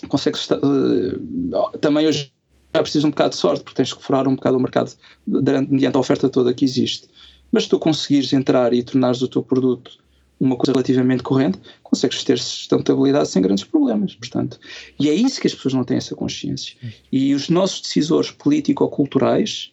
consegue 0.07 0.39
uh, 0.39 1.79
também 1.79 2.07
hoje 2.07 2.33
é 2.73 2.81
preciso 2.81 3.07
um 3.07 3.11
bocado 3.11 3.31
de 3.31 3.37
sorte, 3.37 3.62
porque 3.65 3.77
tens 3.77 3.93
que 3.93 4.03
furar 4.03 4.29
um 4.29 4.37
bocado 4.37 4.57
o 4.57 4.61
mercado 4.61 4.93
mediante 5.27 5.97
a 5.97 6.01
oferta 6.01 6.29
toda 6.29 6.53
que 6.53 6.65
existe. 6.65 7.09
Mas 7.51 7.65
se 7.65 7.70
tu 7.70 7.79
conseguires 7.79 8.33
entrar 8.33 8.73
e 8.73 8.83
tornares 8.83 9.23
o 9.23 9.29
teu 9.29 9.43
produto 9.43 9.99
uma 10.41 10.57
coisa 10.57 10.73
relativamente 10.73 11.23
corrente, 11.23 11.59
consegues 11.83 12.23
ter 12.23 12.39
sustentabilidade 12.39 13.29
sem 13.29 13.43
grandes 13.43 13.65
problemas. 13.65 14.15
Portanto, 14.15 14.59
e 14.99 15.09
é 15.09 15.15
isso 15.15 15.41
que 15.41 15.47
as 15.47 15.55
pessoas 15.55 15.75
não 15.75 15.85
têm 15.85 15.97
essa 15.97 16.15
consciência. 16.15 16.77
E 17.11 17.35
os 17.35 17.49
nossos 17.49 17.81
decisores 17.81 18.31
político-culturais, 18.31 19.73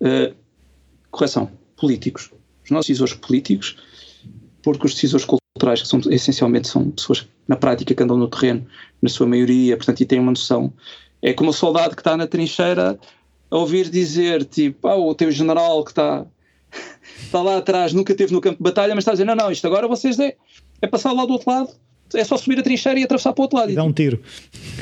uh, 0.00 0.34
correção, 1.10 1.50
políticos, 1.76 2.30
os 2.64 2.70
nossos 2.70 2.86
decisores 2.86 3.14
políticos, 3.14 3.76
porque 4.62 4.86
os 4.86 4.94
decisores 4.94 5.26
culturais, 5.58 5.82
que 5.82 5.88
são 5.88 6.00
essencialmente 6.10 6.68
são 6.68 6.90
pessoas 6.90 7.26
na 7.46 7.56
prática 7.56 7.94
que 7.94 8.02
andam 8.02 8.16
no 8.16 8.28
terreno, 8.28 8.66
na 9.02 9.08
sua 9.08 9.26
maioria, 9.26 9.76
portanto, 9.76 10.00
e 10.00 10.06
têm 10.06 10.20
uma 10.20 10.30
noção. 10.30 10.72
É 11.20 11.32
como 11.32 11.50
o 11.50 11.52
soldado 11.52 11.96
que 11.96 12.00
está 12.00 12.16
na 12.16 12.26
trincheira 12.26 12.98
a 13.50 13.56
ouvir 13.56 13.90
dizer, 13.90 14.44
tipo, 14.44 14.86
ah, 14.86 14.96
o 14.96 15.14
teu 15.14 15.30
general 15.30 15.82
que 15.84 15.90
está 15.90 16.24
está 17.18 17.42
lá 17.42 17.58
atrás, 17.58 17.92
nunca 17.92 18.12
esteve 18.12 18.32
no 18.32 18.40
campo 18.40 18.58
de 18.58 18.62
batalha, 18.62 18.94
mas 18.94 19.02
está 19.02 19.12
a 19.12 19.14
dizer: 19.14 19.24
não, 19.24 19.34
não, 19.34 19.50
isto 19.50 19.66
agora 19.66 19.88
vocês 19.88 20.18
é, 20.18 20.36
é 20.80 20.86
passar 20.86 21.12
lá 21.12 21.24
do 21.24 21.32
outro 21.32 21.50
lado, 21.50 21.70
é 22.14 22.24
só 22.24 22.36
subir 22.36 22.58
a 22.58 22.62
trincheira 22.62 22.98
e 23.00 23.04
atravessar 23.04 23.32
para 23.32 23.42
o 23.42 23.44
outro 23.44 23.58
lado. 23.58 23.70
E, 23.72 23.74
dá 23.74 23.84
um 23.84 23.92
tiro. 23.92 24.20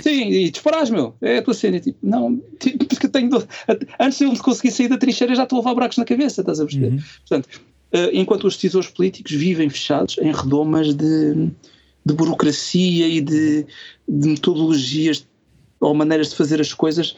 Sim, 0.03 0.28
e 0.28 0.51
disparas, 0.51 0.90
meu. 0.90 1.15
É 1.20 1.39
a 1.39 1.43
tua 1.43 1.55
cena. 1.55 1.81
Tipo, 1.81 1.98
não, 2.03 2.40
tipo, 2.59 2.85
porque 2.85 3.09
tenho. 3.09 3.31
Antes 3.98 4.19
de 4.19 4.24
eu 4.24 4.36
conseguir 4.36 4.70
sair 4.70 4.89
da 4.89 4.98
trincheira, 4.98 5.35
já 5.35 5.44
estou 5.44 5.59
a 5.59 5.61
levar 5.61 5.74
buracos 5.74 5.98
na 5.98 6.05
cabeça, 6.05 6.43
estás 6.43 6.61
a 6.61 6.65
perceber? 6.65 6.93
Uhum. 6.93 7.03
Portanto, 7.28 7.48
enquanto 8.12 8.47
os 8.47 8.55
decisores 8.55 8.89
políticos 8.89 9.32
vivem 9.32 9.68
fechados 9.68 10.16
em 10.18 10.32
redomas 10.32 10.94
de, 10.94 11.51
de 12.05 12.14
burocracia 12.14 13.09
e 13.09 13.20
de, 13.20 13.66
de 14.09 14.28
metodologias 14.28 15.27
ou 15.81 15.94
maneiras 15.94 16.31
de 16.31 16.36
fazer 16.36 16.60
as 16.60 16.73
coisas 16.73 17.16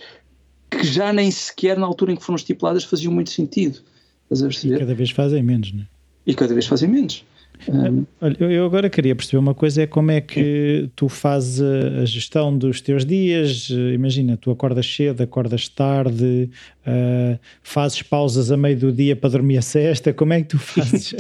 que 0.71 0.85
já 0.85 1.13
nem 1.13 1.31
sequer 1.31 1.79
na 1.79 1.87
altura 1.87 2.13
em 2.13 2.17
que 2.17 2.25
foram 2.25 2.37
estipuladas 2.37 2.85
faziam 2.85 3.13
muito 3.13 3.31
sentido. 3.31 3.81
Estás 4.25 4.43
a 4.43 4.47
perceber? 4.47 4.77
E 4.77 4.79
cada 4.81 4.95
vez 4.95 5.11
fazem 5.11 5.43
menos, 5.43 5.73
não 5.73 5.83
é? 5.83 5.87
E 6.27 6.35
cada 6.35 6.53
vez 6.53 6.67
fazem 6.67 6.89
menos. 6.89 7.25
Um... 7.69 8.05
Olha, 8.21 8.37
eu 8.41 8.65
agora 8.65 8.89
queria 8.89 9.17
perceber 9.17 9.39
uma 9.39 9.55
coisa: 9.55 9.83
é 9.83 9.87
como 9.87 10.11
é 10.11 10.21
que 10.21 10.89
tu 10.95 11.09
fazes 11.09 11.61
a 11.61 12.05
gestão 12.05 12.57
dos 12.57 12.81
teus 12.81 13.05
dias? 13.05 13.69
Imagina, 13.71 14.37
tu 14.37 14.51
acordas 14.51 14.87
cedo, 14.87 15.23
acordas 15.23 15.69
tarde, 15.69 16.51
uh, 16.87 17.39
fazes 17.63 18.03
pausas 18.03 18.53
a 18.53 18.57
meio 18.57 18.79
do 18.79 18.93
dia 18.93 19.17
para 19.17 19.31
dormir 19.31 19.59
a 19.59 19.63
cesta, 19.63 20.13
como 20.13 20.33
é 20.33 20.43
que 20.43 20.49
tu 20.49 20.59
fazes? 20.61 21.15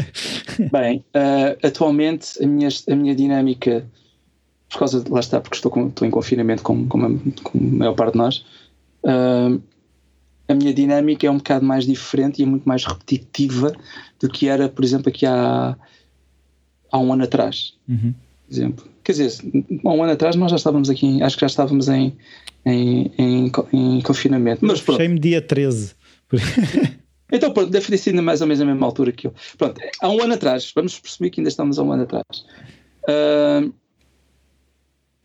Bem, 0.71 1.05
uh, 1.15 1.67
atualmente 1.67 2.43
a 2.43 2.47
minha, 2.47 2.69
a 2.89 2.95
minha 2.95 3.15
dinâmica, 3.15 3.85
por 4.69 4.79
causa 4.79 5.03
de 5.03 5.11
lá 5.11 5.21
está, 5.21 5.41
porque 5.41 5.57
estou, 5.57 5.71
com, 5.71 5.89
estou 5.89 6.07
em 6.07 6.11
confinamento, 6.11 6.63
como, 6.63 6.87
como, 6.87 7.07
a, 7.07 7.43
como 7.43 7.69
a 7.69 7.79
maior 7.79 7.95
parte 7.95 8.13
de 8.13 8.19
nós. 8.19 8.45
Uh, 9.03 9.61
a 10.49 10.55
minha 10.55 10.73
dinâmica 10.73 11.27
é 11.27 11.31
um 11.31 11.37
bocado 11.37 11.65
mais 11.65 11.85
diferente 11.85 12.41
e 12.41 12.43
é 12.43 12.47
muito 12.47 12.67
mais 12.67 12.83
repetitiva 12.85 13.73
do 14.19 14.29
que 14.31 14.49
era, 14.49 14.67
por 14.67 14.83
exemplo, 14.83 15.11
aqui 15.11 15.27
há, 15.27 15.77
há 16.91 16.99
um 16.99 17.13
ano 17.13 17.25
atrás. 17.25 17.75
Uhum. 17.89 18.15
Por 18.47 18.55
exemplo. 18.55 18.89
Quer 19.05 19.13
dizer, 19.13 19.33
há 19.85 19.91
um 19.91 20.03
ano 20.03 20.13
atrás 20.13 20.37
nós 20.37 20.51
já 20.51 20.57
estávamos 20.57 20.91
aqui, 20.91 21.23
acho 21.23 21.37
que 21.37 21.41
já 21.41 21.47
estávamos 21.47 21.89
em, 21.89 22.17
em, 22.65 23.13
em, 23.19 23.53
em 23.73 24.01
confinamento. 24.03 24.65
Mas 24.65 24.81
Fechei-me 24.81 25.19
dia 25.19 25.41
13. 25.41 25.95
então, 27.33 27.53
pronto, 27.53 27.71
deve 27.71 27.87
ter 27.87 27.97
sido 27.99 28.23
mais 28.23 28.41
ou 28.41 28.47
menos 28.47 28.61
a 28.61 28.65
mesma 28.65 28.87
altura 28.87 29.13
que 29.13 29.27
eu. 29.27 29.35
Pronto, 29.57 29.81
há 30.01 30.09
um 30.09 30.23
ano 30.23 30.35
atrás, 30.35 30.71
vamos 30.75 30.99
perceber 30.99 31.31
que 31.31 31.41
ainda 31.41 31.49
estamos 31.49 31.79
há 31.79 31.83
um 31.83 31.93
ano 31.93 32.03
atrás. 32.03 32.45
Uh, 33.05 33.73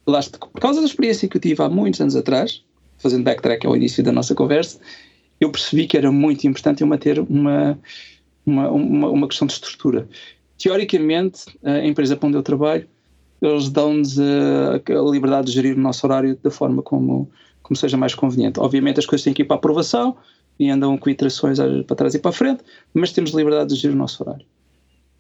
por 0.06 0.60
causa 0.60 0.82
da 0.82 0.86
experiência 0.86 1.28
que 1.28 1.38
eu 1.38 1.42
tive 1.42 1.62
há 1.62 1.70
muitos 1.70 2.00
anos 2.02 2.16
atrás, 2.16 2.64
fazendo 2.98 3.24
backtrack 3.24 3.66
ao 3.66 3.76
início 3.76 4.04
da 4.04 4.12
nossa 4.12 4.36
conversa, 4.36 4.80
eu 5.40 5.50
percebi 5.50 5.88
que 5.88 5.98
era 5.98 6.12
muito 6.12 6.46
importante 6.46 6.82
eu 6.82 6.88
manter 6.88 7.20
uma, 7.20 7.80
uma, 8.46 8.70
uma, 8.70 9.10
uma 9.10 9.28
questão 9.28 9.48
de 9.48 9.54
estrutura. 9.54 10.08
Teoricamente, 10.58 11.46
a 11.64 11.86
empresa 11.86 12.16
para 12.16 12.28
onde 12.28 12.38
eu 12.38 12.44
trabalho, 12.44 12.88
eles 13.42 13.70
dão-nos 13.70 14.18
a, 14.20 14.76
a, 14.76 15.12
liberdade 15.12 15.48
de 15.48 15.54
gerir 15.54 15.76
o 15.76 15.80
nosso 15.80 16.06
horário 16.06 16.38
da 16.42 16.50
forma 16.50 16.82
como, 16.82 17.30
como 17.62 17.76
seja 17.76 17.98
mais 17.98 18.16
conveniente. 18.16 18.60
Obviamente 18.60 19.00
as 19.00 19.06
coisas 19.06 19.24
têm 19.24 19.34
que 19.34 19.42
ir 19.42 19.46
para 19.46 19.58
aprovação 19.58 20.16
e 20.58 20.70
andam 20.70 20.98
com 20.98 21.10
iterações 21.10 21.60
para 21.86 21.96
trás 21.96 22.16
e 22.16 22.20
para 22.20 22.30
a 22.30 22.34
frente, 22.34 22.64
mas 22.94 23.12
temos 23.12 23.32
liberdade 23.32 23.74
de 23.74 23.76
gerir 23.76 23.96
o 23.96 24.00
nosso 24.00 24.24
horário. 24.24 24.46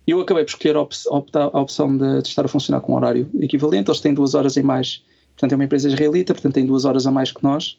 Eu 0.05 0.21
acabei 0.21 0.43
por 0.43 0.51
escolher 0.51 0.75
a, 0.75 0.81
optar, 0.81 1.49
a 1.53 1.59
opção 1.59 1.97
de, 1.97 2.21
de, 2.21 2.27
estar 2.27 2.45
a 2.45 2.47
funcionar 2.47 2.81
com 2.81 2.93
um 2.93 2.95
horário 2.95 3.29
equivalente. 3.39 3.89
Eles 3.89 4.01
têm 4.01 4.13
duas 4.13 4.35
horas 4.35 4.55
em 4.57 4.63
mais, 4.63 5.03
portanto 5.33 5.53
é 5.53 5.55
uma 5.55 5.63
empresa 5.63 5.87
israelita, 5.87 6.33
portanto 6.33 6.53
tem 6.53 6.65
duas 6.65 6.85
horas 6.85 7.07
a 7.07 7.11
mais 7.11 7.31
que 7.31 7.41
nós. 7.43 7.77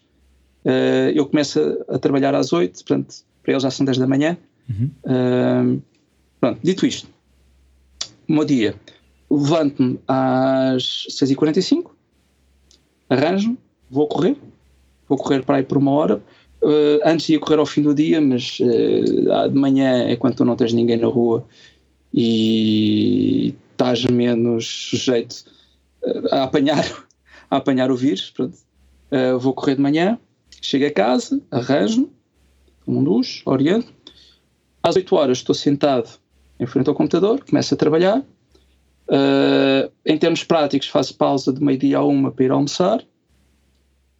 Uh, 0.64 1.12
eu 1.14 1.26
começo 1.26 1.60
a, 1.88 1.96
a, 1.96 1.98
trabalhar 1.98 2.34
às 2.34 2.52
8, 2.52 2.72
portanto, 2.84 3.14
para 3.42 3.52
eles 3.52 3.62
já 3.62 3.70
são 3.70 3.84
10 3.84 3.98
da 3.98 4.06
manhã. 4.06 4.36
Uhum. 4.68 4.90
Uh, 5.04 5.82
pronto, 6.40 6.58
dito 6.62 6.86
isto, 6.86 7.08
meu 8.28 8.44
dia, 8.44 8.74
levanto-me 9.30 9.98
às 10.06 11.06
6h45, 11.10 11.90
arranjo, 13.08 13.56
vou 13.90 14.06
correr, 14.06 14.36
vou 15.08 15.18
correr 15.18 15.44
para 15.44 15.56
aí 15.56 15.62
por 15.62 15.78
uma 15.78 15.90
hora. 15.92 16.22
Uh, 16.62 16.98
antes 17.04 17.28
ia 17.28 17.38
correr 17.38 17.58
ao 17.58 17.66
fim 17.66 17.82
do 17.82 17.94
dia, 17.94 18.20
mas 18.20 18.58
uh, 18.60 19.48
de 19.48 19.54
manhã 19.54 20.08
é 20.08 20.16
quando 20.16 20.36
tu 20.36 20.44
não 20.44 20.56
tens 20.56 20.72
ninguém 20.72 20.96
na 20.96 21.08
rua 21.08 21.44
e 22.12 23.54
estás 23.72 24.04
menos 24.04 24.66
sujeito 24.66 25.44
a 26.30 26.44
apanhar, 26.44 27.06
a 27.50 27.56
apanhar 27.56 27.90
o 27.90 27.96
vírus. 27.96 28.32
Uh, 28.38 29.38
vou 29.38 29.52
correr 29.52 29.74
de 29.74 29.82
manhã, 29.82 30.18
Chego 30.64 30.86
a 30.86 30.90
casa, 30.90 31.42
arranjo, 31.50 32.10
um 32.88 33.04
duche, 33.04 33.42
oriento. 33.44 33.92
Às 34.82 34.96
8 34.96 35.14
horas 35.14 35.38
estou 35.38 35.54
sentado 35.54 36.08
frente 36.66 36.88
ao 36.88 36.94
computador, 36.94 37.44
começo 37.48 37.74
a 37.74 37.76
trabalhar. 37.76 38.18
Uh, 39.08 39.90
em 40.04 40.16
termos 40.16 40.44
práticos, 40.44 40.88
faço 40.88 41.16
pausa 41.16 41.52
de 41.52 41.62
meio-dia 41.62 41.98
a 41.98 42.04
uma 42.04 42.30
para 42.30 42.44
ir 42.44 42.50
almoçar. 42.50 43.04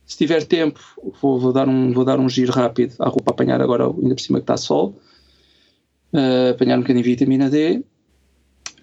Se 0.07 0.19
tiver 0.19 0.45
tempo, 0.45 0.81
vou, 1.21 1.41
vou, 1.41 1.53
dar 1.53 1.69
um, 1.69 1.93
vou 1.93 2.05
dar 2.05 2.21
um 2.21 2.29
giro 2.29 2.53
rápido 2.53 2.95
à 2.99 3.09
roupa, 3.09 3.31
apanhar 3.31 3.61
agora, 3.63 3.87
ainda 3.87 4.15
por 4.15 4.21
cima 4.21 4.39
que 4.39 4.45
está 4.45 4.57
sol, 4.57 4.95
uh, 6.13 6.51
apanhar 6.51 6.77
um 6.77 6.83
bocadinho 6.83 7.05
de 7.05 7.11
vitamina 7.11 7.49
D. 7.49 7.83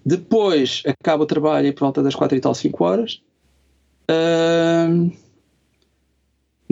Depois 0.04 0.82
acabo 0.86 1.22
o 1.22 1.26
trabalho 1.26 1.68
e 1.68 1.72
por 1.72 1.80
volta 1.80 2.02
das 2.02 2.14
4 2.14 2.36
e 2.36 2.40
tal, 2.40 2.54
5 2.54 2.84
horas. 2.84 3.22
Uh, 4.10 5.12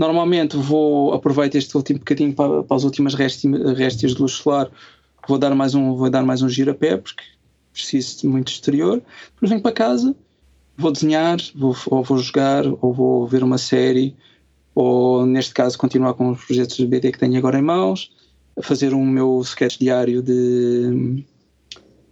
Normalmente 0.00 0.56
vou 0.56 1.12
aproveito 1.12 1.56
este 1.56 1.76
último 1.76 1.98
bocadinho 1.98 2.32
para, 2.32 2.62
para 2.62 2.74
as 2.74 2.84
últimas 2.84 3.12
réstias 3.12 4.14
de 4.14 4.22
luz 4.22 4.32
solar, 4.32 4.70
vou 5.28 5.38
dar 5.38 5.54
mais 5.54 5.74
um, 5.74 5.94
vou 5.94 6.10
dar 6.10 6.22
mais 6.22 6.42
um 6.42 6.48
giro 6.48 6.70
a 6.70 6.74
pé, 6.74 6.96
porque 6.96 7.22
preciso 7.72 8.20
de 8.20 8.26
muito 8.26 8.48
exterior. 8.48 9.02
Depois 9.34 9.50
venho 9.50 9.62
para 9.62 9.72
casa, 9.72 10.14
vou 10.76 10.90
desenhar, 10.90 11.38
vou, 11.54 11.76
ou 11.86 12.02
vou 12.02 12.18
jogar, 12.18 12.64
ou 12.66 12.92
vou 12.92 13.26
ver 13.26 13.42
uma 13.42 13.58
série, 13.58 14.16
ou 14.74 15.26
neste 15.26 15.54
caso 15.54 15.78
continuar 15.78 16.14
com 16.14 16.30
os 16.30 16.44
projetos 16.44 16.76
de 16.76 16.86
BD 16.86 17.12
que 17.12 17.18
tenho 17.18 17.36
agora 17.36 17.58
em 17.58 17.62
mãos, 17.62 18.10
fazer 18.62 18.94
um 18.94 19.04
meu 19.04 19.40
sketch 19.42 19.78
diário 19.78 20.22
de, 20.22 21.24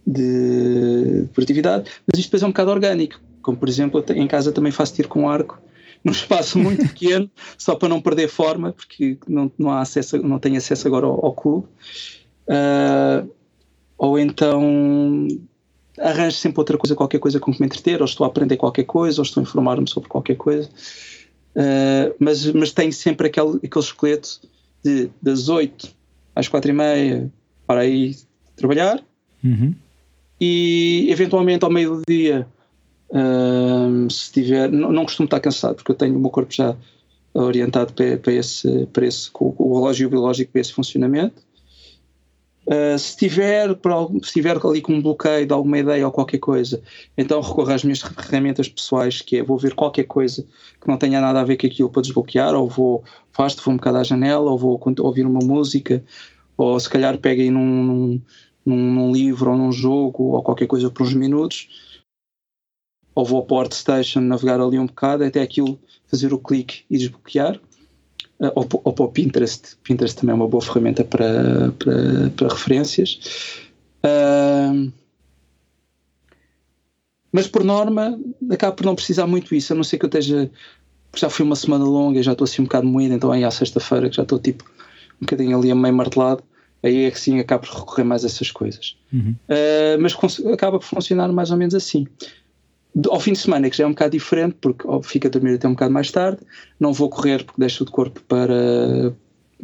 de 0.05 1.27
produtividade, 1.33 1.89
mas 2.07 2.19
isto 2.19 2.27
depois 2.27 2.43
é 2.43 2.45
um 2.45 2.49
bocado 2.49 2.71
orgânico, 2.71 3.19
como 3.41 3.57
por 3.57 3.69
exemplo 3.69 4.03
em 4.15 4.27
casa 4.27 4.51
também 4.51 4.71
faço 4.71 4.93
tiro 4.93 5.09
com 5.09 5.29
arco 5.29 5.61
num 6.03 6.13
espaço 6.13 6.57
muito 6.57 6.87
pequeno, 6.87 7.29
só 7.57 7.75
para 7.75 7.89
não 7.89 8.01
perder 8.01 8.29
forma, 8.29 8.71
porque 8.71 9.17
não, 9.27 9.51
não, 9.57 9.69
há 9.69 9.81
acesso, 9.81 10.17
não 10.19 10.39
tenho 10.39 10.57
acesso 10.57 10.87
agora 10.87 11.05
ao, 11.05 11.25
ao 11.25 11.33
clube. 11.33 11.67
Uh, 12.49 13.29
ou 13.97 14.17
então 14.17 15.27
arranjo 15.99 16.37
sempre 16.37 16.59
outra 16.59 16.77
coisa, 16.77 16.95
qualquer 16.95 17.19
coisa 17.19 17.39
com 17.39 17.53
que 17.53 17.59
me 17.59 17.67
entreter, 17.67 18.01
ou 18.01 18.05
estou 18.05 18.25
a 18.25 18.27
aprender 18.27 18.57
qualquer 18.57 18.85
coisa, 18.85 19.21
ou 19.21 19.23
estou 19.23 19.41
a 19.41 19.43
informar-me 19.43 19.87
sobre 19.87 20.09
qualquer 20.09 20.35
coisa. 20.35 20.67
Uh, 21.55 22.15
mas, 22.19 22.45
mas 22.53 22.71
tenho 22.71 22.91
sempre 22.93 23.27
aquele, 23.27 23.57
aquele 23.63 23.85
esqueleto 23.85 24.41
de 24.83 25.09
das 25.21 25.49
8 25.49 25.93
às 26.35 26.47
4 26.47 26.71
e 26.71 26.73
meia 26.73 27.31
para 27.67 27.81
aí 27.81 28.15
trabalhar 28.55 29.03
uhum. 29.43 29.73
e 30.39 31.07
eventualmente 31.09 31.65
ao 31.65 31.71
meio 31.71 31.97
do 31.97 32.03
dia 32.07 32.47
se 34.09 34.31
tiver, 34.31 34.71
não, 34.71 34.91
não, 34.91 35.03
costumo 35.03 35.25
estar 35.25 35.39
cansado 35.39 35.75
porque 35.75 35.91
eu 35.91 35.95
tenho 35.95 36.15
o 36.15 36.19
meu 36.19 36.29
corpo 36.29 36.53
já 36.53 36.77
orientado 37.33 37.93
para, 37.93 38.17
para 38.17 38.33
esse, 38.33 38.85
para 38.87 39.05
esse 39.05 39.29
o 39.33 39.75
relógio 39.75 40.09
biológico 40.09 40.51
para 40.51 40.61
esse 40.61 40.73
funcionamento. 40.73 41.41
Uh, 42.69 42.99
se, 42.99 43.17
tiver, 43.17 43.67
se 44.21 44.31
tiver 44.31 44.55
ali 44.63 44.79
com 44.79 44.93
um 44.93 45.01
bloqueio 45.01 45.47
de 45.47 45.51
alguma 45.51 45.79
ideia 45.79 46.05
ou 46.05 46.11
qualquer 46.11 46.37
coisa, 46.37 46.79
então 47.17 47.41
recorro 47.41 47.71
às 47.71 47.83
minhas 47.83 47.99
ferramentas 47.99 48.69
pessoais, 48.69 49.21
que 49.21 49.37
é 49.37 49.43
vou 49.43 49.57
ver 49.57 49.73
qualquer 49.73 50.03
coisa 50.03 50.45
que 50.79 50.87
não 50.87 50.95
tenha 50.95 51.19
nada 51.19 51.41
a 51.41 51.43
ver 51.43 51.57
com 51.57 51.65
aquilo 51.65 51.89
para 51.89 52.03
desbloquear, 52.03 52.53
ou 52.53 52.69
vou, 52.69 53.03
faço, 53.31 53.59
vou 53.63 53.73
um 53.73 53.77
bocado 53.77 53.97
à 53.97 54.03
janela, 54.03 54.51
ou 54.51 54.57
vou 54.57 54.79
ouvir 54.99 55.25
uma 55.25 55.39
música, 55.39 56.03
ou 56.55 56.79
se 56.79 56.87
calhar 56.87 57.17
pego 57.17 57.41
aí 57.41 57.49
num, 57.49 58.21
num, 58.63 58.93
num 58.93 59.11
livro 59.11 59.49
ou 59.49 59.57
num 59.57 59.71
jogo 59.71 60.35
ou 60.35 60.43
qualquer 60.43 60.67
coisa 60.67 60.91
por 60.91 61.03
uns 61.03 61.13
minutos 61.15 61.69
ou 63.19 63.25
vou 63.25 63.45
para 63.45 63.55
o 63.55 63.59
ArtStation 63.59 64.21
navegar 64.21 64.61
ali 64.61 64.79
um 64.79 64.85
bocado 64.85 65.25
até 65.25 65.41
aquilo 65.41 65.77
fazer 66.07 66.33
o 66.33 66.39
clique 66.39 66.85
e 66.89 66.97
desbloquear. 66.97 67.59
Ou, 68.39 68.67
ou 68.83 68.93
para 68.93 69.05
o 69.05 69.11
Pinterest. 69.11 69.75
Pinterest 69.83 70.17
também 70.17 70.31
é 70.31 70.35
uma 70.35 70.47
boa 70.47 70.61
ferramenta 70.61 71.03
para, 71.03 71.71
para, 71.77 72.29
para 72.35 72.47
referências. 72.47 73.19
Uh, 74.03 74.91
mas 77.31 77.47
por 77.47 77.63
norma, 77.63 78.19
acabo 78.49 78.75
por 78.77 78.85
não 78.85 78.95
precisar 78.95 79.27
muito 79.27 79.53
isso, 79.53 79.73
a 79.73 79.75
não 79.75 79.83
ser 79.83 79.97
que 79.97 80.05
eu 80.05 80.07
esteja. 80.07 80.49
Já 81.15 81.29
foi 81.29 81.45
uma 81.45 81.55
semana 81.55 81.83
longa 81.85 82.19
e 82.19 82.23
já 82.23 82.33
estou 82.33 82.45
assim 82.45 82.61
um 82.61 82.65
bocado 82.65 82.87
moído, 82.87 83.15
então 83.15 83.31
aí 83.31 83.43
à 83.43 83.49
sexta-feira 83.49 84.09
que 84.09 84.15
já 84.15 84.23
estou 84.23 84.37
tipo 84.37 84.63
um 85.15 85.25
bocadinho 85.25 85.57
ali 85.57 85.71
a 85.71 85.75
meio 85.75 85.93
martelado, 85.93 86.43
aí 86.83 87.05
é 87.05 87.11
que 87.11 87.19
sim 87.19 87.39
acabo 87.39 87.65
por 87.65 87.79
recorrer 87.79 88.03
mais 88.03 88.23
a 88.23 88.27
essas 88.27 88.51
coisas. 88.51 88.95
Uhum. 89.11 89.35
Uh, 89.49 89.99
mas 89.99 90.15
acaba 90.53 90.79
por 90.79 90.85
funcionar 90.85 91.31
mais 91.31 91.49
ou 91.51 91.57
menos 91.57 91.73
assim. 91.73 92.07
Ao 93.07 93.19
fim 93.19 93.33
de 93.33 93.39
semana 93.39 93.69
que 93.69 93.77
já 93.77 93.83
é 93.83 93.87
um 93.87 93.91
bocado 93.91 94.11
diferente, 94.11 94.55
porque 94.59 94.85
fica 95.03 95.27
a 95.27 95.31
dormir 95.31 95.55
até 95.55 95.67
um 95.67 95.71
bocado 95.73 95.93
mais 95.93 96.11
tarde, 96.11 96.39
não 96.79 96.91
vou 96.91 97.09
correr 97.09 97.43
porque 97.43 97.59
deixo 97.59 97.83
o 97.83 97.91
corpo 97.91 98.21
para, 98.27 99.13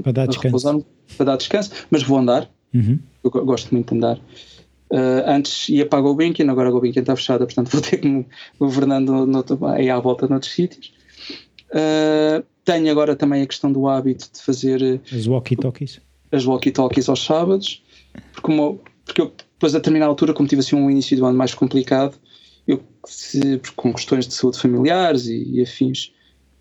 para 0.02 0.11
dar 0.11 0.27
descanso. 0.27 0.85
para 1.18 1.26
dar 1.26 1.38
descanso, 1.38 1.72
mas 1.89 2.03
vou 2.03 2.19
andar. 2.19 2.49
Uhum. 2.73 2.99
Eu 3.23 3.31
gosto 3.31 3.73
muito 3.73 3.89
de 3.89 3.97
andar. 3.97 4.18
Uh, 4.91 5.26
antes 5.26 5.68
ia 5.69 5.85
para 5.85 5.99
a 5.99 6.02
Gulbenkian, 6.02 6.49
agora 6.52 6.69
a 6.69 6.72
Gulbenkian 6.72 7.02
está 7.02 7.15
fechada, 7.15 7.45
portanto 7.45 7.69
vou 7.73 7.81
ter 7.81 7.97
que 7.97 8.07
me 8.07 8.26
governando 8.60 9.26
no, 9.26 9.26
no, 9.26 9.68
aí 9.68 9.89
à 9.89 9.99
volta 9.99 10.27
noutros 10.27 10.53
sítios. 10.53 10.93
Uh, 11.72 12.45
tenho 12.64 12.89
agora 12.91 13.15
também 13.15 13.41
a 13.41 13.47
questão 13.47 13.72
do 13.72 13.88
hábito 13.88 14.30
de 14.31 14.41
fazer 14.41 15.02
as 15.11 15.26
walkie-talkies 15.27 15.99
as 16.31 16.45
walkie-talkies 16.45 17.10
aos 17.10 17.23
sábados, 17.23 17.84
porque, 18.34 18.52
uma, 18.52 18.77
porque 19.06 19.22
eu 19.22 19.34
depois 19.53 19.73
a 19.73 19.80
determinada 19.80 20.10
altura, 20.10 20.34
como 20.34 20.47
tive 20.47 20.60
assim 20.60 20.76
um 20.76 20.91
início 20.91 21.15
do 21.15 21.26
ano 21.26 21.38
mais 21.38 21.53
complicado, 21.53 22.18
se, 23.06 23.61
com 23.76 23.94
questões 23.94 24.27
de 24.27 24.34
saúde 24.34 24.60
familiares 24.60 25.27
e, 25.27 25.44
e 25.52 25.61
afins, 25.61 26.11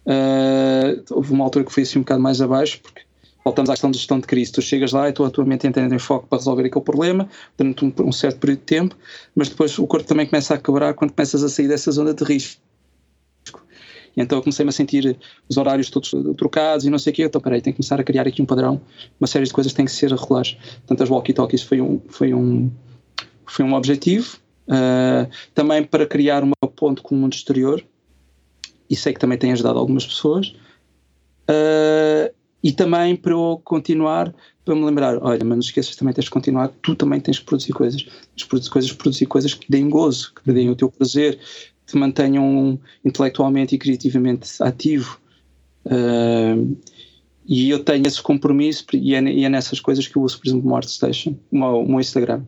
uh, 0.07 1.03
houve 1.11 1.33
uma 1.33 1.45
altura 1.45 1.65
que 1.65 1.73
foi 1.73 1.83
assim 1.83 1.99
um 1.99 2.03
bocado 2.03 2.23
mais 2.23 2.41
abaixo, 2.41 2.81
porque 2.83 3.03
voltamos 3.45 3.71
à 3.71 3.75
questão 3.75 3.91
da 3.91 3.97
gestão 3.97 4.19
de 4.19 4.27
crise. 4.27 4.53
Tu 4.53 4.62
chegas 4.62 4.93
lá 4.93 5.09
e 5.09 5.12
tu, 5.12 5.25
a 5.25 5.31
tua 5.31 5.45
mente 5.45 5.66
em 5.66 5.99
foco 5.99 6.27
para 6.27 6.39
resolver 6.39 6.66
aquele 6.66 6.85
problema 6.85 7.29
durante 7.57 7.85
um, 7.85 7.93
um, 8.07 8.12
certo 8.12 8.39
período 8.39 8.61
de 8.61 8.65
tempo, 8.65 8.97
mas 9.35 9.49
depois 9.49 9.79
o 9.79 9.87
corpo 9.87 10.07
também 10.07 10.27
começa 10.27 10.55
a 10.55 10.59
quebrar 10.59 10.95
quando 10.95 11.12
começas 11.12 11.43
a 11.43 11.49
sair 11.49 11.69
dessa 11.69 11.91
zona 11.93 12.15
de 12.15 12.25
risco. 12.25 12.61
Então 14.16 14.39
eu 14.39 14.43
comecei-me 14.43 14.69
a 14.69 14.73
sentir 14.73 15.19
os 15.49 15.57
horários 15.57 15.91
todos 15.91 16.12
trocados 16.37 16.87
e 16.87 16.91
não 16.91 16.99
sei 16.99 17.12
o 17.12 17.16
quê. 17.16 17.25
Então, 17.25 17.41
peraí, 17.41 17.61
tenho 17.61 17.75
que 17.75 17.83
começar 17.83 18.01
a 18.01 18.05
criar 18.05 18.27
aqui 18.27 18.41
um 18.41 18.47
padrão. 18.47 18.81
Uma 19.21 19.27
série 19.27 19.45
de 19.45 19.53
coisas 19.53 19.73
têm 19.73 19.85
que 19.85 19.91
ser 19.91 20.12
regulares. 20.12 20.57
Portanto, 20.87 21.03
as 21.03 21.11
walkie-talkies 21.11 21.62
foi 21.62 21.81
um, 21.81 22.01
foi, 22.09 22.33
um, 22.33 22.71
foi 23.45 23.65
um 23.65 23.75
objetivo. 23.75 24.39
Uh, 24.69 25.31
também 25.55 25.85
para 25.85 26.07
criar 26.07 26.43
uma 26.43 26.55
ponte 26.74 27.03
com 27.03 27.15
o 27.15 27.19
mundo 27.19 27.35
exterior. 27.35 27.85
E 28.89 28.97
sei 28.97 29.12
que 29.12 29.20
também 29.20 29.39
tem 29.39 29.53
ajudado 29.53 29.78
algumas 29.78 30.07
pessoas. 30.07 30.55
Uh, 31.49 32.32
e 32.62 32.73
também 32.73 33.15
para 33.15 33.32
eu 33.32 33.61
continuar, 33.62 34.35
para 34.65 34.74
me 34.74 34.85
lembrar, 34.85 35.19
olha, 35.23 35.45
mas 35.45 35.57
não 35.57 35.59
esqueças 35.59 35.95
também 35.97 36.15
tens 36.15 36.24
de 36.24 36.31
continuar, 36.31 36.69
tu 36.81 36.95
também 36.95 37.20
tens 37.20 37.36
de 37.36 37.45
produzir 37.45 37.73
coisas, 37.73 38.03
tens 38.03 38.15
de 38.36 38.47
produzir 38.47 38.70
coisas, 38.70 38.93
produzir 38.93 39.27
coisas 39.27 39.53
que 39.53 39.70
deem 39.70 39.91
gozo, 39.91 40.32
que 40.35 40.51
deem 40.51 40.70
o 40.70 40.77
teu 40.77 40.91
prazer, 40.91 41.36
que 41.36 41.93
te 41.93 41.99
mantenham 41.99 42.81
intelectualmente 43.05 43.74
e 43.74 43.78
criativamente 43.78 44.62
ativo. 44.62 45.20
Uh, 45.85 46.74
e 47.47 47.69
eu 47.69 47.85
tenho 47.85 48.07
esse 48.07 48.23
compromisso 48.23 48.86
e 48.95 49.15
é, 49.15 49.23
e 49.23 49.45
é, 49.45 49.49
nessas 49.51 49.78
coisas 49.78 50.09
que 50.09 50.16
eu 50.16 50.23
uso, 50.23 50.39
por 50.41 50.49
exemplo, 50.49 50.70
o 50.70 50.74
ArtStation, 50.74 51.36
o 51.53 51.85
meu 51.85 52.01
Instagram. 52.01 52.43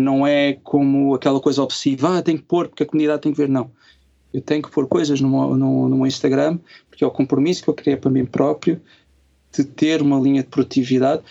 Não 0.00 0.26
é 0.26 0.54
como 0.64 1.14
aquela 1.14 1.40
coisa 1.40 1.62
obsessiva, 1.62 2.18
ah, 2.18 2.22
tenho 2.22 2.38
que 2.38 2.44
pôr 2.44 2.68
porque 2.68 2.82
a 2.82 2.86
comunidade 2.86 3.22
tem 3.22 3.32
que 3.32 3.38
ver, 3.38 3.48
não. 3.48 3.70
Eu 4.32 4.40
tenho 4.40 4.62
que 4.62 4.70
pôr 4.70 4.86
coisas 4.86 5.20
no 5.20 5.28
meu, 5.28 5.56
no, 5.56 5.88
no 5.88 5.96
meu 5.96 6.06
Instagram 6.06 6.58
porque 6.88 7.04
é 7.04 7.06
o 7.06 7.10
compromisso 7.10 7.62
que 7.62 7.68
eu 7.68 7.74
criei 7.74 7.96
para 7.96 8.10
mim 8.10 8.24
próprio 8.24 8.80
de 9.56 9.64
ter 9.64 10.02
uma 10.02 10.20
linha 10.20 10.42
de 10.42 10.48
produtividade 10.48 11.22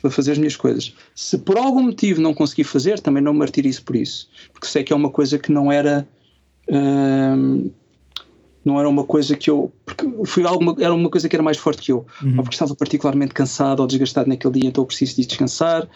para 0.00 0.10
fazer 0.10 0.32
as 0.32 0.38
minhas 0.38 0.56
coisas. 0.56 0.94
Se 1.14 1.38
por 1.38 1.58
algum 1.58 1.82
motivo 1.82 2.20
não 2.20 2.32
conseguir 2.32 2.64
fazer, 2.64 3.00
também 3.00 3.22
não 3.22 3.34
martirizo 3.34 3.82
por 3.82 3.96
isso, 3.96 4.28
porque 4.52 4.66
sei 4.66 4.82
que 4.82 4.92
é 4.92 4.96
uma 4.96 5.10
coisa 5.10 5.38
que 5.38 5.52
não 5.52 5.70
era. 5.70 6.06
Hum, 6.68 7.70
não 8.64 8.78
era 8.78 8.88
uma 8.88 9.04
coisa 9.04 9.36
que 9.36 9.50
eu. 9.50 9.72
Porque 9.84 10.06
foi 10.24 10.44
alguma, 10.44 10.76
era 10.78 10.94
uma 10.94 11.10
coisa 11.10 11.28
que 11.28 11.34
era 11.34 11.42
mais 11.42 11.56
forte 11.56 11.82
que 11.82 11.92
eu. 11.92 12.06
Uhum. 12.22 12.36
Ou 12.36 12.42
porque 12.42 12.54
estava 12.54 12.74
particularmente 12.74 13.34
cansado 13.34 13.80
ou 13.80 13.86
desgastado 13.86 14.28
naquele 14.28 14.60
dia, 14.60 14.68
então 14.68 14.82
eu 14.82 14.86
preciso 14.86 15.16
de 15.16 15.26
descansar. 15.26 15.88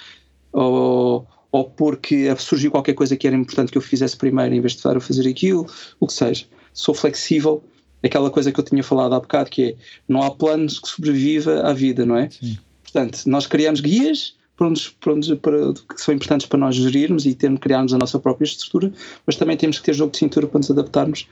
Ou, 0.52 1.26
ou 1.54 1.64
porque 1.64 2.34
surgiu 2.36 2.68
qualquer 2.68 2.94
coisa 2.94 3.16
que 3.16 3.28
era 3.28 3.36
importante 3.36 3.70
que 3.70 3.78
eu 3.78 3.82
fizesse 3.82 4.16
primeiro 4.16 4.52
em 4.52 4.60
vez 4.60 4.72
de 4.72 4.78
estar 4.78 4.96
a 4.96 5.00
fazer 5.00 5.28
aquilo, 5.28 5.64
o 6.00 6.06
que 6.08 6.12
seja. 6.12 6.46
Sou 6.72 6.92
flexível 6.92 7.62
aquela 8.02 8.28
coisa 8.28 8.50
que 8.50 8.58
eu 8.58 8.64
tinha 8.64 8.82
falado 8.82 9.14
há 9.14 9.20
bocado, 9.20 9.48
que 9.48 9.62
é 9.62 9.74
não 10.08 10.20
há 10.20 10.32
planos 10.32 10.80
que 10.80 10.88
sobreviva 10.88 11.60
à 11.60 11.72
vida, 11.72 12.04
não 12.04 12.16
é? 12.16 12.28
Sim. 12.28 12.58
Portanto, 12.82 13.22
nós 13.26 13.46
criamos 13.46 13.80
guias 13.80 14.34
para 14.56 14.66
onde, 14.66 14.90
para 15.00 15.12
onde, 15.12 15.36
para, 15.36 15.72
que 15.74 16.00
são 16.00 16.12
importantes 16.12 16.48
para 16.48 16.58
nós 16.58 16.74
gerirmos 16.74 17.24
e 17.24 17.36
termos, 17.36 17.60
criarmos 17.60 17.94
a 17.94 17.98
nossa 17.98 18.18
própria 18.18 18.46
estrutura, 18.46 18.92
mas 19.24 19.36
também 19.36 19.56
temos 19.56 19.78
que 19.78 19.84
ter 19.84 19.94
jogo 19.94 20.10
de 20.10 20.18
cintura 20.18 20.48
para 20.48 20.58
nos 20.58 20.72
adaptarmos 20.72 21.28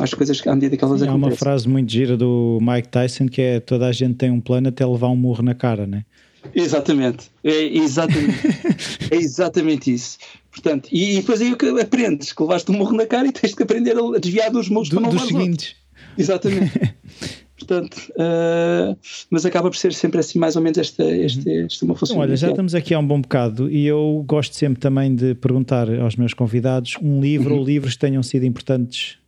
às 0.00 0.12
coisas 0.12 0.44
à 0.48 0.54
medida 0.56 0.76
que 0.76 0.82
elas 0.82 0.98
Sim, 0.98 1.06
acontecem. 1.06 1.28
Há 1.28 1.32
uma 1.32 1.36
frase 1.36 1.68
muito 1.68 1.92
gira 1.92 2.16
do 2.16 2.58
Mike 2.60 2.88
Tyson 2.88 3.28
que 3.28 3.40
é 3.40 3.60
toda 3.60 3.86
a 3.86 3.92
gente 3.92 4.16
tem 4.16 4.32
um 4.32 4.40
plano 4.40 4.68
até 4.68 4.84
levar 4.84 5.08
um 5.10 5.16
murro 5.16 5.44
na 5.44 5.54
cara, 5.54 5.86
né? 5.86 6.04
Exatamente, 6.54 7.30
é 7.44 7.64
exatamente, 7.64 8.48
é 9.10 9.16
exatamente 9.16 9.92
isso. 9.92 10.18
Portanto, 10.50 10.88
e, 10.90 11.12
e 11.12 11.20
depois 11.20 11.40
aí 11.40 11.54
aprendes 11.80 12.32
que 12.32 12.42
levaste 12.42 12.70
um 12.70 12.76
morro 12.76 12.96
na 12.96 13.06
cara 13.06 13.28
e 13.28 13.32
tens 13.32 13.54
que 13.54 13.62
aprender 13.62 13.96
a 13.96 14.18
desviar 14.18 14.50
dos 14.50 14.68
morros 14.68 14.88
do, 14.88 14.96
para 14.96 15.06
não 15.06 15.10
dos 15.10 15.28
seguintes. 15.28 15.76
Exatamente. 16.16 16.72
Portanto, 17.60 18.10
uh, 18.12 18.96
mas 19.30 19.44
acaba 19.44 19.70
por 19.70 19.76
ser 19.76 19.92
sempre 19.92 20.18
assim, 20.18 20.38
mais 20.38 20.56
ou 20.56 20.62
menos, 20.62 20.78
esta, 20.78 21.04
esta, 21.04 21.48
uhum. 21.48 21.66
esta 21.66 21.84
uma 21.84 21.94
função. 21.94 22.16
Então, 22.16 22.22
olha, 22.22 22.36
já 22.36 22.48
estamos 22.48 22.74
aqui 22.74 22.94
há 22.94 22.98
um 22.98 23.06
bom 23.06 23.20
bocado 23.20 23.70
e 23.70 23.86
eu 23.86 24.24
gosto 24.26 24.56
sempre 24.56 24.80
também 24.80 25.14
de 25.14 25.34
perguntar 25.34 25.88
aos 26.00 26.16
meus 26.16 26.32
convidados 26.32 26.96
um 27.02 27.20
livro 27.20 27.52
uhum. 27.52 27.60
ou 27.60 27.66
livros 27.66 27.94
que 27.94 28.00
tenham 28.00 28.22
sido 28.22 28.46
importantes 28.46 29.18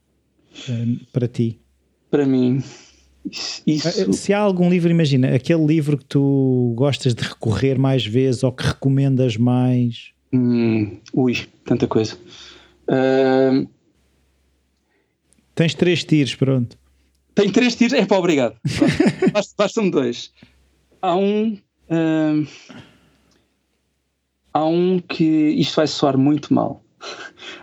uh, 0.68 1.06
para 1.12 1.28
ti. 1.28 1.60
Para 2.10 2.26
mim, 2.26 2.62
isso... 3.66 3.88
Ah, 3.88 4.12
se 4.12 4.32
há 4.32 4.38
algum 4.38 4.68
livro, 4.68 4.90
imagina, 4.90 5.34
aquele 5.34 5.64
livro 5.64 5.96
que 5.96 6.04
tu 6.04 6.72
gostas 6.76 7.14
de 7.14 7.22
recorrer 7.22 7.78
mais 7.78 8.04
vezes 8.04 8.42
ou 8.42 8.52
que 8.52 8.64
recomendas 8.64 9.36
mais. 9.36 10.12
Hum, 10.32 10.98
ui, 11.12 11.36
tanta 11.64 11.86
coisa. 11.86 12.16
Uh, 12.88 13.68
Tens 15.54 15.74
três 15.74 16.02
tiros, 16.02 16.34
pronto. 16.34 16.76
Tenho 17.34 17.52
três 17.52 17.76
tiros? 17.76 17.92
É 17.92 18.04
pá, 18.04 18.16
obrigado. 18.16 18.56
Bastam-me 19.56 19.90
dois. 19.90 20.32
Há 21.00 21.16
um. 21.16 21.58
Hum, 21.90 22.46
há 24.52 24.64
um 24.64 24.98
que. 24.98 25.24
Isto 25.24 25.76
vai 25.76 25.86
soar 25.86 26.16
muito 26.18 26.52
mal. 26.52 26.82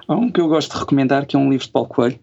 há 0.08 0.16
um 0.16 0.32
que 0.32 0.40
eu 0.40 0.48
gosto 0.48 0.74
de 0.74 0.80
recomendar, 0.80 1.26
que 1.26 1.36
é 1.36 1.40
um 1.40 1.50
livro 1.50 1.66
de 1.66 1.72
Paulo 1.72 1.90
Coelho, 1.90 2.20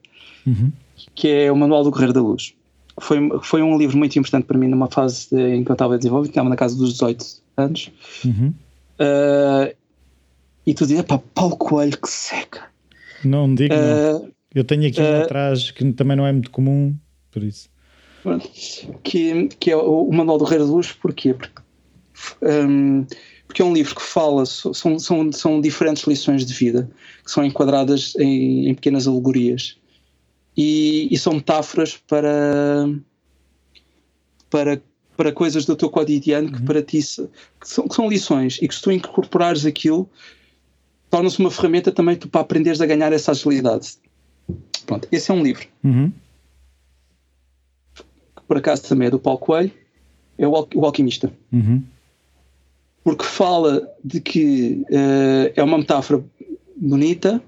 uhum. 0.47 0.73
que 1.15 1.29
é 1.29 1.53
o 1.53 1.57
Manual 1.57 1.83
do 1.85 1.91
Guerreiro 1.91 2.13
da 2.13 2.21
Luz. 2.21 2.55
Foi, 2.99 3.19
foi 3.43 3.63
um 3.63 3.77
livro 3.77 3.99
muito 3.99 4.19
importante 4.19 4.45
para 4.45 4.59
mim 4.59 4.69
numa 4.69 4.91
fase 4.91 5.29
de, 5.31 5.57
em 5.57 5.65
que 5.65 5.71
eu 5.71 5.75
estava 5.75 5.95
a 5.95 5.99
desenvolver, 5.99 6.29
estava 6.29 6.49
na 6.49 6.57
casa 6.57 6.77
dos 6.77 6.93
18 6.95 7.25
anos. 7.57 7.91
Uhum. 8.25 8.55
Uh, 8.99 9.75
e 10.67 10.75
tu 10.75 10.87
dizes, 10.87 11.03
pá, 11.03 11.19
Paulo 11.35 11.57
Coelho, 11.57 11.99
que 11.99 12.09
seca. 12.09 12.65
Não 13.25 13.55
digo. 13.55 13.75
Uh, 13.75 14.13
não. 14.21 14.31
Eu 14.55 14.65
tenho 14.65 14.89
aqui 14.89 15.01
um 15.01 15.05
uh, 15.05 15.23
atrás 15.23 15.71
que 15.71 15.93
também 15.93 16.17
não 16.17 16.27
é 16.27 16.33
muito 16.33 16.51
comum, 16.51 16.97
por 17.31 17.43
isso. 17.43 17.69
Que, 19.03 19.49
que 19.61 19.71
é 19.71 19.77
o, 19.77 20.11
Manual 20.11 20.39
do 20.39 20.45
Rei 20.45 20.59
da 20.59 20.65
Luz, 20.65 20.93
porquê? 20.93 21.35
Porque, 21.35 21.63
um, 22.43 23.07
porque 23.47 23.63
é 23.63 23.65
um 23.65 23.73
livro 23.73 23.95
que 23.95 24.03
fala, 24.03 24.45
são, 24.47 24.99
são, 24.99 25.31
são 25.31 25.61
diferentes 25.61 26.05
lições 26.05 26.45
de 26.45 26.53
vida 26.53 26.91
que 27.25 27.31
são 27.31 27.45
enquadradas 27.45 28.15
em, 28.17 28.69
em 28.69 28.75
pequenas 28.75 29.07
alegorias 29.07 29.77
e, 30.57 31.09
e, 31.11 31.19
são 31.19 31.35
metáforas 31.35 31.97
para, 31.97 32.89
para, 34.49 34.83
para 35.17 35.33
coisas 35.33 35.65
do 35.67 35.77
teu 35.77 35.91
cotidiano 35.91 36.51
que 36.51 36.59
uhum. 36.61 36.65
para 36.65 36.83
ti 36.83 36.99
que 36.99 37.69
são, 37.69 37.87
que 37.87 37.95
são 37.95 38.09
lições 38.09 38.59
e 38.63 38.69
que 38.69 38.75
se 38.75 38.83
tu 38.83 38.91
incorporares 38.91 39.67
aquilo 39.67 40.09
torna-se 41.11 41.39
uma 41.39 41.51
ferramenta 41.51 41.93
também 41.93 42.17
tu, 42.17 42.29
para 42.29 42.41
aprenderes 42.41 42.81
a 42.81 42.87
ganhar 42.87 43.13
essa 43.13 43.31
agilidade. 43.33 43.97
Pronto, 44.85 45.09
esse 45.11 45.31
é 45.31 45.35
um 45.35 45.43
livro. 45.43 45.67
Uhum. 45.83 46.13
Por 48.47 48.59
acaso 48.59 48.89
também 48.89 49.09
é 49.09 49.11
do 49.11 49.19
Paulo 49.19 49.39
Coelho, 49.39 49.73
é 50.39 50.47
o, 50.47 50.69
o 50.75 50.85
Alquimista. 50.85 51.33
Uhum. 51.53 51.83
Porque 53.03 53.25
fala 53.25 53.89
de 54.05 54.21
que 54.21 54.85
uh, 54.91 55.53
é 55.55 55.63
uma 55.63 55.79
metáfora 55.79 56.25
bonita. 56.77 57.43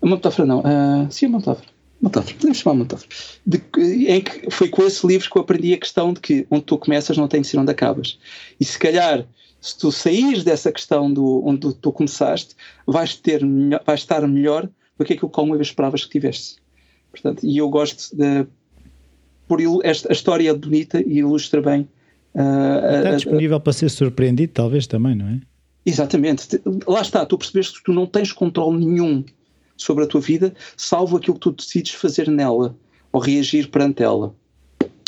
Uma 0.00 0.16
metáfora 0.16 0.46
não, 0.46 0.60
uh, 0.60 1.10
sim, 1.10 1.26
é 1.26 1.28
uma 1.28 1.38
metáfora. 1.38 1.68
Metáfora, 2.00 2.34
podemos 2.36 2.58
chamar 2.58 2.76
metáfora. 2.76 3.10
De, 3.44 3.60
em 4.06 4.20
que 4.20 4.50
foi 4.50 4.68
com 4.68 4.82
esse 4.82 5.04
livro 5.06 5.28
que 5.28 5.36
eu 5.36 5.42
aprendi 5.42 5.74
a 5.74 5.78
questão 5.78 6.12
de 6.12 6.20
que 6.20 6.46
onde 6.50 6.62
tu 6.62 6.78
começas 6.78 7.16
não 7.16 7.26
tem 7.26 7.40
de 7.40 7.48
ser 7.48 7.58
onde 7.58 7.72
acabas. 7.72 8.18
E 8.60 8.64
se 8.64 8.78
calhar, 8.78 9.26
se 9.60 9.76
tu 9.76 9.90
saís 9.90 10.44
dessa 10.44 10.70
questão 10.70 11.12
do 11.12 11.42
onde 11.44 11.74
tu 11.74 11.90
começaste, 11.90 12.54
vais, 12.86 13.16
ter, 13.16 13.42
vais 13.84 14.00
estar 14.00 14.26
melhor 14.28 14.68
do 14.96 15.04
que 15.04 15.14
aquilo 15.14 15.28
que 15.30 15.40
alguma 15.40 15.56
vez 15.56 15.68
esperavas 15.68 16.04
que 16.04 16.10
tivesse. 16.10 16.56
Portanto, 17.10 17.44
e 17.44 17.58
eu 17.58 17.68
gosto 17.68 18.16
de. 18.16 18.46
por 19.48 19.58
esta, 19.82 20.10
a 20.10 20.12
história 20.12 20.50
é 20.50 20.54
bonita 20.54 21.00
e 21.00 21.18
ilustra 21.18 21.60
bem. 21.60 21.88
Uh, 22.34 22.98
está 22.98 23.16
disponível 23.16 23.56
a, 23.56 23.58
a, 23.58 23.60
para 23.60 23.72
ser 23.72 23.88
surpreendido, 23.88 24.52
talvez 24.52 24.86
também, 24.86 25.16
não 25.16 25.26
é? 25.26 25.40
Exatamente. 25.84 26.60
Lá 26.86 27.00
está, 27.00 27.26
tu 27.26 27.36
percebes 27.38 27.70
que 27.70 27.82
tu 27.82 27.92
não 27.92 28.06
tens 28.06 28.30
controle 28.30 28.84
nenhum 28.84 29.24
sobre 29.78 30.04
a 30.04 30.06
tua 30.06 30.20
vida, 30.20 30.54
salvo 30.76 31.16
aquilo 31.16 31.34
que 31.34 31.40
tu 31.40 31.52
decides 31.52 31.92
fazer 31.92 32.28
nela 32.28 32.76
ou 33.12 33.20
reagir 33.20 33.68
perante 33.68 34.02
ela. 34.02 34.34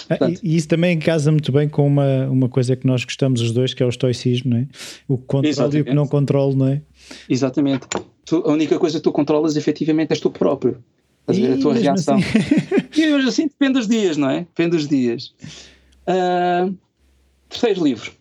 Portanto, 0.09 0.41
e 0.43 0.57
isso 0.57 0.67
também 0.67 0.99
casa 0.99 1.31
muito 1.31 1.53
bem 1.53 1.69
com 1.69 1.87
uma, 1.87 2.27
uma 2.27 2.49
coisa 2.49 2.75
que 2.75 2.87
nós 2.87 3.05
gostamos 3.05 3.41
os 3.41 3.53
dois, 3.53 3.73
que 3.73 3.83
é 3.83 3.87
o 3.87 3.89
estoicismo, 3.89 4.51
não 4.51 4.59
é? 4.59 4.67
O 5.07 5.17
que 5.17 5.25
controla 5.25 5.77
e 5.77 5.81
o 5.81 5.85
que 5.85 5.95
não 5.95 6.07
controla, 6.07 6.55
não 6.55 6.67
é? 6.67 6.83
Exatamente. 7.29 7.87
Tu, 8.25 8.37
a 8.37 8.53
única 8.53 8.79
coisa 8.79 8.99
que 8.99 9.05
tu 9.05 9.13
controlas 9.13 9.57
efetivamente 9.57 10.11
és 10.11 10.21
tu 10.21 10.31
próprio. 10.31 10.83
Estás 11.21 11.39
a 11.39 11.47
ver 11.47 11.59
a 11.59 11.61
tua 11.61 11.75
reação. 11.75 12.17
Assim... 12.17 12.91
e 13.03 13.07
mesmo 13.07 13.29
assim 13.29 13.47
depende 13.47 13.75
dos 13.75 13.87
dias, 13.87 14.17
não 14.17 14.31
é? 14.31 14.41
Depende 14.41 14.71
dos 14.71 14.89
dias. 14.89 15.33
Uh, 16.09 16.77
terceiro 17.49 17.85
livro. 17.85 18.13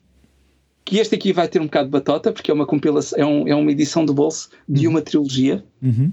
Que 0.86 0.98
este 0.98 1.16
aqui 1.16 1.34
vai 1.34 1.48
ter 1.48 1.60
um 1.60 1.66
bocado 1.66 1.86
de 1.86 1.92
batota, 1.92 2.32
porque 2.32 2.52
é 2.52 2.54
uma 2.54 2.68
compilação, 2.68 3.18
é, 3.18 3.26
um, 3.26 3.48
é 3.48 3.56
uma 3.56 3.72
edição 3.72 4.06
de 4.06 4.14
bolso 4.14 4.50
de 4.68 4.86
uhum. 4.86 4.94
uma 4.94 5.02
trilogia. 5.02 5.64
Uhum. 5.82 6.12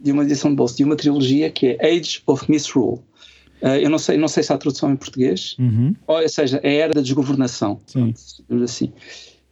De 0.00 0.12
uma 0.12 0.22
edição 0.22 0.50
de 0.50 0.56
bolso 0.56 0.76
de 0.76 0.84
uma 0.84 0.96
trilogia 0.96 1.50
que 1.50 1.76
é 1.80 1.86
Age 1.86 2.22
of 2.26 2.50
Misrule. 2.50 3.00
Uh, 3.60 3.74
eu 3.80 3.90
não 3.90 3.98
sei, 3.98 4.16
não 4.16 4.28
sei 4.28 4.42
se 4.42 4.52
há 4.52 4.58
tradução 4.58 4.92
em 4.92 4.96
português, 4.96 5.56
uhum. 5.58 5.92
ou, 6.06 6.28
seja, 6.28 6.60
é 6.62 6.68
a 6.68 6.84
Era 6.84 6.94
da 6.94 7.00
Desgovernação, 7.00 7.80
assim, 8.62 8.92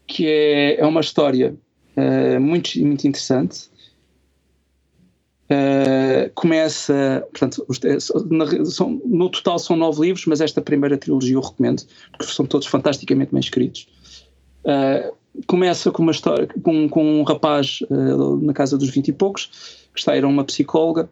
que 0.06 0.27
é, 0.28 0.81
é 0.81 0.86
uma 0.86 1.01
história 1.01 1.56
uh, 1.97 2.40
muito, 2.40 2.78
muito 2.85 3.06
interessante. 3.09 3.68
Uh, 5.51 6.31
começa, 6.35 7.27
portanto, 7.32 7.66
são, 8.66 9.01
no 9.05 9.28
total 9.28 9.59
são 9.59 9.77
nove 9.77 10.02
livros, 10.02 10.24
mas 10.27 10.40
esta 10.40 10.62
primeira 10.62 10.97
trilogia 10.97 11.35
eu 11.35 11.40
recomendo, 11.40 11.82
porque 12.16 12.32
são 12.32 12.47
todos 12.47 12.68
fantasticamente 12.68 13.32
bem 13.32 13.40
escritos. 13.40 13.89
Começa 15.47 15.91
com 15.91 16.03
uma 16.03 16.13
história, 16.13 16.49
com, 16.63 16.89
com 16.89 17.21
um 17.21 17.23
rapaz 17.23 17.81
na 18.43 18.53
casa 18.53 18.79
dos 18.79 18.91
vinte 18.91 19.09
e 19.09 19.13
poucos, 19.13 19.47
que 19.93 20.01
está 20.01 20.13
a 20.13 20.17
ir 20.17 20.25
a 20.25 20.29
uma 20.29 20.45
psicóloga 20.45 21.09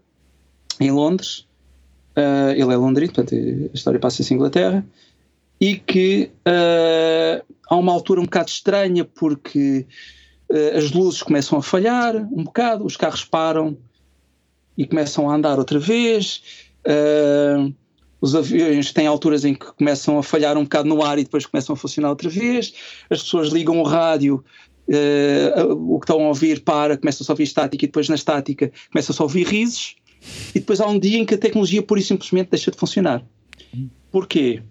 em 0.81 0.91
Londres, 0.91 1.47
uh, 2.17 2.51
ele 2.53 2.73
é 2.73 2.77
londrino, 2.77 3.13
portanto 3.13 3.35
a 3.35 3.75
história 3.75 4.01
passa-se 4.01 4.33
em 4.33 4.37
Inglaterra, 4.37 4.85
e 5.61 5.77
que 5.77 6.31
uh, 6.47 7.45
há 7.69 7.77
uma 7.77 7.93
altura 7.93 8.21
um 8.21 8.25
bocado 8.25 8.51
estranha 8.51 9.05
porque 9.05 9.87
uh, 10.51 10.77
as 10.77 10.91
luzes 10.93 11.23
começam 11.23 11.59
a 11.59 11.63
falhar 11.63 12.17
um 12.17 12.45
bocado, 12.45 12.85
os 12.85 12.97
carros 12.97 13.25
param 13.25 13.77
e 14.77 14.87
começam 14.87 15.31
a 15.31 15.35
andar 15.35 15.59
outra 15.59 15.79
vez, 15.79 16.43
os 18.25 18.35
aviões 18.35 18.91
têm 18.91 19.07
alturas 19.07 19.45
em 19.45 19.55
que 19.55 19.67
começam 19.75 20.19
a 20.19 20.23
falhar 20.23 20.57
um 20.57 20.63
bocado 20.63 20.89
no 20.89 21.03
ar 21.03 21.19
e 21.19 21.25
depois 21.25 21.45
começam 21.45 21.75
a 21.75 21.77
funcionar 21.77 22.09
outra 22.09 22.31
vez, 22.31 22.73
as 23.11 23.23
pessoas 23.23 23.49
ligam 23.49 23.79
o 23.79 23.85
rádio 23.85 24.43
Uh, 24.87 25.95
o 25.95 25.99
que 25.99 26.05
estão 26.05 26.23
a 26.23 26.29
ouvir 26.29 26.61
para, 26.61 26.99
começa-se 26.99 27.31
a 27.31 27.33
ouvir 27.33 27.45
estática 27.45 27.87
e 27.87 27.89
depois 27.89 28.07
na 28.11 28.17
estática 28.17 28.71
começa-se 28.93 29.19
a 29.19 29.25
ouvir 29.25 29.47
risos 29.47 29.97
e 30.55 30.61
depois 30.61 30.79
há 30.79 30.87
um 30.87 30.99
dia 30.99 31.17
em 31.17 31.25
que 31.25 31.33
a 31.33 31.39
tecnologia 31.39 31.83
pura 31.83 32.01
e 32.01 32.03
simplesmente 32.03 32.51
deixa 32.51 32.71
de 32.71 32.77
funcionar. 32.77 33.25
Porquê? 34.13 34.63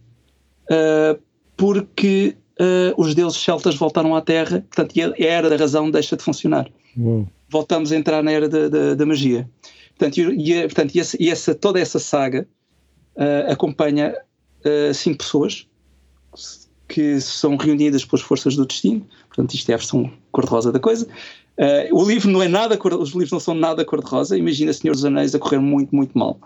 Uh, 0.69 1.19
porque 1.57 2.37
uh, 2.59 3.01
os 3.01 3.15
deuses 3.15 3.39
celtas 3.41 3.73
voltaram 3.73 4.15
à 4.15 4.21
Terra, 4.21 4.63
portanto, 4.69 4.93
a 4.99 5.23
era 5.23 5.49
da 5.49 5.55
razão 5.55 5.89
deixa 5.89 6.15
de 6.15 6.21
funcionar. 6.21 6.69
Uou. 6.95 7.27
Voltamos 7.49 7.91
a 7.91 7.95
entrar 7.95 8.21
na 8.21 8.31
era 8.31 8.47
da, 8.47 8.69
da, 8.69 8.93
da 8.93 9.05
magia. 9.07 9.49
Portanto, 9.97 10.19
e, 10.19 10.61
portanto, 10.61 10.93
e, 10.93 10.99
essa, 10.99 11.17
e 11.19 11.29
essa, 11.31 11.55
toda 11.55 11.79
essa 11.79 11.97
saga 11.97 12.47
uh, 13.15 13.51
acompanha 13.51 14.15
cinco 14.93 15.17
pessoas 15.17 15.67
que 16.87 17.19
são 17.19 17.57
reunidas 17.57 18.05
pelas 18.05 18.21
forças 18.21 18.55
do 18.55 18.65
destino. 18.65 19.05
Portanto, 19.27 19.53
isto 19.55 19.69
é 19.69 19.73
a 19.73 19.77
versão 19.77 20.11
cor-de-rosa 20.31 20.71
da 20.71 20.79
coisa. 20.79 21.07
Uh, 21.57 21.95
o 21.95 22.07
livro 22.07 22.29
não 22.29 22.41
é 22.41 22.47
nada, 22.47 22.79
os 22.97 23.11
livros 23.11 23.31
não 23.31 23.39
são 23.39 23.53
nada 23.53 23.85
cor-de-rosa. 23.85 24.37
Imagina 24.37 24.73
Senhor 24.73 24.93
dos 24.93 25.05
Anéis 25.05 25.33
a 25.33 25.39
correr 25.39 25.59
muito, 25.59 25.95
muito 25.95 26.17
mal. 26.17 26.39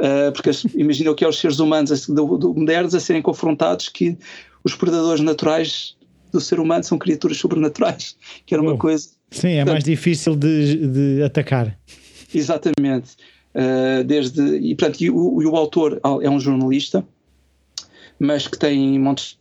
Uh, 0.00 0.32
porque 0.32 0.50
imagina 0.74 1.10
o 1.10 1.14
que 1.14 1.24
é 1.24 1.28
os 1.28 1.38
seres 1.38 1.58
humanos 1.58 2.06
do, 2.06 2.38
do, 2.38 2.54
modernos 2.54 2.94
a 2.94 3.00
serem 3.00 3.20
confrontados 3.20 3.88
que 3.88 4.16
os 4.62 4.74
predadores 4.74 5.20
naturais 5.20 5.96
do 6.32 6.40
ser 6.40 6.60
humano 6.60 6.84
são 6.84 6.98
criaturas 6.98 7.36
sobrenaturais, 7.38 8.16
que 8.46 8.54
era 8.54 8.62
uma 8.62 8.74
oh. 8.74 8.78
coisa. 8.78 9.08
Sim, 9.30 9.48
é 9.48 9.56
portanto, 9.56 9.72
mais 9.72 9.84
difícil 9.84 10.36
de, 10.36 10.86
de 10.88 11.22
atacar. 11.22 11.76
Exatamente. 12.32 13.16
Uh, 13.58 14.04
desde, 14.04 14.40
e, 14.58 14.74
portanto, 14.76 15.00
e 15.00 15.10
o, 15.10 15.42
e 15.42 15.46
o 15.46 15.56
autor 15.56 16.00
é 16.22 16.30
um 16.30 16.38
jornalista, 16.38 17.04
mas 18.16 18.46
que 18.46 18.56
tem 18.56 18.96
montes 19.00 19.36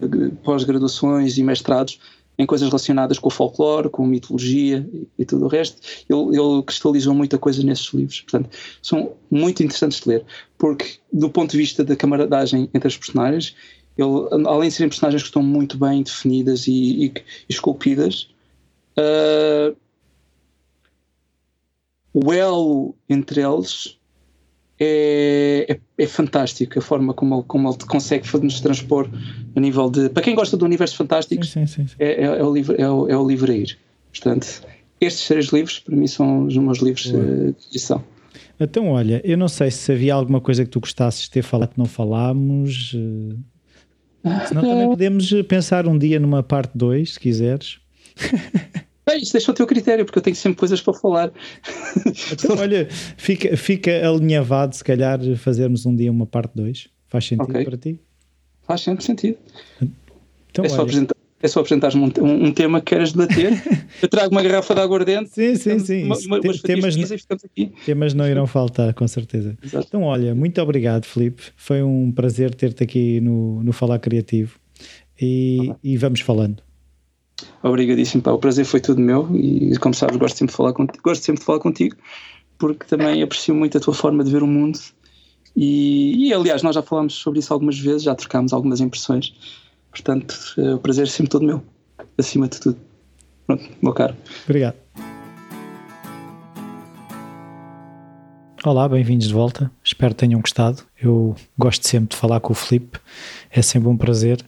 de 0.00 0.30
pós-graduações 0.42 1.38
e 1.38 1.42
mestrados 1.44 2.00
em 2.36 2.46
coisas 2.46 2.66
relacionadas 2.66 3.16
com 3.16 3.28
o 3.28 3.30
folclore, 3.30 3.88
com 3.88 4.04
mitologia 4.04 4.84
e, 4.92 5.06
e 5.20 5.24
tudo 5.24 5.44
o 5.44 5.48
resto. 5.48 5.80
Ele, 6.08 6.36
ele, 6.36 6.62
cristalizou 6.64 7.14
muita 7.14 7.38
coisa 7.38 7.62
nesses 7.62 7.86
livros. 7.94 8.22
Portanto, 8.22 8.50
são 8.82 9.12
muito 9.30 9.62
interessantes 9.62 10.00
de 10.00 10.08
ler, 10.08 10.24
porque, 10.58 10.96
do 11.12 11.30
ponto 11.30 11.52
de 11.52 11.58
vista 11.58 11.84
da 11.84 11.94
camaradagem 11.94 12.68
entre 12.74 12.88
as 12.88 12.96
personagens, 12.96 13.54
ele, 13.96 14.46
além 14.46 14.68
de 14.68 14.74
serem 14.74 14.88
personagens 14.88 15.22
que 15.22 15.28
estão 15.28 15.42
muito 15.42 15.78
bem 15.78 16.02
definidas 16.02 16.66
e, 16.66 16.72
e, 16.72 17.06
e 17.06 17.12
esculpidas, 17.48 18.28
uh, 18.98 19.76
o 22.14 22.32
elo 22.32 22.94
entre 23.10 23.42
eles 23.42 23.98
é, 24.78 25.66
é, 25.68 25.80
é 25.98 26.06
fantástico 26.06 26.78
a 26.78 26.82
forma 26.82 27.12
como 27.12 27.36
ele, 27.36 27.44
como 27.46 27.68
ele 27.68 27.76
consegue 27.86 28.26
nos 28.40 28.60
transpor 28.60 29.08
a 29.54 29.60
nível 29.60 29.90
de. 29.90 30.08
Para 30.08 30.22
quem 30.22 30.34
gosta 30.34 30.56
do 30.56 30.64
universo 30.64 30.96
fantástico, 30.96 31.44
sim, 31.44 31.66
sim, 31.66 31.86
sim, 31.86 31.94
é, 31.98 32.22
é, 32.22 32.24
é, 32.24 32.44
o 32.44 32.52
livro, 32.52 32.80
é, 32.80 32.88
o, 32.88 33.08
é 33.08 33.16
o 33.16 33.26
livro 33.26 33.50
a 33.50 33.54
ir. 33.54 33.78
Portanto, 34.10 34.62
estes 35.00 35.26
três 35.26 35.46
livros, 35.46 35.80
para 35.80 35.96
mim, 35.96 36.06
são 36.06 36.46
os 36.46 36.56
meus 36.56 36.78
livros 36.78 37.06
uh, 37.06 37.52
de 37.52 37.66
edição. 37.70 38.02
Então, 38.58 38.90
olha, 38.90 39.20
eu 39.24 39.36
não 39.36 39.48
sei 39.48 39.70
se 39.70 39.90
havia 39.90 40.14
alguma 40.14 40.40
coisa 40.40 40.64
que 40.64 40.70
tu 40.70 40.78
gostasses 40.78 41.24
de 41.24 41.30
ter 41.30 41.42
falado 41.42 41.70
que 41.70 41.78
não 41.78 41.86
falámos. 41.86 42.94
Uh, 42.94 43.38
senão 44.46 44.62
também 44.62 44.86
podemos 44.90 45.32
pensar 45.48 45.86
um 45.86 45.98
dia 45.98 46.20
numa 46.20 46.42
parte 46.42 46.72
2, 46.76 47.14
se 47.14 47.20
quiseres. 47.20 47.80
Bem, 49.06 49.22
isso 49.22 49.32
deixa 49.32 49.50
o 49.50 49.54
teu 49.54 49.66
critério, 49.66 50.04
porque 50.04 50.18
eu 50.18 50.22
tenho 50.22 50.36
sempre 50.36 50.58
coisas 50.58 50.80
para 50.80 50.94
falar. 50.94 51.32
Então, 52.32 52.56
olha, 52.58 52.88
fica, 53.16 53.56
fica 53.56 54.06
alinhavado, 54.06 54.74
se 54.74 54.82
calhar, 54.82 55.20
fazermos 55.36 55.84
um 55.84 55.94
dia 55.94 56.10
uma 56.10 56.26
parte 56.26 56.52
2. 56.54 56.88
Faz 57.08 57.26
sentido 57.26 57.50
okay. 57.50 57.64
para 57.64 57.76
ti? 57.76 58.00
Faz 58.66 58.80
sempre 58.80 59.04
sentido. 59.04 59.36
Então, 60.50 60.64
é, 60.64 60.68
só 60.68 60.82
apresentar, 60.82 61.14
é 61.42 61.48
só 61.48 61.60
apresentares 61.60 61.94
um, 61.94 62.04
um, 62.04 62.46
um, 62.46 62.52
tema 62.52 62.80
que 62.80 62.94
queres 62.94 63.12
debater. 63.12 63.52
eu 64.00 64.08
trago 64.08 64.32
uma 64.32 64.42
garrafa 64.42 64.74
de 64.74 64.80
aguardente. 64.80 65.28
Sim, 65.28 65.54
sim, 65.56 65.78
sim. 65.78 66.04
Uma, 66.04 66.16
uma, 66.16 66.40
temas, 66.40 66.96
temas 67.84 68.14
não 68.14 68.26
irão 68.26 68.46
faltar, 68.46 68.94
com 68.94 69.06
certeza. 69.06 69.54
Exato. 69.62 69.86
Então, 69.86 70.02
olha, 70.04 70.34
muito 70.34 70.58
obrigado, 70.62 71.04
Felipe. 71.04 71.42
Foi 71.54 71.82
um 71.82 72.10
prazer 72.10 72.54
ter-te 72.54 72.82
aqui 72.82 73.20
no, 73.20 73.62
no 73.62 73.72
Falar 73.74 73.98
Criativo. 73.98 74.58
E, 75.20 75.70
ah, 75.70 75.76
e 75.84 75.96
vamos 75.98 76.20
falando. 76.20 76.63
Obrigadíssimo, 77.62 78.22
pá. 78.22 78.32
O 78.32 78.38
prazer 78.38 78.64
foi 78.64 78.80
tudo 78.80 79.00
meu 79.00 79.28
e, 79.34 79.76
como 79.78 79.94
sabes, 79.94 80.16
gosto 80.16 80.36
sempre 80.36 80.52
de 80.52 80.56
falar 80.56 80.72
contigo, 80.72 81.02
gosto 81.02 81.24
sempre 81.24 81.40
de 81.40 81.46
falar 81.46 81.60
contigo 81.60 81.96
porque 82.58 82.86
também 82.86 83.22
aprecio 83.22 83.54
muito 83.54 83.76
a 83.76 83.80
tua 83.80 83.94
forma 83.94 84.24
de 84.24 84.30
ver 84.30 84.42
o 84.42 84.46
mundo. 84.46 84.78
E, 85.56 86.28
e 86.28 86.32
aliás, 86.32 86.62
nós 86.62 86.74
já 86.74 86.82
falámos 86.82 87.14
sobre 87.14 87.38
isso 87.38 87.52
algumas 87.52 87.78
vezes, 87.78 88.02
já 88.02 88.14
trocámos 88.14 88.52
algumas 88.52 88.80
impressões. 88.80 89.34
Portanto, 89.90 90.34
eh, 90.58 90.74
o 90.74 90.78
prazer 90.78 91.04
é 91.04 91.10
sempre 91.10 91.30
todo 91.30 91.44
meu, 91.44 91.62
acima 92.18 92.48
de 92.48 92.60
tudo. 92.60 92.78
Pronto, 93.46 93.64
meu 93.80 93.92
caro. 93.92 94.16
Obrigado. 94.44 94.76
Olá, 98.64 98.88
bem-vindos 98.88 99.28
de 99.28 99.34
volta. 99.34 99.70
Espero 99.84 100.14
que 100.14 100.20
tenham 100.20 100.40
gostado. 100.40 100.82
Eu 101.00 101.36
gosto 101.56 101.86
sempre 101.86 102.08
de 102.10 102.16
falar 102.16 102.40
com 102.40 102.52
o 102.52 102.56
Felipe, 102.56 102.98
é 103.50 103.60
sempre 103.60 103.88
um 103.88 103.96
prazer. 103.96 104.44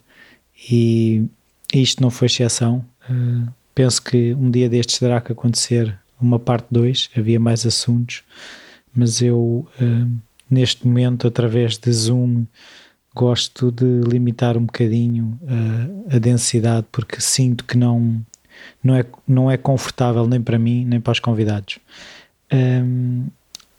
E 0.70 1.26
isto 1.72 2.02
não 2.02 2.10
foi 2.10 2.26
exceção. 2.26 2.84
Uh, 3.08 3.48
penso 3.74 4.02
que 4.02 4.34
um 4.34 4.50
dia 4.50 4.68
destes 4.68 4.98
terá 4.98 5.20
que 5.20 5.32
acontecer 5.32 5.98
uma 6.20 6.38
parte 6.38 6.66
2, 6.70 7.10
havia 7.16 7.38
mais 7.38 7.66
assuntos, 7.66 8.22
mas 8.94 9.20
eu 9.20 9.68
uh, 9.80 10.18
neste 10.50 10.86
momento, 10.86 11.26
através 11.26 11.76
de 11.76 11.92
Zoom, 11.92 12.46
gosto 13.14 13.72
de 13.72 14.00
limitar 14.08 14.56
um 14.56 14.66
bocadinho 14.66 15.38
uh, 15.42 16.16
a 16.16 16.18
densidade 16.18 16.86
porque 16.92 17.20
sinto 17.20 17.64
que 17.64 17.76
não, 17.76 18.20
não, 18.84 18.94
é, 18.94 19.06
não 19.26 19.50
é 19.50 19.56
confortável 19.56 20.26
nem 20.26 20.40
para 20.40 20.58
mim 20.58 20.84
nem 20.84 21.00
para 21.00 21.12
os 21.12 21.20
convidados. 21.20 21.78
Um, 22.52 23.26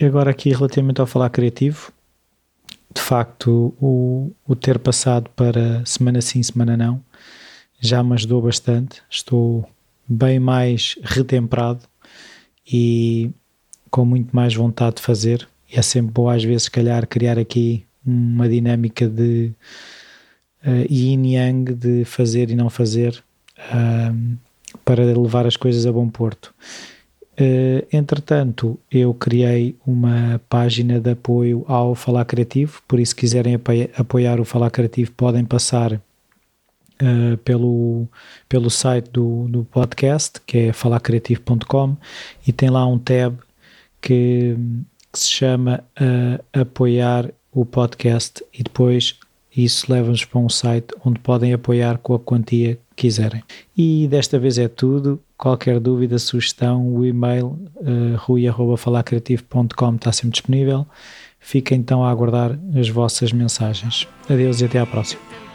agora 0.01 0.31
aqui 0.31 0.49
relativamente 0.49 0.99
ao 0.99 1.07
falar 1.07 1.29
criativo, 1.29 1.91
de 2.93 3.01
facto 3.01 3.75
o, 3.79 4.31
o 4.47 4.55
ter 4.55 4.79
passado 4.79 5.29
para 5.35 5.85
semana 5.85 6.19
sim, 6.19 6.41
semana 6.41 6.75
não, 6.75 7.01
já 7.79 8.03
me 8.03 8.13
ajudou 8.13 8.41
bastante. 8.41 9.01
Estou 9.09 9.67
bem 10.07 10.39
mais 10.39 10.97
retemperado 11.03 11.81
e 12.71 13.29
com 13.89 14.05
muito 14.05 14.35
mais 14.35 14.53
vontade 14.53 14.97
de 14.97 15.01
fazer. 15.01 15.47
E 15.71 15.77
é 15.77 15.81
sempre 15.81 16.11
bom, 16.11 16.29
às 16.29 16.43
vezes, 16.43 16.63
se 16.63 16.71
calhar, 16.71 17.05
criar 17.07 17.37
aqui 17.37 17.85
uma 18.05 18.47
dinâmica 18.47 19.07
de 19.07 19.51
uh, 20.65 20.91
yin 20.91 21.35
yang 21.35 21.73
de 21.73 22.05
fazer 22.05 22.49
e 22.49 22.55
não 22.55 22.69
fazer 22.69 23.21
uh, 23.59 24.37
para 24.85 25.03
levar 25.03 25.45
as 25.45 25.57
coisas 25.57 25.85
a 25.85 25.91
bom 25.91 26.09
porto. 26.09 26.53
Uh, 27.39 27.85
entretanto, 27.91 28.79
eu 28.89 29.13
criei 29.13 29.75
uma 29.85 30.41
página 30.49 30.99
de 30.99 31.11
apoio 31.11 31.63
ao 31.67 31.93
Falar 31.93 32.25
Criativo, 32.25 32.81
por 32.87 32.99
isso, 32.99 33.09
se 33.09 33.15
quiserem 33.15 33.59
apoiar 33.95 34.39
o 34.39 34.45
Falar 34.45 34.71
Criativo, 34.71 35.11
podem 35.11 35.45
passar 35.45 36.01
uh, 37.01 37.37
pelo, 37.37 38.07
pelo 38.47 38.69
site 38.69 39.09
do, 39.11 39.47
do 39.47 39.63
podcast, 39.65 40.41
que 40.45 40.57
é 40.57 40.73
falarcreativo.com, 40.73 41.97
e 42.45 42.51
tem 42.51 42.69
lá 42.69 42.85
um 42.85 42.97
tab 42.99 43.37
que, 44.01 44.55
que 45.11 45.19
se 45.19 45.31
chama 45.31 45.83
uh, 45.99 46.59
Apoiar 46.59 47.31
o 47.51 47.65
Podcast, 47.65 48.43
e 48.53 48.63
depois 48.63 49.19
isso 49.55 49.91
leva-nos 49.91 50.23
para 50.23 50.39
um 50.39 50.49
site 50.49 50.93
onde 51.03 51.19
podem 51.19 51.51
apoiar 51.51 51.97
com 51.97 52.13
a 52.13 52.19
quantia 52.19 52.75
que 52.95 53.07
quiserem. 53.07 53.43
E 53.75 54.07
desta 54.07 54.37
vez 54.37 54.57
é 54.59 54.67
tudo. 54.67 55.19
Qualquer 55.35 55.79
dúvida, 55.79 56.19
sugestão, 56.19 56.87
o 56.87 57.05
e-mail 57.05 57.59
uh, 57.75 58.15
rui.falacreativo.com 58.17 59.95
está 59.95 60.11
sempre 60.11 60.31
disponível. 60.31 60.85
Fiquem 61.39 61.79
então 61.79 62.03
a 62.03 62.11
aguardar 62.11 62.59
as 62.77 62.89
vossas 62.89 63.31
mensagens. 63.31 64.07
Adeus 64.29 64.61
e 64.61 64.65
até 64.65 64.79
à 64.79 64.85
próxima. 64.85 65.46